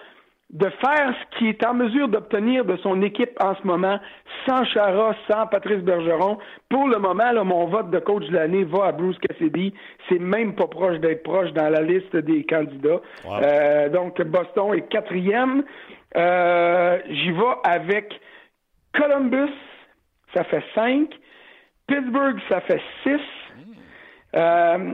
de 0.49 0.69
faire 0.69 1.13
ce 1.13 1.37
qu'il 1.37 1.47
est 1.49 1.65
en 1.65 1.73
mesure 1.73 2.07
d'obtenir 2.07 2.63
de 2.63 2.77
son 2.77 3.01
équipe 3.01 3.37
en 3.41 3.53
ce 3.55 3.67
moment, 3.67 3.99
sans 4.47 4.63
Chara, 4.63 5.13
sans 5.29 5.45
Patrice 5.47 5.83
Bergeron. 5.83 6.37
Pour 6.69 6.87
le 6.87 6.99
moment, 6.99 7.31
là, 7.31 7.43
mon 7.43 7.65
vote 7.65 7.89
de 7.89 7.99
coach 7.99 8.25
de 8.27 8.33
l'année 8.33 8.63
va 8.63 8.85
à 8.85 8.91
Bruce 8.93 9.17
Cassidy. 9.19 9.73
C'est 10.07 10.19
même 10.19 10.55
pas 10.55 10.67
proche 10.67 10.99
d'être 10.99 11.23
proche 11.23 11.51
dans 11.51 11.69
la 11.69 11.81
liste 11.81 12.15
des 12.15 12.45
candidats. 12.45 13.01
Euh, 13.29 13.89
donc, 13.89 14.21
Boston 14.21 14.73
est 14.73 14.87
quatrième. 14.87 15.63
Euh, 16.15 16.97
j'y 17.09 17.31
vais 17.31 17.55
avec 17.65 18.13
Columbus, 18.93 19.53
ça 20.33 20.45
fait 20.45 20.63
cinq. 20.73 21.09
Pittsburgh, 21.87 22.37
ça 22.47 22.61
fait 22.61 22.81
six. 23.03 23.19
Euh, 24.35 24.93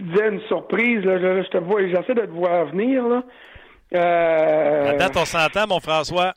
tu 0.00 0.06
disais 0.06 0.28
une 0.28 0.40
surprise, 0.42 1.04
là, 1.04 1.18
je, 1.18 1.42
je 1.42 1.48
te 1.50 1.58
vois, 1.58 1.86
j'essaie 1.86 2.14
de 2.14 2.22
te 2.22 2.30
voir 2.30 2.66
venir, 2.66 3.06
là. 3.06 3.22
Euh... 3.94 4.90
À 4.90 4.94
date, 4.94 5.16
on 5.16 5.24
s'entend, 5.24 5.66
mon 5.68 5.80
François. 5.80 6.32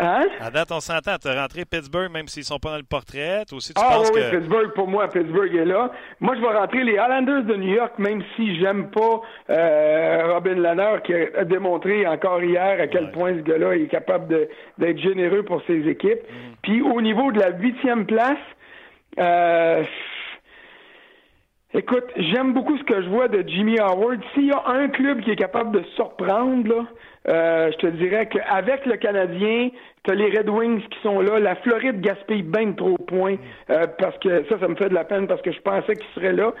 Hein? 0.00 0.26
À 0.40 0.50
date, 0.50 0.70
on 0.70 0.80
s'entend. 0.80 1.16
Tu 1.20 1.28
as 1.28 1.40
rentré 1.40 1.64
Pittsburgh, 1.64 2.10
même 2.12 2.28
s'ils 2.28 2.42
ne 2.42 2.46
sont 2.46 2.58
pas 2.58 2.70
dans 2.70 2.76
le 2.76 2.84
portrait. 2.84 3.44
aussi, 3.52 3.72
tu 3.72 3.80
ah 3.82 3.94
penses 3.94 4.10
oui, 4.14 4.20
que... 4.20 4.36
Pittsburgh, 4.36 4.72
pour 4.74 4.86
moi, 4.86 5.08
Pittsburgh 5.08 5.54
est 5.54 5.64
là. 5.64 5.90
Moi, 6.20 6.36
je 6.36 6.40
vais 6.40 6.56
rentrer 6.56 6.84
les 6.84 6.92
Islanders 6.92 7.44
de 7.44 7.56
New 7.56 7.74
York, 7.74 7.98
même 7.98 8.22
si 8.36 8.60
j'aime 8.60 8.90
pas 8.90 9.22
euh, 9.50 10.34
Robin 10.34 10.54
Lanner, 10.54 10.98
qui 11.04 11.14
a 11.14 11.44
démontré 11.44 12.06
encore 12.06 12.42
hier 12.42 12.80
à 12.80 12.86
quel 12.86 13.10
point 13.10 13.34
ce 13.34 13.40
gars-là 13.40 13.74
est 13.74 13.88
capable 13.88 14.48
d'être 14.76 14.98
généreux 14.98 15.44
pour 15.44 15.62
ses 15.66 15.88
équipes. 15.88 16.22
Mm. 16.22 16.52
Puis, 16.62 16.82
au 16.82 17.00
niveau 17.00 17.32
de 17.32 17.40
la 17.40 17.50
huitième 17.50 18.06
place, 18.06 18.38
euh, 19.18 19.82
Écoute, 21.74 22.04
j'aime 22.16 22.54
beaucoup 22.54 22.78
ce 22.78 22.84
que 22.84 23.02
je 23.02 23.08
vois 23.10 23.28
de 23.28 23.46
Jimmy 23.46 23.78
Howard. 23.78 24.20
S'il 24.32 24.46
y 24.46 24.52
a 24.52 24.62
un 24.66 24.88
club 24.88 25.20
qui 25.20 25.30
est 25.32 25.36
capable 25.36 25.78
de 25.78 25.84
surprendre, 25.96 26.86
euh, 27.28 27.70
je 27.72 27.76
te 27.76 27.86
dirais 27.88 28.26
qu'avec 28.26 28.86
le 28.86 28.96
Canadien, 28.96 29.68
tu 30.02 30.10
as 30.10 30.14
les 30.14 30.30
Red 30.30 30.48
Wings 30.48 30.80
qui 30.88 30.98
sont 31.02 31.20
là. 31.20 31.38
La 31.38 31.56
Floride 31.56 32.00
gaspille 32.00 32.42
bien 32.42 32.72
trop 32.72 32.96
de 32.96 33.02
points 33.04 33.36
euh, 33.68 33.86
parce 33.98 34.16
que 34.18 34.46
ça, 34.48 34.58
ça 34.58 34.66
me 34.66 34.76
fait 34.76 34.88
de 34.88 34.94
la 34.94 35.04
peine 35.04 35.26
parce 35.26 35.42
que 35.42 35.52
je 35.52 35.60
pensais 35.60 35.94
qu'ils 35.94 36.14
seraient 36.14 36.32
là. 36.32 36.54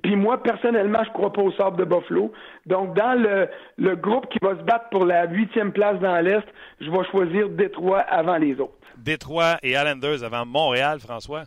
Puis 0.00 0.14
moi, 0.14 0.40
personnellement, 0.40 1.02
je 1.04 1.10
crois 1.10 1.32
pas 1.32 1.42
au 1.42 1.50
sort 1.52 1.72
de 1.72 1.84
Buffalo. 1.84 2.32
Donc, 2.64 2.94
dans 2.94 3.20
le, 3.20 3.48
le 3.78 3.96
groupe 3.96 4.28
qui 4.28 4.38
va 4.40 4.56
se 4.56 4.62
battre 4.62 4.88
pour 4.90 5.04
la 5.04 5.26
huitième 5.26 5.72
place 5.72 5.98
dans 5.98 6.20
l'Est, 6.24 6.46
je 6.80 6.88
vais 6.88 7.04
choisir 7.10 7.48
Détroit 7.48 7.98
avant 7.98 8.36
les 8.36 8.60
autres. 8.60 8.74
Détroit 8.96 9.56
et 9.62 9.72
Islanders 9.72 10.22
avant 10.22 10.46
Montréal, 10.46 11.00
François? 11.00 11.42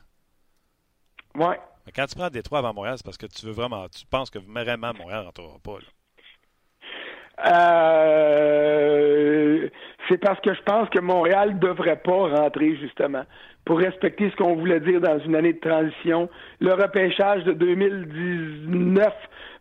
Ouais. 1.36 1.58
Quand 1.94 2.06
tu 2.08 2.16
prends 2.16 2.30
Détroit 2.30 2.60
avant 2.60 2.74
Montréal, 2.74 2.96
c'est 2.98 3.06
parce 3.06 3.18
que 3.18 3.28
tu 3.28 3.46
veux 3.46 3.52
vraiment, 3.52 3.88
tu 3.90 4.06
penses 4.08 4.30
que 4.30 4.40
vraiment 4.40 4.94
Montréal 4.98 5.22
ne 5.22 5.26
rentrera 5.26 5.60
pas. 5.64 5.78
Euh, 7.48 8.56
c'est 10.10 10.18
parce 10.18 10.40
que 10.40 10.54
je 10.54 10.62
pense 10.64 10.90
que 10.90 11.00
Montréal 11.00 11.56
ne 11.56 11.60
devrait 11.60 11.98
pas 11.98 12.30
rentrer, 12.30 12.76
justement, 12.78 13.24
pour 13.66 13.80
respecter 13.80 14.30
ce 14.30 14.36
qu'on 14.36 14.56
voulait 14.56 14.80
dire 14.80 15.02
dans 15.02 15.20
une 15.20 15.36
année 15.36 15.54
de 15.54 15.60
transition. 15.60 16.30
Le 16.60 16.74
repêchage 16.74 17.44
de 17.44 17.54
2019 17.54 19.14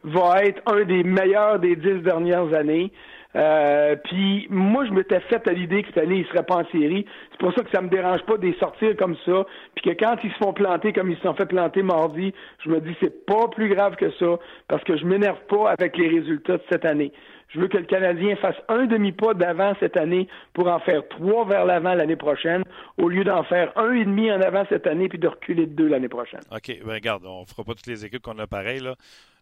va 0.05 0.45
être 0.45 0.63
un 0.67 0.85
des 0.85 1.03
meilleurs 1.03 1.59
des 1.59 1.77
dix 1.77 2.01
dernières 2.03 2.55
années. 2.55 2.93
Euh, 3.37 3.97
puis 4.05 4.47
moi, 4.51 4.85
je 4.87 4.93
m'étais 4.93 5.21
fait 5.21 5.47
à 5.49 5.53
l'idée 5.53 5.83
que 5.83 5.89
cette 5.89 6.05
année, 6.05 6.19
ils 6.19 6.27
seraient 6.27 6.45
pas 6.45 6.57
en 6.57 6.67
série. 6.71 7.05
C'est 7.33 7.39
pour 7.39 7.53
ça 7.55 7.63
que 7.63 7.71
ça 7.71 7.81
me 7.81 7.89
dérange 7.89 8.23
pas 8.23 8.37
de 8.37 8.47
les 8.47 8.55
sortir 8.55 8.97
comme 8.97 9.17
ça. 9.25 9.47
Puis 9.75 9.91
que 9.91 9.99
quand 9.99 10.17
ils 10.23 10.31
se 10.33 10.37
font 10.37 10.53
planter 10.53 10.93
comme 10.93 11.11
ils 11.11 11.17
se 11.17 11.23
sont 11.23 11.35
fait 11.35 11.47
planter 11.47 11.83
mardi, 11.83 12.33
je 12.65 12.71
me 12.71 12.81
dis 12.81 12.95
c'est 13.03 13.27
pas 13.27 13.49
plus 13.49 13.69
grave 13.69 13.97
que 13.97 14.11
ça 14.13 14.39
parce 14.69 14.85
que 14.85 14.97
je 14.97 15.05
m'énerve 15.05 15.41
pas 15.49 15.71
avec 15.71 15.97
les 15.97 16.09
résultats 16.09 16.59
de 16.59 16.63
cette 16.71 16.85
année. 16.85 17.13
Je 17.49 17.61
veux 17.61 17.69
que 17.69 17.79
le 17.79 17.85
Canadien 17.85 18.35
fasse 18.37 18.57
un 18.69 18.87
demi-pas 18.87 19.35
d'avant 19.35 19.75
cette 19.79 19.97
année 19.97 20.29
pour 20.55 20.67
en 20.69 20.81
faire 20.81 21.07
trois 21.09 21.45
vers 21.47 21.65
l'avant 21.65 21.95
l'année 21.95 22.17
prochaine, 22.17 22.65
au 22.99 23.09
lieu 23.09 23.23
d'en 23.23 23.45
faire 23.45 23.73
un 23.77 23.93
et 23.93 24.05
demi 24.05 24.31
en 24.33 24.41
avant 24.41 24.65
cette 24.69 24.87
année 24.89 25.09
puis 25.09 25.19
de 25.19 25.29
reculer 25.29 25.67
de 25.67 25.73
deux 25.73 25.87
l'année 25.87 26.09
prochaine. 26.09 26.41
OK, 26.51 26.81
ben 26.85 26.95
regarde, 26.95 27.25
on 27.25 27.45
fera 27.45 27.63
pas 27.63 27.75
toutes 27.75 27.87
les 27.87 28.05
équipes 28.05 28.23
qu'on 28.23 28.39
a 28.39 28.47
pareil 28.47 28.81
là. 28.81 28.95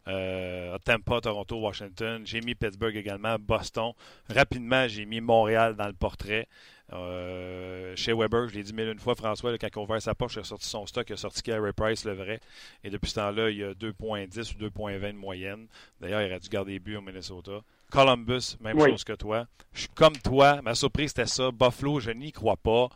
Euh, 0.09 0.77
Tampa, 0.85 1.21
Toronto, 1.21 1.57
Washington. 1.61 2.23
J'ai 2.25 2.41
mis 2.41 2.55
Pittsburgh 2.55 2.97
également, 2.97 3.37
Boston. 3.39 3.93
Rapidement, 4.29 4.89
j'ai 4.89 5.05
mis 5.05 5.21
Montréal 5.21 5.77
dans 5.77 5.87
le 5.87 5.93
portrait. 5.93 6.49
Euh, 6.93 7.95
chez 7.97 8.13
Weber, 8.13 8.49
je 8.49 8.55
l'ai 8.55 8.63
dit 8.63 8.75
mille 8.75 8.89
une 8.89 8.99
fois, 8.99 9.15
François, 9.15 9.57
quand 9.57 9.69
il 9.75 9.79
a 9.79 9.83
ouvert 9.83 10.03
sa 10.03 10.15
poche, 10.15 10.35
il 10.35 10.41
a 10.41 10.45
sorti 10.45 10.69
son 10.69 10.87
stock, 10.87 11.09
il 11.09 11.15
a 11.15 11.17
sorti 11.17 11.43
Carey 11.43 11.73
Price, 11.73 12.05
le 12.05 12.13
vrai. 12.13 12.41
Et 12.85 12.91
depuis 12.91 13.11
ce 13.11 13.15
temps-là, 13.17 13.51
il 13.51 13.59
y 13.59 13.65
a 13.65 13.73
2,10 13.73 14.55
ou 14.55 14.69
2,20 14.69 15.13
de 15.13 15.17
moyenne. 15.17 15.67
D'ailleurs, 16.01 16.23
il 16.23 16.27
aurait 16.27 16.41
dû 16.41 16.49
garder 16.49 16.73
les 16.73 16.79
buts 16.81 16.97
au 16.97 17.01
Minnesota. 17.01 17.61
Columbus, 17.91 18.57
même 18.61 18.79
chose 18.79 19.05
que 19.05 19.13
toi. 19.13 19.47
Je 19.73 19.81
suis 19.81 19.89
comme 19.95 20.17
toi. 20.17 20.61
Ma 20.63 20.75
surprise, 20.75 21.11
c'était 21.11 21.27
ça. 21.27 21.51
Buffalo, 21.51 22.01
je 22.01 22.11
n'y 22.11 22.33
crois 22.33 22.57
pas. 22.57 22.89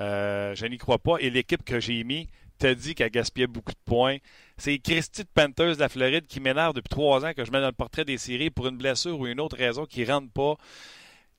Euh, 0.00 0.54
je 0.54 0.66
n'y 0.66 0.76
crois 0.76 0.98
pas. 0.98 1.16
Et 1.20 1.30
l'équipe 1.30 1.64
que 1.64 1.80
j'ai 1.80 2.02
mis, 2.04 2.28
t'a 2.60 2.74
dit 2.74 2.94
qu'elle 2.94 3.10
gaspillait 3.10 3.46
beaucoup 3.46 3.72
de 3.72 3.78
points. 3.84 4.18
C'est 4.58 4.78
Christy 4.78 5.22
de 5.22 5.28
Panthers 5.32 5.76
de 5.76 5.80
la 5.80 5.88
Floride 5.88 6.26
qui 6.26 6.40
m'énerve 6.40 6.74
depuis 6.74 6.90
trois 6.90 7.24
ans 7.24 7.32
que 7.32 7.44
je 7.44 7.50
mets 7.50 7.60
dans 7.60 7.66
le 7.66 7.72
portrait 7.72 8.04
des 8.04 8.18
séries 8.18 8.50
pour 8.50 8.68
une 8.68 8.76
blessure 8.76 9.18
ou 9.18 9.26
une 9.26 9.40
autre 9.40 9.56
raison 9.56 9.86
qui 9.86 10.02
ne 10.02 10.12
rentre 10.12 10.30
pas. 10.30 10.56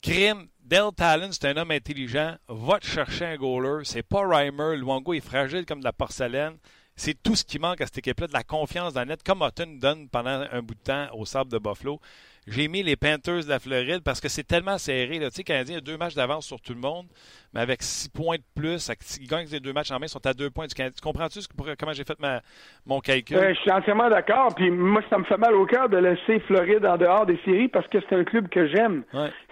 Crime, 0.02 0.48
Dale 0.64 0.90
Talon, 0.96 1.30
c'est 1.30 1.46
un 1.46 1.56
homme 1.56 1.70
intelligent. 1.70 2.34
Va 2.48 2.80
te 2.80 2.86
chercher 2.86 3.24
un 3.24 3.36
goaler. 3.36 3.84
C'est 3.84 4.02
pas 4.02 4.26
Reimer. 4.26 4.76
Luongo 4.76 5.14
est 5.14 5.20
fragile 5.20 5.64
comme 5.64 5.78
de 5.78 5.84
la 5.84 5.92
porcelaine. 5.92 6.56
C'est 6.96 7.22
tout 7.22 7.36
ce 7.36 7.44
qui 7.44 7.60
manque 7.60 7.80
à 7.80 7.86
cette 7.86 7.98
équipe-là, 7.98 8.26
de 8.26 8.32
la 8.32 8.42
confiance 8.42 8.92
dans 8.92 9.04
net, 9.04 9.22
comme 9.22 9.48
donne 9.78 10.08
pendant 10.08 10.44
un 10.50 10.62
bout 10.62 10.74
de 10.74 10.80
temps 10.80 11.06
au 11.14 11.24
sable 11.24 11.52
de 11.52 11.58
Buffalo. 11.58 12.00
J'ai 12.48 12.66
mis 12.66 12.82
les 12.82 12.96
Panthers 12.96 13.44
de 13.44 13.48
la 13.48 13.60
Floride 13.60 14.02
parce 14.04 14.20
que 14.20 14.28
c'est 14.28 14.42
tellement 14.42 14.76
serré. 14.76 15.20
Là. 15.20 15.30
Tu 15.30 15.36
sais, 15.36 15.44
Canadien 15.44 15.78
a 15.78 15.80
deux 15.80 15.96
matchs 15.96 16.14
d'avance 16.14 16.44
sur 16.44 16.60
tout 16.60 16.72
le 16.72 16.80
monde, 16.80 17.06
mais 17.54 17.60
avec 17.60 17.82
six 17.82 18.08
points 18.08 18.36
de 18.36 18.60
plus, 18.60 18.90
ils 19.20 19.28
gagnent 19.28 19.46
les 19.46 19.60
deux 19.60 19.72
matchs 19.72 19.92
en 19.92 20.00
main, 20.00 20.06
ils 20.06 20.08
sont 20.08 20.26
à 20.26 20.34
deux 20.34 20.50
points 20.50 20.66
du 20.66 20.74
Canadien. 20.74 20.96
Tu 20.96 21.02
comprends-tu 21.02 21.38
comment 21.78 21.92
j'ai 21.92 22.02
fait 22.02 22.18
ma, 22.18 22.40
mon 22.84 22.98
calcul? 22.98 23.38
je 23.38 23.60
suis 23.60 23.70
entièrement 23.70 24.10
d'accord. 24.10 24.52
Puis 24.56 24.72
moi, 24.72 25.02
ça 25.08 25.18
me 25.18 25.24
fait 25.24 25.36
mal 25.36 25.54
au 25.54 25.66
cœur 25.66 25.88
de 25.88 25.98
laisser 25.98 26.40
Floride 26.40 26.84
en 26.84 26.96
dehors 26.96 27.26
des 27.26 27.38
séries 27.44 27.68
parce 27.68 27.86
que 27.86 27.98
c'est 28.00 28.16
un 28.16 28.24
club 28.24 28.48
que 28.48 28.66
j'aime. 28.66 29.04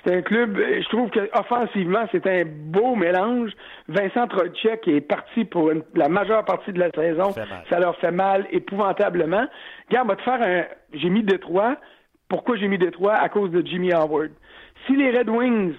C'est 0.05 0.17
un 0.17 0.23
club, 0.23 0.57
je 0.57 0.89
trouve 0.89 1.11
qu'offensivement, 1.11 2.07
c'est 2.11 2.27
un 2.27 2.45
beau 2.45 2.97
mélange. 2.97 3.53
Vincent 3.87 4.27
Trocek 4.27 4.89
est 4.89 5.03
parti 5.03 5.45
pour 5.45 5.71
la 5.95 6.09
majeure 6.09 6.45
partie 6.45 6.73
de 6.73 6.81
la 6.81 6.91
saison. 6.91 7.33
Ça 7.69 7.79
leur 7.79 7.97
fait 7.99 8.11
mal 8.11 8.49
épouvantablement. 8.51 9.47
Regarde, 9.89 10.07
on 10.07 10.09
va 10.09 10.17
te 10.17 10.23
faire 10.23 10.43
un. 10.43 10.65
J'ai 10.93 11.11
mis 11.11 11.23
Détroit. 11.23 11.77
Pourquoi 12.31 12.57
j'ai 12.57 12.69
mis 12.69 12.79
Détroit? 12.79 13.15
À 13.15 13.29
cause 13.29 13.51
de 13.51 13.61
Jimmy 13.67 13.93
Howard. 13.93 14.31
Si 14.87 14.95
les 14.95 15.11
Red 15.11 15.29
Wings 15.29 15.75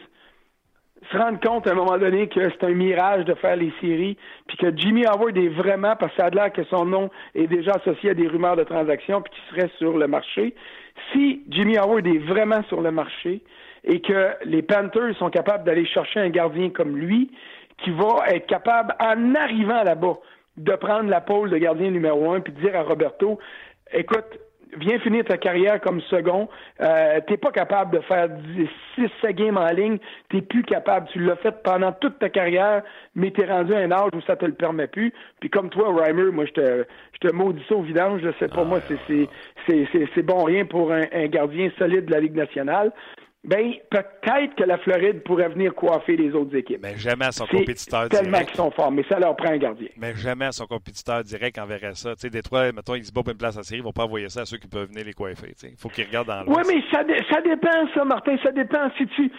se 1.09 1.17
rendent 1.17 1.41
compte 1.41 1.65
à 1.65 1.71
un 1.71 1.75
moment 1.75 1.97
donné 1.97 2.27
que 2.27 2.41
c'est 2.49 2.63
un 2.65 2.73
mirage 2.73 3.23
de 3.23 3.33
faire 3.35 3.55
les 3.55 3.73
séries, 3.79 4.17
puis 4.47 4.57
que 4.57 4.77
Jimmy 4.77 5.05
Howard 5.05 5.35
est 5.37 5.47
vraiment, 5.47 5.95
parce 5.95 6.11
que 6.11 6.17
ça 6.21 6.27
a 6.27 6.29
l'air 6.29 6.51
que 6.51 6.65
son 6.65 6.85
nom 6.85 7.09
est 7.35 7.47
déjà 7.47 7.71
associé 7.71 8.09
à 8.11 8.13
des 8.13 8.27
rumeurs 8.27 8.57
de 8.57 8.63
transactions, 8.63 9.21
puis 9.21 9.33
qu'il 9.33 9.55
serait 9.55 9.71
sur 9.77 9.97
le 9.97 10.07
marché. 10.07 10.53
Si 11.11 11.41
Jimmy 11.49 11.77
Howard 11.77 12.05
est 12.05 12.19
vraiment 12.19 12.61
sur 12.63 12.81
le 12.81 12.91
marché 12.91 13.41
et 13.85 14.01
que 14.01 14.31
les 14.43 14.61
Panthers 14.61 15.15
sont 15.17 15.29
capables 15.29 15.63
d'aller 15.63 15.85
chercher 15.85 16.19
un 16.19 16.29
gardien 16.29 16.69
comme 16.69 16.97
lui, 16.97 17.31
qui 17.77 17.91
va 17.91 18.27
être 18.27 18.45
capable, 18.45 18.93
en 18.99 19.35
arrivant 19.35 19.83
là-bas, 19.83 20.17
de 20.57 20.73
prendre 20.73 21.09
la 21.09 21.21
pôle 21.21 21.49
de 21.49 21.57
gardien 21.57 21.91
numéro 21.91 22.33
un, 22.33 22.41
puis 22.41 22.51
de 22.51 22.59
dire 22.59 22.75
à 22.75 22.83
Roberto, 22.83 23.39
écoute, 23.93 24.37
viens 24.77 24.99
finir 24.99 25.25
ta 25.25 25.37
carrière 25.37 25.79
comme 25.81 26.01
second. 26.01 26.49
Euh, 26.81 27.19
t'es 27.27 27.37
pas 27.37 27.51
capable 27.51 27.97
de 27.97 28.03
faire 28.03 28.27
6 28.95 29.33
games 29.33 29.57
en 29.57 29.67
ligne. 29.67 29.97
T'es 30.29 30.41
plus 30.41 30.63
capable. 30.63 31.07
Tu 31.11 31.19
l'as 31.19 31.35
fait 31.37 31.55
pendant 31.63 31.91
toute 31.91 32.19
ta 32.19 32.29
carrière, 32.29 32.83
mais 33.15 33.31
t'es 33.31 33.45
rendu 33.45 33.73
à 33.73 33.79
un 33.79 33.91
âge 33.91 34.09
où 34.13 34.21
ça 34.21 34.35
te 34.35 34.45
le 34.45 34.53
permet 34.53 34.87
plus. 34.87 35.13
Puis 35.39 35.49
comme 35.49 35.69
toi, 35.69 35.93
Reimer, 35.93 36.31
moi, 36.31 36.45
je 36.45 36.51
te, 36.51 36.85
je 37.13 37.27
te 37.27 37.33
maudis 37.33 37.63
ça 37.67 37.75
au 37.75 37.81
vidange. 37.81 38.21
Je 38.23 38.31
sais 38.39 38.47
pas, 38.47 38.63
moi, 38.63 38.79
c'est, 38.87 39.27
c'est, 39.67 39.87
c'est, 40.15 40.23
bon 40.23 40.43
rien 40.43 40.65
pour 40.65 40.91
un, 40.91 41.05
un, 41.13 41.27
gardien 41.27 41.69
solide 41.77 42.05
de 42.05 42.11
la 42.11 42.19
Ligue 42.19 42.35
nationale. 42.35 42.91
Ben, 43.43 43.73
peut-être 43.89 44.53
que 44.55 44.63
la 44.63 44.77
Floride 44.77 45.23
pourrait 45.23 45.49
venir 45.49 45.73
coiffer 45.73 46.15
les 46.15 46.31
autres 46.33 46.55
équipes. 46.55 46.81
Mais 46.83 46.95
jamais 46.95 47.25
à 47.25 47.31
son 47.31 47.47
compétiteur 47.47 48.07
direct. 48.07 48.23
Tellement 48.23 48.45
qu'ils 48.45 48.55
sont 48.55 48.69
forts, 48.69 48.91
mais 48.91 49.03
ça 49.09 49.17
leur 49.19 49.35
prend 49.35 49.49
un 49.49 49.57
gardien. 49.57 49.87
Mais 49.97 50.13
jamais 50.15 50.45
à 50.45 50.51
son 50.51 50.67
compétiteur 50.67 51.23
direct 51.23 51.57
enverrait 51.57 51.95
ça. 51.95 52.13
Tu 52.13 52.21
sais, 52.21 52.29
Détroit, 52.29 52.71
mettons, 52.71 52.93
ils 52.93 53.03
se 53.03 53.11
battent 53.11 53.29
une 53.29 53.37
place 53.37 53.57
à 53.57 53.63
série, 53.63 53.81
ils 53.81 53.83
vont 53.83 53.91
pas 53.91 54.03
envoyer 54.03 54.29
ça 54.29 54.41
à 54.41 54.45
ceux 54.45 54.57
qui 54.57 54.67
peuvent 54.67 54.89
venir 54.89 55.05
les 55.05 55.13
coiffer. 55.13 55.53
Il 55.63 55.75
faut 55.75 55.89
qu'ils 55.89 56.05
regardent 56.05 56.27
dans 56.27 56.43
l'autre. 56.43 56.51
Oui, 56.55 56.63
mais 56.67 56.83
ça, 56.91 57.03
ça 57.31 57.41
dépend, 57.41 57.87
ça, 57.95 58.05
Martin, 58.05 58.37
ça 58.43 58.51
dépend. 58.51 58.91
Si 58.97 59.07
tu... 59.07 59.31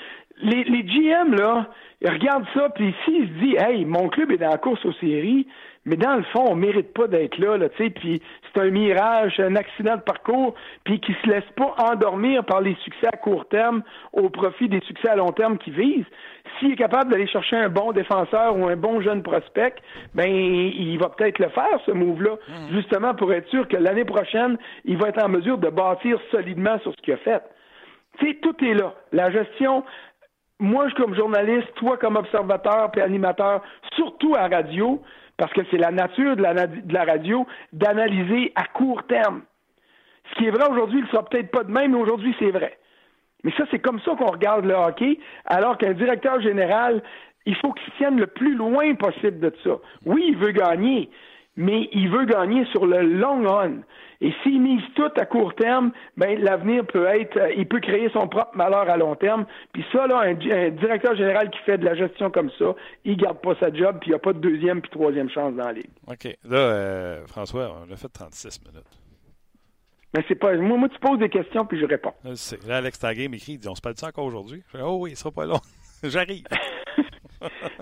Les, 0.42 0.64
les 0.64 0.82
GM, 0.82 1.34
là, 1.36 1.70
ils 2.00 2.10
regardent 2.10 2.48
ça, 2.54 2.70
puis 2.70 2.92
s'ils 3.04 3.28
se 3.28 3.44
disent, 3.44 3.62
hey, 3.62 3.84
mon 3.84 4.08
club 4.08 4.32
est 4.32 4.38
dans 4.38 4.50
la 4.50 4.58
course 4.58 4.84
aux 4.84 4.94
séries, 4.94 5.46
mais 5.84 5.96
dans 5.96 6.14
le 6.14 6.22
fond, 6.24 6.44
on 6.48 6.54
mérite 6.54 6.92
pas 6.94 7.08
d'être 7.08 7.38
là, 7.38 7.56
là, 7.56 7.68
tu 7.68 7.84
sais, 7.84 7.90
puis 7.90 8.22
c'est 8.52 8.60
un 8.60 8.70
mirage, 8.70 9.40
un 9.40 9.56
accident 9.56 9.96
de 9.96 10.02
parcours, 10.02 10.54
puis 10.84 11.00
qui 11.00 11.12
se 11.22 11.28
laisse 11.28 11.48
pas 11.56 11.74
endormir 11.90 12.44
par 12.44 12.60
les 12.60 12.76
succès 12.84 13.08
à 13.12 13.16
court 13.16 13.48
terme 13.48 13.82
au 14.12 14.30
profit 14.30 14.68
des 14.68 14.80
succès 14.80 15.08
à 15.08 15.16
long 15.16 15.32
terme 15.32 15.58
qu'il 15.58 15.72
vise. 15.72 16.04
S'il 16.58 16.72
est 16.72 16.76
capable 16.76 17.10
d'aller 17.10 17.26
chercher 17.26 17.56
un 17.56 17.68
bon 17.68 17.92
défenseur 17.92 18.56
ou 18.56 18.68
un 18.68 18.76
bon 18.76 19.00
jeune 19.00 19.22
prospect, 19.22 19.74
ben 20.14 20.30
il 20.30 20.98
va 20.98 21.08
peut-être 21.08 21.40
le 21.40 21.48
faire 21.48 21.80
ce 21.84 21.90
move-là, 21.90 22.36
mmh. 22.36 22.74
justement 22.74 23.14
pour 23.14 23.32
être 23.32 23.48
sûr 23.48 23.66
que 23.66 23.76
l'année 23.76 24.04
prochaine, 24.04 24.58
il 24.84 24.98
va 24.98 25.08
être 25.08 25.22
en 25.22 25.28
mesure 25.28 25.58
de 25.58 25.68
bâtir 25.68 26.18
solidement 26.30 26.78
sur 26.80 26.92
ce 26.92 27.02
qu'il 27.02 27.14
a 27.14 27.18
fait. 27.18 27.42
Tu 28.18 28.28
sais, 28.28 28.34
tout 28.42 28.54
est 28.64 28.74
là. 28.74 28.94
La 29.10 29.30
gestion, 29.30 29.82
moi, 30.60 30.88
je 30.88 30.94
comme 30.94 31.14
journaliste, 31.16 31.74
toi 31.74 31.96
comme 31.96 32.16
observateur 32.16 32.90
puis 32.92 33.00
animateur, 33.00 33.62
surtout 33.96 34.34
à 34.36 34.46
radio, 34.46 35.02
parce 35.36 35.52
que 35.52 35.62
c'est 35.70 35.78
la 35.78 35.90
nature 35.90 36.36
de 36.36 36.42
la, 36.42 37.04
radio 37.04 37.46
d'analyser 37.72 38.52
à 38.54 38.64
court 38.64 39.02
terme. 39.06 39.42
Ce 40.30 40.34
qui 40.36 40.46
est 40.46 40.50
vrai 40.50 40.68
aujourd'hui, 40.70 41.00
il 41.00 41.04
ne 41.04 41.08
sera 41.08 41.24
peut-être 41.24 41.50
pas 41.50 41.64
de 41.64 41.70
même, 41.70 41.92
mais 41.92 41.98
aujourd'hui, 41.98 42.34
c'est 42.38 42.50
vrai. 42.50 42.78
Mais 43.44 43.52
ça, 43.56 43.64
c'est 43.70 43.80
comme 43.80 44.00
ça 44.00 44.14
qu'on 44.14 44.30
regarde 44.30 44.64
le 44.64 44.74
hockey, 44.74 45.18
alors 45.46 45.78
qu'un 45.78 45.94
directeur 45.94 46.40
général, 46.40 47.02
il 47.44 47.56
faut 47.56 47.72
qu'il 47.72 47.92
tienne 47.94 48.18
le 48.18 48.28
plus 48.28 48.54
loin 48.54 48.94
possible 48.94 49.40
de 49.40 49.52
ça. 49.64 49.78
Oui, 50.06 50.24
il 50.28 50.36
veut 50.36 50.52
gagner, 50.52 51.10
mais 51.56 51.88
il 51.92 52.10
veut 52.10 52.24
gagner 52.24 52.64
sur 52.66 52.86
le 52.86 53.02
long 53.02 53.46
run. 53.46 53.82
Et 54.20 54.32
s'il 54.42 54.60
mise 54.60 54.82
tout 54.94 55.10
à 55.16 55.26
court 55.26 55.52
terme, 55.56 55.90
ben 56.16 56.40
l'avenir 56.40 56.86
peut 56.86 57.06
être, 57.06 57.36
euh, 57.36 57.52
il 57.56 57.66
peut 57.66 57.80
créer 57.80 58.08
son 58.12 58.28
propre 58.28 58.56
malheur 58.56 58.88
à 58.88 58.96
long 58.96 59.16
terme. 59.16 59.46
Puis 59.72 59.84
ça, 59.92 60.06
là, 60.06 60.20
un, 60.20 60.34
directeur 60.34 61.16
général 61.16 61.50
qui 61.50 61.58
fait 61.66 61.76
de 61.76 61.84
la 61.84 61.96
gestion 61.96 62.30
comme 62.30 62.50
ça, 62.56 62.74
il 63.04 63.16
garde 63.16 63.40
pas 63.40 63.56
sa 63.58 63.72
job, 63.74 63.98
puis 64.00 64.10
il 64.10 64.12
n'y 64.12 64.16
a 64.16 64.20
pas 64.20 64.32
de 64.32 64.38
deuxième 64.38 64.80
puis 64.80 64.90
troisième 64.90 65.28
chance 65.28 65.54
dans 65.54 65.64
la 65.64 65.72
ligue. 65.72 65.90
OK. 66.06 66.24
Là, 66.44 66.56
euh, 66.56 67.26
François, 67.26 67.74
on 67.84 67.92
a 67.92 67.96
fait 67.96 68.08
36 68.08 68.60
minutes. 68.64 68.86
Mais 70.14 70.24
c'est 70.28 70.36
pas. 70.36 70.54
Moi, 70.56 70.76
moi, 70.78 70.88
tu 70.88 70.98
poses 71.00 71.18
des 71.18 71.30
questions, 71.30 71.64
puis 71.66 71.80
je 71.80 71.86
réponds. 71.86 72.12
Là, 72.22 72.76
Alex 72.76 72.98
Taguay 72.98 73.28
m'écrit, 73.28 73.52
il 73.54 73.58
dit 73.58 73.68
On 73.68 73.74
se 73.74 73.80
parle 73.80 73.94
de 73.94 74.00
ça 74.00 74.08
encore 74.08 74.26
aujourd'hui? 74.26 74.62
Oh 74.80 74.98
oui, 75.00 75.12
il 75.12 75.16
sera 75.16 75.30
pas 75.30 75.46
long. 75.46 75.60
J'arrive. 76.04 76.44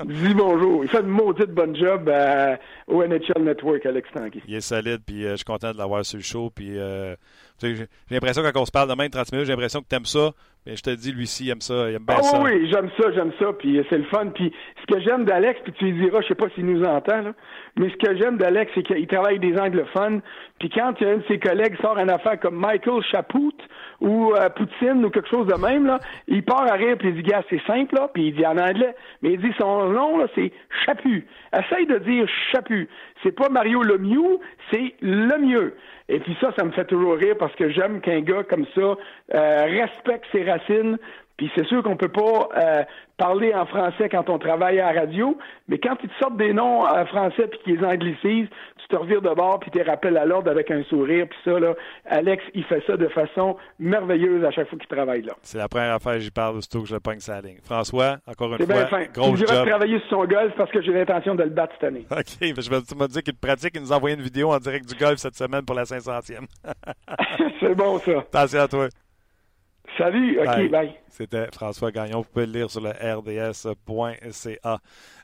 Dis 0.05 0.35
bonjour. 0.35 0.85
Il 0.85 0.91
fait 0.91 1.01
une 1.01 1.09
maudite 1.09 1.51
bonne 1.51 1.77
job 1.77 2.09
euh, 2.09 2.57
au 2.87 3.05
NHL 3.05 3.43
Network, 3.43 3.85
Alex 3.87 4.09
Tanguy. 4.13 4.43
Il 4.47 4.55
est 4.55 4.61
solide, 4.61 5.01
puis 5.05 5.25
euh, 5.25 5.33
je 5.33 5.37
suis 5.37 5.45
content 5.45 5.73
de 5.73 5.79
l'avoir 5.79 6.05
sur 6.05 6.19
le 6.19 6.23
show. 6.23 6.51
Puis 6.55 6.79
euh, 6.79 7.15
j'ai 7.63 7.87
l'impression, 8.11 8.43
quand 8.43 8.61
on 8.61 8.67
se 8.67 8.71
parle 8.71 8.89
de 8.89 8.95
même 8.95 9.11
30 9.11 9.33
minutes, 9.33 9.47
j'ai 9.47 9.53
l'impression 9.53 9.81
que 9.81 9.89
tu 9.89 9.97
aimes 9.97 10.07
ça. 10.07 10.33
Mais 10.67 10.77
je 10.77 10.83
te 10.83 10.91
dis, 10.91 11.11
lui 11.11 11.27
ci 11.27 11.47
il 11.47 11.51
aime 11.51 11.63
ça, 11.63 11.89
il 11.89 11.95
aime 11.95 12.05
bien 12.05 12.17
ah, 12.19 12.23
ça. 12.23 12.43
Oui, 12.43 12.69
j'aime 12.71 12.91
ça, 13.01 13.11
j'aime 13.15 13.33
ça, 13.39 13.47
puis 13.59 13.83
c'est 13.89 13.97
le 13.97 14.05
fun. 14.05 14.27
Puis 14.27 14.53
ce 14.83 14.95
que 14.95 15.01
j'aime 15.01 15.25
d'Alex, 15.25 15.59
puis 15.65 15.73
tu 15.73 15.87
lui 15.87 16.05
diras, 16.05 16.21
je 16.21 16.29
sais 16.29 16.35
pas 16.35 16.51
s'il 16.55 16.67
nous 16.67 16.85
entend, 16.85 17.23
là, 17.23 17.33
mais 17.77 17.89
ce 17.89 17.97
que 17.97 18.15
j'aime 18.19 18.37
d'Alex, 18.37 18.71
c'est 18.75 18.83
qu'il 18.83 19.07
travaille 19.07 19.39
des 19.39 19.57
anglophones. 19.59 20.21
Puis 20.59 20.69
quand 20.69 20.93
un 21.01 21.17
de 21.17 21.23
ses 21.29 21.39
collègues 21.39 21.81
sort 21.81 21.97
une 21.97 22.11
affaire 22.11 22.39
comme 22.39 22.57
Michael 22.57 23.03
Chapout 23.11 23.57
ou 24.03 24.35
euh, 24.35 24.51
Poutine 24.51 25.03
ou 25.03 25.09
quelque 25.09 25.31
chose 25.31 25.47
de 25.47 25.55
même, 25.55 25.87
là, 25.87 25.99
il 26.29 26.45
part 26.45 26.71
à 26.71 26.75
rire, 26.75 26.97
puis 26.99 27.09
il 27.09 27.15
dit, 27.15 27.23
gars, 27.23 27.43
c'est 27.49 27.63
simple, 27.67 27.95
là, 27.95 28.11
puis 28.13 28.27
il 28.27 28.35
dit 28.35 28.45
en 28.45 28.59
anglais, 28.59 28.95
mais 29.23 29.33
il 29.33 29.41
dit 29.41 29.55
son 29.59 29.89
nom, 29.89 30.19
là, 30.19 30.27
c'est 30.35 30.53
Chapu. 30.85 31.27
Essaye 31.55 31.87
de 31.87 31.99
dire 32.01 32.29
Chapu. 32.53 32.87
C'est 33.23 33.33
pas 33.33 33.49
Mario 33.49 33.83
Lemieux, 33.83 34.39
c'est 34.71 34.95
le 35.01 35.39
mieux. 35.39 35.75
Et 36.11 36.19
puis 36.19 36.37
ça, 36.41 36.53
ça 36.59 36.65
me 36.65 36.73
fait 36.73 36.87
toujours 36.87 37.15
rire 37.15 37.37
parce 37.39 37.55
que 37.55 37.71
j'aime 37.71 38.01
qu'un 38.01 38.21
gars 38.21 38.43
comme 38.43 38.67
ça 38.75 38.81
euh, 38.81 39.63
respecte 39.63 40.27
ses 40.33 40.43
racines. 40.43 40.99
Puis 41.37 41.51
c'est 41.55 41.65
sûr 41.67 41.83
qu'on 41.85 41.97
peut 41.97 42.09
pas 42.09 42.49
euh, 42.57 42.83
parler 43.21 43.55
en 43.55 43.67
français 43.67 44.09
quand 44.09 44.31
on 44.31 44.39
travaille 44.39 44.81
à 44.81 44.95
la 44.95 45.01
radio, 45.03 45.37
mais 45.69 45.79
quand 45.79 45.95
ils 46.03 46.09
te 46.09 46.15
sortent 46.19 46.39
des 46.39 46.55
noms 46.55 46.85
en 46.87 47.05
français 47.05 47.49
puis 47.49 47.61
qu'ils 47.63 47.77
les 47.77 47.85
anglicisent, 47.85 48.49
tu 48.79 48.89
te 48.89 48.97
revires 48.97 49.21
de 49.21 49.35
bord 49.35 49.61
puis 49.61 49.71
tu 49.71 49.83
rappelles 49.83 50.17
à 50.17 50.25
l'ordre 50.25 50.51
avec 50.51 50.71
un 50.71 50.83
sourire. 50.85 51.27
Puis 51.29 51.39
ça, 51.45 51.61
là, 51.61 51.75
Alex, 52.07 52.43
il 52.55 52.65
fait 52.65 52.83
ça 52.87 52.97
de 52.97 53.09
façon 53.09 53.59
merveilleuse 53.79 54.43
à 54.43 54.51
chaque 54.51 54.71
fois 54.71 54.79
qu'il 54.79 54.89
travaille 54.89 55.21
là. 55.21 55.35
C'est 55.43 55.59
la 55.59 55.69
première 55.69 55.93
affaire 55.93 56.15
que 56.15 56.21
j'y 56.21 56.31
parle, 56.31 56.57
aussitôt 56.57 56.81
que 56.81 56.89
je 56.89 56.95
le 56.95 57.01
pogne 57.01 57.21
sa 57.21 57.43
ligne. 57.43 57.59
François, 57.63 58.17
encore 58.27 58.55
une 58.55 58.65
fois, 58.65 58.87
fin. 58.87 59.05
gros 59.13 59.37
job. 59.37 59.49
travailler 59.67 59.99
sur 60.01 60.09
son 60.09 60.25
golf 60.25 60.55
parce 60.57 60.71
que 60.71 60.81
j'ai 60.81 60.93
l'intention 60.93 61.35
de 61.35 61.43
le 61.43 61.51
battre 61.51 61.75
cette 61.75 61.89
année. 61.89 62.07
OK, 62.11 62.25
je 62.41 62.71
vais, 62.71 62.81
tu 62.81 62.95
m'as 62.95 63.07
dit 63.07 63.23
qu'il 63.23 63.37
pratique, 63.37 63.73
il 63.75 63.83
nous 63.83 63.93
a 63.93 63.97
envoyé 63.97 64.17
une 64.17 64.23
vidéo 64.23 64.51
en 64.51 64.59
direct 64.59 64.89
du 64.89 64.95
golf 64.95 65.19
cette 65.19 65.37
semaine 65.37 65.63
pour 65.67 65.77
la 65.77 65.85
500e. 65.85 66.47
C'est 67.61 67.75
bon, 67.75 67.99
ça. 67.99 68.25
Attention 68.33 68.61
à 68.61 68.69
toi. 68.69 68.89
Salut, 70.01 70.41
OK, 70.41 70.71
bye. 70.71 70.95
C'était 71.09 71.49
François 71.53 71.93
Gagnon. 71.93 72.23
Vous 72.23 72.29
pouvez 72.33 72.47
le 72.47 72.53
lire 72.53 72.71
sur 72.71 72.81
le 72.81 72.89
rds.ca. 72.89 74.79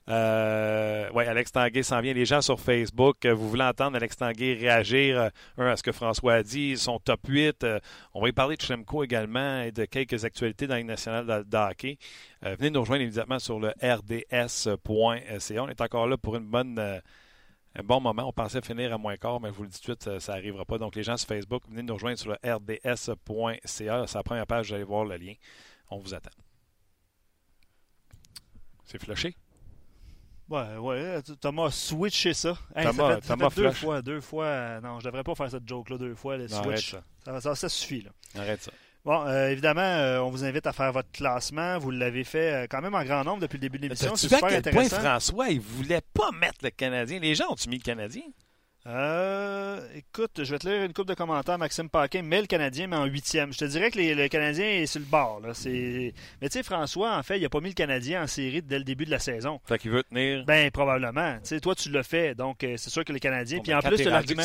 Euh, 0.09 1.09
oui, 1.15 1.25
Alex 1.25 1.51
Tanguay 1.51 1.83
s'en 1.83 2.03
vient. 2.03 2.13
Les 2.13 2.27
gens 2.27 2.43
sur 2.43 2.61
Facebook, 2.61 3.25
euh, 3.25 3.33
vous 3.33 3.49
voulez 3.49 3.65
entendre 3.65 3.97
Alex 3.97 4.19
Tanguay 4.19 4.53
réagir 4.53 5.19
euh, 5.59 5.71
à 5.71 5.77
ce 5.77 5.83
que 5.83 5.93
François 5.93 6.35
a 6.35 6.43
dit, 6.43 6.77
son 6.77 6.99
top 6.99 7.21
8. 7.27 7.65
Euh, 7.65 7.79
on 8.13 8.21
va 8.21 8.29
y 8.29 8.33
parler 8.33 8.57
de 8.57 8.61
Chemco 8.61 9.03
également 9.03 9.63
et 9.63 9.73
de 9.73 9.87
quelques 9.87 10.27
actualités 10.27 10.67
dans 10.67 10.77
les 10.77 10.85
nationale 10.85 11.45
de, 11.49 11.57
hockey. 11.57 11.97
venez 12.43 12.69
nous 12.69 12.81
rejoindre 12.81 13.01
immédiatement 13.01 13.39
sur 13.39 13.59
le 13.59 13.69
rds.ca. 13.83 15.63
On 15.63 15.69
est 15.69 15.81
encore 15.81 16.07
là 16.07 16.19
pour 16.19 16.37
une 16.37 16.49
bonne 16.51 17.01
un 17.79 17.83
bon 17.83 18.01
moment. 18.01 18.29
On 18.29 18.33
pensait 18.33 18.61
finir 18.63 18.93
à 18.93 18.99
moins 18.99 19.17
quart, 19.17 19.41
mais 19.41 19.49
je 19.51 19.55
vous 19.55 19.63
le 19.65 19.69
dis 19.69 19.81
tout 19.81 19.95
de 19.95 20.03
suite, 20.03 20.19
ça 20.21 20.35
n'arrivera 20.35 20.65
pas. 20.65 20.79
Donc, 20.79 20.97
les 20.97 21.03
gens 21.03 21.17
sur 21.17 21.29
Facebook, 21.29 21.63
venez 21.69 21.83
nous 21.83 21.95
rejoindre 21.95 22.19
sur 22.19 22.31
le 22.31 22.37
rds.ca. 22.43 23.59
C'est 23.67 23.85
la 24.15 24.23
première 24.23 24.47
page, 24.47 24.69
vous 24.69 24.75
allez 24.75 24.85
voir 24.85 25.05
le 25.05 25.17
lien. 25.17 25.35
On 25.91 25.99
vous 25.99 26.15
attend. 26.15 26.31
C'est 28.85 29.01
flushé? 29.01 29.37
Ouais, 30.49 30.77
ouais, 30.77 31.23
Thomas 31.41 31.67
a 31.67 31.71
switché 31.73 32.33
ça. 32.33 32.57
Thomas, 32.81 33.21
ça 33.21 33.37
fait, 33.37 33.63
deux 33.63 33.73
fois, 33.73 34.01
deux 34.01 34.21
fois. 34.21 34.81
Non, 34.81 35.01
je 35.01 35.07
devrais 35.07 35.25
pas 35.25 35.35
faire 35.35 35.51
cette 35.51 35.69
joke-là 35.69 35.99
deux 35.99 36.15
fois. 36.15 36.37
Le 36.37 36.47
switch, 36.47 36.93
ça. 37.25 37.55
Ça, 37.55 37.69
suffit. 37.69 38.03
Là. 38.03 38.11
Arrête 38.37 38.63
ça. 38.63 38.71
Bon, 39.07 39.25
euh, 39.25 39.51
évidemment, 39.51 39.81
euh, 39.81 40.19
on 40.19 40.31
vous 40.31 40.45
invite 40.45 40.67
à 40.67 40.73
faire 40.73 40.93
votre 40.93 41.11
classement. 41.13 41.79
Vous 41.79 41.93
l'avez 41.93 42.25
fait 42.25 42.53
euh, 42.53 42.67
quand 42.69 42.83
même 42.83 42.95
en 42.97 43.05
grand 43.05 43.23
nombre 43.23 43.41
depuis 43.41 43.57
le 43.57 43.61
début 43.61 43.79
de 43.79 43.85
l'émission. 43.85 44.17
C'est 44.17 44.27
vois 44.27 44.39
à 44.39 44.41
super 44.51 44.63
quel 44.63 44.73
point 44.75 44.85
intéressant. 44.85 45.09
François, 45.09 45.49
il 45.49 45.61
voulait 45.61 46.03
pas 46.13 46.33
mettre 46.33 46.59
le 46.65 46.71
Canadien. 46.71 47.21
Les 47.21 47.37
gens 47.37 47.45
ont-tu 47.53 47.69
mis 47.69 47.77
le 47.79 47.83
Canadien? 47.85 48.23
Euh, 48.89 49.81
écoute, 49.95 50.43
je 50.45 50.51
vais 50.51 50.59
te 50.59 50.69
lire 50.69 50.83
une 50.85 50.93
coupe 50.93 51.09
de 51.09 51.15
commentaires. 51.15 51.59
Maxime 51.59 51.89
Paquin 51.89 52.23
met 52.23 52.41
le 52.41 52.47
Canadien, 52.47 52.87
mais 52.89 52.97
en 52.97 53.05
huitième. 53.05 53.53
Je 53.53 53.59
te 53.59 53.65
dirais 53.65 53.91
que 53.91 53.99
les- 53.99 54.15
le 54.15 54.29
Canadien 54.29 54.65
est 54.65 54.87
sur 54.87 55.01
le 55.01 55.07
bord. 55.07 55.41
Là. 55.41 55.55
C'est... 55.55 56.13
Mais 56.41 56.49
tu 56.49 56.59
sais, 56.59 56.63
François, 56.63 57.17
en 57.17 57.23
fait, 57.23 57.39
il 57.39 57.43
n'a 57.43 57.49
pas 57.49 57.61
mis 57.61 57.69
le 57.71 57.75
Canadien 57.75 58.23
en 58.23 58.27
série 58.27 58.63
dès 58.63 58.79
le 58.79 58.85
début 58.85 59.05
de 59.05 59.11
la 59.11 59.19
saison. 59.19 59.61
Fait 59.65 59.79
qu'il 59.79 59.91
veut 59.93 60.03
tenir. 60.05 60.45
Ben, 60.45 60.71
probablement. 60.71 61.35
Tu 61.35 61.41
sais, 61.49 61.61
toi, 61.61 61.75
tu 61.75 61.91
l'as 61.91 62.03
fait. 62.05 62.35
Donc, 62.35 62.59
c'est 62.61 62.91
sûr 62.91 63.05
que 63.05 63.13
les 63.13 63.21
Canadiens. 63.21 63.59
Bon, 63.59 63.63
Puis 63.65 63.73
ben, 63.73 63.79
en 63.79 63.83
plus 63.83 63.99
de 64.05 64.11
l'argument. 64.11 64.43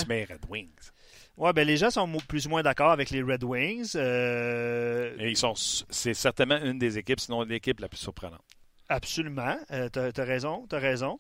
Tu. 1.42 1.46
Ouais, 1.46 1.54
ben, 1.54 1.66
les 1.68 1.78
gens 1.78 1.90
sont 1.90 2.08
plus 2.28 2.46
ou 2.46 2.50
moins 2.50 2.62
d'accord 2.64 2.92
avec 2.92 3.10
les 3.10 3.22
Red 3.22 3.44
Wings. 3.44 3.92
Euh, 3.96 5.16
Et 5.20 5.30
ils 5.32 5.38
sont, 5.38 5.54
c'est 5.56 6.14
certainement 6.14 6.58
une 6.62 6.78
des 6.80 6.98
équipes, 6.98 7.20
sinon 7.20 7.44
l'équipe 7.44 7.80
la 7.80 7.90
plus 7.90 7.98
surprenante. 7.98 8.42
Absolument. 8.90 9.58
Euh, 9.72 9.90
t'as, 9.90 10.12
t'as 10.12 10.26
raison. 10.26 10.66
T'as 10.70 10.80
raison. 10.80 11.20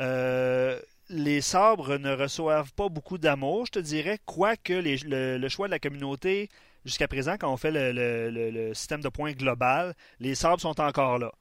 Euh, 0.00 0.80
les 1.08 1.40
sabres 1.42 1.98
ne 1.98 2.12
reçoivent 2.12 2.72
pas 2.72 2.88
beaucoup 2.88 3.18
d'amour, 3.18 3.66
je 3.66 3.72
te 3.72 3.78
dirais, 3.78 4.18
quoique 4.24 4.72
les- 4.72 4.96
le, 4.98 5.36
le 5.36 5.48
choix 5.48 5.66
de 5.66 5.72
la 5.72 5.78
communauté, 5.78 6.48
jusqu'à 6.84 7.06
présent, 7.06 7.36
quand 7.38 7.52
on 7.52 7.56
fait 7.58 7.70
le, 7.70 7.92
le- 7.92 8.30
le- 8.30 8.50
le 8.50 8.74
système 8.74 9.02
de 9.02 9.10
points 9.10 9.32
global, 9.32 9.94
les 10.20 10.34
sabres 10.34 10.60
sont 10.60 10.80
encore 10.80 11.18
là. 11.18 11.32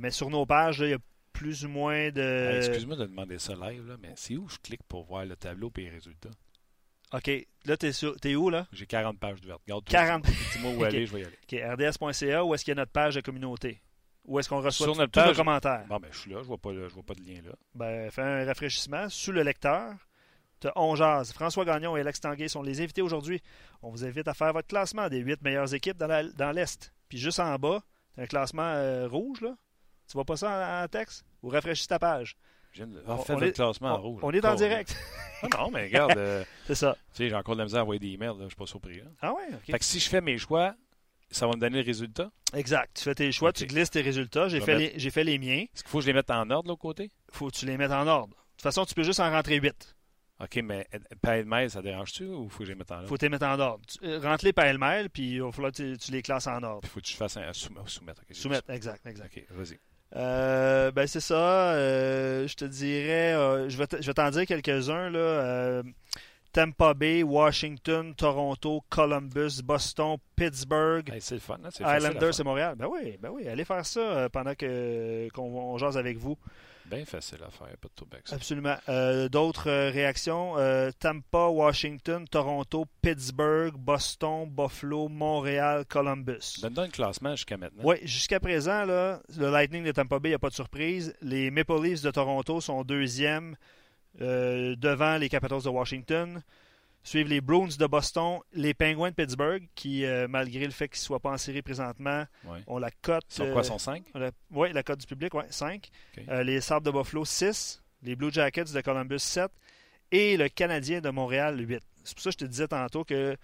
Mais 0.00 0.10
sur 0.10 0.30
nos 0.30 0.44
pages, 0.46 0.80
il 0.80 0.90
y 0.90 0.94
a 0.94 0.98
plus 1.32 1.64
ou 1.64 1.68
moins 1.68 2.10
de. 2.10 2.56
Excuse-moi 2.56 2.96
de 2.96 3.06
demander 3.06 3.38
ça 3.38 3.54
live, 3.54 3.86
là, 3.88 3.96
mais 4.00 4.12
c'est 4.16 4.36
où 4.36 4.48
je 4.48 4.56
clique 4.58 4.82
pour 4.88 5.04
voir 5.04 5.24
le 5.24 5.36
tableau 5.36 5.70
et 5.76 5.80
les 5.82 5.90
résultats? 5.90 6.30
OK. 7.12 7.30
Là, 7.64 7.76
t'es, 7.76 7.92
sur- 7.92 8.18
t'es 8.18 8.34
où, 8.34 8.50
là? 8.50 8.66
J'ai 8.72 8.86
40 8.86 9.18
pages 9.18 9.38
ouvertes. 9.44 9.62
Garde 9.66 9.84
40. 9.84 10.24
Dis-moi 10.24 10.72
où 10.72 10.76
Ok. 10.80 10.84
aller, 10.84 11.06
je 11.06 11.12
vais 11.12 11.20
y 11.20 11.24
aller. 11.24 11.38
OK. 11.78 11.90
RDS.ca, 12.00 12.44
où 12.44 12.54
est-ce 12.54 12.64
qu'il 12.64 12.72
y 12.72 12.76
a 12.76 12.80
notre 12.80 12.92
page 12.92 13.14
de 13.14 13.20
communauté? 13.20 13.80
Où 14.24 14.38
est-ce 14.38 14.48
qu'on 14.48 14.60
reçoit 14.60 14.86
Sur 14.86 14.92
tous 14.94 14.98
notre 14.98 15.20
tous 15.20 15.28
nos 15.28 15.34
commentaires? 15.34 15.84
Bon, 15.88 15.98
ben, 15.98 16.08
je 16.12 16.18
suis 16.18 16.30
là, 16.30 16.38
je 16.42 16.46
vois 16.46 16.58
pas, 16.58 16.72
le- 16.72 16.88
je 16.88 16.94
vois 16.94 17.02
pas 17.02 17.14
de 17.14 17.20
lien 17.22 17.40
là. 17.44 17.52
Ben, 17.74 18.10
fais 18.10 18.22
un 18.22 18.44
rafraîchissement. 18.44 19.08
Sous 19.08 19.32
le 19.32 19.42
lecteur, 19.42 19.94
tu 20.60 20.68
On. 20.76 20.94
François 21.24 21.64
Gagnon 21.64 21.96
et 21.96 22.00
Alex 22.00 22.20
Tanguay 22.20 22.46
sont 22.48 22.62
les 22.62 22.80
invités 22.80 23.02
aujourd'hui. 23.02 23.42
On 23.82 23.90
vous 23.90 24.04
invite 24.04 24.28
à 24.28 24.34
faire 24.34 24.52
votre 24.52 24.68
classement 24.68 25.08
des 25.08 25.18
huit 25.18 25.42
meilleures 25.42 25.74
équipes 25.74 25.96
dans 25.98 26.06
la- 26.06 26.22
dans 26.28 26.52
l'Est. 26.52 26.92
Puis 27.08 27.18
juste 27.18 27.40
en 27.40 27.56
bas, 27.56 27.82
t'as 28.14 28.22
un 28.22 28.26
classement 28.26 28.62
euh, 28.62 29.08
rouge, 29.08 29.40
là. 29.40 29.56
Tu 30.08 30.14
vois 30.14 30.24
pas 30.24 30.36
ça 30.36 30.80
en, 30.80 30.84
en 30.84 30.88
texte? 30.88 31.24
Ou 31.42 31.48
rafraîchis 31.48 31.88
ta 31.88 31.98
page. 31.98 32.36
Je 32.72 32.84
viens 32.84 32.86
de 32.86 33.02
On- 33.06 33.24
on 33.28 33.38
le 33.38 33.46
est- 33.48 33.52
classement 33.52 33.88
en 33.90 34.00
rouge. 34.00 34.20
on 34.22 34.30
est 34.32 34.44
en 34.44 34.54
direct. 34.54 34.96
Ah 35.44 35.48
non, 35.58 35.70
mais 35.72 35.82
regarde, 35.86 36.16
euh, 36.16 36.44
C'est 36.68 36.76
ça. 36.76 36.96
tu 37.12 37.16
sais, 37.16 37.28
j'ai 37.28 37.34
encore 37.34 37.56
de 37.56 37.58
la 37.58 37.64
misère 37.64 37.80
à 37.80 37.82
envoyer 37.82 37.98
des 37.98 38.10
emails, 38.12 38.34
je 38.42 38.46
suis 38.46 38.54
pas 38.54 38.64
surpris. 38.66 38.98
là. 38.98 39.06
Ah 39.20 39.32
ouais, 39.34 39.42
OK. 39.52 39.64
Fait 39.72 39.78
que 39.80 39.84
si 39.84 39.98
je 39.98 40.08
fais 40.08 40.20
mes 40.20 40.38
choix, 40.38 40.76
ça 41.32 41.48
va 41.48 41.54
me 41.56 41.60
donner 41.60 41.82
le 41.82 41.84
résultat? 41.84 42.30
Exact. 42.54 42.94
Tu 42.96 43.02
fais 43.02 43.14
tes 43.16 43.32
choix, 43.32 43.52
tu 43.52 43.66
glisses 43.66 43.90
tes 43.90 44.02
résultats. 44.02 44.48
J'ai 44.48 44.60
fait, 44.60 44.78
les, 44.78 45.10
fait 45.10 45.24
les 45.24 45.38
miens. 45.38 45.64
Est-ce 45.74 45.82
qu'il 45.82 45.90
faut 45.90 45.98
que 45.98 46.02
je 46.02 46.06
les 46.06 46.12
mette 46.12 46.30
en 46.30 46.48
ordre 46.48 46.62
de 46.62 46.68
l'autre 46.68 46.80
côté? 46.80 47.10
faut 47.32 47.48
que 47.50 47.56
tu 47.56 47.66
les 47.66 47.76
mettes 47.76 47.90
en 47.90 48.06
ordre. 48.06 48.28
De 48.36 48.40
toute 48.52 48.62
façon, 48.62 48.84
tu 48.84 48.94
peux 48.94 49.02
juste 49.02 49.18
en 49.18 49.30
rentrer 49.32 49.56
8. 49.56 49.96
OK, 50.40 50.56
mais 50.62 50.86
euh, 50.94 50.98
pêle-mêle, 51.20 51.70
ça 51.70 51.82
dérange-tu 51.82 52.24
ou 52.26 52.48
faut 52.48 52.58
que 52.60 52.64
je 52.66 52.70
les 52.70 52.78
mette 52.78 52.92
en 52.92 52.98
ordre? 52.98 53.08
faut 53.08 53.16
les 53.20 53.28
mettre 53.28 53.46
en 53.46 53.58
ordre. 53.58 53.84
Tu- 53.86 53.98
euh, 54.06 54.20
Rentre-les 54.20 54.52
pêle-mêle, 54.52 55.10
puis 55.10 55.32
il 55.32 55.42
va 55.42 55.50
falloir 55.50 55.72
que 55.72 55.76
tu, 55.92 55.98
tu 55.98 56.12
les 56.12 56.22
classes 56.22 56.46
en 56.46 56.62
ordre. 56.62 56.80
Puis 56.82 56.90
faut 56.90 57.00
que 57.00 57.08
je 57.08 57.16
fasse 57.16 57.36
un, 57.36 57.42
un 57.48 57.52
soum- 57.52 57.82
soumettre. 57.88 58.22
Soumettre, 58.30 58.70
exact, 58.70 59.04
exact. 59.06 59.36
OK, 59.36 59.44
vas-y. 59.50 59.80
Euh, 60.14 60.90
ben 60.90 61.06
c'est 61.06 61.20
ça. 61.20 61.72
euh, 61.72 62.46
je 62.46 62.54
te 62.54 62.64
dirais, 62.66 63.32
euh, 63.34 63.68
je 63.68 63.76
vais 63.78 63.86
t- 63.86 63.96
je 64.00 64.06
vais 64.06 64.14
t'en 64.14 64.30
dire 64.30 64.46
quelques-uns 64.46 65.08
là. 65.10 65.82
Tampa 66.52 66.92
Bay, 66.92 67.22
Washington, 67.22 68.14
Toronto, 68.14 68.82
Columbus, 68.90 69.62
Boston, 69.64 70.18
Pittsburgh, 70.36 71.08
Hey, 71.10 71.22
c'est 71.22 71.36
le 71.36 71.40
fun, 71.40 71.56
hein? 71.64 71.70
Islanders 71.96 72.38
et 72.38 72.44
Montréal. 72.44 72.74
Ben 72.76 72.86
oui, 72.90 73.16
ben 73.22 73.30
oui, 73.30 73.48
allez 73.48 73.64
faire 73.64 73.86
ça 73.86 74.28
pendant 74.30 74.54
que 74.54 75.28
qu'on 75.32 75.44
on 75.44 75.78
jase 75.78 75.96
avec 75.96 76.18
vous. 76.18 76.36
Bien 76.92 77.06
facile 77.06 77.38
à 77.42 77.50
faire, 77.50 77.74
pas 77.78 77.88
de 77.88 77.94
trouble 77.94 78.16
avec 78.16 78.28
ça. 78.28 78.36
Absolument. 78.36 78.76
Euh, 78.90 79.28
D'autres 79.30 79.70
euh, 79.70 79.90
réactions? 79.90 80.58
Euh, 80.58 80.90
Tampa, 80.98 81.46
Washington, 81.46 82.28
Toronto, 82.28 82.84
Pittsburgh, 83.00 83.74
Boston, 83.74 84.46
Buffalo, 84.50 85.08
Montréal, 85.08 85.86
Columbus. 85.88 86.60
Donne-toi 86.60 86.84
un 86.84 86.88
classement 86.88 87.34
jusqu'à 87.34 87.56
maintenant. 87.56 87.82
Oui, 87.82 87.96
jusqu'à 88.02 88.40
présent, 88.40 88.84
là, 88.84 89.22
le 89.38 89.50
Lightning 89.50 89.84
de 89.84 89.92
Tampa 89.92 90.18
Bay, 90.18 90.28
il 90.28 90.32
n'y 90.32 90.36
a 90.36 90.38
pas 90.38 90.50
de 90.50 90.54
surprise. 90.54 91.14
Les 91.22 91.50
Maple 91.50 91.82
Leafs 91.82 92.02
de 92.02 92.10
Toronto 92.10 92.60
sont 92.60 92.84
deuxièmes 92.84 93.56
devant 94.18 95.16
les 95.16 95.30
Capitals 95.30 95.62
de 95.62 95.70
Washington. 95.70 96.42
Suivent 97.04 97.28
les 97.28 97.40
Bruins 97.40 97.68
de 97.78 97.86
Boston, 97.86 98.38
les 98.52 98.74
Penguins 98.74 99.10
de 99.10 99.14
Pittsburgh, 99.14 99.64
qui, 99.74 100.04
euh, 100.04 100.28
malgré 100.28 100.64
le 100.64 100.70
fait 100.70 100.88
qu'ils 100.88 101.00
ne 101.00 101.04
soient 101.04 101.18
pas 101.20 101.30
en 101.30 101.36
série 101.38 101.60
présentement, 101.62 102.24
Ouais. 102.44 102.60
ont 102.68 102.78
la 102.78 102.90
cote. 103.02 103.24
Sur 103.28 103.52
quoi, 103.52 103.64
sont 103.64 103.78
5? 103.78 104.04
Oui, 104.52 104.72
la 104.72 104.82
cote 104.84 105.00
du 105.00 105.06
public, 105.06 105.34
ouais, 105.34 105.46
5. 105.50 105.88
Ok. 106.16 106.24
Euh, 106.28 106.42
les 106.44 106.60
Sabres 106.60 106.86
de 106.86 106.90
Buffalo, 106.96 107.24
6. 107.24 107.82
Les 108.04 108.14
Blue 108.16 108.32
Jackets 108.32 108.64
de 108.72 108.80
Columbus, 108.80 109.18
7. 109.18 109.50
Et 110.12 110.36
le 110.36 110.48
Canadien 110.48 111.00
de 111.00 111.10
Montréal, 111.10 111.58
8. 111.58 111.80
C'est 112.04 112.14
pour 112.14 112.22
ça 112.22 112.30
que 112.30 112.34
je 112.34 112.38
te 112.38 112.44
disais 112.44 112.68
tantôt 112.68 113.02
que. 113.04 113.36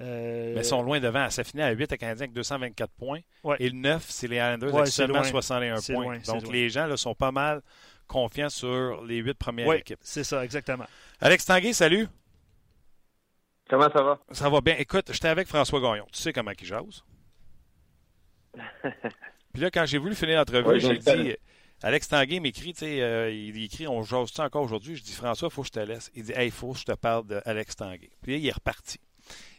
euh, 0.00 0.54
Mais 0.54 0.60
ils 0.60 0.64
sont 0.64 0.82
loin 0.82 1.00
devant. 1.00 1.28
Ça 1.30 1.44
finit 1.44 1.62
à 1.62 1.70
8 1.70 1.92
à 1.92 1.96
Canadien 1.96 2.24
avec 2.24 2.32
224 2.34 2.90
points. 2.92 3.20
Ouais. 3.42 3.56
Et 3.60 3.68
le 3.70 3.76
9, 3.76 4.04
c'est 4.08 4.28
les 4.28 4.36
Islanders 4.36 4.74
avec 4.76 4.88
seulement 4.88 5.14
loin. 5.20 5.24
61 5.24 5.76
C'est 5.78 5.92
points. 5.94 6.04
loin, 6.04 6.18
Donc 6.26 6.42
loin. 6.42 6.52
les 6.52 6.68
gens 6.70 6.86
là, 6.86 6.96
sont 6.96 7.14
pas 7.14 7.32
mal 7.32 7.62
confiants 8.06 8.48
sur 8.48 9.04
les 9.04 9.16
8 9.16 9.34
premières 9.34 9.72
équipes. 9.74 9.98
c'est 10.02 10.24
ça, 10.24 10.42
exactement. 10.44 10.86
Alex 11.20 11.44
Tanguay, 11.44 11.72
salut. 11.72 12.08
Comment 13.68 13.90
ça 13.90 14.02
va? 14.02 14.18
Ça 14.30 14.48
va 14.48 14.60
bien. 14.60 14.76
Écoute, 14.78 15.10
j'étais 15.12 15.28
avec 15.28 15.46
François 15.46 15.80
Gagnon. 15.80 16.06
Tu 16.12 16.20
sais 16.20 16.32
comment 16.32 16.52
il 16.58 16.66
jase? 16.66 17.04
Puis 19.52 19.62
là, 19.62 19.70
quand 19.70 19.84
j'ai 19.86 19.98
voulu 19.98 20.14
finir 20.14 20.38
l'entrevue, 20.38 20.80
j'ai 20.80 20.96
dit 20.96 21.36
Alex 21.82 22.08
Tanguay 22.08 22.40
m'écrit, 22.40 22.72
tu 22.72 22.80
sais, 22.80 23.00
euh, 23.02 23.30
il 23.30 23.62
écrit 23.62 23.86
On 23.86 24.02
jase-tu 24.02 24.40
encore 24.40 24.62
aujourd'hui? 24.62 24.96
Je 24.96 25.02
dis 25.02 25.12
François, 25.12 25.48
il 25.50 25.54
faut 25.54 25.62
que 25.62 25.68
je 25.68 25.72
te 25.72 25.80
laisse. 25.80 26.10
Il 26.14 26.24
dit 26.24 26.32
Hey, 26.32 26.48
il 26.48 26.50
faut 26.50 26.72
que 26.72 26.78
je 26.78 26.84
te 26.84 26.92
parle 26.92 27.26
d'Alex 27.26 27.76
Tanguay. 27.76 28.10
Puis 28.22 28.32
là, 28.32 28.38
il 28.38 28.46
est 28.46 28.52
reparti. 28.52 28.98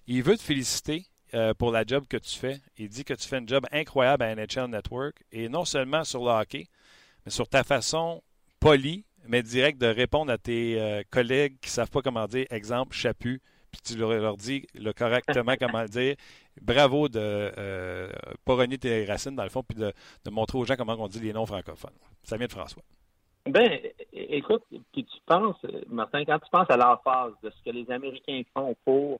Il 0.08 0.24
veut 0.24 0.36
te 0.36 0.42
féliciter 0.42 1.06
euh, 1.34 1.54
pour 1.54 1.72
la 1.72 1.84
job 1.86 2.06
que 2.10 2.18
tu 2.18 2.38
fais. 2.38 2.60
Il 2.78 2.90
dit 2.90 3.06
que 3.06 3.14
tu 3.14 3.28
fais 3.28 3.38
un 3.38 3.46
job 3.46 3.66
incroyable 3.72 4.24
à 4.24 4.36
NHL 4.36 4.66
Network. 4.66 5.24
Et 5.32 5.48
non 5.48 5.66
seulement 5.66 6.04
sur 6.04 6.24
le 6.26 6.32
hockey, 6.32 6.68
mais 7.26 7.32
sur 7.32 7.48
ta 7.48 7.64
façon 7.64 8.24
polie, 8.60 9.06
mais 9.28 9.44
directe 9.44 9.80
de 9.80 9.88
répondre 9.88 10.32
à 10.32 10.38
tes 10.38 10.80
euh, 10.80 11.04
collègues 11.10 11.58
qui 11.62 11.70
ne 11.70 11.74
savent 11.74 11.92
pas 11.92 12.02
comment 12.02 12.26
dire, 12.26 12.48
exemple, 12.50 12.96
chapu, 12.96 13.42
puis 13.72 13.82
tu 13.82 13.98
leur, 13.98 14.10
leur 14.12 14.38
dis 14.38 14.66
le 14.76 14.92
correctement 14.94 15.54
comment 15.60 15.82
le 15.84 15.88
dire. 15.90 16.16
Bravo 16.62 17.08
de 17.08 17.20
euh, 17.20 18.10
pas 18.46 18.56
renier 18.56 18.78
tes 18.78 19.06
racines, 19.06 19.36
dans 19.36 19.44
le 19.44 19.50
fond, 19.50 19.64
puis 19.64 19.78
de, 19.78 19.94
de 20.26 20.30
montrer 20.32 20.58
aux 20.58 20.66
gens 20.66 20.76
comment 20.76 20.96
on 21.00 21.08
dit 21.08 21.20
les 21.20 21.34
noms 21.34 21.46
francophones. 21.46 21.94
Ça 22.24 22.38
vient 22.38 22.48
de 22.48 22.52
François. 22.52 22.84
Ben, 23.46 23.80
écoute, 24.12 24.64
puis 24.70 25.06
tu 25.06 25.18
penses, 25.26 25.56
Martin, 25.88 26.26
quand 26.26 26.40
tu 26.40 26.50
penses 26.52 26.70
à 26.70 26.78
l'emphase 26.78 27.32
de 27.42 27.50
ce 27.50 27.64
que 27.70 27.74
les 27.76 27.90
Américains 27.90 28.42
font 28.54 28.76
pour 28.86 29.20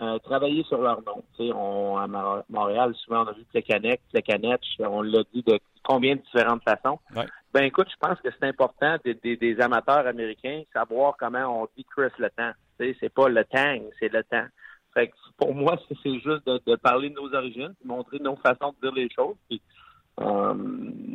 euh, 0.00 0.18
travailler 0.20 0.62
sur 0.64 0.80
leur 0.80 1.02
nom, 1.02 1.24
tu 1.36 1.48
sais, 1.48 1.52
on, 1.52 1.96
à 1.98 2.06
Montréal, 2.48 2.94
souvent, 3.04 3.24
on 3.24 3.28
a 3.28 3.32
vu 3.32 3.44
Plekanec, 3.46 4.00
Plekanec, 4.12 4.60
on 4.78 5.02
l'a 5.02 5.22
dit 5.34 5.42
de 5.42 5.58
combien 5.82 6.14
de 6.16 6.20
différentes 6.20 6.62
façons. 6.62 6.98
Ouais. 7.14 7.26
Ben, 7.52 7.64
écoute, 7.64 7.88
je 7.90 7.96
pense 7.98 8.20
que 8.20 8.28
c'est 8.30 8.46
important 8.46 8.96
des, 9.04 9.14
des- 9.14 9.36
des 9.36 9.60
amateurs 9.60 10.06
américains 10.06 10.62
savoir 10.72 11.16
comment 11.18 11.62
on 11.62 11.68
dit 11.76 11.84
Chris 11.84 12.12
le 12.18 12.30
temps. 12.30 12.52
C'est 12.78 13.12
pas 13.12 13.28
le 13.28 13.44
tang, 13.44 13.82
c'est 13.98 14.12
le 14.12 14.22
temps. 14.24 14.46
Fait 14.94 15.08
que 15.08 15.14
pour 15.36 15.54
moi, 15.54 15.78
c'est 16.02 16.14
juste 16.20 16.46
de, 16.46 16.60
de 16.66 16.76
parler 16.76 17.10
de 17.10 17.14
nos 17.14 17.32
origines, 17.34 17.74
de 17.82 17.88
montrer 17.88 18.18
nos 18.18 18.36
façons 18.36 18.74
de 18.80 18.88
dire 18.88 18.94
les 18.94 19.08
choses. 19.10 19.36
Puis, 19.48 19.60
euh, 20.20 20.54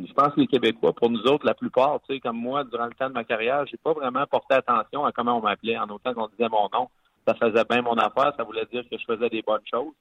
je 0.06 0.12
pense 0.12 0.34
que 0.34 0.40
les 0.40 0.46
Québécois, 0.46 0.92
pour 0.92 1.10
nous 1.10 1.22
autres, 1.22 1.44
la 1.44 1.54
plupart, 1.54 2.00
tu 2.02 2.14
sais, 2.14 2.20
comme 2.20 2.36
moi, 2.36 2.62
durant 2.64 2.86
le 2.86 2.94
temps 2.94 3.08
de 3.08 3.14
ma 3.14 3.24
carrière, 3.24 3.66
j'ai 3.66 3.76
pas 3.76 3.92
vraiment 3.92 4.24
porté 4.26 4.54
attention 4.54 5.04
à 5.04 5.12
comment 5.12 5.38
on 5.38 5.42
m'appelait. 5.42 5.78
En 5.78 5.88
autant 5.88 6.14
qu'on 6.14 6.28
disait 6.28 6.48
mon 6.48 6.68
nom, 6.72 6.88
ça 7.26 7.34
faisait 7.34 7.64
bien 7.68 7.82
mon 7.82 7.94
affaire, 7.94 8.32
ça 8.36 8.44
voulait 8.44 8.66
dire 8.72 8.84
que 8.88 8.96
je 8.96 9.04
faisais 9.04 9.28
des 9.28 9.42
bonnes 9.42 9.66
choses. 9.68 9.92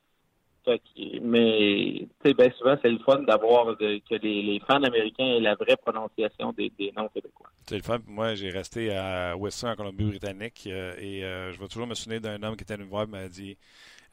Mais, 1.22 2.08
bien 2.24 2.52
souvent, 2.58 2.78
c'est 2.82 2.90
le 2.90 3.00
fun 3.00 3.20
d'avoir 3.24 3.76
de- 3.78 4.02
que 4.10 4.16
les, 4.16 4.42
les 4.44 4.60
fans 4.62 4.84
américains 4.84 5.26
aient 5.26 5.40
la 5.40 5.56
vraie 5.56 5.78
prononciation 5.78 6.52
des, 6.54 6.70
des 6.78 6.92
noms 6.96 7.08
québécois. 7.10 7.50
C'est 7.68 7.78
le 7.78 7.84
fun. 7.84 8.00
Moi, 8.08 8.36
j'ai 8.36 8.50
resté 8.50 8.94
à 8.96 9.36
Western, 9.36 9.74
en 9.74 9.76
Colombie-Britannique, 9.76 10.64
euh, 10.68 10.94
et 11.00 11.24
euh, 11.24 11.52
je 11.52 11.60
vais 11.60 11.68
toujours 11.68 11.88
me 11.88 11.94
souvenir 11.96 12.22
d'un 12.22 12.42
homme 12.44 12.56
qui 12.56 12.64
était 12.64 12.76
venu 12.76 12.86
me 12.86 12.90
voir 12.90 13.04
et 13.04 13.08
m'a 13.08 13.28
dit 13.28 13.58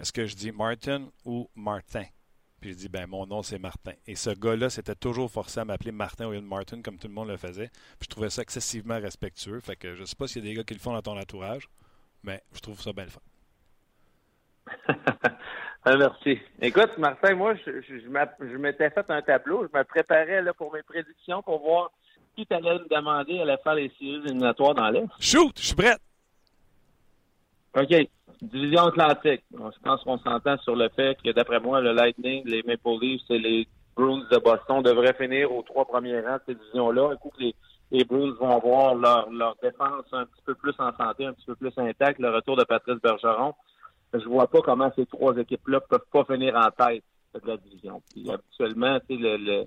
Est-ce 0.01 0.13
que 0.13 0.27
je 0.27 0.35
dis 0.37 0.53
Martin 0.53 1.09
ou 1.25 1.49
Martin? 1.55 2.05
Puis 2.61 2.71
je 2.73 2.77
dis 2.77 2.89
Ben, 2.89 3.07
mon 3.07 3.27
nom, 3.27 3.43
c'est 3.43 3.59
Martin. 3.59 3.93
Et 4.07 4.15
ce 4.17 4.31
gars-là 4.31 4.69
s'était 4.71 4.95
toujours 4.97 5.31
forcé 5.31 5.61
à 5.61 5.65
m'appeler 5.65 5.93
Martin 5.93 6.27
au 6.27 6.33
lieu 6.33 6.41
de 6.41 6.47
Martin, 6.47 6.83
comme 6.83 6.99
tout 6.99 7.09
le 7.09 7.15
monde 7.15 7.29
le 7.29 7.37
faisait. 7.37 7.69
Puis 7.99 8.07
je 8.07 8.09
trouvais 8.09 8.31
ça 8.31 8.43
excessivement 8.43 8.99
respectueux. 9.01 9.61
Fait 9.61 9.77
que 9.77 9.95
je 9.95 10.05
sais 10.05 10.17
pas 10.17 10.27
s'il 10.27 10.45
y 10.45 10.49
a 10.49 10.51
des 10.51 10.57
gars 10.57 10.65
qui 10.65 10.75
le 10.75 10.81
font 10.81 10.93
dans 10.93 11.03
ton 11.03 11.19
entourage, 11.19 11.69
mais 12.25 12.43
je 12.53 12.61
trouve 12.61 12.81
ça 12.81 12.93
bien 12.93 13.05
le 13.05 13.11
fun. 13.11 13.21
Ah, 15.85 15.97
merci. 15.97 16.39
Écoute, 16.61 16.99
Martin, 16.99 17.35
moi, 17.35 17.55
je, 17.55 17.81
je, 17.81 18.01
je 18.01 18.09
m'a- 18.09 18.29
je 18.41 18.57
m'étais 18.57 18.91
fait 18.91 19.09
un 19.11 19.23
tableau. 19.23 19.67
Je 19.73 19.79
me 19.79 19.85
préparais 19.85 20.43
là, 20.43 20.53
pour 20.53 20.73
mes 20.73 20.83
prédictions 20.83 21.43
pour 21.43 21.61
voir 21.61 21.91
qui 22.37 22.47
t'allais 22.47 22.75
me 22.79 22.89
demander 22.95 23.41
allait 23.41 23.57
faire 23.65 23.75
les 23.75 23.89
séries 23.99 24.17
éliminatoires 24.25 24.75
dans 24.75 24.91
l'Est. 24.91 25.07
Shoot 25.19 25.53
Je 25.59 25.67
suis 25.67 25.75
prêt 25.75 25.97
OK. 27.77 27.95
division 28.43 28.87
atlantique. 28.87 29.43
Je 29.53 29.79
pense 29.83 30.03
qu'on 30.05 30.19
s'entend 30.19 30.59
sur 30.59 30.77
le 30.77 30.89
fait 30.91 31.17
que, 31.23 31.31
d'après 31.33 31.61
moi, 31.61 31.81
le 31.81 31.93
Lightning, 31.93 32.43
les 32.47 32.63
Maple 32.63 32.99
Leafs 33.01 33.31
et 33.31 33.39
les 33.39 33.69
Bruins 33.97 34.25
de 34.31 34.37
Boston 34.39 34.83
devraient 34.83 35.15
finir 35.15 35.53
aux 35.53 35.63
trois 35.63 35.85
premiers 35.85 36.21
rangs 36.21 36.37
de 36.37 36.43
cette 36.47 36.59
division-là. 36.59 37.15
Écoute, 37.15 37.33
les, 37.39 37.55
les 37.91 38.05
Bruins 38.05 38.35
vont 38.39 38.55
avoir 38.57 38.95
leur, 38.95 39.31
leur 39.31 39.57
défense 39.63 40.05
un 40.13 40.25
petit 40.27 40.43
peu 40.45 40.55
plus 40.55 40.75
en 40.79 40.93
santé, 40.97 41.27
un 41.27 41.33
petit 41.33 41.47
peu 41.47 41.57
plus 41.57 41.73
intacte, 41.77 42.19
le 42.21 42.31
retour 42.31 42.57
de 42.57 42.65
Patrice 42.65 43.01
Bergeron. 43.03 43.55
Je 44.15 44.29
vois 44.29 44.47
pas 44.47 44.61
comment 44.63 44.91
ces 44.97 45.07
trois 45.07 45.37
équipes-là 45.37 45.81
peuvent 45.81 46.07
pas 46.13 46.25
finir 46.25 46.57
en 46.57 46.71
tête 46.71 47.05
de 47.35 47.47
la 47.47 47.57
division. 47.59 48.03
Puis 48.11 48.31
habituellement, 48.31 48.99
tu 49.01 49.17
sais, 49.17 49.23
le, 49.23 49.37
le 49.37 49.65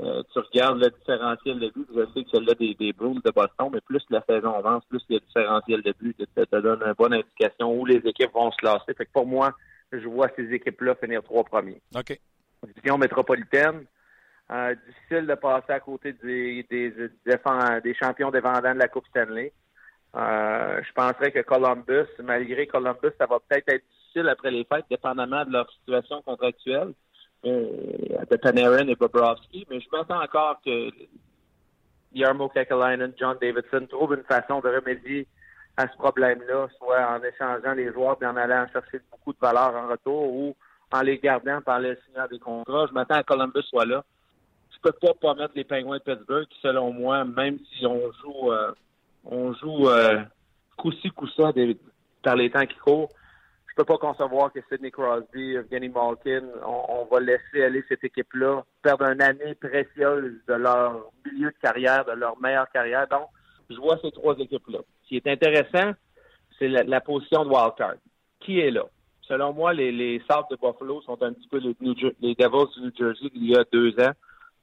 euh, 0.00 0.22
tu 0.32 0.38
regardes 0.38 0.82
le 0.82 0.90
différentiel 0.90 1.60
de 1.60 1.68
but, 1.68 1.86
je 1.94 2.04
sais 2.12 2.24
que 2.24 2.30
celle-là 2.30 2.54
des, 2.54 2.74
des 2.74 2.92
Bruins 2.92 3.20
de 3.24 3.30
Boston, 3.30 3.68
mais 3.72 3.80
plus 3.82 4.02
la 4.10 4.22
saison 4.28 4.52
avance, 4.54 4.84
plus 4.88 5.04
le 5.08 5.20
différentiel 5.20 5.82
de 5.82 5.94
but, 6.00 6.16
ça 6.34 6.46
te 6.46 6.56
donne 6.60 6.82
une 6.82 6.94
bonne 6.94 7.12
indication 7.14 7.72
où 7.72 7.84
les 7.86 7.98
équipes 7.98 8.32
vont 8.32 8.50
se 8.50 8.56
classer. 8.56 8.94
Fait 8.96 9.06
que 9.06 9.12
pour 9.12 9.26
moi, 9.26 9.52
je 9.92 10.08
vois 10.08 10.28
ces 10.34 10.50
équipes-là 10.52 10.96
finir 10.96 11.22
trois 11.22 11.44
premiers. 11.44 11.80
OK. 11.94 12.18
Division 12.66 12.98
métropolitaine, 12.98 13.84
euh, 14.50 14.74
difficile 14.86 15.26
de 15.26 15.34
passer 15.34 15.72
à 15.72 15.80
côté 15.80 16.14
des, 16.14 16.66
des, 16.68 16.90
des, 16.90 17.38
des 17.84 17.94
champions 17.94 18.30
défendants 18.30 18.74
de 18.74 18.78
la 18.78 18.88
Coupe 18.88 19.06
Stanley. 19.08 19.52
Euh, 20.14 20.80
je 20.86 20.92
penserais 20.92 21.32
que 21.32 21.40
Columbus, 21.40 22.08
malgré 22.22 22.66
Columbus, 22.66 23.12
ça 23.18 23.26
va 23.26 23.38
peut-être 23.40 23.68
être 23.68 23.84
difficile 23.98 24.28
après 24.28 24.50
les 24.50 24.64
fêtes, 24.64 24.84
dépendamment 24.90 25.44
de 25.44 25.52
leur 25.52 25.70
situation 25.70 26.20
contractuelle 26.22 26.92
euh, 27.46 28.24
de 28.30 28.36
Panarin 28.36 28.88
et 28.88 28.94
Bobrovski, 28.94 29.66
mais 29.70 29.80
je 29.80 29.88
m'attends 29.90 30.22
encore 30.22 30.60
que 30.64 30.90
Yarmo 32.14 32.50
Kekalainen, 32.50 33.14
John 33.18 33.38
Davidson 33.40 33.86
trouvent 33.88 34.14
une 34.14 34.24
façon 34.24 34.60
de 34.60 34.68
remédier 34.68 35.26
à 35.78 35.88
ce 35.88 35.96
problème-là, 35.96 36.68
soit 36.76 37.08
en 37.08 37.22
échangeant 37.22 37.72
les 37.72 37.90
joueurs 37.92 38.18
et 38.20 38.26
en 38.26 38.36
allant 38.36 38.66
chercher 38.70 39.00
beaucoup 39.10 39.32
de 39.32 39.38
valeur 39.40 39.74
en 39.74 39.88
retour 39.88 40.24
ou 40.24 40.54
en 40.92 41.00
les 41.00 41.18
gardant 41.18 41.62
par 41.62 41.80
les 41.80 41.96
signant 42.06 42.26
des 42.30 42.38
contrats. 42.38 42.86
Je 42.88 42.92
m'attends 42.92 43.14
à 43.14 43.22
Columbus 43.22 43.62
soit 43.62 43.86
là. 43.86 44.04
Je 44.70 44.78
peux 44.82 44.92
pas 44.92 45.14
pas 45.14 45.34
mettre 45.34 45.54
les 45.54 45.64
Penguins 45.64 45.96
de 45.96 46.02
Pittsburgh, 46.02 46.46
selon 46.60 46.92
moi, 46.92 47.24
même 47.24 47.58
si 47.72 47.86
on 47.86 48.12
joue 48.20 48.52
euh, 48.52 48.72
on 49.24 49.52
joue 49.54 49.88
euh, 49.88 50.22
coup-ci, 50.76 51.10
coup-ça 51.10 51.52
par 52.22 52.36
les 52.36 52.50
temps 52.50 52.66
qui 52.66 52.76
courent, 52.76 53.08
je 53.72 53.74
peux 53.76 53.84
pas 53.84 53.96
concevoir 53.96 54.52
que 54.52 54.60
Sidney 54.68 54.90
Crosby, 54.90 55.54
Evgeny 55.54 55.88
Malkin, 55.88 56.44
on, 56.66 57.06
va 57.10 57.20
laisser 57.20 57.64
aller 57.64 57.82
cette 57.88 58.04
équipe-là 58.04 58.64
perdre 58.82 59.06
une 59.06 59.22
année 59.22 59.54
précieuse 59.54 60.34
de 60.46 60.54
leur 60.54 61.10
milieu 61.24 61.50
de 61.50 61.56
carrière, 61.62 62.04
de 62.04 62.12
leur 62.12 62.38
meilleure 62.38 62.68
carrière. 62.70 63.08
Donc, 63.08 63.28
je 63.70 63.76
vois 63.76 63.98
ces 64.02 64.10
trois 64.12 64.36
équipes-là. 64.36 64.80
Ce 65.04 65.08
qui 65.08 65.16
est 65.16 65.26
intéressant, 65.26 65.92
c'est 66.58 66.68
la, 66.68 67.00
position 67.00 67.44
de 67.44 67.48
wildcard. 67.48 67.94
Qui 68.40 68.60
est 68.60 68.70
là? 68.70 68.84
Selon 69.22 69.54
moi, 69.54 69.72
les, 69.72 69.90
les 69.90 70.18
de 70.18 70.56
Buffalo 70.56 71.00
sont 71.00 71.22
un 71.22 71.32
petit 71.32 71.48
peu 71.48 71.58
les, 71.58 71.74
les 72.20 72.34
Devils 72.34 72.74
du 72.76 72.82
New 72.82 72.92
Jersey 72.94 73.30
il 73.34 73.48
y 73.48 73.56
a 73.56 73.64
deux 73.72 73.94
ans 74.00 74.12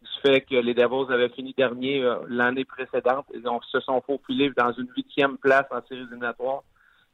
du 0.01 0.09
fait 0.21 0.41
que 0.41 0.55
les 0.55 0.73
Devils 0.73 1.11
avaient 1.11 1.29
fini 1.29 1.53
dernier 1.57 2.03
euh, 2.03 2.19
l'année 2.27 2.65
précédente 2.65 3.25
donc 3.43 3.63
se 3.65 3.79
sont 3.81 4.01
faufilés 4.01 4.51
dans 4.55 4.71
une 4.73 4.87
huitième 4.95 5.37
place 5.37 5.65
en 5.71 5.81
série 5.87 6.01
éliminatoire. 6.01 6.63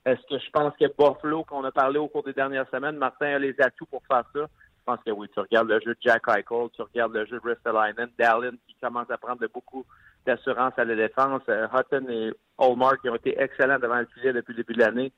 Est-ce 0.05 0.21
que 0.29 0.38
je 0.38 0.49
pense 0.51 0.73
que 0.79 0.86
Buffalo, 0.86 1.43
qu'on 1.43 1.63
a 1.63 1.71
parlé 1.71 1.97
au 1.97 2.07
cours 2.07 2.23
des 2.23 2.33
dernières 2.33 2.69
semaines, 2.69 2.97
Martin 2.97 3.25
a 3.25 3.39
les 3.39 3.59
atouts 3.59 3.88
pour 3.88 4.03
faire 4.05 4.23
ça? 4.33 4.41
Je 4.41 4.83
pense 4.86 4.99
que 5.03 5.09
oui. 5.09 5.27
Tu 5.33 5.39
regardes 5.39 5.67
le 5.67 5.79
jeu 5.79 5.95
de 5.95 5.99
Jack 5.99 6.27
Eichel, 6.27 6.69
tu 6.75 6.81
regardes 6.83 7.13
le 7.13 7.25
jeu 7.25 7.39
de 7.43 7.49
Ristolainen, 7.49 8.09
Dallin 8.19 8.51
qui 8.67 8.75
commence 8.79 9.09
à 9.09 9.17
prendre 9.17 9.43
beaucoup 9.51 9.83
d'assurance 10.27 10.73
à 10.77 10.86
la 10.86 10.95
défense, 10.95 11.41
euh, 11.49 11.67
Hutton 11.73 12.05
et 12.09 12.31
Hallmark 12.59 13.01
qui 13.01 13.09
ont 13.09 13.15
été 13.15 13.36
excellents 13.39 13.79
devant 13.79 13.97
le 13.97 14.07
filet 14.13 14.31
depuis 14.31 14.53
le 14.53 14.57
début 14.57 14.73
de 14.73 14.79
l'année. 14.79 15.11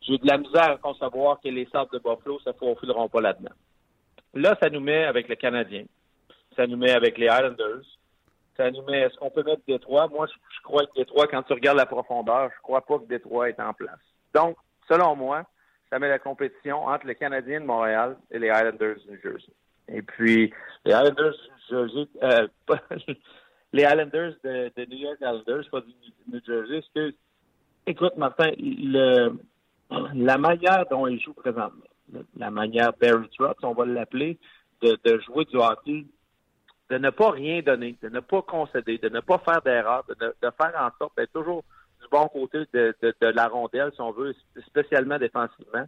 J'ai 0.00 0.16
de 0.16 0.26
la 0.26 0.38
misère 0.38 0.70
à 0.70 0.76
concevoir 0.78 1.38
que 1.40 1.48
les 1.48 1.66
sortes 1.66 1.92
de 1.92 1.98
Buffalo 1.98 2.40
ne 2.46 2.52
se 2.52 2.58
faufileront 2.58 3.10
pas 3.10 3.20
là-dedans. 3.20 3.54
Là, 4.32 4.56
ça 4.62 4.70
nous 4.70 4.80
met 4.80 5.04
avec 5.04 5.28
le 5.28 5.34
Canadien 5.34 5.84
ça 6.60 6.66
nous 6.66 6.82
avec 6.84 7.16
les 7.16 7.26
Islanders. 7.26 7.84
Ça 8.56 8.70
nous 8.70 8.86
est-ce 8.88 9.16
qu'on 9.16 9.30
peut 9.30 9.42
mettre 9.42 9.62
Détroit? 9.66 10.08
Moi, 10.08 10.26
je, 10.26 10.62
crois 10.62 10.84
que 10.84 10.92
Détroit, 10.94 11.26
quand 11.26 11.42
tu 11.42 11.54
regardes 11.54 11.78
la 11.78 11.86
profondeur, 11.86 12.50
je 12.54 12.62
crois 12.62 12.82
pas 12.82 12.98
que 12.98 13.06
Détroit 13.06 13.48
est 13.48 13.60
en 13.60 13.72
place. 13.72 13.98
Donc, 14.34 14.56
selon 14.86 15.16
moi, 15.16 15.44
ça 15.88 15.98
met 15.98 16.08
la 16.08 16.18
compétition 16.18 16.86
entre 16.86 17.06
les 17.06 17.14
Canadiens 17.14 17.60
de 17.60 17.64
Montréal 17.64 18.16
et 18.30 18.38
les 18.38 18.48
Islanders 18.48 18.96
de 18.96 19.10
New 19.10 19.20
Jersey. 19.22 19.52
Et 19.88 20.02
puis, 20.02 20.52
les 20.84 20.92
Islanders 20.92 21.32
de 21.70 21.76
New 21.76 21.88
Jersey, 21.88 22.08
euh, 22.22 22.48
les 23.72 23.82
Islanders 23.82 24.34
de, 24.44 24.84
New 24.84 24.98
York 24.98 25.16
Islanders, 25.20 25.70
pas 25.70 25.80
du 25.80 25.94
New 26.30 26.40
Jersey, 26.46 26.78
excuse. 26.78 27.14
Écoute, 27.86 28.16
Martin, 28.18 28.50
le, 28.58 29.38
la 30.14 30.36
manière 30.36 30.84
dont 30.90 31.06
ils 31.06 31.20
jouent 31.20 31.32
présentement, 31.32 31.88
la 32.36 32.50
manière 32.50 32.92
Barry 33.00 33.28
Trotz, 33.38 33.56
on 33.62 33.72
va 33.72 33.86
l'appeler, 33.86 34.38
de, 34.82 34.98
de 35.02 35.18
jouer 35.20 35.46
du 35.46 35.56
hockey 35.56 36.04
de 36.90 36.98
ne 36.98 37.10
pas 37.10 37.30
rien 37.30 37.62
donner, 37.62 37.96
de 38.02 38.08
ne 38.08 38.20
pas 38.20 38.42
concéder, 38.42 38.98
de 38.98 39.08
ne 39.08 39.20
pas 39.20 39.38
faire 39.38 39.62
d'erreur, 39.62 40.04
de, 40.08 40.14
de, 40.14 40.50
faire 40.60 40.74
en 40.76 40.90
sorte 40.98 41.16
d'être 41.16 41.32
toujours 41.32 41.62
du 42.02 42.08
bon 42.10 42.26
côté 42.28 42.66
de, 42.72 42.94
de, 43.00 43.26
la 43.28 43.46
rondelle, 43.46 43.92
si 43.94 44.00
on 44.00 44.10
veut, 44.10 44.34
spécialement 44.66 45.18
défensivement, 45.18 45.86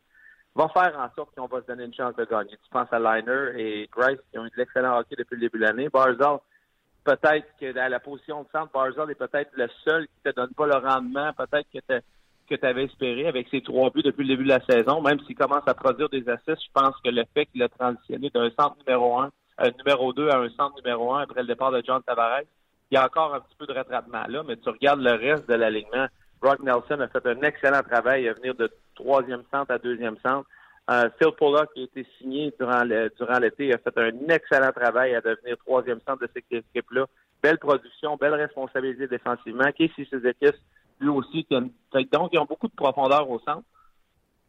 va 0.54 0.68
faire 0.68 0.96
en 0.98 1.12
sorte 1.16 1.34
qu'on 1.34 1.46
va 1.46 1.60
se 1.60 1.66
donner 1.66 1.84
une 1.84 1.94
chance 1.94 2.14
de 2.14 2.24
gagner. 2.24 2.50
Tu 2.50 2.70
penses 2.70 2.92
à 2.92 3.00
Liner 3.00 3.52
et 3.56 3.88
Grice 3.90 4.20
qui 4.30 4.38
ont 4.38 4.46
eu 4.46 4.50
de 4.50 4.56
l'excellent 4.56 4.96
hockey 4.98 5.16
depuis 5.18 5.34
le 5.34 5.40
début 5.40 5.58
de 5.58 5.64
l'année. 5.64 5.88
Barzal, 5.88 6.38
peut-être 7.04 7.48
que 7.58 7.72
dans 7.72 7.90
la 7.90 7.98
position 7.98 8.42
de 8.42 8.48
centre, 8.52 8.70
Barzal 8.72 9.10
est 9.10 9.16
peut-être 9.16 9.50
le 9.54 9.68
seul 9.84 10.06
qui 10.06 10.22
te 10.22 10.34
donne 10.36 10.54
pas 10.54 10.66
le 10.66 10.76
rendement, 10.76 11.32
peut-être 11.32 11.66
que 11.72 12.00
que 12.48 12.56
tu 12.56 12.66
avais 12.66 12.84
espéré 12.84 13.28
avec 13.28 13.48
ses 13.48 13.62
trois 13.62 13.90
buts 13.90 14.02
depuis 14.02 14.24
le 14.24 14.34
début 14.34 14.44
de 14.44 14.48
la 14.48 14.64
saison, 14.66 15.00
même 15.00 15.20
s'il 15.20 15.36
commence 15.36 15.66
à 15.66 15.74
produire 15.74 16.08
des 16.08 16.28
assists, 16.28 16.62
je 16.66 16.72
pense 16.74 16.94
que 17.02 17.08
le 17.08 17.24
fait 17.32 17.46
qu'il 17.46 17.62
a 17.62 17.68
transitionné 17.68 18.30
d'un 18.30 18.50
centre 18.50 18.76
numéro 18.84 19.18
un 19.18 19.30
numéro 19.78 20.12
2 20.12 20.28
à 20.28 20.38
un 20.38 20.48
centre 20.50 20.76
numéro 20.76 21.14
1 21.14 21.22
après 21.22 21.42
le 21.42 21.48
départ 21.48 21.70
de 21.70 21.82
John 21.84 22.02
Tavares. 22.02 22.42
Il 22.90 22.94
y 22.94 22.98
a 22.98 23.04
encore 23.04 23.34
un 23.34 23.40
petit 23.40 23.56
peu 23.56 23.66
de 23.66 23.72
rattrapement 23.72 24.24
là, 24.28 24.42
mais 24.46 24.56
tu 24.56 24.68
regardes 24.68 25.00
le 25.00 25.12
reste 25.12 25.48
de 25.48 25.54
l'alignement. 25.54 26.06
Brock 26.40 26.60
Nelson 26.60 27.00
a 27.00 27.08
fait 27.08 27.26
un 27.26 27.40
excellent 27.42 27.82
travail 27.82 28.28
à 28.28 28.34
venir 28.34 28.54
de 28.54 28.70
troisième 28.94 29.42
centre 29.50 29.70
à 29.70 29.78
deuxième 29.78 30.16
centre. 30.22 30.46
Euh, 30.90 31.08
Phil 31.18 31.30
Pollock, 31.38 31.72
qui 31.72 31.80
a 31.80 31.84
été 31.84 32.06
signé 32.18 32.52
durant 32.58 33.38
l'été, 33.38 33.72
a 33.72 33.78
fait 33.78 33.96
un 33.98 34.28
excellent 34.28 34.72
travail 34.72 35.14
à 35.14 35.20
devenir 35.20 35.56
troisième 35.58 36.00
centre 36.06 36.22
de 36.22 36.28
cette 36.34 36.44
équipe-là. 36.50 37.06
Belle 37.42 37.58
production, 37.58 38.16
belle 38.16 38.34
responsabilité 38.34 39.06
défensivement. 39.06 39.70
Casey 39.78 40.06
équipes, 40.12 40.56
lui 41.00 41.08
aussi, 41.08 41.46
donc, 41.50 42.32
ils 42.32 42.38
ont 42.38 42.44
beaucoup 42.44 42.68
de 42.68 42.74
profondeur 42.74 43.30
au 43.30 43.38
centre. 43.40 43.62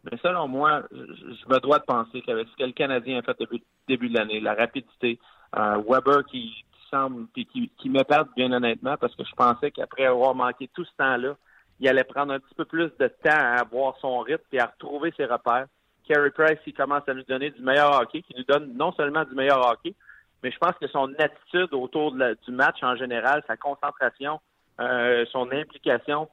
Mais 0.04 0.18
selon 0.22 0.48
moi, 0.48 0.84
je, 0.92 1.48
me 1.48 1.60
dois 1.60 1.80
de 1.80 1.86
penser 1.86 2.22
qu'avec 2.22 2.48
ce 2.50 2.56
que 2.58 2.64
le 2.64 2.74
Canadien 2.74 3.20
a 3.20 3.22
fait 3.22 3.40
depuis 3.40 3.60
le 3.60 3.64
début 3.88 4.10
de 4.10 4.18
l'année, 4.18 4.40
la 4.40 4.54
rapidité, 4.54 5.20
euh, 5.56 5.82
Weber 5.88 6.26
qui, 6.26 6.66
semble 6.94 7.26
puis 7.34 7.46
qui, 7.46 7.72
qui 7.78 7.90
me 7.90 8.04
perd 8.04 8.28
bien 8.36 8.52
honnêtement 8.52 8.98
parce 8.98 9.16
que 9.16 9.24
je 9.24 9.34
pensais 9.34 9.72
qu'après 9.72 10.06
avoir 10.06 10.36
manqué 10.36 10.70
tout 10.74 10.86
ce 10.86 10.92
temps-là, 10.98 11.36
il 11.80 11.90
allait 11.90 12.04
prendre 12.04 12.34
un 12.34 12.40
petit 12.40 12.54
peu 12.56 12.66
plus 12.66 12.92
de 13.00 13.08
temps 13.08 13.30
à 13.32 13.62
avoir 13.62 13.98
son 14.00 14.20
rythme 14.20 14.44
et 14.52 14.60
à 14.60 14.68
retrouver 14.68 15.12
ses 15.18 15.26
repères. 15.26 15.66
Carey 16.08 16.32
Price, 16.32 16.60
il 16.68 16.74
commence 16.74 17.08
à 17.08 17.14
nous 17.14 17.24
donner 17.24 17.50
du 17.50 17.62
meilleur 17.62 18.00
hockey, 18.00 18.22
qui 18.22 18.36
nous 18.38 18.44
donne 18.44 18.76
non 18.76 18.92
seulement 18.94 19.24
du 19.24 19.34
meilleur 19.34 19.66
hockey, 19.66 19.96
mais 20.44 20.52
je 20.52 20.58
pense 20.58 20.74
que 20.80 20.88
son 20.88 21.14
attitude 21.18 21.74
autour 21.74 22.12
du 22.12 22.52
match 22.52 22.84
en 22.84 22.96
général, 22.96 23.44
sa 23.48 23.58
concentration, 23.58 24.40
euh, 24.80 25.26
son 25.32 25.50
implication, 25.52 26.30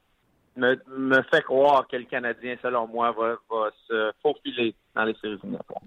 me, 0.57 1.23
fait 1.31 1.43
croire 1.43 1.87
que 1.89 1.97
le 1.97 2.05
Canadien, 2.05 2.57
selon 2.63 2.87
moi, 2.87 3.13
va, 3.13 3.71
se 3.89 4.13
faufiler 4.23 4.75
dans 4.95 5.05
les 5.05 5.15
séries 5.15 5.39
éliminatoires. 5.43 5.83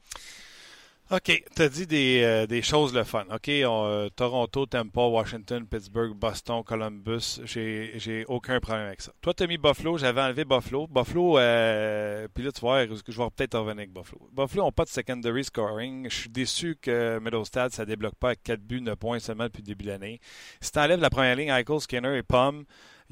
OK, 1.11 1.43
tu 1.55 1.61
as 1.61 1.70
dit 1.70 1.86
des, 1.86 2.22
euh, 2.24 2.47
des, 2.47 2.61
choses 2.61 2.91
le 2.93 3.03
fun. 3.03 3.26
OK, 3.32 3.49
euh, 3.49 4.09
Toronto, 4.16 4.66
Tampa, 4.66 5.01
Washington, 5.01 5.68
Pittsburgh, 5.68 6.14
Boston, 6.16 6.64
Columbus, 6.64 7.41
j'ai 7.43 8.26
aucun 8.28 8.59
problème 8.59 8.88
avec 8.88 9.01
ça. 9.01 9.11
Toi, 9.22 9.34
tu 9.34 9.43
as 9.43 9.47
mis 9.47 9.57
Buffalo, 9.57 9.97
j'avais 9.97 10.22
enlevé 10.22 10.45
Buffalo. 10.45 10.88
Buffalo, 10.88 11.38
euh, 11.38 12.28
puis 12.34 12.43
là, 12.43 12.51
tu 12.51 12.61
vois, 12.61 12.86
je 12.86 12.93
vais 12.93 13.30
peut-être 13.36 13.59
revenir 13.59 13.80
avec 13.80 13.91
Buffalo? 13.91 14.28
Buffalo 14.32 14.64
n'ont 14.64 14.72
pas 14.72 14.86
de 14.86 14.89
secondary 14.89 15.43
scoring. 15.43 16.09
Je 16.09 16.16
suis 16.16 16.30
déçu 16.30 16.78
que 16.82 17.20
Middlestad, 17.20 17.72
ça 17.72 17.84
ne 17.84 17.89
débloque 17.89 18.16
pas 18.16 18.30
avec 18.30 18.41
4 18.41 18.61
buts, 18.61 18.82
9 18.82 18.95
points 18.95 19.20
seulement 19.20 19.43
depuis 19.43 19.61
le 19.61 19.68
début 19.68 19.84
de 19.84 19.89
l'année. 19.89 20.20
Si 20.61 20.72
tu 20.72 20.80
enlèves 20.80 21.01
la 21.01 21.09
première 21.09 21.36
ligne, 21.36 21.49
Eichel, 21.49 21.82
Skinner 21.82 22.18
et 22.18 22.24
Pomme, 22.24 22.64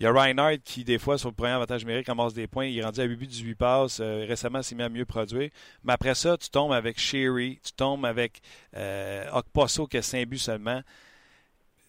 il 0.02 0.06
y 0.06 0.08
a 0.08 0.12
Reinhardt 0.12 0.58
qui, 0.66 0.84
des 0.84 0.98
fois, 0.98 1.20
sur 1.20 1.30
le 1.30 1.36
premier 1.36 1.52
avantage 1.52 1.86
numérique, 1.86 2.10
amasse 2.10 2.34
des 2.34 2.48
points. 2.48 2.66
Il 2.66 2.76
est 2.76 2.84
rendu 2.84 3.00
à 3.00 3.04
8 3.04 3.16
buts, 3.18 3.28
18 3.28 3.54
passes. 3.54 4.00
Euh, 4.00 4.26
récemment, 4.28 4.58
il 4.58 4.64
s'est 4.64 4.74
mis 4.74 4.82
à 4.82 4.90
mieux 4.90 5.06
produire. 5.06 5.52
Mais 5.84 5.94
après 5.94 6.16
ça, 6.16 6.36
tu 6.38 6.50
tombes 6.50 6.74
avec 6.74 7.00
Sherry, 7.00 7.60
tu 7.64 7.72
tombes 7.74 8.04
avec 8.04 8.42
euh, 8.76 9.30
Okposo 9.32 9.86
qui 9.86 9.98
a 9.98 10.02
5 10.02 10.28
buts 10.28 10.40
seulement. 10.40 10.82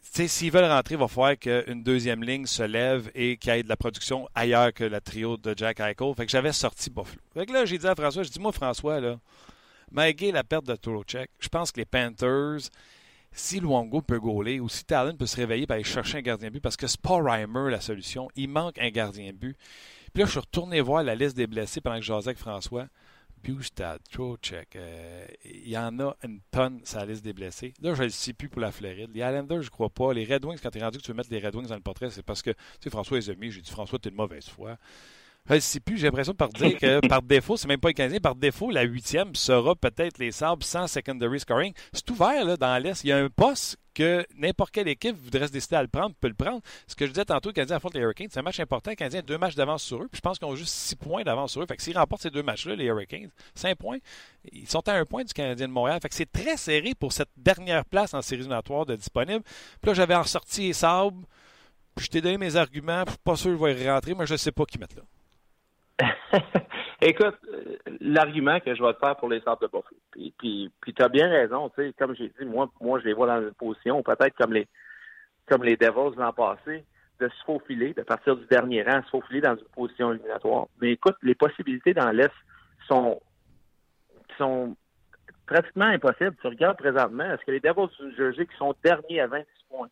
S'ils 0.03 0.53
veulent 0.53 0.71
rentrer, 0.71 0.97
il 0.97 1.01
va 1.01 1.09
falloir 1.09 1.39
qu'une 1.39 1.83
deuxième 1.83 2.23
ligne 2.23 2.45
se 2.45 2.63
lève 2.63 3.11
et 3.15 3.39
qu'il 3.39 3.55
y 3.55 3.57
ait 3.57 3.63
de 3.63 3.69
la 3.71 3.79
production 3.79 4.29
ailleurs 4.35 4.75
que 4.75 4.85
la 4.85 5.01
trio 5.01 5.39
de 5.39 5.55
Jack 5.57 5.81
Eichel. 5.81 6.15
Fait 6.15 6.27
que 6.27 6.33
j'avais 6.33 6.53
sorti 6.53 6.91
Buffalo. 6.91 7.19
Fait 7.33 7.47
que 7.47 7.53
là, 7.55 7.65
j'ai 7.65 7.79
dit 7.79 7.87
à 7.87 7.95
François, 7.95 8.25
je 8.25 8.29
dis, 8.29 8.41
moi, 8.41 8.53
François, 8.53 9.01
là, 9.01 9.19
malgré 9.91 10.33
la 10.33 10.45
perte 10.45 10.67
de 10.67 10.77
Check, 11.05 11.31
je 11.39 11.49
pense 11.49 11.73
que 11.73 11.81
les 11.81 11.87
Panthers, 11.87 12.69
si 13.33 13.61
Luongo 13.61 14.03
peut 14.03 14.21
gauler 14.21 14.61
ou 14.61 14.69
si 14.69 14.85
Talon 14.85 15.17
peut 15.17 15.27
se 15.27 15.37
réveiller 15.37 15.67
et 15.69 15.73
aller 15.73 15.85
chercher 15.85 16.19
un 16.19 16.23
gardien 16.23 16.51
but, 16.51 16.61
parce 16.61 16.77
que 16.77 16.87
c'est 16.87 17.01
pas 17.01 17.21
Reimer 17.23 17.71
la 17.71 17.81
solution. 17.81 18.29
Il 18.37 18.49
manque 18.49 18.79
un 18.79 18.91
gardien 18.91 19.33
but. 19.33 19.57
Puis 20.13 20.21
là, 20.21 20.27
je 20.27 20.31
suis 20.31 20.41
retourné 20.41 20.81
voir 20.81 21.03
la 21.03 21.15
liste 21.15 21.37
des 21.37 21.47
blessés 21.47 21.81
pendant 21.81 21.97
que 21.97 22.05
jasais 22.05 22.29
avec 22.29 22.39
François. 22.39 22.87
Bustad, 23.43 24.01
Trocheck, 24.11 24.77
euh, 24.77 25.27
il 25.45 25.69
y 25.69 25.77
en 25.77 25.99
a 25.99 26.17
une 26.23 26.41
tonne 26.53 26.81
sur 26.85 26.99
la 26.99 27.07
liste 27.07 27.25
des 27.25 27.33
blessés. 27.33 27.75
Là, 27.81 27.95
je 27.95 28.01
ne 28.01 28.07
le 28.07 28.11
sais 28.11 28.33
plus 28.33 28.49
pour 28.49 28.61
la 28.61 28.71
Floride. 28.71 29.11
Les 29.13 29.21
Islanders, 29.21 29.63
je 29.63 29.71
crois 29.71 29.91
pas. 29.91 30.13
Les 30.13 30.25
Red 30.25 30.45
Wings, 30.45 30.61
quand 30.63 30.71
tu 30.71 30.79
es 30.79 30.83
rendu 30.83 30.99
que 30.99 31.03
tu 31.03 31.11
veux 31.11 31.17
mettre 31.17 31.31
les 31.33 31.41
Red 31.41 31.57
Wings 31.57 31.67
dans 31.67 31.75
le 31.75 31.81
portrait, 31.81 32.11
c'est 32.11 32.23
parce 32.23 32.41
que, 32.41 32.51
tu 32.51 32.59
sais, 32.85 32.91
François 32.91 33.19
les 33.19 33.31
a. 33.31 33.35
J'ai 33.41 33.61
dit, 33.61 33.71
François, 33.71 33.99
tu 33.99 34.09
es 34.09 34.11
de 34.13 34.17
mauvaise 34.17 34.49
foi. 34.49 34.77
Je 35.49 35.55
ne 35.55 35.61
sais 35.61 35.81
plus, 35.81 35.99
j'ai 35.99 36.07
l'impression 36.07 36.35
par 36.35 36.51
dire 36.51 36.79
que 36.79 37.07
par 37.09 37.21
défaut, 37.21 37.57
c'est 37.57 37.67
même 37.67 37.81
pas 37.81 37.89
les 37.89 37.95
Canadiens, 37.95 38.21
par 38.21 38.37
défaut, 38.37 38.71
la 38.71 38.83
huitième 38.83 39.35
sera 39.35 39.75
peut-être 39.75 40.19
les 40.19 40.31
Sabres 40.31 40.65
sans 40.65 40.87
secondary 40.87 41.41
scoring. 41.41 41.73
C'est 41.93 42.09
ouvert 42.11 42.45
là, 42.45 42.57
dans 42.57 42.81
l'Est. 42.81 43.03
Il 43.03 43.09
y 43.09 43.13
a 43.13 43.19
un 43.19 43.29
poste 43.29 43.77
que 43.93 44.25
n'importe 44.37 44.71
quelle 44.71 44.89
équipe 44.89 45.17
voudrait 45.17 45.49
se 45.49 45.53
décider 45.53 45.77
à 45.77 45.83
le 45.83 45.89
prendre, 45.89 46.15
peut 46.15 46.29
le 46.29 46.35
prendre. 46.35 46.61
Ce 46.87 46.95
que 46.95 47.07
je 47.07 47.11
disais 47.11 47.25
tantôt, 47.25 47.49
les 47.51 47.55
Canadiens 47.55 47.77
affrontent 47.77 47.99
les 47.99 48.05
Hurricanes, 48.05 48.29
c'est 48.31 48.39
un 48.39 48.43
match 48.43 48.61
important. 48.61 48.91
Les 48.91 48.97
Canadiens 48.97 49.21
ont 49.21 49.27
deux 49.27 49.37
matchs 49.37 49.57
d'avance 49.57 49.83
sur 49.83 50.03
eux, 50.03 50.09
puis 50.11 50.19
je 50.19 50.21
pense 50.21 50.39
qu'ils 50.39 50.49
ont 50.49 50.55
juste 50.55 50.73
six 50.73 50.97
points 50.97 51.25
d'avance 51.25 51.53
sur 51.53 51.63
eux. 51.63 51.67
Fait 51.67 51.77
que 51.77 51.83
s'ils 51.83 51.99
remportent 51.99 52.23
ces 52.23 52.31
deux 52.31 52.45
matchs-là, 52.45 52.77
les 52.77 52.85
Hurricanes, 52.85 53.31
cinq 53.55 53.77
points, 53.77 53.99
ils 54.53 54.69
sont 54.69 54.87
à 54.89 54.93
un 54.93 55.05
point 55.05 55.25
du 55.25 55.33
Canadien 55.35 55.67
de 55.67 55.73
Montréal. 55.73 55.99
Fait 56.01 56.09
que 56.09 56.15
c'est 56.15 56.31
très 56.31 56.57
serré 56.57 56.95
pour 56.95 57.13
cette 57.13 57.31
dernière 57.37 57.85
place 57.85 58.15
en 58.15 58.23
série 58.23 58.43
éliminatoire 58.43 58.87
de 58.87 58.95
disponible. 58.97 59.43
Puis 59.81 59.89
là, 59.89 59.95
j'avais 59.95 60.17
ressorti 60.17 60.69
les 60.69 60.73
Sabres, 60.73 61.27
puis 61.95 62.07
je 62.07 62.11
t'ai 62.11 62.21
donné 62.21 62.39
mes 62.39 62.57
arguments, 62.57 63.05
pas 63.25 63.37
sûr 63.37 63.51
que 63.51 63.59
je 63.59 63.75
vais 63.75 63.85
y 63.85 63.91
rentrer, 63.91 64.15
mais 64.15 64.27
je 64.27 64.33
ne 64.33 64.39
sais 64.39 64.53
pas 64.53 64.65
qui 64.65 64.79
mettre 64.79 64.97
là. 64.97 65.03
Écoute, 67.01 67.37
euh, 67.49 67.77
l'argument 68.01 68.61
que 68.61 68.75
je 68.75 68.83
vais 68.83 68.93
te 68.95 68.99
faire 68.99 69.17
pour 69.17 69.29
les 69.29 69.41
Sables 69.41 69.63
de 69.63 69.67
Buffalo, 69.67 69.97
puis, 70.11 70.35
puis, 70.39 70.71
puis 70.81 70.95
tu 70.95 71.03
as 71.03 71.09
bien 71.09 71.29
raison, 71.29 71.69
tu 71.71 71.83
sais, 71.83 71.95
comme 71.99 72.15
j'ai 72.15 72.29
dit, 72.29 72.45
moi, 72.45 72.71
moi, 72.81 72.99
je 73.01 73.05
les 73.05 73.13
vois 73.13 73.27
dans 73.27 73.41
une 73.41 73.55
position, 73.55 74.03
peut-être 74.03 74.37
comme 74.37 74.53
les 74.53 74.67
comme 75.47 75.65
les 75.65 75.77
Devils 75.77 76.17
l'an 76.17 76.33
passé, 76.33 76.85
de 77.21 77.29
se 77.29 77.45
faufiler, 77.45 77.95
de 77.95 78.03
partir 78.03 78.37
du 78.37 78.47
dernier 78.47 78.83
rang, 78.83 79.03
se 79.03 79.11
faufiler 79.11 79.41
dans 79.41 79.57
une 79.57 79.65
position 79.75 80.13
éliminatoire. 80.13 80.67
Mais 80.81 80.93
écoute, 80.93 81.17
les 81.23 81.35
possibilités 81.35 81.95
dans 81.95 82.11
l'Est 82.11 82.33
sont 82.89 83.21
sont 84.39 84.77
pratiquement 85.47 85.87
impossibles. 85.87 86.37
Tu 86.41 86.47
regardes 86.47 86.79
présentement, 86.79 87.25
est-ce 87.25 87.45
que 87.45 87.51
les 87.51 87.61
Devils 87.61 87.89
du 87.99 88.07
New 88.07 88.17
Jersey 88.17 88.47
qui 88.47 88.57
sont 88.57 88.75
derniers 88.83 89.21
à 89.21 89.27
26 89.27 89.47
points, 89.69 89.89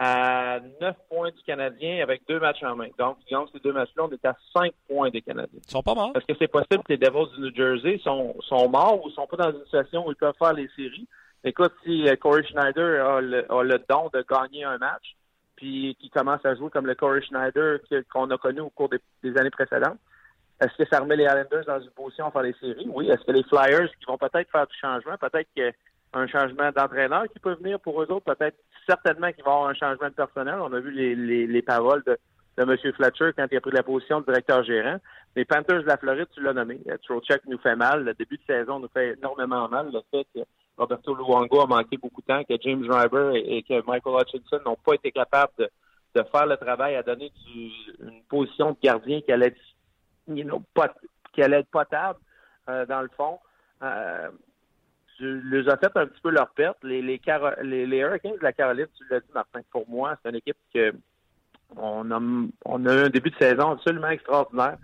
à 0.00 0.60
9 0.80 0.96
points 1.08 1.30
du 1.30 1.42
Canadien 1.44 2.00
avec 2.04 2.22
deux 2.28 2.38
matchs 2.38 2.62
en 2.62 2.76
main. 2.76 2.86
Donc, 3.00 3.18
disons 3.26 3.48
ces 3.52 3.58
deux 3.58 3.72
matchs-là, 3.72 4.04
on 4.04 4.10
est 4.12 4.24
à 4.24 4.36
5 4.54 4.72
points 4.88 5.10
des 5.10 5.20
Canadiens. 5.20 5.58
Ils 5.60 5.70
sont 5.70 5.82
pas 5.82 5.94
morts. 5.94 6.12
Est-ce 6.14 6.24
que 6.24 6.38
c'est 6.38 6.46
possible 6.46 6.84
que 6.84 6.92
les 6.92 6.98
Devils 6.98 7.34
du 7.34 7.40
New 7.40 7.54
Jersey 7.54 8.00
sont, 8.04 8.36
sont 8.42 8.68
morts 8.68 9.04
ou 9.04 9.10
sont 9.10 9.26
pas 9.26 9.36
dans 9.36 9.50
une 9.50 9.64
situation 9.64 10.06
où 10.06 10.12
ils 10.12 10.16
peuvent 10.16 10.36
faire 10.38 10.52
les 10.52 10.68
séries? 10.76 11.08
Écoute, 11.42 11.72
si 11.84 12.08
euh, 12.08 12.14
Corey 12.14 12.44
Schneider 12.44 13.04
a 13.04 13.20
le, 13.20 13.52
a 13.52 13.62
le 13.64 13.82
don 13.88 14.08
de 14.14 14.24
gagner 14.30 14.62
un 14.62 14.78
match, 14.78 15.16
puis 15.56 15.96
qui 15.98 16.10
commence 16.10 16.46
à 16.46 16.54
jouer 16.54 16.70
comme 16.70 16.86
le 16.86 16.94
Corey 16.94 17.20
Schneider 17.22 17.80
qu'on 18.12 18.30
a 18.30 18.38
connu 18.38 18.60
au 18.60 18.70
cours 18.70 18.88
des, 18.88 19.00
des 19.24 19.36
années 19.36 19.50
précédentes, 19.50 19.98
est-ce 20.60 20.80
que 20.80 20.88
ça 20.88 21.00
remet 21.00 21.16
les 21.16 21.24
Islanders 21.24 21.64
dans 21.66 21.80
une 21.80 21.90
position 21.90 22.28
à 22.28 22.30
faire 22.30 22.42
les 22.42 22.54
séries? 22.60 22.86
Oui. 22.88 23.10
Est-ce 23.10 23.24
que 23.24 23.32
les 23.32 23.42
Flyers 23.42 23.90
qui 23.98 24.06
vont 24.06 24.18
peut-être 24.18 24.50
faire 24.50 24.66
du 24.68 24.76
changement, 24.78 25.16
peut-être 25.18 25.48
que 25.56 25.72
un 26.12 26.26
changement 26.26 26.70
d'entraîneur 26.74 27.24
qui 27.32 27.38
peut 27.38 27.54
venir 27.54 27.78
pour 27.80 28.02
eux 28.02 28.10
autres. 28.10 28.34
Peut-être 28.34 28.56
certainement 28.88 29.32
qu'il 29.32 29.44
va 29.44 29.50
y 29.50 29.54
avoir 29.54 29.68
un 29.68 29.74
changement 29.74 30.08
de 30.08 30.14
personnel. 30.14 30.56
On 30.60 30.72
a 30.72 30.80
vu 30.80 30.90
les, 30.90 31.14
les, 31.14 31.46
les 31.46 31.62
paroles 31.62 32.02
de, 32.06 32.18
de 32.56 32.62
M. 32.62 32.76
Fletcher 32.94 33.30
quand 33.36 33.46
il 33.50 33.56
a 33.56 33.60
pris 33.60 33.70
la 33.70 33.82
position 33.82 34.20
de 34.20 34.26
directeur 34.26 34.64
gérant. 34.64 34.98
Les 35.36 35.44
Panthers 35.44 35.82
de 35.82 35.86
la 35.86 35.96
Floride, 35.96 36.26
tu 36.34 36.40
l'as 36.42 36.52
nommé. 36.52 36.80
Trocheck 37.04 37.42
nous 37.46 37.58
fait 37.58 37.76
mal. 37.76 38.04
Le 38.04 38.14
début 38.14 38.38
de 38.38 38.42
saison 38.44 38.80
nous 38.80 38.88
fait 38.88 39.14
énormément 39.16 39.68
mal. 39.68 39.90
Le 39.92 40.00
fait 40.10 40.26
que 40.34 40.44
Roberto 40.76 41.14
Luongo 41.14 41.60
a 41.60 41.66
manqué 41.66 41.96
beaucoup 41.96 42.20
de 42.22 42.26
temps, 42.26 42.42
que 42.44 42.54
James 42.60 42.86
Driver 42.86 43.34
et, 43.34 43.62
que 43.62 43.84
Michael 43.86 44.14
Hutchinson 44.20 44.60
n'ont 44.64 44.76
pas 44.84 44.94
été 44.94 45.12
capables 45.12 45.52
de, 45.58 45.68
de 46.14 46.22
faire 46.32 46.46
le 46.46 46.56
travail 46.56 46.96
à 46.96 47.02
donner 47.02 47.30
une 48.00 48.22
position 48.28 48.72
de 48.72 48.76
gardien 48.82 49.20
qui 49.20 49.32
allait 49.32 49.48
être, 49.48 50.94
qui 51.32 51.42
allait 51.42 51.60
être 51.60 51.70
potable 51.70 52.18
euh, 52.68 52.86
dans 52.86 53.02
le 53.02 53.10
fond. 53.16 53.38
Euh, 53.82 54.30
tu 55.18 55.40
les 55.50 55.68
as 55.68 55.76
fait 55.76 55.94
un 55.96 56.06
petit 56.06 56.20
peu 56.22 56.30
leur 56.30 56.50
perte. 56.50 56.78
Les, 56.82 57.02
les, 57.02 57.20
les, 57.62 57.86
les, 57.86 57.98
Hurricanes 57.98 58.36
de 58.36 58.42
la 58.42 58.52
Caroline, 58.52 58.86
tu 58.96 59.04
l'as 59.10 59.20
dit, 59.20 59.26
Martin, 59.34 59.60
pour 59.70 59.88
moi, 59.88 60.16
c'est 60.22 60.30
une 60.30 60.36
équipe 60.36 60.56
que 60.72 60.92
on 61.76 62.10
a, 62.10 62.20
on 62.64 62.86
a 62.86 62.94
eu 62.94 63.04
un 63.06 63.10
début 63.10 63.30
de 63.30 63.36
saison 63.36 63.72
absolument 63.72 64.08
extraordinaire. 64.08 64.78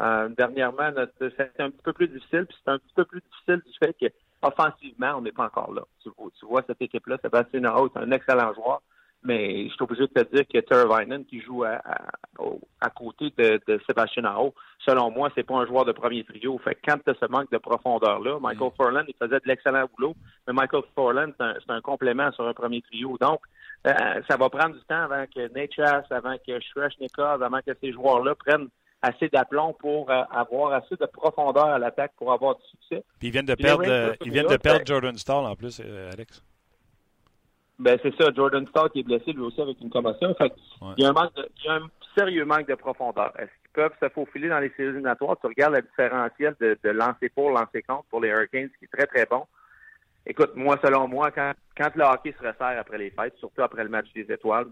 Euh, 0.00 0.28
dernièrement, 0.30 0.90
c'était 1.18 1.50
un 1.58 1.70
petit 1.70 1.82
peu 1.82 1.92
plus 1.92 2.08
difficile, 2.08 2.46
puis 2.46 2.56
c'est 2.64 2.70
un 2.70 2.78
petit 2.78 2.94
peu 2.94 3.04
plus 3.04 3.20
difficile 3.20 3.62
du 3.66 3.78
fait 3.78 3.94
qu'offensivement, 4.40 5.16
on 5.16 5.20
n'est 5.20 5.32
pas 5.32 5.44
encore 5.44 5.74
là. 5.74 5.82
Tu 6.02 6.10
vois, 6.16 6.30
tu 6.38 6.46
vois 6.46 6.62
cette 6.66 6.80
équipe-là, 6.80 7.18
Sébastien 7.20 7.64
Aho, 7.64 7.90
c'est 7.92 8.00
un 8.00 8.10
excellent 8.10 8.54
joueur. 8.54 8.80
Mais 9.22 9.64
je 9.68 9.74
suis 9.74 9.82
obligé 9.82 10.02
de 10.02 10.22
te 10.22 10.34
dire 10.34 10.46
que 10.46 10.58
Teravainen, 10.60 11.24
qui 11.26 11.40
joue 11.40 11.64
à, 11.64 11.80
à, 11.84 12.08
à 12.80 12.90
côté 12.90 13.32
de, 13.36 13.60
de 13.66 13.80
Sébastien 13.86 14.24
Aho, 14.24 14.54
selon 14.78 15.10
moi, 15.10 15.30
c'est 15.34 15.42
pas 15.42 15.56
un 15.56 15.66
joueur 15.66 15.84
de 15.84 15.92
premier 15.92 16.24
trio. 16.24 16.58
Fait 16.58 16.74
que 16.74 16.80
quand 16.86 16.96
tu 17.04 17.10
as 17.10 17.14
ce 17.14 17.30
manque 17.30 17.50
de 17.50 17.58
profondeur-là, 17.58 18.38
Michael 18.40 18.68
mm. 18.68 18.76
Forland, 18.76 19.04
il 19.08 19.14
faisait 19.20 19.40
de 19.40 19.46
l'excellent 19.46 19.86
boulot, 19.94 20.14
mais 20.46 20.54
Michael 20.54 20.82
Forland, 20.94 21.32
c'est 21.38 21.44
un, 21.44 21.76
un, 21.76 21.80
complément 21.82 22.32
sur 22.32 22.46
un 22.46 22.54
premier 22.54 22.80
trio. 22.80 23.18
Donc, 23.20 23.40
euh, 23.86 23.92
ça 24.28 24.36
va 24.36 24.48
prendre 24.48 24.74
du 24.74 24.84
temps 24.84 25.02
avant 25.02 25.24
que 25.26 25.52
Nate 25.52 26.04
avant 26.10 26.36
que 26.46 26.60
Shreshnikov, 26.60 27.42
avant 27.42 27.60
que 27.60 27.72
ces 27.80 27.92
joueurs-là 27.92 28.34
prennent 28.34 28.68
assez 29.02 29.28
d'aplomb 29.28 29.74
pour 29.78 30.10
euh, 30.10 30.22
avoir 30.30 30.72
assez 30.72 30.96
de 30.96 31.06
profondeur 31.06 31.66
à 31.66 31.78
l'attaque 31.78 32.12
pour 32.16 32.32
avoir 32.32 32.56
du 32.56 32.62
succès. 32.70 33.04
Puis 33.18 33.28
ils 33.28 33.30
viennent 33.30 33.46
de 33.46 33.54
perdre, 33.54 33.84
euh, 33.86 34.12
ils 34.24 34.32
viennent 34.32 34.46
de 34.46 34.56
perdre 34.56 34.84
Jordan 34.84 35.16
Stall 35.16 35.46
en 35.46 35.56
plus, 35.56 35.80
euh, 35.84 36.10
Alex. 36.12 36.42
Ben 37.80 37.98
c'est 38.02 38.14
ça, 38.20 38.30
Jordan 38.36 38.66
Stark 38.68 38.94
est 38.94 39.02
blessé 39.02 39.32
lui 39.32 39.40
aussi 39.40 39.60
avec 39.60 39.80
une 39.80 39.88
commotion. 39.88 40.34
Fait 40.34 40.52
ouais. 40.82 40.92
il, 40.98 41.02
y 41.02 41.06
a 41.06 41.08
un 41.08 41.12
manque 41.12 41.34
de, 41.34 41.48
il 41.56 41.64
y 41.64 41.68
a 41.68 41.74
un 41.76 41.88
sérieux 42.16 42.44
manque 42.44 42.68
de 42.68 42.74
profondeur. 42.74 43.32
Est-ce 43.38 43.50
qu'ils 43.62 43.72
peuvent 43.72 43.94
se 44.02 44.08
faufiler 44.10 44.50
dans 44.50 44.58
les 44.58 44.68
séries 44.76 44.90
éliminatoires? 44.90 45.38
Tu 45.40 45.46
regardes 45.46 45.72
la 45.72 45.80
différentielle 45.80 46.54
de, 46.60 46.78
de 46.84 46.90
lancer 46.90 47.30
pour, 47.30 47.50
lancer 47.50 47.82
contre 47.82 48.04
pour 48.10 48.20
les 48.20 48.28
Hurricanes, 48.28 48.68
qui 48.78 48.84
est 48.84 48.92
très, 48.92 49.06
très 49.06 49.24
bon. 49.24 49.46
Écoute, 50.26 50.52
moi, 50.56 50.78
selon 50.84 51.08
moi, 51.08 51.30
quand, 51.30 51.52
quand 51.74 51.90
le 51.96 52.04
hockey 52.04 52.34
se 52.38 52.46
resserre 52.46 52.78
après 52.78 52.98
les 52.98 53.10
fêtes, 53.10 53.36
surtout 53.38 53.62
après 53.62 53.82
le 53.82 53.88
match 53.88 54.12
des 54.14 54.30
étoiles, 54.30 54.66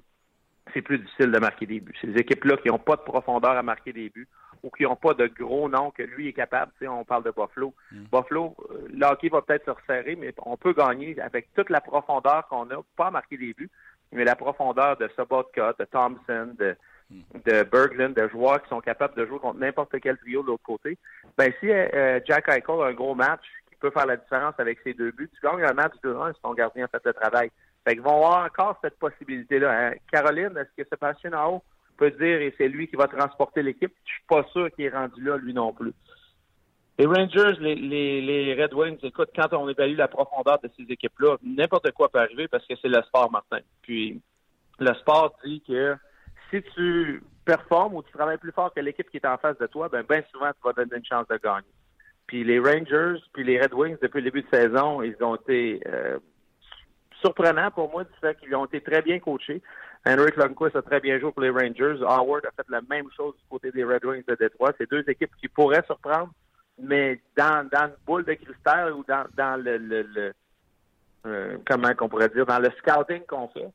c'est 0.75 0.83
plus 0.83 0.99
difficile 0.99 1.33
de 1.33 1.39
marquer 1.39 1.65
des 1.65 1.81
buts. 1.81 1.97
Ces 2.03 2.11
équipes-là 2.11 2.59
qui 2.59 2.69
n'ont 2.69 2.79
pas 2.79 2.97
de 2.97 3.01
profondeur 3.01 3.53
à 3.53 3.63
marquer 3.63 3.95
des 3.95 4.11
buts 4.11 4.29
ou 4.63 4.71
qui 4.71 4.85
n'ont 4.85 4.97
pas 4.97 5.15
de 5.15 5.27
gros 5.27 5.69
noms 5.69 5.91
que 5.91 6.03
lui 6.03 6.29
est 6.29 6.33
capable. 6.33 6.73
Tu 6.79 6.85
sais, 6.85 6.89
on 6.89 7.05
parle 7.05 7.25
de 7.25 7.31
Buffalo. 7.31 7.75
Mm. 7.93 8.05
Buffalo, 8.13 8.57
euh, 8.71 8.89
le 8.93 9.07
hockey 9.07 9.29
va 9.29 9.43
peut-être 9.43 9.65
se 9.65 9.71
resserrer, 9.71 10.17
mais 10.17 10.35
on 10.45 10.57
peut 10.57 10.73
gagner 10.73 11.19
avec 11.21 11.53
toute 11.55 11.71
la 11.71 11.81
profondeur 11.81 12.47
qu'on 12.49 12.71
a, 12.71 12.83
pas 12.97 13.11
marquer 13.11 13.37
des 13.37 13.55
buts, 13.55 13.71
mais 14.13 14.25
la 14.25 14.37
profondeur 14.37 14.97
de 14.97 15.09
Sobotka, 15.17 15.75
de 15.79 15.85
Thompson, 15.85 16.55
de, 16.59 16.77
mm. 17.11 17.21
de 17.45 17.63
Berglund, 17.65 18.15
de 18.15 18.29
joueurs 18.29 18.63
qui 18.63 18.69
sont 18.69 18.81
capables 18.81 19.15
de 19.15 19.27
jouer 19.27 19.39
contre 19.39 19.59
n'importe 19.59 20.01
quel 20.01 20.17
trio 20.19 20.43
de 20.43 20.49
l'autre 20.49 20.65
côté. 20.65 20.99
Ben 21.37 21.53
si 21.61 21.71
euh, 21.71 22.21
Jack 22.27 22.49
Eichel 22.49 22.81
a 22.83 22.87
un 22.87 22.95
gros 22.95 23.15
match 23.15 23.45
qui 23.69 23.77
peut 23.77 23.91
faire 23.91 24.07
la 24.07 24.17
différence 24.17 24.55
avec 24.59 24.81
ses 24.83 24.95
deux 24.95 25.13
buts, 25.13 25.31
tu 25.35 25.47
gagnes 25.47 25.65
un 25.65 25.75
match 25.75 25.95
de 26.03 26.15
1 26.15 26.33
si 26.33 26.41
ton 26.43 26.55
gardien 26.55 26.89
fait 26.89 27.05
le 27.05 27.13
travail. 27.13 27.51
Fait 27.85 27.95
qu'ils 27.95 28.03
vont 28.03 28.17
avoir 28.17 28.45
encore 28.45 28.79
cette 28.83 28.99
possibilité-là. 28.99 29.71
Hein. 29.71 29.93
Caroline, 30.13 30.57
est-ce 30.57 30.83
que 30.83 30.89
Sébastien 30.89 31.31
Nao 31.31 31.63
peut 31.99 32.11
dire 32.13 32.41
et 32.41 32.55
c'est 32.57 32.69
lui 32.69 32.89
qui 32.89 32.97
va 32.97 33.09
transporter 33.09 33.63
l'équipe? 33.63 33.93
Je 34.05 34.13
suis 34.13 34.25
pas 34.29 34.45
sûr 34.53 34.71
qu'il 34.73 34.87
est 34.87 34.91
rendu 34.91 35.23
là, 35.23 35.37
lui 35.37 35.53
non 35.53 35.73
plus. 35.73 35.93
Les 36.99 37.07
Rangers, 37.07 37.55
les, 37.61 37.77
les, 37.77 38.61
Red 38.61 38.75
Wings, 38.75 38.99
écoute, 39.03 39.31
quand 39.35 39.53
on 39.53 39.69
évalue 39.69 39.97
la 39.97 40.09
profondeur 40.09 40.59
de 40.61 40.69
ces 40.77 40.83
équipes-là, 40.83 41.37
n'importe 41.45 41.93
quoi 41.93 42.09
peut 42.09 42.19
arriver 42.19 42.49
parce 42.49 42.67
que 42.67 42.75
c'est 42.81 42.89
le 42.89 43.01
sport, 43.03 43.31
Martin. 43.31 43.61
Puis 43.83 44.21
le 44.81 44.95
sport 44.95 45.37
dit 45.45 45.63
que 45.67 45.97
si 46.51 46.61
tu 46.75 47.23
performes 47.45 47.95
ou 47.95 48.03
tu 48.03 48.13
travailles 48.13 48.39
plus 48.39 48.53
fort 48.53 48.73
que 48.75 48.81
l'équipe 48.81 49.09
qui 49.11 49.19
est 49.19 49.27
en 49.27 49.39
face 49.39 49.57
de 49.59 49.67
toi, 49.67 49.89
ben 49.89 50.05
bien 50.09 50.23
souvent 50.33 50.51
tu 50.51 50.61
vas 50.65 50.73
donner 50.73 50.97
une 50.97 51.05
chance 51.05 51.29
de 51.29 51.37
gagner. 51.37 51.69
Puis 52.27 52.43
les 52.43 52.59
Rangers, 52.59 53.21
puis 53.33 53.45
les 53.45 53.61
Red 53.61 53.75
Wings, 53.75 53.97
depuis 54.03 54.19
le 54.19 54.31
début 54.31 54.43
de 54.43 54.49
saison, 54.53 55.01
ils 55.03 55.17
ont 55.23 55.37
été 55.37 55.81
euh, 55.87 56.19
surprenant 57.21 57.71
pour 57.71 57.91
moi 57.91 58.05
du 58.05 58.11
fait 58.21 58.39
qu'ils 58.39 58.55
ont 58.55 58.67
été 58.67 58.81
très 58.81 59.03
bien 59.03 59.19
coachés. 59.19 59.63
Henrik 60.07 60.37
Lundqvist 60.37 60.77
a 60.77 60.83
très 60.83 61.01
bien 61.01 61.19
joué 61.19 61.33
pour 61.33 61.43
les 61.43 61.51
Rangers. 61.51 62.03
Howard 62.03 62.47
a 62.47 62.51
fait 62.53 62.69
la 62.69 62.81
même 62.89 63.09
chose 63.17 63.35
du 63.37 63.43
côté 63.49 63.71
des 63.71 63.85
Red 63.85 64.05
Wings 64.05 64.25
de 64.27 64.35
Détroit. 64.35 64.73
C'est 64.79 64.91
deux 64.91 65.05
équipes 65.09 65.35
qui 65.41 65.49
pourraient 65.49 65.85
surprendre, 65.87 66.31
mais 66.79 67.21
dans, 67.37 67.69
dans 67.71 67.87
une 67.87 67.97
boule 68.07 68.25
de 68.25 68.35
cristal 68.35 68.93
ou 68.93 69.05
dans, 69.07 69.25
dans 69.37 69.63
le, 69.63 69.77
le, 69.77 70.33
euh, 71.27 71.57
comment 71.69 71.93
qu'on 71.95 72.09
pourrait 72.09 72.29
dire, 72.29 72.47
dans 72.47 72.59
le 72.59 72.71
scouting 72.79 73.25
qu'on 73.27 73.49
fait, 73.49 73.71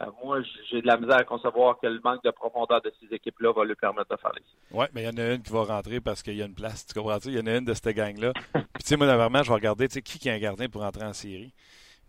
euh, 0.00 0.04
moi, 0.22 0.40
j'ai 0.70 0.82
de 0.82 0.86
la 0.86 0.98
misère 0.98 1.16
à 1.16 1.24
concevoir 1.24 1.78
que 1.80 1.86
le 1.86 2.00
manque 2.04 2.22
de 2.22 2.30
profondeur 2.30 2.82
de 2.82 2.92
ces 3.00 3.14
équipes-là 3.14 3.52
va 3.52 3.64
lui 3.64 3.74
permettre 3.74 4.14
de 4.14 4.20
faire 4.20 4.32
les 4.34 4.42
Oui, 4.70 4.86
mais 4.92 5.02
il 5.02 5.06
y 5.06 5.08
en 5.08 5.16
a 5.16 5.34
une 5.34 5.42
qui 5.42 5.52
va 5.52 5.62
rentrer 5.62 6.00
parce 6.00 6.22
qu'il 6.22 6.34
y 6.34 6.42
a 6.42 6.46
une 6.46 6.54
place. 6.54 6.86
Tu 6.86 6.94
comprends? 6.94 7.18
Il 7.24 7.34
y 7.34 7.40
en 7.40 7.46
a 7.46 7.56
une 7.56 7.64
de 7.64 7.72
cette 7.72 7.96
gang-là. 7.96 8.32
Puis, 8.52 8.62
tu 8.80 8.86
sais, 8.86 8.96
moi, 8.96 9.06
vraiment, 9.06 9.42
je 9.42 9.48
vais 9.48 9.54
regarder, 9.54 9.88
tu 9.88 9.94
sais, 9.94 10.02
qui, 10.02 10.18
qui 10.18 10.28
est 10.28 10.32
un 10.32 10.38
gardien 10.38 10.68
pour 10.68 10.82
entrer 10.82 11.04
en 11.04 11.14
série. 11.14 11.54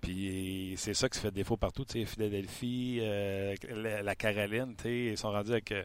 Puis 0.08 0.76
c'est 0.78 0.94
ça 0.94 1.10
qui 1.10 1.18
se 1.18 1.22
fait 1.22 1.34
défaut 1.34 1.58
partout. 1.58 1.84
Tu 1.84 2.00
sais, 2.00 2.06
Philadelphie, 2.06 3.00
euh, 3.02 3.54
la, 3.76 4.02
la, 4.04 4.16
Caroline, 4.16 4.74
tu 4.78 4.84
sais, 4.84 4.96
ils 5.08 5.18
sont 5.18 5.32
rendus 5.32 5.52
avec. 5.52 5.74
Euh, 5.74 5.84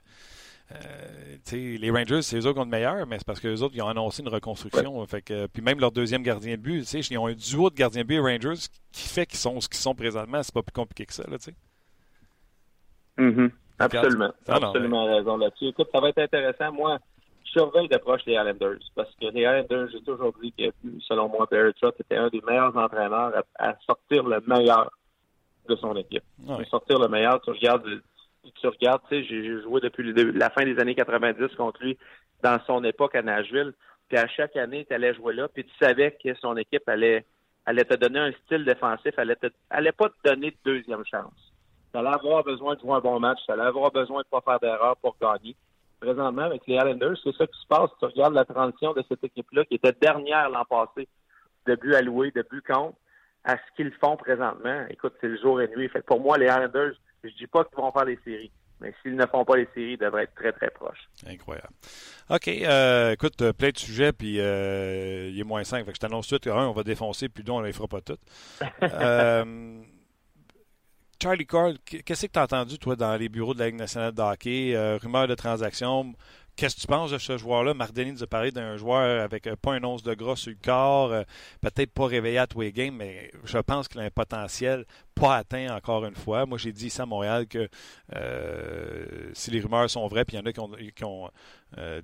euh 0.71 1.51
les 1.53 1.91
Rangers, 1.91 2.23
c'est 2.23 2.37
eux 2.37 2.47
autres 2.47 2.53
qui 2.53 2.61
ont 2.61 2.65
le 2.65 2.71
meilleur, 2.71 3.05
mais 3.09 3.19
c'est 3.19 3.27
parce 3.27 3.41
qu'eux 3.41 3.61
autres, 3.63 3.75
ils 3.75 3.83
ont 3.83 3.89
annoncé 3.89 4.23
une 4.23 4.29
reconstruction. 4.29 5.01
Ouais. 5.01 5.07
Fait 5.09 5.23
que, 5.23 5.49
puis 5.49 5.61
même 5.61 5.81
leur 5.81 5.91
deuxième 5.91 6.23
gardien 6.23 6.53
de 6.53 6.63
but, 6.63 6.93
ils 6.93 7.19
ont 7.19 7.27
un 7.27 7.33
duo 7.33 7.69
de 7.69 7.75
gardien 7.75 8.03
de 8.03 8.07
but 8.07 8.21
Rangers 8.21 8.69
qui 8.93 9.09
fait 9.09 9.27
qu'ils 9.27 9.41
sont 9.41 9.61
ce 9.61 9.69
qu'ils 9.69 9.81
sont 9.81 9.97
présentement. 9.97 10.41
C'est 10.41 10.55
pas 10.55 10.63
plus 10.63 10.73
compliqué 10.73 11.05
que 11.05 11.15
ça, 11.15 11.25
là, 11.29 11.37
tu 11.39 11.47
sais. 11.47 11.55
Mm 13.19 13.31
-hmm. 13.31 13.51
Absolument. 13.81 14.33
Ah, 14.47 14.55
absolument 14.63 15.05
raison 15.07 15.37
là-dessus. 15.37 15.67
Écoute, 15.67 15.89
ça 15.93 15.99
va 15.99 16.11
être 16.11 16.19
intéressant. 16.19 16.73
Moi, 16.73 17.01
surveille 17.53 17.89
de 17.89 17.97
proche 17.99 18.23
les 18.27 18.35
Islanders 18.35 18.81
parce 18.95 19.11
que 19.21 19.27
les 19.27 19.43
Islanders, 19.43 19.89
j'ai 19.93 20.03
toujours 20.03 20.33
dit 20.43 20.53
que, 20.53 20.65
selon 21.07 21.29
moi, 21.29 21.47
Barry 21.51 21.73
Trotz 21.75 21.95
était 22.01 22.17
un 22.17 22.29
des 22.29 22.41
meilleurs 22.41 22.77
entraîneurs 22.77 23.45
à, 23.59 23.75
sortir 23.87 24.25
le 24.25 24.41
meilleur 24.47 24.91
de 25.69 25.77
son 25.77 25.95
équipe. 25.97 26.25
Sortir 26.69 26.99
le 26.99 27.09
meilleur, 27.09 27.41
tu 27.43 27.51
regardes, 27.51 27.87
tu 28.61 28.67
regardes, 28.67 29.03
tu 29.09 29.17
sais, 29.17 29.25
j'ai 29.25 29.63
joué 29.63 29.81
depuis 29.81 30.13
la 30.33 30.51
fin 30.51 30.65
des 30.65 30.79
années 30.79 30.95
90 30.95 31.55
contre 31.57 31.83
lui 31.83 31.99
dans 32.43 32.59
son 32.67 32.83
époque 32.85 33.15
à 33.15 33.23
Nashville. 33.23 33.73
Puis 34.09 34.19
à 34.19 34.27
chaque 34.29 34.57
année, 34.57 34.85
tu 34.85 34.95
allais 34.95 35.15
jouer 35.15 35.35
là, 35.35 35.49
puis 35.49 35.65
tu 35.65 35.73
savais 35.81 36.17
que 36.23 36.35
son 36.35 36.57
équipe 36.57 36.89
allait, 36.89 37.25
allait 37.65 37.85
te 37.85 37.95
donner 37.95 38.19
un 38.19 38.33
style 38.45 38.65
défensif, 38.65 39.19
allait, 39.19 39.37
te, 39.37 39.47
allait 39.71 39.93
pas 39.93 40.09
te 40.09 40.29
donner 40.29 40.51
de 40.51 40.57
deuxième 40.65 41.05
chance. 41.05 41.53
Tu 41.93 41.99
allais 41.99 42.09
avoir 42.09 42.43
besoin 42.43 42.75
de 42.75 42.81
jouer 42.81 42.95
un 42.95 43.01
bon 43.01 43.21
match, 43.21 43.39
tu 43.45 43.53
allais 43.53 43.63
avoir 43.63 43.91
besoin 43.91 44.23
de 44.23 44.27
pas 44.27 44.41
faire 44.41 44.59
d'erreur 44.59 44.97
pour 44.97 45.17
gagner. 45.21 45.55
Présentement, 46.03 46.43
avec 46.43 46.67
les 46.67 46.75
Islanders, 46.75 47.17
c'est 47.23 47.35
ça 47.37 47.47
qui 47.47 47.61
se 47.61 47.67
passe. 47.69 47.89
Tu 48.01 48.07
regardes 48.07 48.35
la 48.35 48.45
transition 48.45 48.93
de 48.93 49.05
cette 49.09 49.23
équipe-là, 49.23 49.65
qui 49.67 49.77
était 49.77 49.93
dernière 49.93 50.51
l'an 50.51 50.65
passé, 50.65 51.07
de 51.67 51.77
but 51.77 51.95
alloué, 51.95 52.33
de 52.33 52.45
but 52.51 52.61
contre, 52.67 52.97
à 53.45 53.53
ce 53.53 53.77
qu'ils 53.77 53.93
font 54.01 54.17
présentement. 54.17 54.85
Écoute, 54.91 55.15
c'est 55.21 55.29
le 55.29 55.39
jour 55.39 55.61
et 55.61 55.69
nuit. 55.69 55.89
Fait 55.89 56.05
pour 56.05 56.21
moi, 56.21 56.39
les 56.39 56.47
Islanders, 56.47 56.95
je 57.23 57.31
dis 57.37 57.47
pas 57.47 57.65
qu'ils 57.65 57.77
vont 57.77 57.93
faire 57.93 58.05
les 58.05 58.19
séries. 58.25 58.51
Mais 58.81 58.93
s'ils 59.01 59.15
ne 59.15 59.27
font 59.27 59.45
pas 59.45 59.57
les 59.57 59.69
séries, 59.75 59.93
ils 59.93 59.97
devraient 59.97 60.25
être 60.25 60.35
très, 60.35 60.51
très 60.51 60.71
proches. 60.71 61.09
Incroyable. 61.25 61.73
OK. 62.31 62.49
Euh, 62.49 63.13
écoute, 63.13 63.41
euh, 63.41 63.53
plein 63.53 63.71
de 63.71 63.79
sujets, 63.79 64.13
puis 64.13 64.41
euh, 64.41 65.31
il 65.33 65.39
est 65.39 65.45
moins 65.45 65.63
5. 65.63 65.85
Fait 65.85 65.93
que 65.93 65.95
je 65.95 66.01
t'annonce 66.01 66.27
tout 66.27 66.35
de 66.37 66.43
suite, 66.43 66.53
un, 66.53 66.67
on 66.67 66.73
va 66.73 66.83
défoncer, 66.83 67.29
puis 67.29 67.45
deux, 67.45 67.53
on 67.53 67.61
ne 67.61 67.67
les 67.67 67.73
fera 67.73 67.87
pas 67.87 68.01
toutes. 68.01 68.19
Charlie 71.23 71.47
Cole, 71.47 71.79
qu'est-ce 71.85 72.27
que 72.27 72.33
tu 72.33 72.39
as 72.41 72.43
entendu, 72.43 72.79
toi, 72.81 72.97
dans 72.97 73.17
les 73.17 73.29
bureaux 73.29 73.55
de 73.55 73.61
la 73.61 73.67
Ligue 73.67 73.77
nationale 73.77 74.13
de 74.13 74.21
hockey? 74.21 74.97
rumeurs 75.01 75.29
de 75.29 75.37
transactions, 75.37 76.17
Qu'est-ce 76.55 76.77
que 76.77 76.81
tu 76.83 76.87
penses 76.87 77.11
de 77.11 77.17
ce 77.17 77.39
joueur-là? 77.39 77.73
Denis 77.95 78.13
nous 78.13 78.23
a 78.23 78.27
parlé 78.27 78.51
d'un 78.51 78.77
joueur 78.77 79.23
avec 79.23 79.47
euh, 79.47 79.57
pas 79.57 79.73
un 79.73 79.83
once 79.85 80.03
de 80.03 80.13
gras 80.13 80.37
sur 80.37 80.51
le 80.51 80.59
corps, 80.63 81.11
euh, 81.11 81.23
peut-être 81.63 81.91
pas 81.91 82.07
réveillé 82.07 82.39
à 82.39 82.47
tous 82.47 82.61
les 82.61 82.73
games, 82.73 82.95
mais 82.95 83.31
je 83.45 83.57
pense 83.59 83.89
qu'il 83.89 84.01
a 84.01 84.05
un 84.05 84.11
potentiel 84.11 84.85
pas 85.15 85.37
atteint 85.37 85.75
encore 85.75 86.05
une 86.05 86.15
fois. 86.15 86.45
Moi, 86.45 86.59
j'ai 86.59 86.73
dit 86.73 86.89
ici 86.89 87.01
à 87.01 87.07
Montréal 87.07 87.47
que 87.47 87.69
euh, 88.15 89.31
si 89.33 89.51
les 89.51 89.61
rumeurs 89.61 89.89
sont 89.89 90.07
vraies, 90.09 90.27
puis 90.27 90.37
il 90.37 90.41
y 90.41 90.43
en 90.43 90.47
a 90.47 90.53
qui 90.53 91.05
ont, 91.05 91.31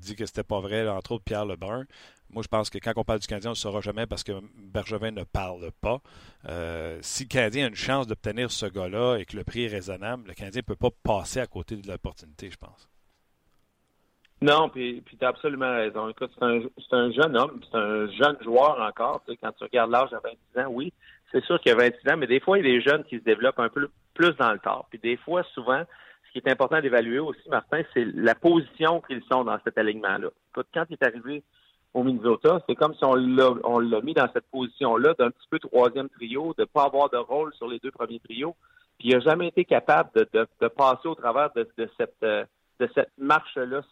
dit 0.00 0.16
que 0.16 0.24
c'était 0.24 0.42
pas 0.42 0.60
vrai, 0.60 0.88
entre 0.88 1.12
autres 1.12 1.24
Pierre 1.24 1.44
Lebrun. 1.44 1.84
Moi, 2.30 2.42
je 2.42 2.48
pense 2.48 2.70
que 2.70 2.78
quand 2.78 2.92
on 2.96 3.04
parle 3.04 3.20
du 3.20 3.26
Canadien, 3.26 3.50
on 3.50 3.52
ne 3.52 3.56
le 3.56 3.60
saura 3.60 3.80
jamais 3.80 4.06
parce 4.06 4.22
que 4.22 4.32
Bergevin 4.56 5.12
ne 5.12 5.24
parle 5.24 5.70
pas. 5.80 6.00
si 7.00 7.24
le 7.24 7.28
Canadien 7.28 7.66
a 7.66 7.68
une 7.68 7.74
chance 7.74 8.06
d'obtenir 8.06 8.50
ce 8.50 8.66
gars-là 8.66 9.16
et 9.16 9.24
que 9.24 9.36
le 9.36 9.44
prix 9.44 9.64
est 9.64 9.68
raisonnable, 9.68 10.28
le 10.28 10.34
Canadien 10.34 10.60
ne 10.60 10.74
peut 10.74 10.76
pas 10.76 10.90
passer 11.02 11.40
à 11.40 11.46
côté 11.46 11.76
de 11.76 11.88
l'opportunité, 11.88 12.50
je 12.50 12.56
pense. 12.56 12.88
Non, 14.40 14.68
puis, 14.68 15.02
tu 15.04 15.24
as 15.24 15.28
absolument 15.28 15.72
raison. 15.72 16.08
Écoute, 16.08 16.30
c'est 16.38 16.94
un, 16.94 17.10
jeune 17.10 17.36
homme, 17.36 17.60
c'est 17.70 17.76
un 17.76 18.08
jeune 18.10 18.36
joueur 18.42 18.80
encore. 18.80 19.22
Quand 19.42 19.52
tu 19.52 19.64
regardes 19.64 19.90
l'âge 19.90 20.12
à 20.12 20.20
26 20.20 20.60
ans, 20.60 20.68
oui, 20.70 20.92
c'est 21.32 21.44
sûr 21.44 21.60
qu'il 21.60 21.72
a 21.72 21.74
26 21.74 22.12
ans, 22.12 22.16
mais 22.16 22.28
des 22.28 22.38
fois, 22.38 22.58
il 22.58 22.64
y 22.64 22.68
a 22.68 22.72
des 22.72 22.80
jeunes 22.80 23.02
qui 23.04 23.18
se 23.18 23.24
développent 23.24 23.58
un 23.58 23.68
peu 23.68 23.90
plus 24.14 24.32
dans 24.36 24.52
le 24.52 24.60
temps. 24.60 24.86
Puis 24.90 25.00
des 25.00 25.16
fois, 25.16 25.42
souvent, 25.54 25.82
ce 26.26 26.32
qui 26.32 26.38
est 26.38 26.50
important 26.50 26.80
d'évaluer 26.80 27.18
aussi, 27.18 27.48
Martin, 27.48 27.82
c'est 27.92 28.04
la 28.14 28.36
position 28.36 29.00
qu'ils 29.00 29.22
sont 29.30 29.42
dans 29.42 29.58
cet 29.64 29.76
alignement-là. 29.76 30.28
Écoute, 30.52 30.68
quand 30.72 30.84
il 30.88 30.92
est 30.92 31.04
arrivé 31.04 31.42
au 31.94 32.02
Minnesota, 32.02 32.60
c'est 32.68 32.74
comme 32.74 32.94
si 32.94 33.04
on 33.04 33.14
l'a, 33.14 34.00
mis 34.02 34.14
dans 34.14 34.28
cette 34.32 34.46
position-là 34.50 35.14
d'un 35.18 35.30
petit 35.30 35.48
peu 35.50 35.58
troisième 35.58 36.08
trio, 36.10 36.54
de 36.58 36.64
pas 36.64 36.84
avoir 36.84 37.10
de 37.10 37.16
rôle 37.16 37.52
sur 37.54 37.68
les 37.68 37.78
deux 37.78 37.90
premiers 37.90 38.20
trios. 38.20 38.54
Puis 38.98 39.08
il 39.08 39.14
n'a 39.14 39.20
jamais 39.20 39.48
été 39.48 39.64
capable 39.64 40.10
de, 40.14 40.28
de, 40.32 40.46
de 40.60 40.68
passer 40.68 41.08
au 41.08 41.14
travers 41.14 41.50
de, 41.54 41.68
de 41.76 41.88
cette 41.96 42.22
euh, 42.22 42.44
de 42.80 42.88
cette 42.94 43.10
marche-là, 43.18 43.82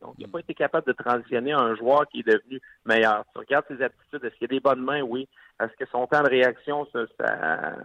donc, 0.00 0.14
il 0.18 0.26
n'a 0.26 0.32
pas 0.32 0.40
été 0.40 0.54
capable 0.54 0.86
de 0.86 0.92
transitionner 0.92 1.52
un 1.52 1.74
joueur 1.76 2.06
qui 2.08 2.20
est 2.20 2.26
devenu 2.26 2.60
meilleur. 2.84 3.24
Tu 3.32 3.38
regardes 3.38 3.66
ses 3.68 3.82
aptitudes, 3.82 4.24
est-ce 4.24 4.34
qu'il 4.34 4.50
y 4.50 4.54
a 4.56 4.56
des 4.56 4.60
bonnes 4.60 4.82
mains? 4.82 5.02
Oui. 5.02 5.28
Est-ce 5.60 5.72
que 5.76 5.88
son 5.90 6.06
temps 6.06 6.22
de 6.22 6.28
réaction, 6.28 6.86
ça, 6.92 7.76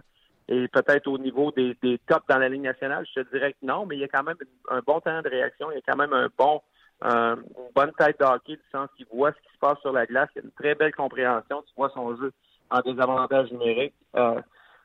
est 0.48 0.68
peut-être 0.68 1.06
au 1.08 1.18
niveau 1.18 1.52
des, 1.52 1.76
des 1.82 1.98
tops 2.06 2.26
dans 2.28 2.38
la 2.38 2.48
Ligue 2.48 2.62
nationale? 2.62 3.06
Je 3.14 3.20
te 3.20 3.32
dirais 3.32 3.52
que 3.52 3.64
non, 3.66 3.86
mais 3.86 3.96
il 3.96 4.00
y 4.00 4.04
a 4.04 4.08
quand 4.08 4.22
même 4.22 4.36
un 4.70 4.80
bon 4.80 5.00
temps 5.00 5.22
de 5.22 5.28
réaction, 5.28 5.70
il 5.70 5.76
y 5.76 5.78
a 5.78 5.82
quand 5.86 5.96
même 5.96 6.12
un 6.12 6.28
bon 6.36 6.60
une 7.02 7.42
bonne 7.74 7.92
tête 7.98 8.18
de 8.18 8.24
hockey, 8.24 8.56
du 8.56 8.62
sens 8.72 8.88
qu'il 8.96 9.06
voit 9.12 9.32
ce 9.32 9.36
qui 9.36 9.54
se 9.54 9.58
passe 9.58 9.78
sur 9.80 9.92
la 9.92 10.06
glace, 10.06 10.28
il 10.34 10.40
a 10.40 10.44
une 10.44 10.50
très 10.52 10.74
belle 10.74 10.94
compréhension, 10.94 11.62
tu 11.62 11.74
vois 11.76 11.90
son 11.90 12.16
jeu 12.16 12.32
en 12.70 12.80
désavantage 12.80 13.50
numérique. 13.52 13.94
Euh, 14.16 14.40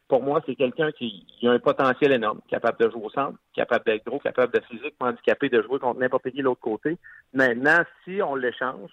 pour 0.08 0.22
moi, 0.22 0.42
c'est 0.46 0.56
quelqu'un 0.56 0.92
qui, 0.92 1.26
a 1.44 1.52
un 1.52 1.60
potentiel 1.60 2.12
énorme, 2.12 2.42
capable 2.50 2.78
de 2.80 2.90
jouer 2.90 3.06
au 3.06 3.10
centre, 3.10 3.38
capable 3.56 3.86
d'être 3.86 4.06
gros, 4.06 4.20
capable 4.20 4.54
de 4.54 4.60
physiquement 4.66 5.08
handicapé, 5.08 5.48
de 5.48 5.62
jouer 5.62 5.80
contre 5.80 6.00
n'importe 6.00 6.30
qui 6.32 6.40
de 6.40 6.44
l'autre 6.44 6.60
côté. 6.60 6.98
Maintenant, 7.34 7.80
si 8.04 8.22
on 8.22 8.36
l'échange, 8.36 8.92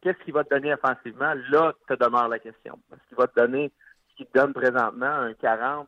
qu'est-ce 0.00 0.18
qu'il 0.24 0.34
va 0.34 0.42
te 0.42 0.52
donner 0.52 0.74
offensivement? 0.74 1.34
Là, 1.50 1.72
te 1.86 1.94
demeure 1.94 2.28
la 2.28 2.40
question. 2.40 2.76
Est-ce 2.92 3.08
qu'il 3.08 3.16
va 3.16 3.28
te 3.28 3.40
donner 3.40 3.70
ce 4.10 4.16
qu'il 4.16 4.26
te 4.26 4.38
donne 4.38 4.52
présentement, 4.52 5.06
un 5.06 5.32
40, 5.34 5.86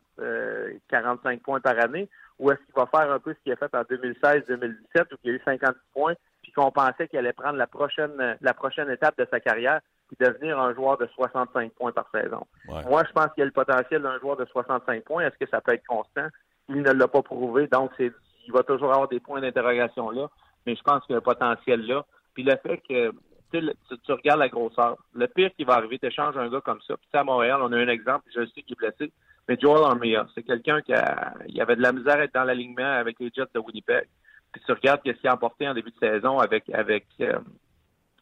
45 0.87 1.33
euh, 1.33 1.41
points 1.43 1.59
par 1.59 1.77
année, 1.77 2.07
ou 2.39 2.49
est-ce 2.49 2.59
qu'il 2.59 2.75
va 2.75 2.85
faire 2.85 3.11
un 3.11 3.19
peu 3.19 3.33
ce 3.33 3.39
qu'il 3.43 3.51
a 3.51 3.57
fait 3.57 3.75
en 3.75 3.81
2016-2017, 3.81 4.75
où 5.11 5.17
il 5.25 5.31
a 5.31 5.33
eu 5.33 5.41
50 5.43 5.75
points, 5.93 6.13
qu'on 6.55 6.71
pensait 6.71 7.07
qu'il 7.07 7.19
allait 7.19 7.33
prendre 7.33 7.57
la 7.57 7.67
prochaine, 7.67 8.37
la 8.41 8.53
prochaine 8.53 8.89
étape 8.89 9.17
de 9.17 9.27
sa 9.29 9.39
carrière, 9.39 9.81
puis 10.07 10.17
devenir 10.19 10.59
un 10.59 10.73
joueur 10.73 10.97
de 10.97 11.07
65 11.07 11.71
points 11.73 11.91
par 11.91 12.09
saison. 12.13 12.45
Moi, 12.67 13.03
je 13.07 13.11
pense 13.11 13.27
qu'il 13.33 13.39
y 13.39 13.41
a 13.41 13.45
le 13.45 13.51
potentiel 13.51 14.01
d'un 14.01 14.19
joueur 14.19 14.37
de 14.37 14.45
65 14.45 15.03
points. 15.03 15.25
Est-ce 15.25 15.37
que 15.37 15.49
ça 15.49 15.61
peut 15.61 15.73
être 15.73 15.85
constant? 15.85 16.27
Il 16.69 16.81
ne 16.81 16.91
l'a 16.91 17.07
pas 17.07 17.21
prouvé, 17.21 17.67
donc 17.67 17.91
c'est, 17.97 18.11
il 18.45 18.53
va 18.53 18.63
toujours 18.63 18.91
avoir 18.91 19.07
des 19.07 19.19
points 19.19 19.41
d'interrogation 19.41 20.09
là, 20.09 20.29
mais 20.65 20.75
je 20.75 20.81
pense 20.81 21.03
qu'il 21.05 21.13
y 21.13 21.15
a 21.15 21.19
un 21.19 21.21
potentiel 21.21 21.85
là. 21.85 22.05
Puis 22.33 22.43
le 22.43 22.55
fait 22.57 22.77
que 22.87 23.11
tu, 23.51 23.61
tu, 24.03 24.11
regardes 24.11 24.39
la 24.39 24.49
grosseur, 24.49 24.97
le 25.13 25.27
pire 25.27 25.51
qui 25.55 25.63
va 25.63 25.75
arriver, 25.75 25.99
tu 25.99 26.07
échanges 26.07 26.37
un 26.37 26.49
gars 26.49 26.61
comme 26.61 26.81
ça. 26.87 26.95
Puis 26.97 27.07
à 27.13 27.23
Montréal, 27.23 27.59
on 27.61 27.71
a 27.71 27.77
un 27.77 27.87
exemple, 27.87 28.25
je 28.35 28.45
sais 28.47 28.61
qu'il 28.63 28.73
est 28.73 28.77
blessé, 28.77 29.11
mais 29.47 29.57
Joel 29.59 29.83
Armia, 29.83 30.27
c'est 30.33 30.43
quelqu'un 30.43 30.81
qui 30.81 30.93
a, 30.93 31.33
il 31.47 31.59
avait 31.61 31.75
de 31.75 31.81
la 31.81 31.91
misère 31.91 32.15
à 32.15 32.23
être 32.23 32.33
dans 32.33 32.43
l'alignement 32.43 32.91
avec 32.91 33.19
les 33.19 33.31
Jets 33.33 33.45
de 33.53 33.59
Winnipeg. 33.59 34.07
Puis 34.55 34.63
tu 34.65 34.71
regardes 34.71 35.01
ce 35.05 35.11
qu'il 35.11 35.29
a 35.29 35.33
emporté 35.33 35.67
en 35.67 35.73
début 35.73 35.91
de 35.91 35.99
saison 35.99 36.39
avec 36.39 36.69
avec 36.69 37.05
euh, 37.19 37.39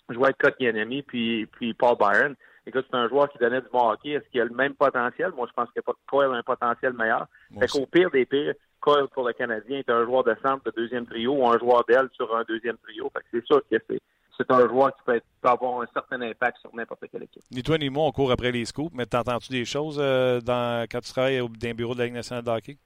Kotkaniemi 0.09 1.03
puis, 1.03 1.45
puis 1.45 1.75
Paul 1.75 1.95
Byron. 1.95 2.36
Écoute, 2.65 2.88
c'est 2.89 2.97
un 2.97 3.07
joueur 3.07 3.29
qui 3.29 3.38
donnait 3.38 3.61
du 3.61 3.67
bon 3.71 3.91
hockey. 3.91 4.09
Est-ce 4.09 4.27
qu'il 4.31 4.41
a 4.41 4.45
le 4.45 4.55
même 4.55 4.73
potentiel? 4.73 5.31
Moi, 5.36 5.45
je 5.47 5.53
pense 5.53 5.69
que 5.75 5.81
Coyle 6.09 6.31
a 6.31 6.38
un 6.38 6.41
potentiel 6.41 6.93
meilleur. 6.93 7.27
Fait 7.59 7.67
qu'au 7.67 7.86
pire 7.86 8.09
des 8.09 8.25
pires, 8.25 8.55
Coyle 8.79 9.07
pour 9.13 9.27
le 9.27 9.34
Canadien 9.34 9.77
est 9.77 9.89
un 9.91 10.03
joueur 10.05 10.23
de 10.23 10.36
centre 10.41 10.63
de 10.63 10.71
deuxième 10.75 11.05
trio 11.05 11.34
ou 11.34 11.47
un 11.47 11.59
joueur 11.59 11.84
d'aile 11.88 12.09
sur 12.13 12.36
un 12.36 12.43
deuxième 12.47 12.77
trio. 12.77 13.11
Fait 13.13 13.19
que 13.19 13.25
c'est 13.31 13.45
sûr 13.45 13.61
que 13.69 13.77
c'est 13.88 13.99
c'est 14.36 14.49
un 14.49 14.67
joueur 14.67 14.95
qui 14.95 15.03
peut, 15.05 15.21
avoir 15.43 15.81
un 15.81 15.86
certain 15.93 16.19
impact 16.21 16.57
sur 16.61 16.73
n'importe 16.73 17.03
quelle 17.11 17.21
équipe. 17.21 17.43
Ni 17.51 17.61
toi 17.61 17.77
ni 17.77 17.91
moi, 17.91 18.05
on 18.07 18.11
court 18.11 18.31
après 18.31 18.51
les 18.51 18.65
scoops, 18.65 18.91
mais 18.91 19.05
t'entends-tu 19.05 19.51
des 19.51 19.65
choses 19.65 19.99
euh, 20.01 20.41
dans, 20.41 20.88
quand 20.89 21.01
tu 21.01 21.11
travailles 21.11 21.39
au, 21.41 21.49
dans 21.49 21.75
bureau 21.75 21.93
de 21.93 21.99
la 21.99 22.05
Ligue 22.05 22.15
nationale 22.15 22.43
de 22.43 22.49
hockey? 22.49 22.77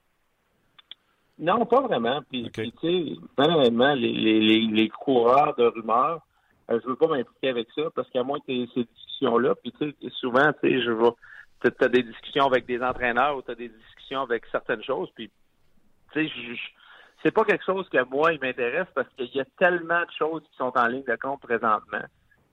Non, 1.38 1.64
pas 1.66 1.80
vraiment. 1.80 2.20
Puis, 2.30 2.50
tu 2.52 2.70
sais, 2.80 3.16
honnêtement, 3.36 3.94
les, 3.94 4.12
les, 4.12 4.60
les, 4.60 4.88
coureurs 4.88 5.54
de 5.56 5.66
rumeurs, 5.66 6.20
euh, 6.70 6.80
je 6.82 6.88
veux 6.88 6.96
pas 6.96 7.06
m'impliquer 7.06 7.50
avec 7.50 7.68
ça 7.74 7.82
parce 7.94 8.10
qu'à 8.10 8.24
moins 8.24 8.40
que 8.40 8.46
ces 8.74 8.84
discussions-là, 8.84 9.54
puis 9.54 9.72
tu 9.78 9.90
sais, 9.90 10.10
souvent, 10.20 10.52
tu 10.54 10.68
sais, 10.68 10.82
je 10.82 10.90
vais 10.90 11.10
tu 11.60 11.84
as 11.84 11.88
des 11.88 12.02
discussions 12.02 12.46
avec 12.46 12.66
des 12.66 12.80
entraîneurs 12.82 13.36
ou 13.36 13.42
tu 13.42 13.50
as 13.50 13.54
des 13.54 13.68
discussions 13.68 14.22
avec 14.22 14.44
certaines 14.50 14.82
choses, 14.82 15.10
puis 15.14 15.30
tu 16.12 16.28
sais, 16.28 16.32
c'est 17.22 17.32
pas 17.32 17.44
quelque 17.44 17.64
chose 17.64 17.88
que 17.88 18.02
moi, 18.04 18.32
il 18.32 18.40
m'intéresse 18.40 18.86
parce 18.94 19.08
qu'il 19.16 19.34
y 19.34 19.40
a 19.40 19.44
tellement 19.58 20.00
de 20.00 20.10
choses 20.16 20.42
qui 20.42 20.56
sont 20.56 20.72
en 20.76 20.86
ligne 20.86 21.04
de 21.04 21.16
compte 21.16 21.40
présentement 21.40 22.04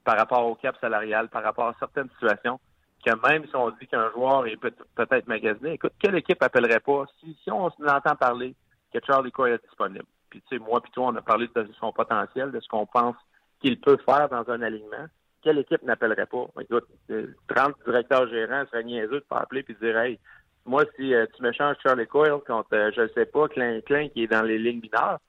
par 0.04 0.18
rapport 0.18 0.46
au 0.46 0.56
cap 0.56 0.76
salarial, 0.82 1.30
par 1.30 1.44
rapport 1.44 1.68
à 1.68 1.76
certaines 1.80 2.10
situations, 2.12 2.60
que 3.06 3.12
même 3.28 3.46
si 3.48 3.56
on 3.56 3.70
dit 3.72 3.88
qu'un 3.88 4.10
joueur 4.12 4.48
est 4.48 4.58
peut-être 4.58 5.28
magasiné, 5.28 5.74
écoute, 5.74 5.94
quelle 6.00 6.16
équipe 6.16 6.42
appellerait 6.42 6.80
pas? 6.80 7.06
Si, 7.20 7.38
si 7.44 7.52
on 7.52 7.66
entend 7.66 8.16
parler 8.16 8.56
que 9.00 9.06
Charlie 9.06 9.32
Coy 9.32 9.52
est 9.52 9.64
disponible? 9.64 10.06
Puis 10.30 10.42
tu 10.42 10.58
sais, 10.58 10.64
moi 10.64 10.82
puis 10.82 10.92
toi, 10.92 11.08
on 11.08 11.16
a 11.16 11.22
parlé 11.22 11.48
de 11.54 11.68
son 11.80 11.92
potentiel, 11.92 12.52
de 12.52 12.60
ce 12.60 12.68
qu'on 12.68 12.86
pense 12.86 13.16
qu'il 13.62 13.80
peut 13.80 13.98
faire 14.06 14.30
dans 14.30 14.50
un 14.52 14.62
alignement, 14.62 15.08
quelle 15.42 15.60
équipe 15.60 15.84
n'appellerait 15.84 16.26
pas? 16.26 16.48
Écoute, 16.60 16.88
30 17.08 17.12
euh, 17.12 17.72
directeurs 17.86 18.28
gérants 18.30 18.66
seraient 18.66 18.84
niaiseux 18.84 19.20
de 19.20 19.26
pas 19.30 19.40
appeler 19.40 19.64
et 19.68 19.74
de 19.74 19.80
dire 19.80 19.98
Hey, 19.98 20.20
moi, 20.66 20.84
si 20.96 21.14
euh, 21.14 21.26
tu 21.36 21.44
me 21.44 21.52
changes 21.52 21.78
Charlie 21.84 22.08
Coyle 22.08 22.42
contre, 22.46 22.70
euh, 22.74 22.92
je 22.96 23.02
ne 23.02 23.08
sais 23.10 23.26
pas, 23.26 23.48
Klein 23.48 23.80
Klein 23.82 24.10
qui 24.10 24.24
est 24.24 24.28
dans 24.28 24.42
les 24.42 24.58
lignes 24.58 24.82
mineures, 24.82 25.20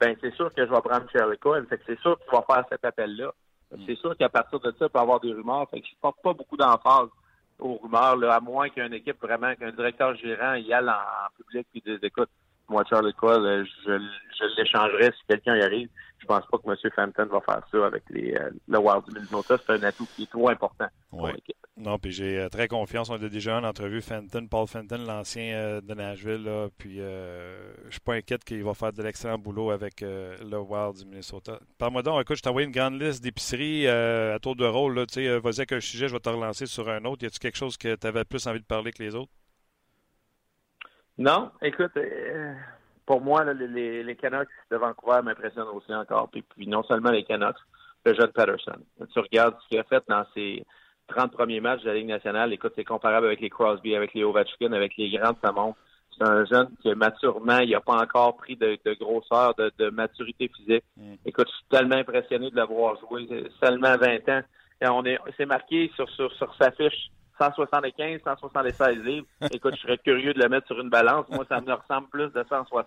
ben 0.00 0.16
c'est 0.20 0.32
sûr 0.34 0.52
que 0.54 0.64
je 0.64 0.70
vais 0.70 0.80
prendre 0.80 1.06
Charlie 1.12 1.38
Coyle. 1.38 1.66
Fait 1.66 1.78
que 1.78 1.84
c'est 1.86 2.00
sûr 2.00 2.18
que 2.18 2.24
tu 2.24 2.30
vas 2.30 2.44
faire 2.48 2.64
cet 2.70 2.84
appel-là. 2.84 3.32
C'est 3.86 3.96
sûr 3.96 4.16
qu'à 4.16 4.28
partir 4.28 4.60
de 4.60 4.70
ça, 4.78 4.86
il 4.86 4.88
peut 4.88 4.98
y 5.00 5.02
avoir 5.02 5.18
des 5.18 5.32
rumeurs. 5.32 5.68
Fait 5.68 5.80
que 5.80 5.86
je 5.86 5.94
porte 6.00 6.22
pas 6.22 6.32
beaucoup 6.32 6.56
d'emphase 6.56 7.08
aux 7.58 7.76
rumeurs, 7.76 8.16
là, 8.16 8.34
à 8.34 8.40
moins 8.40 8.68
qu'une 8.68 8.92
équipe 8.92 9.20
vraiment, 9.20 9.52
qu'un 9.56 9.72
directeur 9.72 10.14
gérant 10.14 10.54
y 10.54 10.72
aille 10.72 10.88
en, 10.88 11.30
public 11.36 11.66
et 11.74 11.80
dise 11.80 11.98
écoute, 12.02 12.28
moi, 12.68 12.84
Charlie 12.88 13.14
Cole, 13.14 13.66
je, 13.86 13.98
je 14.38 14.60
l'échangerais 14.60 15.12
si 15.12 15.26
quelqu'un 15.28 15.56
y 15.56 15.62
arrive. 15.62 15.88
Je 16.18 16.26
pense 16.26 16.46
pas 16.46 16.56
que 16.56 16.70
M. 16.70 16.90
Fenton 16.96 17.26
va 17.26 17.40
faire 17.42 17.62
ça 17.70 17.86
avec 17.86 18.02
les, 18.08 18.34
euh, 18.34 18.50
le 18.66 18.78
Wild 18.78 19.04
du 19.06 19.14
Minnesota. 19.14 19.58
C'est 19.58 19.72
un 19.74 19.82
atout 19.82 20.06
qui 20.16 20.22
est 20.22 20.30
trop 20.30 20.48
important 20.48 20.86
pour 21.10 21.28
l'équipe. 21.28 21.56
Non, 21.76 21.98
puis 21.98 22.12
j'ai 22.12 22.38
euh, 22.38 22.48
très 22.48 22.66
confiance. 22.66 23.10
On 23.10 23.22
a 23.22 23.28
déjà 23.28 23.58
en 23.58 23.64
entrevue 23.64 24.00
Fenton, 24.00 24.46
Paul 24.46 24.66
Fenton, 24.66 25.04
l'ancien 25.06 25.54
euh, 25.54 25.80
de 25.82 25.92
Nashville. 25.92 26.42
Là, 26.42 26.68
puis 26.78 26.96
je 26.96 27.90
suis 27.90 28.00
pas 28.00 28.14
inquiète 28.14 28.42
qu'il 28.42 28.64
va 28.64 28.72
faire 28.72 28.94
de 28.94 29.02
l'excellent 29.02 29.36
boulot 29.36 29.70
avec 29.70 30.00
le 30.00 30.58
Wild 30.58 30.96
du 30.96 31.04
Minnesota. 31.04 31.58
Parle-moi 31.76 32.02
donc, 32.02 32.22
écoute, 32.22 32.36
je 32.36 32.42
t'ai 32.42 32.48
envoyé 32.48 32.66
une 32.66 32.72
grande 32.72 32.98
liste 32.98 33.22
d'épiceries 33.22 33.86
à 33.86 34.38
tour 34.40 34.56
de 34.56 34.64
rôle. 34.64 34.94
Vas-y 34.98 35.28
avec 35.58 35.72
un 35.72 35.80
sujet, 35.80 36.08
je 36.08 36.14
vais 36.14 36.20
te 36.20 36.30
relancer 36.30 36.64
sur 36.64 36.88
un 36.88 37.04
autre. 37.04 37.22
Y 37.22 37.26
a-tu 37.26 37.38
quelque 37.38 37.58
chose 37.58 37.76
que 37.76 37.96
tu 37.96 38.06
avais 38.06 38.24
plus 38.24 38.46
envie 38.46 38.60
de 38.60 38.64
parler 38.64 38.92
que 38.92 39.02
les 39.02 39.14
autres? 39.14 39.30
Non, 41.18 41.50
écoute, 41.62 41.92
pour 43.06 43.20
moi, 43.20 43.44
les, 43.52 44.02
les, 44.02 44.16
Canucks 44.16 44.48
de 44.70 44.76
Vancouver 44.76 45.20
m'impressionnent 45.22 45.68
aussi 45.68 45.94
encore. 45.94 46.28
Puis, 46.30 46.42
puis, 46.42 46.66
non 46.66 46.82
seulement 46.82 47.10
les 47.10 47.24
Canucks, 47.24 47.56
le 48.04 48.14
jeune 48.14 48.32
Patterson. 48.32 48.78
Tu 49.12 49.18
regardes 49.18 49.56
ce 49.62 49.68
qu'il 49.68 49.78
a 49.78 49.84
fait 49.84 50.02
dans 50.08 50.24
ses 50.34 50.64
30 51.08 51.32
premiers 51.32 51.60
matchs 51.60 51.82
de 51.82 51.88
la 51.88 51.94
Ligue 51.94 52.08
nationale. 52.08 52.52
Écoute, 52.52 52.72
c'est 52.76 52.84
comparable 52.84 53.26
avec 53.26 53.40
les 53.40 53.50
Crosby, 53.50 53.94
avec 53.94 54.14
les 54.14 54.24
Ovechkin, 54.24 54.72
avec 54.72 54.96
les 54.96 55.10
grands 55.10 55.36
Samon. 55.42 55.74
C'est 56.16 56.24
un 56.24 56.44
jeune 56.44 56.68
qui, 56.80 56.92
maturement, 56.94 57.58
il 57.58 57.70
n'a 57.70 57.80
pas 57.80 58.00
encore 58.00 58.36
pris 58.36 58.56
de, 58.56 58.78
grosseur, 58.94 59.54
de, 59.56 59.90
maturité 59.90 60.50
physique. 60.56 60.84
Mm. 60.96 61.14
Écoute, 61.26 61.48
je 61.48 61.56
suis 61.56 61.66
tellement 61.70 61.96
impressionné 61.96 62.50
de 62.50 62.56
l'avoir 62.56 62.98
joué. 63.00 63.26
Seulement 63.62 63.96
20 63.96 64.28
ans. 64.28 64.42
Et 64.80 64.88
on 64.88 65.04
est, 65.04 65.18
c'est 65.36 65.46
marqué 65.46 65.90
sur, 65.94 66.08
sur, 66.10 66.32
sur 66.34 66.54
sa 66.56 66.70
fiche 66.72 67.10
175, 67.38 68.20
176 68.22 68.98
livres. 69.02 69.26
Écoute, 69.52 69.74
je 69.76 69.80
serais 69.82 69.98
curieux 69.98 70.34
de 70.34 70.42
le 70.42 70.48
mettre 70.48 70.66
sur 70.66 70.80
une 70.80 70.90
balance. 70.90 71.28
Moi, 71.30 71.44
ça 71.48 71.60
me 71.60 71.72
ressemble 71.72 72.08
plus 72.08 72.30
de 72.32 72.44
160. 72.48 72.86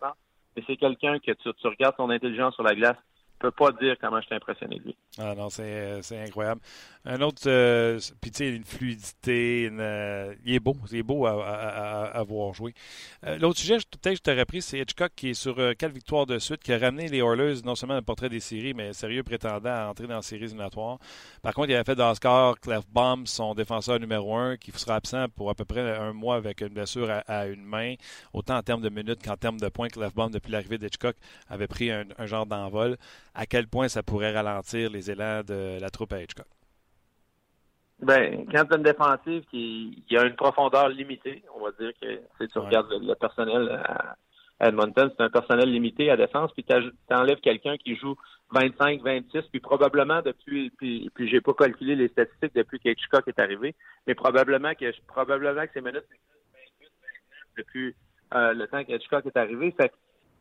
Mais 0.56 0.64
c'est 0.66 0.78
quelqu'un 0.78 1.20
que 1.20 1.32
tu, 1.32 1.54
tu 1.54 1.68
regardes 1.68 1.96
son 1.98 2.10
intelligence 2.10 2.56
sur 2.56 2.64
la 2.64 2.76
glace 2.76 2.98
peux 3.40 3.52
pas 3.52 3.72
dire 3.72 3.96
comment 4.00 4.20
je 4.20 4.26
suis 4.26 4.36
impressionné 4.36 4.80
de 4.80 4.84
lui. 4.86 4.98
Ah 5.20 5.34
non, 5.36 5.50
c'est 5.50 6.02
incroyable. 6.12 6.62
Un 7.10 7.22
autre, 7.22 7.44
euh, 7.48 8.00
puis 8.20 8.32
tu 8.32 8.40
sais, 8.40 8.50
une 8.54 8.66
fluidité, 8.66 9.70
euh, 9.72 10.36
il 10.44 10.56
est 10.56 10.60
beau, 10.60 10.76
c'est 10.88 11.04
beau 11.04 11.26
à, 11.26 12.24
voir 12.28 12.54
jouer. 12.54 12.74
Euh, 13.26 13.38
l'autre 13.38 13.60
sujet, 13.60 13.78
peut-être 13.78 14.02
que 14.02 14.16
je 14.16 14.22
t'aurais 14.22 14.46
pris, 14.46 14.62
c'est 14.62 14.80
Hitchcock 14.80 15.14
qui 15.16 15.30
est 15.30 15.34
sur 15.34 15.56
quatre 15.78 15.94
victoires 15.94 16.26
de 16.26 16.38
suite, 16.38 16.62
qui 16.62 16.74
a 16.74 16.78
ramené 16.78 17.08
les 17.08 17.20
Oilers 17.20 17.62
non 17.64 17.76
seulement 17.76 17.96
un 17.96 18.02
portrait 18.02 18.28
des 18.28 18.42
séries, 18.42 18.74
mais 18.74 18.92
sérieux 18.92 19.24
prétendant 19.24 19.70
à 19.70 19.88
entrer 19.88 20.06
dans 20.06 20.16
la 20.16 20.22
série 20.22 20.44
éliminatoires. 20.44 20.98
Par 21.42 21.54
contre, 21.54 21.70
il 21.70 21.76
avait 21.76 21.86
fait 21.86 21.96
dans 21.96 22.10
ce 22.14 22.18
score 22.18 22.58
Baum, 22.92 23.26
son 23.26 23.56
défenseur 23.56 24.00
numéro 24.00 24.36
un, 24.36 24.58
qui 24.58 24.72
sera 24.72 24.96
absent 24.96 25.28
pour 25.30 25.50
à 25.50 25.56
peu 25.56 25.64
près 25.64 25.98
un 25.98 26.12
mois 26.12 26.36
avec 26.36 26.60
une 26.60 26.70
blessure 26.70 27.10
à, 27.26 27.48
une 27.48 27.64
main, 27.64 27.96
autant 28.34 28.58
en 28.58 28.64
termes 28.64 28.82
de 28.82 28.90
minutes 28.90 29.24
qu'en 29.24 29.38
termes 29.38 29.60
de 29.60 29.70
points. 29.70 29.88
Baum, 30.14 30.32
depuis 30.32 30.52
l'arrivée 30.52 30.78
d'Hitchcock, 30.78 31.16
avait 31.48 31.68
pris 31.68 31.90
un 31.90 32.26
genre 32.26 32.46
d'envol. 32.46 32.98
À 33.38 33.46
quel 33.46 33.68
point 33.68 33.88
ça 33.88 34.02
pourrait 34.02 34.34
ralentir 34.34 34.90
les 34.90 35.12
élans 35.12 35.44
de 35.44 35.80
la 35.80 35.90
troupe 35.92 36.12
à 36.12 36.22
Hitchcock? 36.24 36.48
Ben, 38.00 38.48
quand 38.52 38.66
tu 38.66 38.74
as 38.74 38.78
une 38.78 38.84
défensive 38.84 39.44
qui 39.52 40.18
a 40.18 40.24
une 40.24 40.36
profondeur 40.36 40.90
limitée, 40.90 41.44
on 41.56 41.64
va 41.64 41.72
dire 41.80 41.92
que 42.02 42.20
si 42.40 42.48
tu 42.48 42.58
regardes 42.58 42.92
le, 42.92 43.14
personnel 43.14 43.70
à 43.70 44.16
Edmonton, 44.68 45.12
c'est 45.16 45.24
un 45.24 45.30
personnel 45.30 45.72
limité 45.72 46.10
à 46.10 46.18
défense, 46.18 46.52
puis 46.54 46.64
tu 46.64 46.74
enlèves 47.14 47.40
quelqu'un 47.40 47.78
qui 47.78 47.96
joue 47.96 48.16
25, 48.54 49.02
26, 49.04 49.44
puis 49.52 49.60
probablement 49.60 50.24
depuis, 50.24 50.72
puis, 50.72 51.12
puis 51.14 51.30
j'ai 51.30 51.42
pas 51.42 51.54
calculé 51.54 51.96
les 51.96 52.08
statistiques 52.08 52.56
depuis 52.56 52.80
qu'Hitchcock 52.80 53.28
est 53.28 53.40
arrivé, 53.40 53.76
mais 54.08 54.16
probablement 54.16 54.74
que 54.74 54.92
probablement 55.06 55.62
que 55.68 55.74
ces 55.76 55.82
minutes 55.82 56.06
28, 56.82 56.92
depuis 57.58 57.96
euh, 58.34 58.54
le 58.54 58.68
temps 58.68 58.84
qu'Hitchcock 58.84 59.28
est 59.28 59.38
arrivé. 59.38 59.76
Fait 59.80 59.92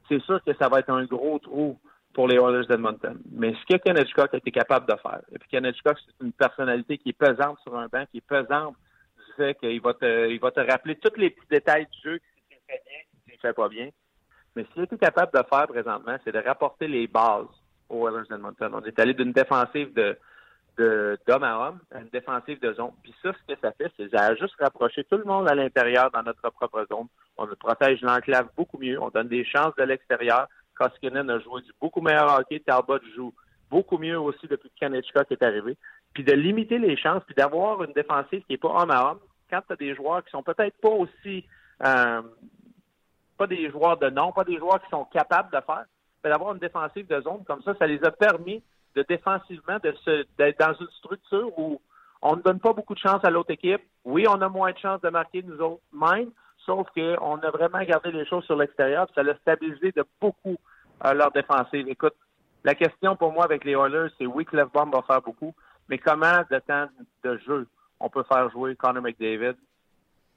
c'est 0.08 0.22
sûr 0.22 0.42
que 0.44 0.54
ça 0.54 0.68
va 0.68 0.78
être 0.80 0.90
un 0.90 1.04
gros 1.04 1.38
trou 1.40 1.78
pour 2.16 2.28
les 2.28 2.36
Oilers 2.36 2.66
d'Edmonton. 2.66 3.18
Mais 3.30 3.52
ce 3.52 3.74
que 3.74 3.78
Ken 3.78 3.98
Hitchcock 3.98 4.32
a 4.32 4.38
été 4.38 4.50
capable 4.50 4.86
de 4.86 4.96
faire, 4.96 5.20
et 5.30 5.38
puis 5.38 5.50
Ken 5.50 5.66
Hitchcock, 5.66 5.98
c'est 5.98 6.24
une 6.24 6.32
personnalité 6.32 6.96
qui 6.96 7.10
est 7.10 7.12
pesante 7.12 7.58
sur 7.60 7.76
un 7.76 7.88
banc, 7.88 8.06
qui 8.10 8.16
est 8.16 8.26
pesante 8.26 8.74
du 9.18 9.34
fait 9.36 9.54
qu'il 9.60 9.82
va 9.82 9.92
te, 9.92 10.30
il 10.30 10.40
va 10.40 10.50
te 10.50 10.60
rappeler 10.60 10.96
tous 10.96 11.14
les 11.20 11.28
petits 11.28 11.46
détails 11.50 11.86
du 11.92 12.00
jeu, 12.02 12.18
si 12.18 12.56
tu 12.56 12.56
fais 12.66 12.80
bien, 12.86 13.34
si 13.34 13.38
tu 13.38 13.52
pas 13.52 13.68
bien. 13.68 13.90
Mais 14.56 14.64
ce 14.64 14.84
qu'il 14.84 14.94
a 14.94 14.96
capable 14.96 15.38
de 15.38 15.44
faire 15.46 15.66
présentement, 15.66 16.16
c'est 16.24 16.32
de 16.32 16.38
rapporter 16.38 16.88
les 16.88 17.06
bases 17.06 17.44
aux 17.90 18.08
Oilers 18.08 18.26
d'Edmonton. 18.30 18.72
On 18.72 18.82
est 18.84 18.98
allé 18.98 19.12
d'une 19.12 19.32
défensive 19.32 19.92
de, 19.92 20.16
d'homme 21.26 21.42
à 21.42 21.68
homme 21.68 21.80
à 21.94 22.00
une 22.00 22.08
défensive 22.08 22.58
de 22.60 22.72
zone. 22.72 22.92
Puis 23.02 23.14
ça, 23.22 23.34
ce 23.34 23.54
que 23.54 23.60
ça 23.60 23.72
fait, 23.72 23.92
c'est 23.98 24.08
ça 24.08 24.24
a 24.24 24.34
juste 24.36 24.54
rapproché 24.58 25.04
tout 25.04 25.18
le 25.18 25.24
monde 25.24 25.50
à 25.50 25.54
l'intérieur 25.54 26.10
dans 26.12 26.22
notre 26.22 26.48
propre 26.48 26.86
zone. 26.90 27.08
On 27.36 27.46
protège 27.60 28.00
l'enclave 28.00 28.48
beaucoup 28.56 28.78
mieux. 28.78 28.98
On 29.02 29.10
donne 29.10 29.28
des 29.28 29.44
chances 29.44 29.76
de 29.76 29.82
l'extérieur. 29.82 30.48
Koskinen 30.76 31.30
a 31.30 31.38
joué 31.40 31.62
du 31.62 31.72
beaucoup 31.80 32.00
meilleur 32.00 32.38
hockey. 32.38 32.60
Talbot 32.60 33.00
joue 33.14 33.32
beaucoup 33.70 33.98
mieux 33.98 34.18
aussi 34.18 34.46
depuis 34.46 34.70
que 34.70 34.78
Kanechka 34.78 35.24
est 35.30 35.42
arrivé. 35.42 35.76
Puis 36.12 36.24
de 36.24 36.32
limiter 36.32 36.78
les 36.78 36.96
chances, 36.96 37.22
puis 37.24 37.34
d'avoir 37.34 37.82
une 37.82 37.92
défensive 37.92 38.42
qui 38.44 38.52
n'est 38.52 38.58
pas 38.58 38.68
homme 38.68 38.90
à 38.90 39.10
homme. 39.10 39.18
Quand 39.50 39.60
tu 39.66 39.72
as 39.72 39.76
des 39.76 39.94
joueurs 39.94 40.24
qui 40.24 40.30
sont 40.30 40.42
peut-être 40.42 40.76
pas 40.80 40.90
aussi... 40.90 41.44
Euh, 41.84 42.22
pas 43.36 43.46
des 43.46 43.70
joueurs 43.70 43.98
de 43.98 44.08
nom, 44.10 44.32
pas 44.32 44.44
des 44.44 44.56
joueurs 44.58 44.82
qui 44.82 44.88
sont 44.90 45.04
capables 45.04 45.50
de 45.50 45.60
faire, 45.64 45.84
mais 46.24 46.30
d'avoir 46.30 46.54
une 46.54 46.58
défensive 46.58 47.06
de 47.06 47.20
zone 47.20 47.44
comme 47.46 47.62
ça, 47.62 47.74
ça 47.78 47.86
les 47.86 48.02
a 48.04 48.10
permis 48.10 48.62
de 48.94 49.04
défensivement 49.08 49.78
de 49.82 49.94
d'être 50.38 50.58
dans 50.58 50.72
une 50.72 50.90
structure 50.98 51.56
où 51.58 51.80
on 52.22 52.36
ne 52.36 52.42
donne 52.42 52.60
pas 52.60 52.72
beaucoup 52.72 52.94
de 52.94 52.98
chance 52.98 53.22
à 53.24 53.30
l'autre 53.30 53.50
équipe. 53.50 53.82
Oui, 54.04 54.26
on 54.28 54.40
a 54.40 54.48
moins 54.48 54.72
de 54.72 54.78
chances 54.78 55.00
de 55.02 55.10
marquer 55.10 55.42
nous 55.42 55.60
autres 55.60 55.82
même, 55.92 56.30
sauf 56.66 56.88
qu'on 56.94 57.38
a 57.38 57.50
vraiment 57.50 57.82
gardé 57.84 58.10
les 58.12 58.26
choses 58.26 58.44
sur 58.44 58.56
l'extérieur, 58.56 59.08
ça 59.14 59.22
l'a 59.22 59.36
stabilisé 59.36 59.92
de 59.92 60.04
beaucoup 60.20 60.56
euh, 61.04 61.14
leur 61.14 61.30
défensive. 61.30 61.88
Écoute, 61.88 62.14
la 62.64 62.74
question 62.74 63.16
pour 63.16 63.32
moi 63.32 63.44
avec 63.44 63.64
les 63.64 63.72
Oilers, 63.72 64.10
c'est 64.18 64.26
oui, 64.26 64.44
Bomb 64.74 64.92
va 64.92 65.02
faire 65.02 65.22
beaucoup, 65.22 65.54
mais 65.88 65.98
comment 65.98 66.42
de 66.50 66.58
temps 66.58 66.88
de 67.24 67.38
jeu 67.46 67.66
on 68.00 68.10
peut 68.10 68.24
faire 68.24 68.50
jouer 68.50 68.76
Connor 68.76 69.02
McDavid, 69.02 69.54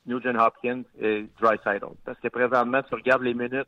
Nugent 0.06 0.38
Hopkins 0.40 0.84
et 1.00 1.28
Dreisaitl? 1.42 1.88
Parce 2.06 2.20
que 2.20 2.28
présentement, 2.30 2.84
tu 2.84 2.96
regardes 2.96 3.24
les 3.24 3.34
minutes 3.34 3.68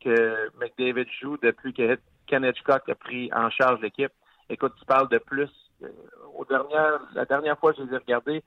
que 0.00 0.50
McDavid 0.58 1.06
joue 1.20 1.36
depuis 1.38 1.74
que 1.74 1.98
Ken 2.26 2.44
Hitchcock 2.44 2.88
a 2.88 2.94
pris 2.94 3.30
en 3.32 3.50
charge 3.50 3.80
l'équipe. 3.80 4.12
Écoute, 4.48 4.74
tu 4.78 4.84
parles 4.84 5.08
de 5.08 5.18
plus. 5.18 5.50
Euh, 5.82 5.88
aux 6.34 6.44
dernières, 6.44 7.00
la 7.14 7.24
dernière 7.24 7.58
fois 7.58 7.72
que 7.72 7.78
je 7.78 7.86
les 7.86 7.94
ai 7.94 7.98
regardés, 7.98 8.44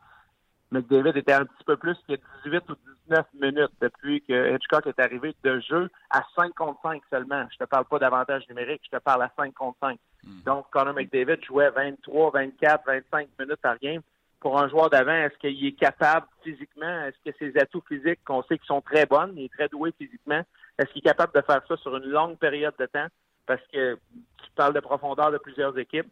McDavid 0.72 1.18
était 1.18 1.34
un 1.34 1.46
petit 1.46 1.64
peu 1.66 1.78
plus 1.78 1.98
que 2.08 2.14
18 2.46 2.70
ou 2.70 2.76
19 3.08 3.26
minutes 3.42 3.72
depuis 3.82 4.22
que 4.22 4.56
Hitchcock 4.56 4.86
est 4.88 5.00
arrivé 5.00 5.36
de 5.44 5.60
jeu 5.62 5.90
à 6.12 6.24
5 6.36 6.54
contre 6.54 6.80
5 6.84 7.02
seulement. 7.10 7.46
Je 7.52 7.58
te 7.58 7.64
parle 7.64 7.86
pas 7.86 7.98
d'avantage 7.98 8.48
numérique, 8.50 8.82
je 8.86 8.98
te 8.98 9.02
parle 9.02 9.24
à 9.24 9.32
5 9.36 9.54
contre 9.54 9.78
5. 9.80 10.00
Hmm. 10.24 10.42
Donc, 10.46 10.70
Connor 10.70 10.94
McDavid 10.94 11.44
jouait 11.44 11.72
23, 11.72 12.32
24, 12.32 12.86
25 12.86 13.30
minutes 13.40 13.62
par 13.62 13.80
game. 13.80 14.02
Pour 14.40 14.60
un 14.60 14.70
joueur 14.70 14.90
d'avant, 14.90 15.12
est-ce 15.12 15.38
qu'il 15.40 15.66
est 15.66 15.74
capable 15.74 16.28
physiquement? 16.44 17.04
Est-ce 17.04 17.30
que 17.30 17.36
ses 17.38 17.58
atouts 17.60 17.84
physiques, 17.88 18.24
qu'on 18.24 18.44
sait 18.44 18.58
qu'ils 18.58 18.68
sont 18.68 18.82
très 18.82 19.06
bonnes, 19.06 19.34
il 19.36 19.46
est 19.46 19.54
très 19.54 19.68
doué 19.68 19.94
physiquement, 19.98 20.44
est-ce 20.78 20.90
qu'il 20.94 21.00
est 21.00 21.10
capable 21.10 21.34
de 21.34 21.42
faire 21.42 21.62
ça 21.68 21.76
sur 21.78 21.98
une 21.98 22.06
longue 22.06 22.38
période 22.38 22.74
de 22.80 22.86
temps? 22.86 23.08
Parce 23.46 23.62
que 23.74 23.96
tu 23.96 24.52
parles 24.56 24.74
de 24.74 24.80
profondeur 24.80 25.32
de 25.32 25.40
plusieurs 25.40 25.78
équipes. 25.78 26.08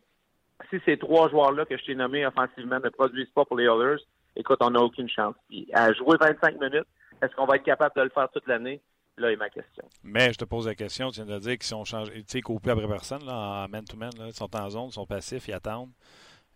Si 0.70 0.80
ces 0.84 0.98
trois 0.98 1.30
joueurs-là 1.30 1.66
que 1.66 1.78
je 1.78 1.86
t'ai 1.86 1.96
nommés 1.96 2.26
offensivement 2.26 2.80
ne 2.84 2.90
produisent 2.90 3.30
pas 3.30 3.46
pour 3.46 3.56
les 3.56 3.66
Oilers, 3.66 4.04
écoute, 4.38 4.60
on 4.62 4.70
n'a 4.70 4.80
aucune 4.80 5.10
chance. 5.10 5.36
à 5.74 5.92
jouer 5.94 6.18
25 6.20 6.60
minutes, 6.60 6.88
est-ce 7.22 7.36
qu'on 7.36 7.46
va 7.46 7.56
être 7.56 7.64
capable 7.64 7.96
de 7.96 8.02
le 8.04 8.10
faire 8.10 8.30
toute 8.30 8.48
l'année? 8.48 8.82
Là 9.18 9.32
est 9.32 9.36
ma 9.36 9.50
question. 9.50 9.84
Mais 10.04 10.32
je 10.32 10.38
te 10.38 10.46
pose 10.46 10.68
la 10.68 10.76
question, 10.76 11.10
tu 11.10 11.24
viens 11.24 11.36
de 11.36 11.40
dire 11.40 11.54
qu'ils 11.54 11.64
sont 11.64 11.84
changés, 11.84 12.14
tu 12.14 12.24
sais, 12.28 12.42
coupés 12.42 12.70
après 12.70 12.88
personne, 12.88 13.26
là, 13.26 13.34
en 13.34 13.68
man-to-man, 13.68 14.12
ils 14.20 14.34
sont 14.34 14.56
en 14.56 14.70
zone, 14.70 14.88
ils 14.90 14.94
sont 14.94 15.08
passifs, 15.08 15.48
ils 15.48 15.54
attendent. 15.54 15.90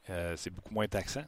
Euh, 0.09 0.33
c'est 0.35 0.51
beaucoup 0.51 0.73
moins 0.73 0.87
taxant. 0.87 1.25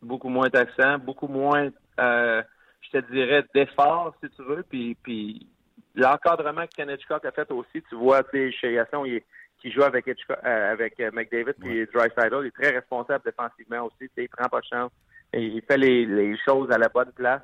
Beaucoup 0.00 0.30
moins 0.30 0.48
taxant, 0.48 0.98
beaucoup 0.98 1.28
moins, 1.28 1.68
euh, 2.00 2.42
je 2.80 2.98
te 2.98 3.12
dirais, 3.12 3.44
d'effort, 3.54 4.14
si 4.22 4.30
tu 4.30 4.42
veux. 4.42 4.62
Puis, 4.62 4.94
puis 5.02 5.46
l'encadrement 5.94 6.66
que 6.66 6.74
Ken 6.74 6.88
Hitchcock 6.88 7.24
a 7.26 7.32
fait 7.32 7.50
aussi, 7.50 7.82
tu 7.90 7.94
vois, 7.94 8.22
chez 8.32 8.72
Gaston, 8.72 9.04
il 9.04 9.16
est 9.16 9.26
qui 9.60 9.72
joue 9.72 9.82
avec, 9.82 10.06
euh, 10.08 10.72
avec 10.72 11.00
euh, 11.00 11.10
McDavid 11.12 11.54
puis 11.60 11.86
Dreisaitl. 11.92 12.40
Il 12.42 12.46
est 12.46 12.62
très 12.62 12.70
responsable 12.70 13.24
défensivement 13.24 13.86
aussi. 13.86 14.10
Il 14.16 14.28
prend 14.28 14.48
pas 14.48 14.60
de 14.60 14.66
chance. 14.66 14.92
Et 15.32 15.42
il 15.42 15.62
fait 15.62 15.76
les, 15.76 16.06
les, 16.06 16.36
choses 16.38 16.70
à 16.70 16.78
la 16.78 16.88
bonne 16.88 17.12
place. 17.12 17.42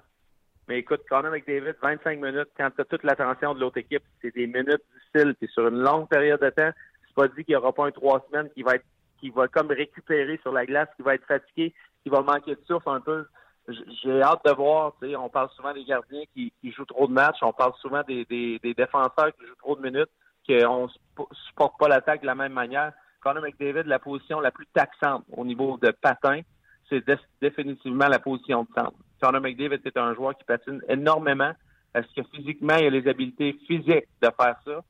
Mais 0.68 0.78
écoute, 0.78 1.02
Connor 1.08 1.32
McDavid, 1.32 1.74
25 1.82 2.20
minutes, 2.20 2.48
quand 2.56 2.70
tu 2.70 2.80
as 2.80 2.84
toute 2.84 3.02
l'attention 3.02 3.54
de 3.54 3.60
l'autre 3.60 3.78
équipe, 3.78 4.02
c'est 4.22 4.34
des 4.34 4.46
minutes 4.46 4.82
difficiles. 4.94 5.34
Puis 5.34 5.48
sur 5.48 5.68
une 5.68 5.80
longue 5.80 6.08
période 6.08 6.40
de 6.40 6.50
temps, 6.50 6.70
c'est 7.06 7.14
pas 7.14 7.28
dit 7.28 7.44
qu'il 7.44 7.52
n'y 7.52 7.56
aura 7.56 7.72
pas 7.72 7.86
un 7.86 7.90
trois 7.90 8.24
semaines 8.30 8.48
qui 8.54 8.62
va 8.62 8.76
être 8.76 8.84
qui 9.20 9.30
va 9.30 9.48
comme 9.48 9.70
récupérer 9.70 10.38
sur 10.42 10.52
la 10.52 10.66
glace, 10.66 10.88
qui 10.96 11.02
va 11.02 11.14
être 11.14 11.26
fatigué, 11.26 11.72
qui 12.02 12.10
va 12.10 12.20
manquer 12.20 12.56
de 12.56 12.60
souffle 12.66 12.90
un 12.90 13.00
peu. 13.00 13.24
J'ai 13.68 14.20
hâte 14.20 14.44
de 14.44 14.52
voir, 14.52 14.94
tu 15.00 15.08
sais, 15.08 15.16
on 15.16 15.30
parle 15.30 15.48
souvent 15.56 15.72
des 15.72 15.84
gardiens 15.84 16.24
qui, 16.34 16.52
qui 16.60 16.70
jouent 16.72 16.84
trop 16.84 17.06
de 17.06 17.12
matchs, 17.12 17.38
on 17.40 17.52
parle 17.52 17.72
souvent 17.80 18.02
des, 18.02 18.26
des, 18.26 18.58
des 18.58 18.74
défenseurs 18.74 19.32
qui 19.38 19.46
jouent 19.46 19.54
trop 19.58 19.76
de 19.76 19.82
minutes 19.82 20.10
qu'on 20.46 20.86
ne 20.86 21.24
supporte 21.48 21.78
pas 21.78 21.88
l'attaque 21.88 22.22
de 22.22 22.26
la 22.26 22.34
même 22.34 22.52
manière. 22.52 22.92
Connor 23.20 23.42
McDavid, 23.42 23.84
la 23.86 23.98
position 23.98 24.40
la 24.40 24.50
plus 24.50 24.66
taxante 24.66 25.24
au 25.36 25.44
niveau 25.44 25.78
de 25.78 25.90
patin, 25.90 26.40
c'est 26.88 27.02
définitivement 27.40 28.08
la 28.08 28.18
position 28.18 28.64
de 28.64 28.68
centre. 28.74 28.96
Connor 29.20 29.40
McDavid 29.40 29.80
est 29.84 29.96
un 29.96 30.14
joueur 30.14 30.36
qui 30.36 30.44
patine 30.44 30.82
énormément. 30.88 31.52
Est-ce 31.94 32.20
que 32.20 32.28
physiquement, 32.34 32.76
il 32.76 32.86
a 32.86 32.90
les 32.90 33.08
habiletés 33.08 33.58
physiques 33.66 34.08
de 34.20 34.30
faire 34.38 34.56
ça? 34.64 34.82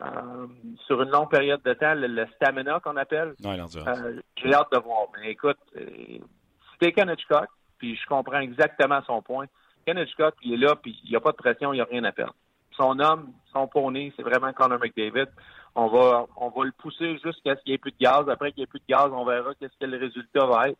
Euh, 0.00 0.46
sur 0.86 1.02
une 1.02 1.10
longue 1.10 1.28
période 1.28 1.60
de 1.64 1.72
temps, 1.72 1.94
le, 1.94 2.26
stamina 2.36 2.78
qu'on 2.78 2.96
appelle. 2.96 3.34
Euh, 3.44 4.20
j'ai 4.36 4.54
hâte 4.54 4.70
de 4.72 4.78
voir. 4.78 5.08
Mais 5.16 5.32
écoute, 5.32 5.58
euh, 5.76 5.86
si 5.86 6.22
écouté 6.70 6.92
Ken 6.92 7.10
Hitchcock, 7.10 7.48
puis 7.78 7.96
je 7.96 8.06
comprends 8.06 8.38
exactement 8.38 9.00
son 9.06 9.22
point. 9.22 9.46
Ken 9.84 9.98
Hitchcock, 9.98 10.34
il 10.42 10.54
est 10.54 10.66
là, 10.68 10.76
puis 10.76 11.00
il 11.02 11.10
n'y 11.10 11.16
a 11.16 11.20
pas 11.20 11.32
de 11.32 11.36
pression, 11.36 11.72
il 11.72 11.76
n'y 11.76 11.82
a 11.82 11.86
rien 11.90 12.04
à 12.04 12.12
perdre. 12.12 12.34
Son 12.78 12.98
homme, 13.00 13.32
son 13.52 13.66
poney, 13.66 14.12
c'est 14.16 14.22
vraiment 14.22 14.52
Connor 14.52 14.78
McDavid. 14.78 15.26
On 15.74 15.88
va, 15.88 16.26
on 16.36 16.48
va 16.48 16.64
le 16.64 16.72
pousser 16.72 17.18
jusqu'à 17.18 17.56
ce 17.56 17.62
qu'il 17.62 17.72
n'y 17.72 17.74
ait 17.74 17.78
plus 17.78 17.90
de 17.90 17.96
gaz. 18.00 18.28
Après 18.28 18.52
qu'il 18.52 18.60
n'y 18.60 18.64
ait 18.64 18.66
plus 18.66 18.80
de 18.80 18.84
gaz, 18.88 19.10
on 19.12 19.24
verra 19.24 19.52
qu'est-ce 19.60 19.76
que 19.78 19.84
le 19.84 19.98
résultat 19.98 20.46
va 20.46 20.70
être. 20.70 20.78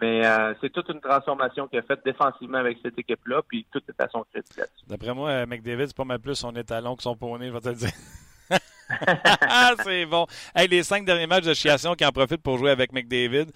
Mais 0.00 0.24
euh, 0.26 0.54
c'est 0.60 0.70
toute 0.70 0.88
une 0.90 1.00
transformation 1.00 1.66
qu'il 1.66 1.78
a 1.78 1.82
faite 1.82 2.04
défensivement 2.04 2.58
avec 2.58 2.78
cette 2.82 2.98
équipe-là, 2.98 3.42
puis 3.48 3.66
tout 3.72 3.80
est 3.88 4.00
à 4.00 4.08
son 4.08 4.24
crédit 4.32 4.48
D'après 4.86 5.14
moi, 5.14 5.30
euh, 5.30 5.46
McDavid, 5.46 5.88
c'est 5.88 5.96
pas 5.96 6.04
mal 6.04 6.20
plus 6.20 6.36
son 6.36 6.54
étalon 6.54 6.94
que 6.94 7.02
son 7.02 7.16
poney, 7.16 7.50
vais 7.50 7.60
te 7.60 7.68
le 7.68 7.74
dire. 7.74 7.90
c'est 9.84 10.06
bon. 10.06 10.26
Hey, 10.54 10.68
les 10.68 10.82
cinq 10.82 11.04
derniers 11.04 11.26
matchs 11.26 11.44
de 11.44 11.54
Chiation 11.54 11.94
qui 11.94 12.04
en 12.04 12.12
profitent 12.12 12.42
pour 12.42 12.58
jouer 12.58 12.70
avec 12.70 12.92
McDavid. 12.92 13.46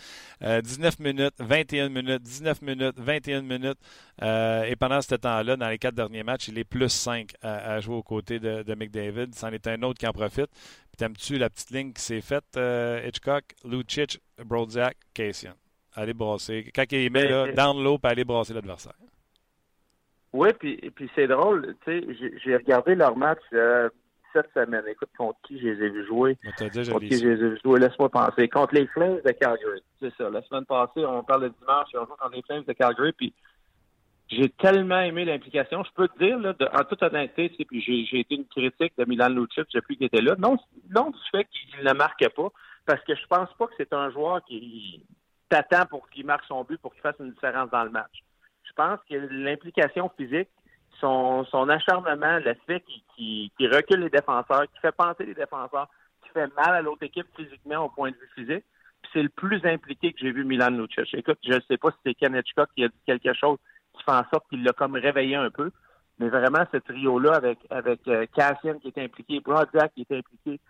19 0.41 0.95
euh, 1.01 1.03
minutes, 1.03 1.35
21 1.39 1.89
minutes, 1.89 2.23
19 2.23 2.63
minutes, 2.63 2.95
21 2.99 3.43
minutes. 3.43 3.79
et 4.21 4.77
pendant 4.79 5.01
ce 5.01 5.15
temps-là, 5.15 5.57
dans 5.57 5.69
les 5.69 5.79
quatre 5.79 5.95
derniers 5.95 6.23
matchs, 6.23 6.49
il 6.49 6.59
est 6.59 6.65
plus 6.65 6.89
5 6.91 7.33
à, 7.43 7.81
jouer 7.81 7.97
aux 7.97 8.03
côtés 8.03 8.39
de, 8.39 8.63
de 8.63 8.75
McDavid. 8.75 9.35
C'en 9.35 9.49
est 9.49 9.67
un 9.67 9.83
autre 9.83 9.99
qui 9.99 10.07
en 10.07 10.13
profite. 10.13 10.51
Puis 10.51 10.97
t'aimes-tu 10.99 11.39
la 11.39 11.49
petite 11.49 11.71
ligne 11.71 11.93
qui 11.93 12.03
s'est 12.03 12.21
faite, 12.21 12.59
Hitchcock, 13.07 13.45
Lucic, 13.65 14.21
Brodziak, 14.45 14.97
Cassian? 15.15 15.55
aller 15.95 16.15
brasser. 16.15 16.71
Quand 16.75 16.85
il 16.91 17.11
met 17.11 17.29
là, 17.29 17.53
down 17.53 17.83
low, 17.83 17.99
puis 17.99 18.11
aller 18.11 18.25
brasser 18.25 18.55
l'adversaire. 18.55 18.95
Oui, 20.33 20.49
puis, 20.59 20.79
puis 20.95 21.11
c'est 21.15 21.27
drôle, 21.27 21.77
tu 21.85 22.01
sais, 22.01 22.39
j'ai 22.43 22.57
regardé 22.57 22.95
leur 22.95 23.17
match 23.17 23.43
euh, 23.53 23.91
cette 24.33 24.53
semaine. 24.53 24.85
Écoute, 24.89 25.11
contre 25.17 25.39
qui 25.43 25.59
je 25.61 25.69
les 25.69 25.87
ai 25.87 25.91
vus 25.91 26.07
jouer? 26.07 26.37
contre 26.59 26.99
qui 27.01 27.19
je 27.19 27.29
les 27.29 27.45
ai 27.45 27.49
vus 27.51 27.61
jouer, 27.65 27.81
laisse-moi 27.81 28.09
penser. 28.09 28.49
Contre 28.49 28.75
les 28.75 28.87
Flames 28.89 29.21
de 29.25 29.31
Calgary. 29.33 29.83
C'est 30.01 30.15
ça. 30.17 30.31
La 30.31 30.43
semaine 30.43 30.65
passée, 30.65 31.05
on 31.05 31.23
parle 31.23 31.45
de 31.45 31.55
dimanche, 31.61 31.89
on 31.95 32.07
joue 32.07 32.17
contre 32.19 32.35
les 32.35 32.43
Flames 32.43 32.65
de 32.65 32.73
Calgary, 32.73 33.13
puis 33.13 33.35
j'ai 34.29 34.49
tellement 34.49 35.01
aimé 35.01 35.25
l'implication. 35.25 35.85
Je 35.85 35.91
peux 35.95 36.09
te 36.09 36.19
dire, 36.19 36.39
là, 36.39 36.55
en 36.73 36.85
toute 36.85 37.03
honnêteté, 37.03 37.51
puis 37.69 37.83
j'ai 37.83 38.21
été 38.21 38.35
une 38.35 38.47
critique 38.47 38.93
de 38.97 39.05
Milan 39.05 39.29
Lucic 39.29 39.67
depuis 39.75 39.97
qu'il 39.97 40.07
était 40.07 40.23
là. 40.23 40.35
Non, 40.39 40.57
non 40.91 41.11
du 41.11 41.19
fait 41.31 41.45
qu'il 41.45 41.85
ne 41.85 41.93
marquait 41.93 42.31
pas, 42.31 42.49
parce 42.87 43.03
que 43.05 43.15
je 43.15 43.27
pense 43.27 43.49
pas 43.59 43.67
que 43.67 43.75
c'est 43.77 43.93
un 43.93 44.11
joueur 44.11 44.43
qui 44.45 45.05
t'attends 45.49 45.87
pour 45.87 46.09
qu'il 46.09 46.25
marque 46.25 46.45
son 46.47 46.65
but, 46.65 46.81
pour 46.81 46.93
qu'il 46.93 47.03
fasse 47.03 47.17
une 47.21 47.33
différence 47.33 47.71
dans 47.71 47.85
le 47.85 47.91
match. 47.91 48.23
Je 48.65 48.73
pense 48.73 48.99
que 49.09 49.15
l'implication 49.15 50.11
physique, 50.17 50.49
son, 51.03 51.69
acharnement, 51.69 52.39
le 52.39 52.55
fait 52.67 52.83
qu'il 53.17 53.51
recule 53.61 54.01
les 54.01 54.11
défenseurs, 54.11 54.63
qu'il 54.71 54.81
fait 54.81 54.93
penser 54.93 55.25
les 55.25 55.35
défenseurs, 55.35 55.89
qui 56.23 56.31
fait 56.31 56.49
mal 56.55 56.75
à 56.75 56.83
l'autre 56.83 57.03
équipe 57.03 57.27
physiquement 57.37 57.85
au 57.85 57.89
point 57.89 58.11
de 58.11 58.17
vue 58.17 58.31
physique, 58.35 58.65
c'est 59.13 59.23
le 59.23 59.29
plus 59.29 59.65
impliqué 59.67 60.13
que 60.13 60.21
j'ai 60.21 60.31
vu 60.31 60.45
Milan 60.45 60.71
Lucic. 60.71 61.13
Écoute, 61.15 61.39
je 61.45 61.55
ne 61.55 61.61
sais 61.69 61.77
pas 61.77 61.91
si 61.91 61.97
c'est 62.05 62.15
Ken 62.15 62.35
Hitchcock 62.35 62.69
qui 62.75 62.85
a 62.85 62.89
dit 62.89 62.95
quelque 63.05 63.35
chose 63.35 63.59
qui 63.95 64.03
fait 64.05 64.13
en 64.13 64.25
sorte 64.33 64.49
qu'il 64.49 64.63
l'a 64.63 64.73
comme 64.73 64.95
réveillé 64.95 65.37
un 65.37 65.51
peu, 65.51 65.71
mais 66.19 66.29
vraiment, 66.29 66.65
ce 66.73 66.79
trio-là 66.79 67.35
avec, 67.35 67.59
avec 67.69 68.01
euh, 68.09 68.27
Cassian 68.35 68.79
qui 68.79 68.89
est 68.89 68.99
impliqué, 68.99 69.41
Brodziak 69.41 69.93
qui 69.95 70.07
est 70.09 70.19
impliqué, 70.19 70.61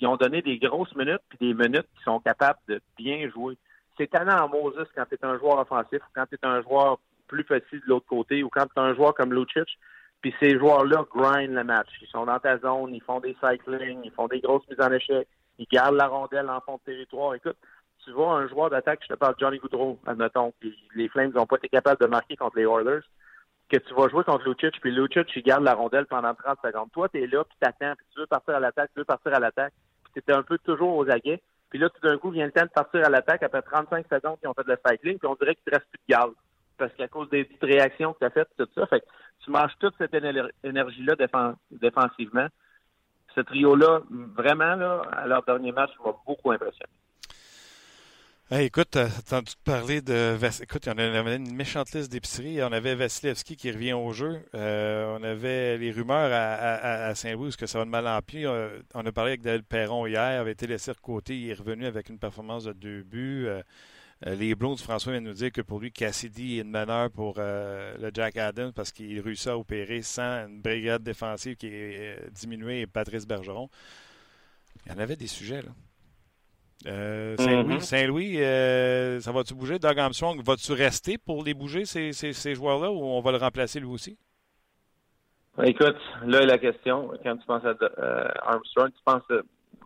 ils 0.00 0.06
ont 0.06 0.16
donné 0.16 0.40
des 0.40 0.58
grosses 0.58 0.94
minutes 0.96 1.20
puis 1.28 1.38
des 1.38 1.54
minutes 1.54 1.86
qui 1.96 2.02
sont 2.04 2.20
capables 2.20 2.58
de 2.68 2.80
bien 2.96 3.28
jouer 3.28 3.58
c'est 3.96 4.10
tannant 4.10 4.44
en 4.44 4.48
Moses 4.48 4.88
quand 4.94 5.04
tu 5.06 5.14
es 5.14 5.24
un 5.24 5.38
joueur 5.38 5.58
offensif, 5.58 6.00
quand 6.14 6.26
tu 6.26 6.34
es 6.34 6.46
un 6.46 6.62
joueur 6.62 6.98
plus 7.28 7.44
petit 7.44 7.76
de 7.76 7.86
l'autre 7.86 8.06
côté, 8.06 8.42
ou 8.42 8.48
quand 8.48 8.66
tu 8.66 8.72
es 8.76 8.80
un 8.80 8.94
joueur 8.94 9.14
comme 9.14 9.32
Lucic, 9.32 9.78
puis 10.20 10.34
ces 10.40 10.58
joueurs-là 10.58 11.04
grind 11.14 11.52
le 11.52 11.64
match. 11.64 11.88
Ils 12.00 12.08
sont 12.08 12.26
dans 12.26 12.38
ta 12.38 12.58
zone, 12.58 12.94
ils 12.94 13.02
font 13.02 13.20
des 13.20 13.36
cycling, 13.42 14.00
ils 14.04 14.12
font 14.12 14.28
des 14.28 14.40
grosses 14.40 14.66
mises 14.68 14.80
en 14.80 14.92
échec, 14.92 15.26
ils 15.58 15.66
gardent 15.70 15.96
la 15.96 16.06
rondelle 16.06 16.48
en 16.48 16.60
fond 16.60 16.76
de 16.76 16.92
territoire. 16.92 17.34
Écoute, 17.34 17.56
tu 18.04 18.12
vois 18.12 18.34
un 18.34 18.48
joueur 18.48 18.70
d'attaque, 18.70 19.00
je 19.02 19.14
te 19.14 19.18
parle 19.18 19.34
Johnny 19.38 19.58
Goudreau, 19.58 19.98
admettons, 20.06 20.52
puis 20.60 20.76
les 20.94 21.08
Flames 21.08 21.32
n'ont 21.32 21.46
pas 21.46 21.56
été 21.56 21.68
capables 21.68 22.00
de 22.00 22.06
marquer 22.06 22.36
contre 22.36 22.56
les 22.56 22.64
Oilers, 22.64 23.02
que 23.68 23.78
tu 23.78 23.94
vas 23.94 24.08
jouer 24.08 24.24
contre 24.24 24.48
Lucic, 24.48 24.80
puis 24.80 24.92
Lucic, 24.92 25.28
il 25.34 25.42
garde 25.42 25.64
la 25.64 25.74
rondelle 25.74 26.06
pendant 26.06 26.34
30 26.34 26.58
secondes. 26.62 26.90
Toi, 26.92 27.08
tu 27.08 27.22
es 27.22 27.26
là, 27.26 27.44
puis 27.44 27.56
t'attends, 27.60 27.94
puis 27.96 28.06
tu 28.12 28.20
veux 28.20 28.26
partir 28.26 28.54
à 28.54 28.60
l'attaque, 28.60 28.90
tu 28.94 29.00
veux 29.00 29.04
partir 29.04 29.34
à 29.34 29.40
l'attaque, 29.40 29.72
puis 30.12 30.22
tu 30.22 30.32
es 30.32 30.36
un 30.36 30.42
peu 30.42 30.58
toujours 30.58 30.96
aux 30.96 31.10
aguets. 31.10 31.40
Puis 31.70 31.78
là, 31.78 31.88
tout 31.88 32.06
d'un 32.06 32.18
coup, 32.18 32.30
vient 32.30 32.44
le 32.44 32.52
temps 32.52 32.64
de 32.64 32.70
partir 32.70 33.04
à 33.04 33.08
l'attaque 33.08 33.42
après 33.42 33.62
35 33.62 34.06
secondes 34.06 34.38
qu'ils 34.38 34.48
ont 34.48 34.54
fait 34.54 34.64
de 34.64 34.68
la 34.68 34.90
cycling, 34.90 35.18
puis 35.18 35.28
on 35.28 35.34
dirait 35.36 35.54
qu'il 35.54 35.72
ne 35.72 35.78
reste 35.78 35.88
plus 35.90 36.00
de 36.06 36.14
gaz. 36.14 36.30
Parce 36.82 36.94
qu'à 36.94 37.06
cause 37.06 37.30
des 37.30 37.44
petites 37.44 37.62
réactions 37.62 38.12
que 38.12 38.18
tu 38.18 38.24
as 38.24 38.30
faites, 38.30 38.48
tout 38.58 38.66
ça, 38.74 38.86
fait 38.88 39.02
que 39.02 39.06
tu 39.44 39.52
manges 39.52 39.70
toute 39.78 39.94
cette 39.98 40.12
énergie-là 40.64 41.14
défensivement. 41.70 42.48
Ce 43.36 43.40
trio-là, 43.40 44.00
vraiment, 44.10 44.74
là, 44.74 45.02
à 45.12 45.28
leur 45.28 45.44
dernier 45.44 45.70
match, 45.70 45.92
m'a 46.04 46.12
beaucoup 46.26 46.50
impressionné 46.50 46.90
écoute, 48.60 48.88
t'as 48.90 49.06
entendu 49.06 49.52
parler 49.64 50.02
de. 50.02 50.36
Écoute, 50.62 50.86
on 50.86 50.98
avait 50.98 51.36
une 51.36 51.54
méchante 51.54 51.92
liste 51.92 52.12
d'épiceries. 52.12 52.62
On 52.62 52.72
avait 52.72 52.94
Vasilevski 52.94 53.56
qui 53.56 53.70
revient 53.70 53.94
au 53.94 54.12
jeu. 54.12 54.40
Euh, 54.54 55.16
on 55.18 55.22
avait 55.22 55.78
les 55.78 55.90
rumeurs 55.90 56.30
à, 56.32 57.14
Saint-Louis 57.14 57.54
que 57.58 57.66
ça 57.66 57.78
va 57.78 57.84
de 57.84 57.90
mal 57.90 58.06
en 58.06 58.20
pis? 58.20 58.44
Euh, 58.44 58.80
on 58.94 59.06
a 59.06 59.12
parlé 59.12 59.32
avec 59.32 59.42
David 59.42 59.64
Perron 59.64 60.06
hier, 60.06 60.40
avait 60.40 60.52
été 60.52 60.66
laissé 60.66 60.92
de 60.92 60.98
côté. 60.98 61.36
Il 61.36 61.50
est 61.50 61.54
revenu 61.54 61.86
avec 61.86 62.10
une 62.10 62.18
performance 62.18 62.64
de 62.64 62.72
deux 62.72 63.02
buts. 63.02 63.46
Euh, 63.46 63.62
les 64.24 64.54
Blues, 64.54 64.80
François 64.80 65.12
vient 65.12 65.20
de 65.20 65.26
nous 65.26 65.34
dire 65.34 65.50
que 65.50 65.60
pour 65.60 65.80
lui, 65.80 65.90
Cassidy 65.90 66.58
est 66.58 66.62
une 66.62 66.70
meneur 66.70 67.10
pour 67.10 67.34
le 67.38 68.10
Jack 68.14 68.36
Adams 68.36 68.72
parce 68.72 68.92
qu'il 68.92 69.20
réussit 69.20 69.48
à 69.48 69.58
opérer 69.58 70.02
sans 70.02 70.46
une 70.46 70.60
brigade 70.60 71.02
défensive 71.02 71.56
qui 71.56 71.66
est 71.66 72.30
diminuée 72.32 72.82
et 72.82 72.86
Patrice 72.86 73.26
Bergeron. 73.26 73.68
Il 74.86 74.92
y 74.92 74.94
en 74.94 74.98
avait 74.98 75.16
des 75.16 75.26
sujets, 75.26 75.62
là. 75.62 75.70
Euh, 76.86 77.36
Saint-Louis, 77.36 77.74
mm-hmm. 77.76 77.80
Saint-Louis 77.80 78.42
euh, 78.42 79.20
ça 79.20 79.30
va-tu 79.30 79.54
bouger? 79.54 79.78
Doug 79.78 79.98
Armstrong, 79.98 80.42
va-tu 80.44 80.72
rester 80.72 81.16
pour 81.16 81.44
les 81.44 81.54
bouger, 81.54 81.84
ces, 81.84 82.12
ces, 82.12 82.54
joueurs-là, 82.54 82.90
ou 82.90 83.04
on 83.04 83.20
va 83.20 83.30
le 83.30 83.38
remplacer 83.38 83.78
lui 83.78 83.86
aussi? 83.86 84.18
Écoute, 85.62 85.96
là 86.24 86.44
la 86.44 86.58
question. 86.58 87.12
Quand 87.22 87.36
tu 87.36 87.46
penses 87.46 87.64
à 87.64 87.74
euh, 87.80 88.28
Armstrong, 88.42 88.90
tu 88.90 89.02
penses. 89.04 89.22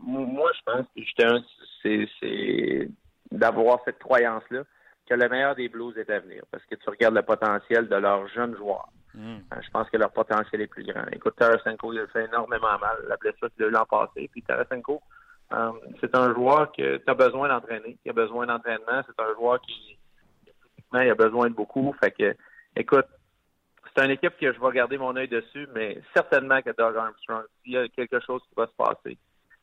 moi, 0.03 0.51
je 0.55 0.73
pense 0.73 0.87
que 0.95 2.07
c'est 2.21 2.89
d'avoir 3.31 3.81
cette 3.85 3.99
croyance-là 3.99 4.63
que 5.09 5.15
le 5.15 5.29
meilleur 5.29 5.55
des 5.55 5.69
Blues 5.69 5.97
est 5.97 6.11
à 6.11 6.19
venir. 6.19 6.43
Parce 6.51 6.65
que 6.65 6.75
tu 6.75 6.91
regardes 6.91 7.15
le 7.15 7.23
potentiel 7.23 7.89
de 7.89 7.97
leurs 7.97 8.27
jeunes 8.29 8.57
joueurs. 8.57 8.89
Mm. 9.15 9.37
Je 9.63 9.71
pense 9.71 9.89
que 9.89 9.97
leur 9.97 10.13
potentiel 10.13 10.61
est 10.61 10.67
plus 10.67 10.85
grand. 10.85 11.07
Écoute, 11.13 11.37
Tarasenko, 11.37 11.93
il 11.93 12.01
a 12.01 12.07
fait 12.09 12.25
énormément 12.25 12.79
mal. 12.79 12.97
La 13.09 13.17
blessure 13.17 13.49
qu'il 13.55 13.65
a 13.65 13.69
eu 13.69 13.71
l'an 13.71 13.87
passé. 13.87 14.29
Puis 14.31 14.43
Tarasenko, 14.43 15.01
euh, 15.53 15.73
c'est 16.01 16.15
un 16.17 16.35
joueur 16.35 16.73
que 16.73 16.97
tu 16.97 17.11
as 17.11 17.15
besoin 17.15 17.49
d'entraîner, 17.49 17.97
qui 18.03 18.11
a 18.11 18.13
besoin 18.13 18.47
d'entraînement. 18.47 19.03
C'est 19.07 19.23
un 19.23 19.35
joueur 19.35 19.61
qui, 19.61 19.97
il 20.93 21.11
a 21.11 21.15
besoin 21.15 21.49
de 21.49 21.55
beaucoup. 21.55 21.95
Fait 22.01 22.11
que, 22.11 22.35
écoute, 22.75 23.07
c'est 23.95 24.05
une 24.05 24.11
équipe 24.11 24.37
que 24.39 24.53
je 24.53 24.61
vais 24.61 24.73
garder 24.73 24.99
mon 24.99 25.17
œil 25.17 25.29
dessus, 25.29 25.67
mais 25.75 26.01
certainement 26.15 26.61
que 26.63 26.71
Doug 26.77 26.97
Armstrong, 26.97 27.45
s'il 27.63 27.73
y 27.73 27.79
a 27.79 27.89
quelque 27.89 28.21
chose 28.21 28.43
qui 28.49 28.55
va 28.57 28.67
se 28.67 28.75
passer, 28.77 29.19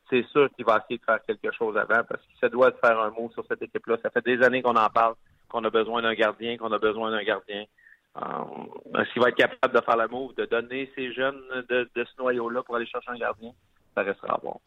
c'est 0.10 0.26
sûr 0.28 0.50
qu'il 0.56 0.66
va 0.66 0.78
essayer 0.78 0.98
de 0.98 1.04
faire 1.04 1.20
quelque 1.26 1.52
chose 1.52 1.78
avant 1.78 2.04
parce 2.08 2.22
qu'il 2.24 2.38
se 2.40 2.46
doit 2.48 2.72
de 2.72 2.78
faire 2.78 3.00
un 3.00 3.12
mot 3.12 3.30
sur 3.34 3.46
cette 3.48 3.62
équipe-là. 3.62 3.98
Ça 4.04 4.10
fait 4.10 4.26
des 4.26 4.44
années 4.44 4.62
qu'on 4.62 4.76
en 4.76 4.90
parle, 4.90 5.16
qu'on 5.50 5.64
a 5.64 5.70
besoin 5.70 6.02
d'un 6.02 6.14
gardien, 6.14 6.58
qu'on 6.58 6.72
a 6.72 6.80
besoin 6.80 7.12
d'un 7.12 7.24
gardien. 7.24 7.66
Euh, 8.18 9.00
Est-ce 9.00 9.12
qu'il 9.14 9.22
va 9.22 9.30
être 9.30 9.38
capable 9.38 9.74
de 9.74 9.82
faire 9.82 9.98
le 9.98 10.08
move, 10.08 10.36
de 10.36 10.46
donner 10.46 10.92
ces 10.96 11.14
jeunes 11.14 11.42
de, 11.70 11.90
de 11.96 12.06
ce 12.06 12.22
noyau-là 12.22 12.62
pour 12.64 12.76
aller 12.76 12.86
chercher 12.86 13.12
un 13.12 13.18
gardien? 13.18 13.52
Ça 13.96 14.04
restera 14.04 14.36
à 14.36 14.40
voir 14.42 14.58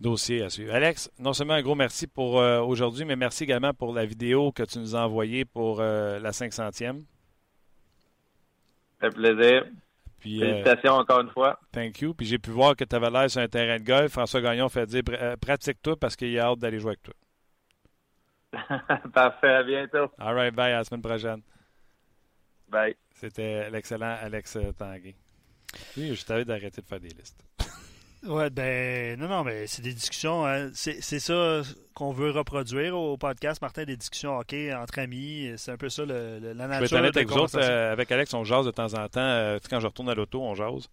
dossier 0.00 0.42
à 0.42 0.50
suivre. 0.50 0.74
Alex, 0.74 1.10
non 1.18 1.32
seulement 1.32 1.54
un 1.54 1.62
gros 1.62 1.74
merci 1.74 2.06
pour 2.06 2.40
euh, 2.40 2.60
aujourd'hui, 2.60 3.04
mais 3.04 3.16
merci 3.16 3.44
également 3.44 3.72
pour 3.72 3.94
la 3.94 4.04
vidéo 4.04 4.52
que 4.52 4.62
tu 4.62 4.78
nous 4.78 4.94
as 4.94 5.00
envoyée 5.00 5.44
pour 5.44 5.80
euh, 5.80 6.18
la 6.18 6.30
500e. 6.30 7.02
Ça 9.00 9.10
fait 9.10 9.10
plaisir. 9.10 9.64
Puis, 10.18 10.42
euh, 10.42 10.46
Félicitations 10.46 10.94
encore 10.94 11.20
une 11.20 11.30
fois. 11.30 11.58
Thank 11.72 12.00
you. 12.00 12.14
Puis 12.14 12.26
j'ai 12.26 12.38
pu 12.38 12.50
voir 12.50 12.74
que 12.74 12.84
tu 12.84 12.96
avais 12.96 13.10
l'air 13.10 13.30
sur 13.30 13.40
un 13.40 13.48
terrain 13.48 13.78
de 13.78 13.84
golf. 13.84 14.12
François 14.12 14.40
Gagnon 14.40 14.68
fait 14.68 14.86
dire 14.86 15.02
pratique-toi 15.40 15.96
parce 15.96 16.16
qu'il 16.16 16.38
a 16.38 16.46
hâte 16.46 16.58
d'aller 16.58 16.80
jouer 16.80 16.90
avec 16.92 17.02
toi. 17.02 17.14
Parfait, 19.14 19.54
à 19.54 19.62
bientôt. 19.62 20.10
All 20.18 20.34
right, 20.34 20.54
bye, 20.54 20.72
à 20.72 20.78
la 20.78 20.84
semaine 20.84 21.02
prochaine. 21.02 21.42
Bye. 22.68 22.96
C'était 23.14 23.70
l'excellent 23.70 24.16
Alex 24.20 24.58
Tanguay. 24.78 25.14
Oui, 25.96 26.14
je 26.14 26.24
t'avais 26.24 26.44
d'arrêter 26.44 26.80
de 26.80 26.86
faire 26.86 27.00
des 27.00 27.08
listes. 27.08 27.44
Ouais, 28.26 28.50
ben, 28.50 29.18
non, 29.18 29.28
non, 29.28 29.44
mais 29.44 29.66
c'est 29.66 29.82
des 29.82 29.92
discussions. 29.92 30.46
Hein. 30.46 30.70
c'est 30.74 31.20
ça 31.20 31.62
qu'on 31.94 32.12
veut 32.12 32.30
reproduire 32.30 32.96
au 32.98 33.16
podcast, 33.16 33.62
Martin, 33.62 33.84
des 33.84 33.96
discussions 33.96 34.36
OK 34.36 34.54
entre 34.74 34.98
amis. 34.98 35.52
C'est 35.56 35.70
un 35.70 35.76
peu 35.76 35.88
ça 35.88 36.04
le, 36.04 36.38
la 36.40 36.66
nature. 36.66 36.88
Je 36.88 36.96
avec 36.96 37.28
vous 37.28 37.38
autres, 37.38 37.58
euh, 37.58 37.92
avec 37.92 38.10
Alex, 38.10 38.34
on 38.34 38.44
jase 38.44 38.66
de 38.66 38.70
temps 38.70 38.94
en 38.94 39.08
temps. 39.08 39.20
Euh, 39.20 39.58
quand 39.70 39.80
je 39.80 39.86
retourne 39.86 40.08
à 40.08 40.14
l'auto, 40.14 40.42
on 40.42 40.54
jase. 40.54 40.88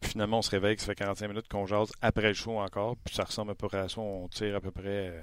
Puis 0.00 0.12
finalement, 0.12 0.38
on 0.38 0.42
se 0.42 0.50
réveille, 0.50 0.78
ça 0.78 0.86
fait 0.86 0.94
45 0.94 1.28
minutes 1.28 1.48
qu'on 1.48 1.66
jase 1.66 1.90
après 2.00 2.28
le 2.28 2.34
show 2.34 2.58
encore. 2.58 2.96
Puis 3.04 3.14
ça 3.14 3.24
ressemble 3.24 3.52
à 3.52 3.54
peu 3.54 3.68
près 3.68 3.78
à 3.78 3.88
ça. 3.88 4.00
On 4.00 4.28
tire 4.28 4.56
à 4.56 4.60
peu 4.60 4.70
près 4.70 5.08
euh, 5.08 5.22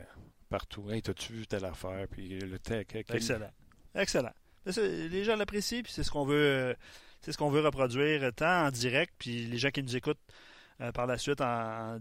partout. 0.50 0.90
Hey, 0.92 1.02
t'as-tu 1.02 1.34
vu 1.34 1.48
telle 1.48 1.66
affaire? 1.66 2.08
Puis 2.12 2.40
le 2.40 2.60
tech. 2.60 2.88
Excellent. 2.94 3.52
Excellent. 3.96 4.34
Les 4.66 5.24
gens 5.24 5.36
l'apprécient, 5.36 5.82
puis 5.82 5.92
c'est 5.94 6.04
ce 6.04 6.12
qu'on 6.12 6.26
veut. 6.26 6.76
c'est 7.22 7.32
ce 7.32 7.38
qu'on 7.38 7.50
veut 7.50 7.62
reproduire 7.62 8.32
tant 8.36 8.68
en 8.68 8.72
direct, 8.72 9.14
puis 9.18 9.46
les 9.46 9.58
gens 9.58 9.70
qui 9.70 9.82
nous 9.82 9.96
écoutent 9.96 10.20
euh, 10.82 10.92
par 10.92 11.08
la 11.08 11.18
suite 11.18 11.42
en, 11.42 12.00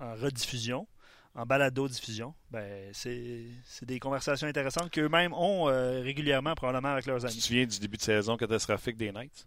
rediffusion, 0.00 0.86
en 1.34 1.46
balado-diffusion. 1.46 2.34
Ben, 2.50 2.90
c'est 2.92 3.46
des 3.82 3.98
conversations 4.00 4.46
intéressantes 4.48 4.90
qu'eux-mêmes 4.90 5.32
ont 5.34 5.68
euh, 5.68 6.00
régulièrement, 6.00 6.54
probablement, 6.54 6.88
avec 6.92 7.06
leurs 7.06 7.18
Tu 7.18 7.26
te 7.26 7.30
amis. 7.32 7.40
souviens 7.40 7.66
du 7.66 7.78
début 7.78 7.96
de 7.96 8.02
saison 8.02 8.36
catastrophique 8.36 8.96
des 8.96 9.12
Knights? 9.12 9.46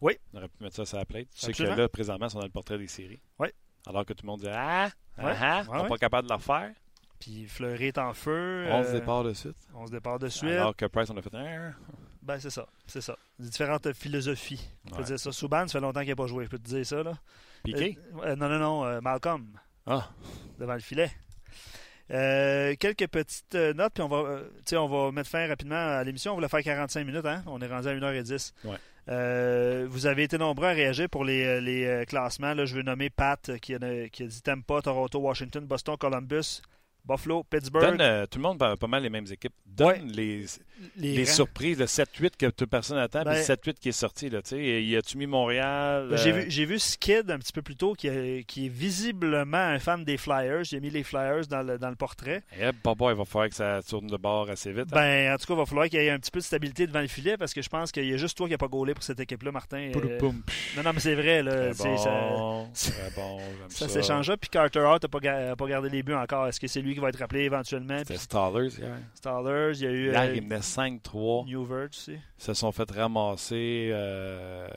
Oui. 0.00 0.16
On 0.32 0.38
aurait 0.38 0.48
pu 0.48 0.62
mettre 0.62 0.76
ça 0.76 0.84
sur 0.86 0.96
la 0.96 1.04
plate. 1.04 1.26
Tu 1.34 1.40
sais 1.40 1.52
que 1.52 1.62
là, 1.64 1.88
présentement, 1.88 2.28
sont 2.28 2.38
dans 2.38 2.44
le 2.46 2.50
portrait 2.52 2.78
des 2.78 2.86
séries. 2.86 3.20
Oui. 3.38 3.48
Alors 3.86 4.04
que 4.04 4.12
tout 4.12 4.24
le 4.24 4.28
monde 4.30 4.40
dit 4.40 4.48
Ah, 4.48 4.90
ah, 5.16 5.24
Ouais. 5.24 5.34
ah, 5.40 5.60
Ouais, 5.62 5.66
on 5.70 5.74
n'est 5.76 5.82
ouais. 5.82 5.88
pas 5.88 5.98
capable 5.98 6.28
de 6.28 6.32
le 6.32 6.36
refaire. 6.36 6.72
Puis 7.18 7.46
Fleury 7.46 7.86
est 7.86 7.98
en 7.98 8.12
feu. 8.12 8.66
11 8.70 8.86
euh, 8.86 8.92
départs 8.92 9.24
de 9.24 9.32
suite. 9.32 9.56
11 9.74 9.90
départs 9.90 10.18
de 10.20 10.28
suite. 10.28 10.52
Alors 10.52 10.76
que 10.76 10.86
Price, 10.86 11.10
on 11.10 11.16
a 11.16 11.22
fait 11.22 11.30
Ah. 11.34 11.72
Ben, 12.28 12.38
c'est 12.38 12.50
ça. 12.50 12.66
C'est 12.86 13.00
ça. 13.00 13.16
Des 13.38 13.48
différentes 13.48 13.90
philosophies. 13.94 14.68
On 14.86 14.90
peut 14.90 14.96
Ouais. 14.98 15.04
dire 15.04 15.18
ça. 15.18 15.32
Souban, 15.32 15.66
ça 15.66 15.72
fait 15.72 15.80
longtemps 15.80 16.00
qu'il 16.00 16.10
n'a 16.10 16.16
pas 16.16 16.26
joué. 16.26 16.44
Je 16.44 16.50
peux 16.50 16.58
te 16.58 16.68
dire 16.68 16.84
ça, 16.84 17.02
là. 17.02 17.14
Piqué? 17.64 17.98
Euh, 18.22 18.26
euh, 18.32 18.36
non, 18.36 18.50
non, 18.50 18.58
non. 18.58 18.84
euh, 18.84 19.00
Malcolm, 19.00 19.46
Ah, 19.86 20.10
devant 20.58 20.74
le 20.74 20.80
filet. 20.80 21.10
Quelques 22.10 23.06
petites 23.08 23.54
notes, 23.54 23.94
puis 23.94 24.02
on 24.02 24.08
va, 24.08 24.40
on 24.72 24.86
va 24.88 25.10
mettre 25.12 25.30
fin 25.30 25.46
rapidement 25.46 25.74
à 25.98 26.04
l'émission. 26.04 26.32
On 26.32 26.34
voulait 26.34 26.48
faire 26.48 26.62
45 26.62 27.04
minutes, 27.04 27.24
hein? 27.26 27.42
On 27.46 27.60
est 27.60 27.66
rendu 27.66 27.88
à 27.88 27.92
1h10. 27.94 28.52
Ouais. 28.64 29.86
Vous 29.86 30.06
avez 30.06 30.24
été 30.24 30.36
nombreux 30.36 30.66
à 30.66 30.72
réagir 30.72 31.08
pour 31.08 31.24
les, 31.24 31.60
les, 31.62 32.04
classements. 32.06 32.52
Là, 32.52 32.66
je 32.66 32.74
veux 32.76 32.82
nommer 32.82 33.08
Pat 33.10 33.58
qui 33.60 33.74
a, 33.74 34.08
qui 34.10 34.22
a 34.22 34.26
dit 34.26 34.42
Tampa, 34.42 34.82
Toronto, 34.82 35.18
Washington, 35.18 35.64
Boston, 35.66 35.96
Columbus, 35.98 36.60
Buffalo, 37.08 37.42
Pittsburgh. 37.44 37.82
donne, 37.82 38.00
euh, 38.00 38.26
tout 38.26 38.38
le 38.38 38.42
monde 38.42 38.62
a 38.62 38.76
pas 38.76 38.86
mal 38.86 39.02
les 39.02 39.10
mêmes 39.10 39.26
équipes. 39.30 39.52
Donne 39.66 39.88
Ouais. 39.88 40.00
les, 40.04 40.44
les 40.96 41.24
surprises, 41.24 41.78
le 41.78 41.86
7-8 41.86 42.36
que 42.36 42.46
toute 42.50 42.68
personne 42.70 42.98
attend, 42.98 43.20
puis 43.22 43.30
Ben- 43.30 43.38
le 43.38 43.42
7-8 43.44 43.78
qui 43.80 43.88
est 43.90 43.92
sorti. 43.92 44.28
Là, 44.28 44.40
y 44.52 44.96
a-tu 44.96 45.16
mis 45.18 45.26
Montréal 45.26 46.10
J'ai 46.16 46.30
euh, 46.30 46.32
vu, 46.40 46.44
j'ai 46.50 46.64
vu 46.64 46.78
Skid 46.78 47.30
un 47.30 47.38
petit 47.38 47.52
peu 47.52 47.62
plus 47.62 47.76
tôt, 47.76 47.94
qui, 47.94 48.08
est- 48.08 48.44
qui 48.46 48.66
est 48.66 48.68
visiblement 48.68 49.56
un 49.58 49.78
fan 49.78 50.04
des 50.04 50.16
Flyers. 50.16 50.64
J'ai 50.64 50.80
mis 50.80 50.90
les 50.90 51.02
Flyers 51.02 51.46
dans 51.48 51.62
le, 51.62 51.78
dans 51.78 51.90
le 51.90 51.96
portrait. 51.96 52.42
Eh, 52.60 52.72
papa, 52.72 53.06
il 53.10 53.16
va 53.16 53.24
falloir 53.24 53.48
que 53.48 53.54
ça 53.54 53.80
tourne 53.88 54.06
de 54.08 54.16
bord 54.16 54.50
assez 54.50 54.72
vite. 54.72 54.86
hein. 54.92 54.96
Ben, 54.96 55.32
en 55.34 55.36
tout 55.38 55.46
cas, 55.46 55.54
il 55.54 55.56
va 55.58 55.66
falloir 55.66 55.88
qu'il 55.88 56.00
y 56.00 56.06
ait 56.06 56.10
un 56.10 56.18
petit 56.18 56.30
peu 56.30 56.40
de 56.40 56.44
stabilité 56.44 56.86
devant 56.86 57.00
le 57.00 57.06
filet 57.08 57.36
parce 57.36 57.54
que 57.54 57.62
je 57.62 57.68
pense 57.68 57.90
qu'il 57.92 58.04
y 58.08 58.12
a 58.14 58.16
juste 58.16 58.36
toi 58.36 58.46
qui 58.46 58.52
n'as 58.52 58.58
pas 58.58 58.68
gaulé 58.68 58.94
pour 58.94 59.02
cette 59.02 59.20
équipe-là, 59.20 59.52
Martin. 59.52 59.90
Poum, 59.92 60.42
Euh, 60.48 60.76
non, 60.76 60.82
non, 60.84 60.92
mais 60.94 61.00
c'est 61.00 61.14
vrai. 61.14 61.42
Là, 61.42 61.72
Très 61.74 61.84
bon, 61.84 61.96
ça- 61.96 62.90
très 62.92 63.10
bon, 63.16 63.38
ça 63.68 63.88
ça. 63.88 63.88
s'échangea. 63.88 64.36
Puis 64.36 64.50
Carter 64.50 64.80
Hart 64.80 65.02
n'a 65.02 65.08
pas, 65.08 65.56
pas 65.56 65.66
gardé 65.66 65.88
les 65.88 66.02
buts 66.02 66.14
encore. 66.14 66.46
Est-ce 66.48 66.60
que 66.60 66.66
c'est 66.66 66.80
lui 66.82 66.94
qui 66.98 67.02
va 67.02 67.08
être 67.10 67.18
rappelé 67.18 67.42
éventuellement? 67.42 67.98
C'était 67.98 68.16
Stallers 68.16 68.68
hier. 68.78 68.96
Stallers, 69.14 69.72
il 69.78 69.82
y 69.82 69.86
a 69.86 69.90
eu 69.90 70.10
Hier, 70.10 70.20
euh, 70.20 70.34
il 70.34 70.42
menait 70.42 70.60
5-3. 70.60 71.46
New 71.46 71.64
Verge 71.64 71.90
aussi. 71.90 72.12
Ils 72.14 72.42
se 72.42 72.54
sont 72.54 72.72
fait 72.72 72.90
ramasser, 72.90 73.90
euh, 73.92 74.68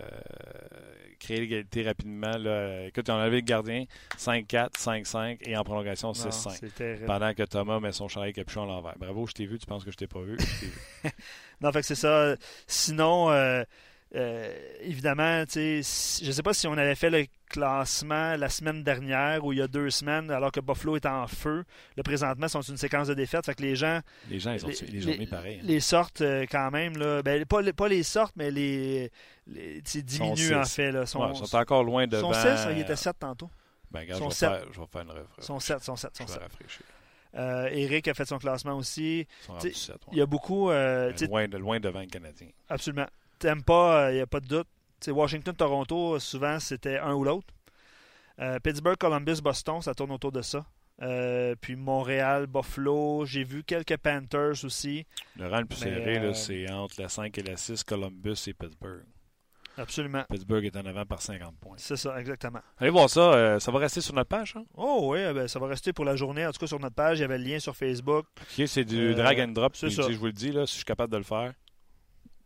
créer 1.19 1.39
l'égalité 1.41 1.83
rapidement. 1.83 2.37
Là. 2.37 2.85
Écoute, 2.85 3.09
on 3.09 3.15
avait 3.15 3.37
le 3.37 3.41
gardien 3.41 3.85
5-4, 4.17 4.71
5-5 4.77 5.37
et 5.41 5.57
en 5.57 5.63
prolongation 5.63 6.09
Non, 6.09 6.13
6-5. 6.13 6.57
c'est 6.59 6.75
terrible. 6.75 7.05
Pendant 7.05 7.33
que 7.33 7.43
Thomas 7.43 7.79
met 7.79 7.91
son 7.91 8.07
chandail 8.07 8.33
capuchon 8.33 8.63
à 8.63 8.67
l'envers. 8.67 8.97
Bravo, 8.97 9.25
je 9.27 9.33
t'ai 9.33 9.45
vu, 9.45 9.57
tu 9.59 9.65
penses 9.65 9.83
que 9.83 9.91
je 9.91 9.97
t'ai 9.97 10.07
pas 10.07 10.21
vu. 10.21 10.37
Je 10.39 10.65
vu. 10.65 10.71
Non, 11.61 11.71
fait 11.71 11.81
que 11.81 11.85
c'est 11.85 11.95
ça. 11.95 12.35
Sinon, 12.65 13.29
euh, 13.29 13.63
euh, 14.15 14.53
évidemment, 14.81 15.45
tu 15.45 15.51
sais, 15.53 15.79
si- 15.83 16.25
je 16.25 16.31
sais 16.31 16.43
pas 16.43 16.53
si 16.53 16.67
on 16.67 16.73
avait 16.73 16.95
fait 16.95 17.09
le 17.09 17.25
classement 17.49 18.35
la 18.35 18.49
semaine 18.49 18.83
dernière 18.83 19.43
ou 19.45 19.53
il 19.53 19.59
y 19.59 19.61
a 19.61 19.67
deux 19.67 19.89
semaines, 19.89 20.31
alors 20.31 20.51
que 20.51 20.59
Buffalo 20.59 20.95
est 20.97 21.05
en 21.05 21.27
feu. 21.27 21.63
Le 21.97 22.03
présentement, 22.03 22.47
sont 22.47 22.61
une 22.61 22.77
séquence 22.77 23.07
de 23.07 23.13
défaites. 23.13 23.45
Fait 23.45 23.55
que 23.55 23.61
les 23.61 23.75
gens 23.75 24.01
Les 24.29 24.39
gens, 24.39 24.53
ils 24.53 24.65
ont 24.65 24.69
Les- 24.69 24.99
les 25.01 25.17
les- 25.17 25.27
pareilles. 25.27 25.59
hein. 25.61 25.65
les 25.65 25.79
sortent 25.79 26.21
euh, 26.21 26.45
quand 26.49 26.71
même. 26.71 26.97
Là. 26.97 27.21
Ben, 27.23 27.45
pas, 27.45 27.61
les- 27.61 27.73
pas 27.73 27.87
les 27.87 28.03
sortes, 28.03 28.33
mais 28.35 28.51
les, 28.51 29.11
les 29.47 29.81
diminuent 29.81 30.55
en 30.55 30.65
fait. 30.65 30.91
Là. 30.91 31.05
Sont, 31.05 31.19
Ouais, 31.21 31.31
ils 31.33 31.45
sont 31.45 31.55
encore 31.57 31.83
loin 31.83 32.07
devant. 32.07 32.33
sont 32.33 32.39
6, 32.41 32.67
il 32.71 32.79
était 32.79 32.95
7 32.95 33.17
tantôt. 33.19 33.49
Ben, 33.91 34.01
regarde, 34.01 34.19
sont 34.21 34.29
je, 34.29 34.29
vais 34.29 34.35
sept. 34.35 34.49
faire, 34.49 34.73
je 34.73 34.79
vais 34.79 34.87
faire 34.91 35.01
une 35.01 35.43
sont 35.43 35.59
7, 35.59 35.83
sont 35.83 35.95
7, 35.97 36.15
sont 36.15 36.23
Je 36.23 36.27
vais 36.27 36.33
7. 36.33 36.41
rafraîchir. 36.43 36.81
Euh, 37.35 37.69
Eric 37.71 38.07
a 38.09 38.13
fait 38.13 38.25
son 38.25 38.37
classement 38.39 38.73
aussi. 38.75 39.19
Ils 39.21 39.45
sont 39.45 39.53
T'sais, 39.57 39.67
rendus 39.69 39.73
sept, 39.79 39.95
ouais. 39.95 40.11
Il 40.13 40.17
y 40.17 40.21
a 40.21 40.25
beaucoup. 40.25 40.69
euh, 40.69 41.11
Ben, 41.17 41.27
loin, 41.29 41.47
de, 41.47 41.57
loin 41.57 41.79
devant 41.79 42.01
le 42.01 42.07
Canadien. 42.07 42.47
Absolument. 42.69 43.07
T'aimes 43.41 43.63
pas, 43.63 44.11
il 44.11 44.15
n'y 44.15 44.21
a 44.21 44.27
pas 44.27 44.39
de 44.39 44.47
doute. 44.47 44.67
Tu 44.99 45.05
sais, 45.05 45.11
Washington, 45.11 45.55
Toronto, 45.55 46.19
souvent, 46.19 46.59
c'était 46.59 46.99
un 46.99 47.13
ou 47.15 47.23
l'autre. 47.23 47.47
Euh, 48.39 48.59
Pittsburgh, 48.59 48.97
Columbus, 48.97 49.41
Boston, 49.43 49.81
ça 49.81 49.93
tourne 49.95 50.11
autour 50.11 50.31
de 50.31 50.41
ça. 50.41 50.65
Euh, 51.01 51.55
puis 51.59 51.75
Montréal, 51.75 52.45
Buffalo, 52.45 53.25
j'ai 53.25 53.43
vu 53.43 53.63
quelques 53.63 53.97
Panthers 53.97 54.63
aussi. 54.63 55.05
Le 55.37 55.47
rang 55.47 55.59
le 55.61 55.65
plus 55.65 55.77
serré, 55.77 56.19
euh, 56.19 56.33
c'est 56.33 56.69
entre 56.69 57.01
la 57.01 57.09
5 57.09 57.35
et 57.39 57.41
la 57.43 57.57
6, 57.57 57.83
Columbus 57.83 58.35
et 58.47 58.53
Pittsburgh. 58.53 59.03
Absolument. 59.77 60.23
Pittsburgh 60.29 60.65
est 60.65 60.75
en 60.75 60.85
avant 60.85 61.05
par 61.05 61.21
50 61.21 61.55
points. 61.59 61.75
C'est 61.77 61.95
ça, 61.95 62.19
exactement. 62.19 62.59
Allez 62.77 62.91
voir 62.91 63.09
ça. 63.09 63.33
euh, 63.33 63.59
ça 63.59 63.71
va 63.71 63.79
rester 63.79 64.01
sur 64.01 64.13
notre 64.13 64.27
page. 64.29 64.53
Hein? 64.55 64.65
Oh 64.75 65.09
oui, 65.13 65.19
ben, 65.33 65.47
ça 65.47 65.57
va 65.59 65.67
rester 65.67 65.93
pour 65.93 66.05
la 66.05 66.15
journée. 66.15 66.45
En 66.45 66.51
tout 66.51 66.59
cas, 66.59 66.67
sur 66.67 66.79
notre 66.79 66.93
page, 66.95 67.17
il 67.19 67.21
y 67.21 67.23
avait 67.25 67.37
le 67.39 67.45
lien 67.45 67.57
sur 67.59 67.75
Facebook. 67.75 68.25
Ok, 68.39 68.67
c'est 68.67 68.83
du 68.85 69.11
Euh, 69.11 69.13
drag 69.15 69.39
and 69.39 69.47
drop. 69.53 69.75
c'est 69.75 69.89
ça. 69.89 70.03
sais, 70.03 70.13
Je 70.13 70.17
vous 70.19 70.25
le 70.27 70.33
dis, 70.33 70.51
là, 70.51 70.65
si 70.67 70.73
je 70.73 70.77
suis 70.77 70.85
capable 70.85 71.11
de 71.13 71.17
le 71.17 71.23
faire, 71.23 71.53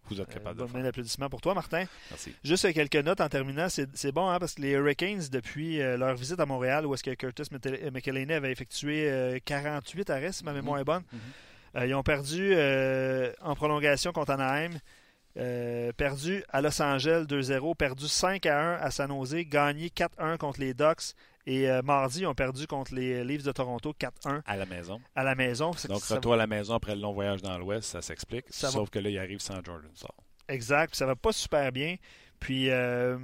vous 0.09 0.21
êtes 0.21 0.29
Euh, 0.29 0.33
capable 0.33 0.67
de 0.67 0.81
d'applaudissements 0.81 1.29
pour 1.29 1.41
toi, 1.41 1.53
Martin. 1.53 1.85
Merci. 2.11 2.33
Juste 2.43 2.71
quelques 2.73 2.95
notes 2.95 3.21
en 3.21 3.29
terminant. 3.29 3.67
C'est 3.69 4.11
bon, 4.11 4.29
hein, 4.29 4.37
parce 4.39 4.53
que 4.55 4.61
les 4.61 4.71
Hurricanes, 4.71 5.23
depuis 5.31 5.81
euh, 5.81 5.97
leur 5.97 6.15
visite 6.15 6.39
à 6.39 6.45
Montréal, 6.45 6.85
où 6.85 6.93
est-ce 6.93 7.03
que 7.03 7.13
Curtis 7.15 7.43
Mete- 7.51 7.91
McElhaney 7.91 8.33
avait 8.33 8.51
effectué 8.51 9.09
euh, 9.09 9.39
48 9.43 10.09
arrêts, 10.09 10.31
si 10.31 10.43
ma 10.43 10.53
mémoire 10.53 10.79
est 10.79 10.83
bonne, 10.83 11.03
Mhm. 11.11 11.19
euh, 11.77 11.85
ils 11.87 11.93
ont 11.95 12.03
perdu 12.03 12.51
euh, 12.53 13.31
en 13.41 13.55
prolongation 13.55 14.11
contre 14.11 14.31
Anaheim, 14.31 14.71
euh, 15.37 15.91
perdu 15.93 16.43
à 16.49 16.61
Los 16.61 16.81
Angeles 16.81 17.25
2-0, 17.27 17.75
perdu 17.75 18.05
5-1 18.07 18.77
à 18.79 18.89
San 18.91 19.09
Jose, 19.09 19.35
gagné 19.45 19.89
4-1 19.89 20.37
contre 20.37 20.59
les 20.61 20.73
Ducks, 20.73 21.13
et 21.45 21.69
euh, 21.69 21.81
mardi, 21.81 22.21
ils 22.21 22.27
ont 22.27 22.33
perdu 22.33 22.65
contre 22.67 22.93
les 22.95 23.23
Leafs 23.23 23.43
de 23.43 23.51
Toronto 23.51 23.93
4-1 23.99 24.41
À 24.45 24.57
la 24.57 24.65
maison. 24.65 24.99
à 25.15 25.23
la 25.23 25.35
maison. 25.35 25.71
Donc, 25.89 26.03
retour 26.03 26.33
à 26.33 26.37
la 26.37 26.47
maison 26.47 26.73
après 26.75 26.95
le 26.95 27.01
long 27.01 27.13
voyage 27.13 27.41
dans 27.41 27.57
l'Ouest, 27.57 27.89
ça 27.91 28.01
s'explique. 28.01 28.45
Ça 28.49 28.67
va- 28.67 28.73
Sauf 28.73 28.89
que 28.89 28.99
là, 28.99 29.09
il 29.09 29.17
arrive 29.19 29.39
sans 29.39 29.63
Jordan 29.63 29.91
Saul. 29.93 30.09
Exact. 30.47 30.89
Puis 30.91 30.97
ça 30.97 31.05
va 31.05 31.15
pas 31.15 31.31
super 31.31 31.71
bien. 31.71 31.95
Puis, 32.39 32.69
euh, 32.69 33.17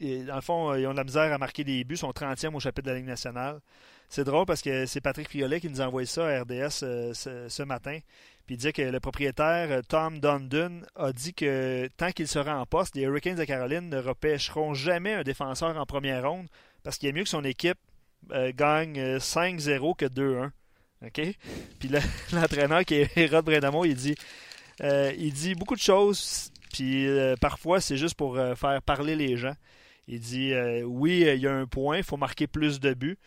dans 0.00 0.34
le 0.36 0.40
fond, 0.40 0.74
ils 0.74 0.86
ont 0.86 0.92
de 0.92 0.96
la 0.96 1.04
misère 1.04 1.32
à 1.32 1.38
marquer 1.38 1.64
des 1.64 1.82
buts. 1.84 1.94
Ils 1.94 1.98
sont 1.98 2.12
30e 2.12 2.54
au 2.54 2.60
chapitre 2.60 2.86
de 2.86 2.90
la 2.92 2.96
Ligue 2.98 3.06
nationale. 3.06 3.60
C'est 4.08 4.22
drôle 4.24 4.46
parce 4.46 4.62
que 4.62 4.86
c'est 4.86 5.00
Patrick 5.00 5.28
Friolet 5.28 5.60
qui 5.60 5.68
nous 5.68 5.80
a 5.80 5.86
envoyé 5.86 6.06
ça 6.06 6.26
à 6.28 6.42
RDS 6.42 6.82
euh, 6.84 7.12
ce, 7.12 7.48
ce 7.48 7.62
matin. 7.64 7.98
Puis 8.46 8.54
il 8.54 8.58
disait 8.58 8.72
que 8.72 8.82
le 8.82 9.00
propriétaire, 9.00 9.68
euh, 9.72 9.82
Tom 9.88 10.20
Dundon, 10.20 10.82
a 10.94 11.12
dit 11.12 11.34
que 11.34 11.88
tant 11.96 12.12
qu'il 12.12 12.28
sera 12.28 12.56
en 12.60 12.66
poste, 12.66 12.94
les 12.94 13.02
Hurricanes 13.02 13.34
de 13.34 13.44
Caroline 13.44 13.88
ne 13.90 13.98
repêcheront 13.98 14.74
jamais 14.74 15.14
un 15.14 15.22
défenseur 15.24 15.76
en 15.76 15.84
première 15.86 16.30
ronde 16.30 16.46
parce 16.86 16.98
qu'il 16.98 17.08
est 17.08 17.12
mieux 17.12 17.24
que 17.24 17.28
son 17.28 17.42
équipe 17.42 17.78
euh, 18.30 18.52
gagne 18.54 18.96
euh, 19.00 19.18
5-0 19.18 19.96
que 19.96 20.04
2-1. 20.06 20.50
OK? 21.04 21.20
Puis 21.80 21.88
le- 21.88 21.98
l'entraîneur 22.32 22.84
qui 22.84 22.94
est 22.94 23.26
Rod 23.26 23.44
Brindamo, 23.44 23.84
il 23.84 23.96
dit 23.96 24.14
euh, 24.84 25.12
il 25.18 25.32
dit 25.32 25.56
beaucoup 25.56 25.74
de 25.74 25.80
choses, 25.80 26.52
puis 26.72 27.08
euh, 27.08 27.34
parfois 27.40 27.80
c'est 27.80 27.96
juste 27.96 28.14
pour 28.14 28.36
euh, 28.38 28.54
faire 28.54 28.80
parler 28.82 29.16
les 29.16 29.36
gens. 29.36 29.56
Il 30.06 30.20
dit 30.20 30.52
euh, 30.52 30.82
oui, 30.82 31.24
euh, 31.26 31.34
il 31.34 31.40
y 31.40 31.48
a 31.48 31.52
un 31.56 31.66
point, 31.66 31.96
il 31.96 32.04
faut 32.04 32.16
marquer 32.16 32.46
plus 32.46 32.78
de 32.78 32.94
buts, 32.94 33.18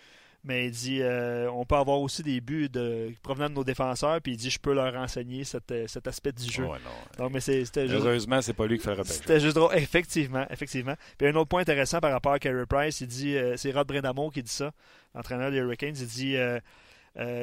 mais 0.50 0.66
il 0.66 0.72
dit 0.72 1.00
euh, 1.02 1.50
on 1.52 1.64
peut 1.64 1.76
avoir 1.76 2.00
aussi 2.02 2.24
des 2.24 2.42
buts 2.42 2.68
de, 2.68 3.14
provenant 3.24 3.48
de 3.50 3.54
nos 3.54 3.64
défenseurs, 3.64 4.20
puis 4.20 4.34
il 4.34 4.38
dit 4.38 4.50
je 4.50 4.60
peux 4.60 4.74
leur 4.74 4.94
enseigner 4.96 5.44
cet, 5.46 5.72
euh, 5.72 5.86
cet 5.88 6.08
aspect 6.08 6.32
du 6.34 6.52
jeu. 6.52 6.64
Ouais, 6.64 6.78
non. 6.84 7.24
Donc, 7.24 7.34
mais 7.34 7.40
c'est- 7.40 7.64
c'était 7.66 7.88
juste, 7.88 8.04
Heureusement, 8.04 8.42
c'est 8.42 8.54
pas 8.54 8.66
lui 8.68 8.78
qui 8.78 8.84
fait 8.84 8.90
le 8.92 8.98
repêchage. 8.98 9.18
c'était 9.20 9.40
juste 9.40 9.56
drôle. 9.56 9.74
Effectivement, 9.78 10.46
effectivement. 10.50 10.96
Puis 11.18 11.28
un 11.28 11.36
autre 11.36 11.48
point 11.50 11.62
intéressant 11.62 12.00
par 12.00 12.12
rapport 12.12 12.34
à 12.34 12.40
Carey 12.40 12.66
Price, 12.68 13.00
il 13.02 13.08
dit, 13.08 13.38
euh, 13.38 13.56
c'est 13.56 13.72
Rod 13.72 13.88
Brindamo 13.88 14.30
qui 14.32 14.44
dit 14.44 14.52
ça, 14.52 14.72
l'entraîneur 15.16 15.52
des 15.52 15.58
Hurricanes, 15.58 15.96
il 15.98 16.08
dit 16.08 16.36
euh, 16.36 16.60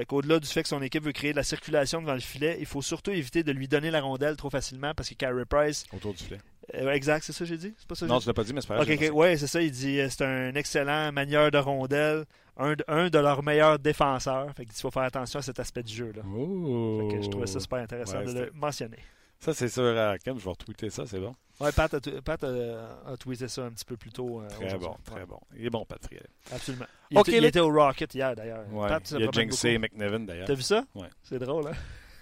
qu'au-delà 0.09 0.39
du 0.39 0.47
fait 0.47 0.63
que 0.63 0.69
son 0.69 0.81
équipe 0.83 1.03
veut 1.05 1.13
créer 1.13 1.33
de 1.33 1.37
la 1.37 1.43
circulation 1.43 2.01
devant 2.01 2.15
le 2.15 2.21
filet, 2.21 2.57
il 2.61 2.67
faut 2.67 2.83
surtout 2.83 3.11
éviter 3.11 3.43
de 3.43 3.53
lui 3.53 3.69
donner 3.69 3.91
la 3.91 4.01
rondelle 4.01 4.37
trop 4.37 4.49
facilement 4.51 4.95
parce 4.95 5.09
que 5.11 5.15
Carey 5.15 5.45
Price, 5.45 5.85
Autour 5.95 6.15
du 6.15 6.23
filet. 6.25 6.39
Euh, 6.75 6.91
exact, 6.93 7.25
c'est 7.25 7.33
ça 7.33 7.41
que 7.41 7.45
j'ai 7.47 7.57
dit, 7.59 7.75
c'est 7.79 7.87
pas 7.87 7.95
ça 7.95 8.07
que 8.07 8.11
Non, 8.11 8.19
tu 8.21 8.27
l'as 8.27 8.35
pas 8.35 8.45
dit, 8.45 8.53
mais 8.53 8.61
c'est 8.61 8.69
pas 8.69 8.75
grave. 8.77 8.87
j'ai 8.89 9.11
ok, 9.11 9.17
ouais, 9.17 9.37
c'est 9.37 9.47
ça. 9.47 9.63
Il 9.63 9.71
dit 9.71 10.01
euh, 10.01 10.09
c'est 10.11 10.25
un 10.25 10.55
excellent 10.55 11.13
manieur 11.13 11.51
de 11.51 11.59
rondelle, 11.59 12.25
un, 12.57 12.75
de- 12.75 12.85
un 12.89 13.09
de 13.09 13.19
leurs 13.19 13.43
meilleurs 13.43 13.79
défenseurs. 13.79 14.53
Fait 14.55 14.65
qu'il 14.65 14.75
faut 14.75 14.91
faire 14.91 15.03
attention 15.05 15.39
à 15.39 15.43
cet 15.43 15.59
aspect 15.61 15.83
du 15.83 15.95
jeu. 15.95 16.13
Là. 16.15 16.23
Oh. 16.27 16.99
Fait 17.11 17.17
que 17.17 17.23
je 17.23 17.29
trouvais 17.29 17.47
ça 17.47 17.61
super 17.61 17.79
intéressant 17.79 18.19
Ouais, 18.19 18.25
de 18.33 18.33
le 18.41 18.51
mentionner. 18.55 18.99
Ça, 19.39 19.53
c'est 19.53 19.69
sûr 19.69 19.97
à 19.99 20.17
Kim. 20.19 20.39
Je 20.39 20.45
vais 20.45 20.51
retweeter 20.51 20.89
ça, 20.89 21.05
c'est 21.07 21.21
bon. 21.21 21.35
Ouais, 21.61 21.71
Pat, 21.73 21.93
a, 21.93 22.01
Pat 22.25 22.43
a- 22.45 22.99
a 23.07 23.17
tweeté 23.19 23.49
ça 23.49 23.65
un 23.65 23.71
petit 23.71 23.85
peu 23.85 23.97
plus 23.97 24.11
tôt. 24.11 24.41
euh, 24.41 24.49
Très 24.49 24.77
bon, 24.79 24.97
très 25.05 25.17
Ouais, 25.21 25.27
bon. 25.27 25.39
Il 25.57 25.67
est 25.67 25.71
bon, 25.71 25.85
Pat. 25.85 26.01
Absolument. 26.53 26.87
Il, 27.11 27.19
était, 27.19 27.37
il 27.39 27.45
était 27.45 27.61
au 27.61 27.69
Rocket 27.71 28.15
hier, 28.15 28.35
d'ailleurs. 28.35 28.65
Ouais. 28.73 28.89
Pat, 28.89 29.11
Il 29.11 29.21
y 29.21 29.29
a 29.29 29.31
Jinxé 29.31 29.79
beaucoup. 29.79 29.95
McNevin, 29.95 30.21
d'ailleurs. 30.21 30.47
T'as 30.47 30.55
vu 30.55 30.63
ça? 30.63 30.85
Ouais. 30.95 31.09
C'est 31.23 31.39
drôle, 31.39 31.69
hein? 31.69 31.73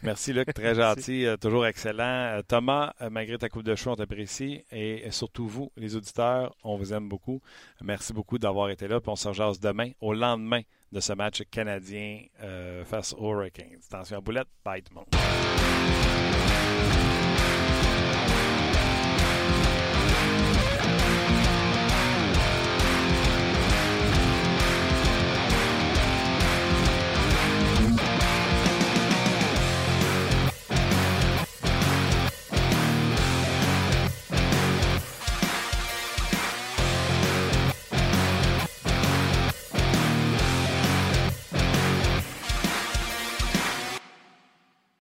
Merci, 0.04 0.32
Luc. 0.34 0.52
Très 0.52 0.74
gentil. 0.74 1.24
euh, 1.26 1.36
toujours 1.36 1.66
excellent. 1.66 2.02
Euh, 2.36 2.42
Thomas, 2.46 2.92
euh, 3.00 3.08
malgré 3.10 3.38
ta 3.38 3.48
coupe 3.48 3.62
de 3.62 3.74
cheveux, 3.74 3.92
on 3.92 3.96
t'apprécie. 3.96 4.62
Et 4.70 5.10
surtout 5.10 5.48
vous, 5.48 5.72
les 5.76 5.96
auditeurs, 5.96 6.54
on 6.62 6.76
vous 6.76 6.92
aime 6.92 7.08
beaucoup. 7.08 7.40
Merci 7.82 8.12
beaucoup 8.12 8.38
d'avoir 8.38 8.68
été 8.70 8.86
là. 8.86 9.00
Puis 9.00 9.10
on 9.10 9.16
se 9.16 9.28
rejase 9.28 9.58
demain, 9.60 9.90
au 10.00 10.12
lendemain 10.12 10.60
de 10.92 11.00
ce 11.00 11.12
match 11.14 11.42
canadien 11.50 12.20
euh, 12.42 12.84
face 12.84 13.14
aux 13.18 13.32
Hurricanes. 13.32 13.80
Attention 13.90 14.18
à 14.18 14.20
boulette. 14.20 14.48
Bye 14.64 14.82
tout 14.82 14.92
le 14.92 15.00
monde. 15.00 16.03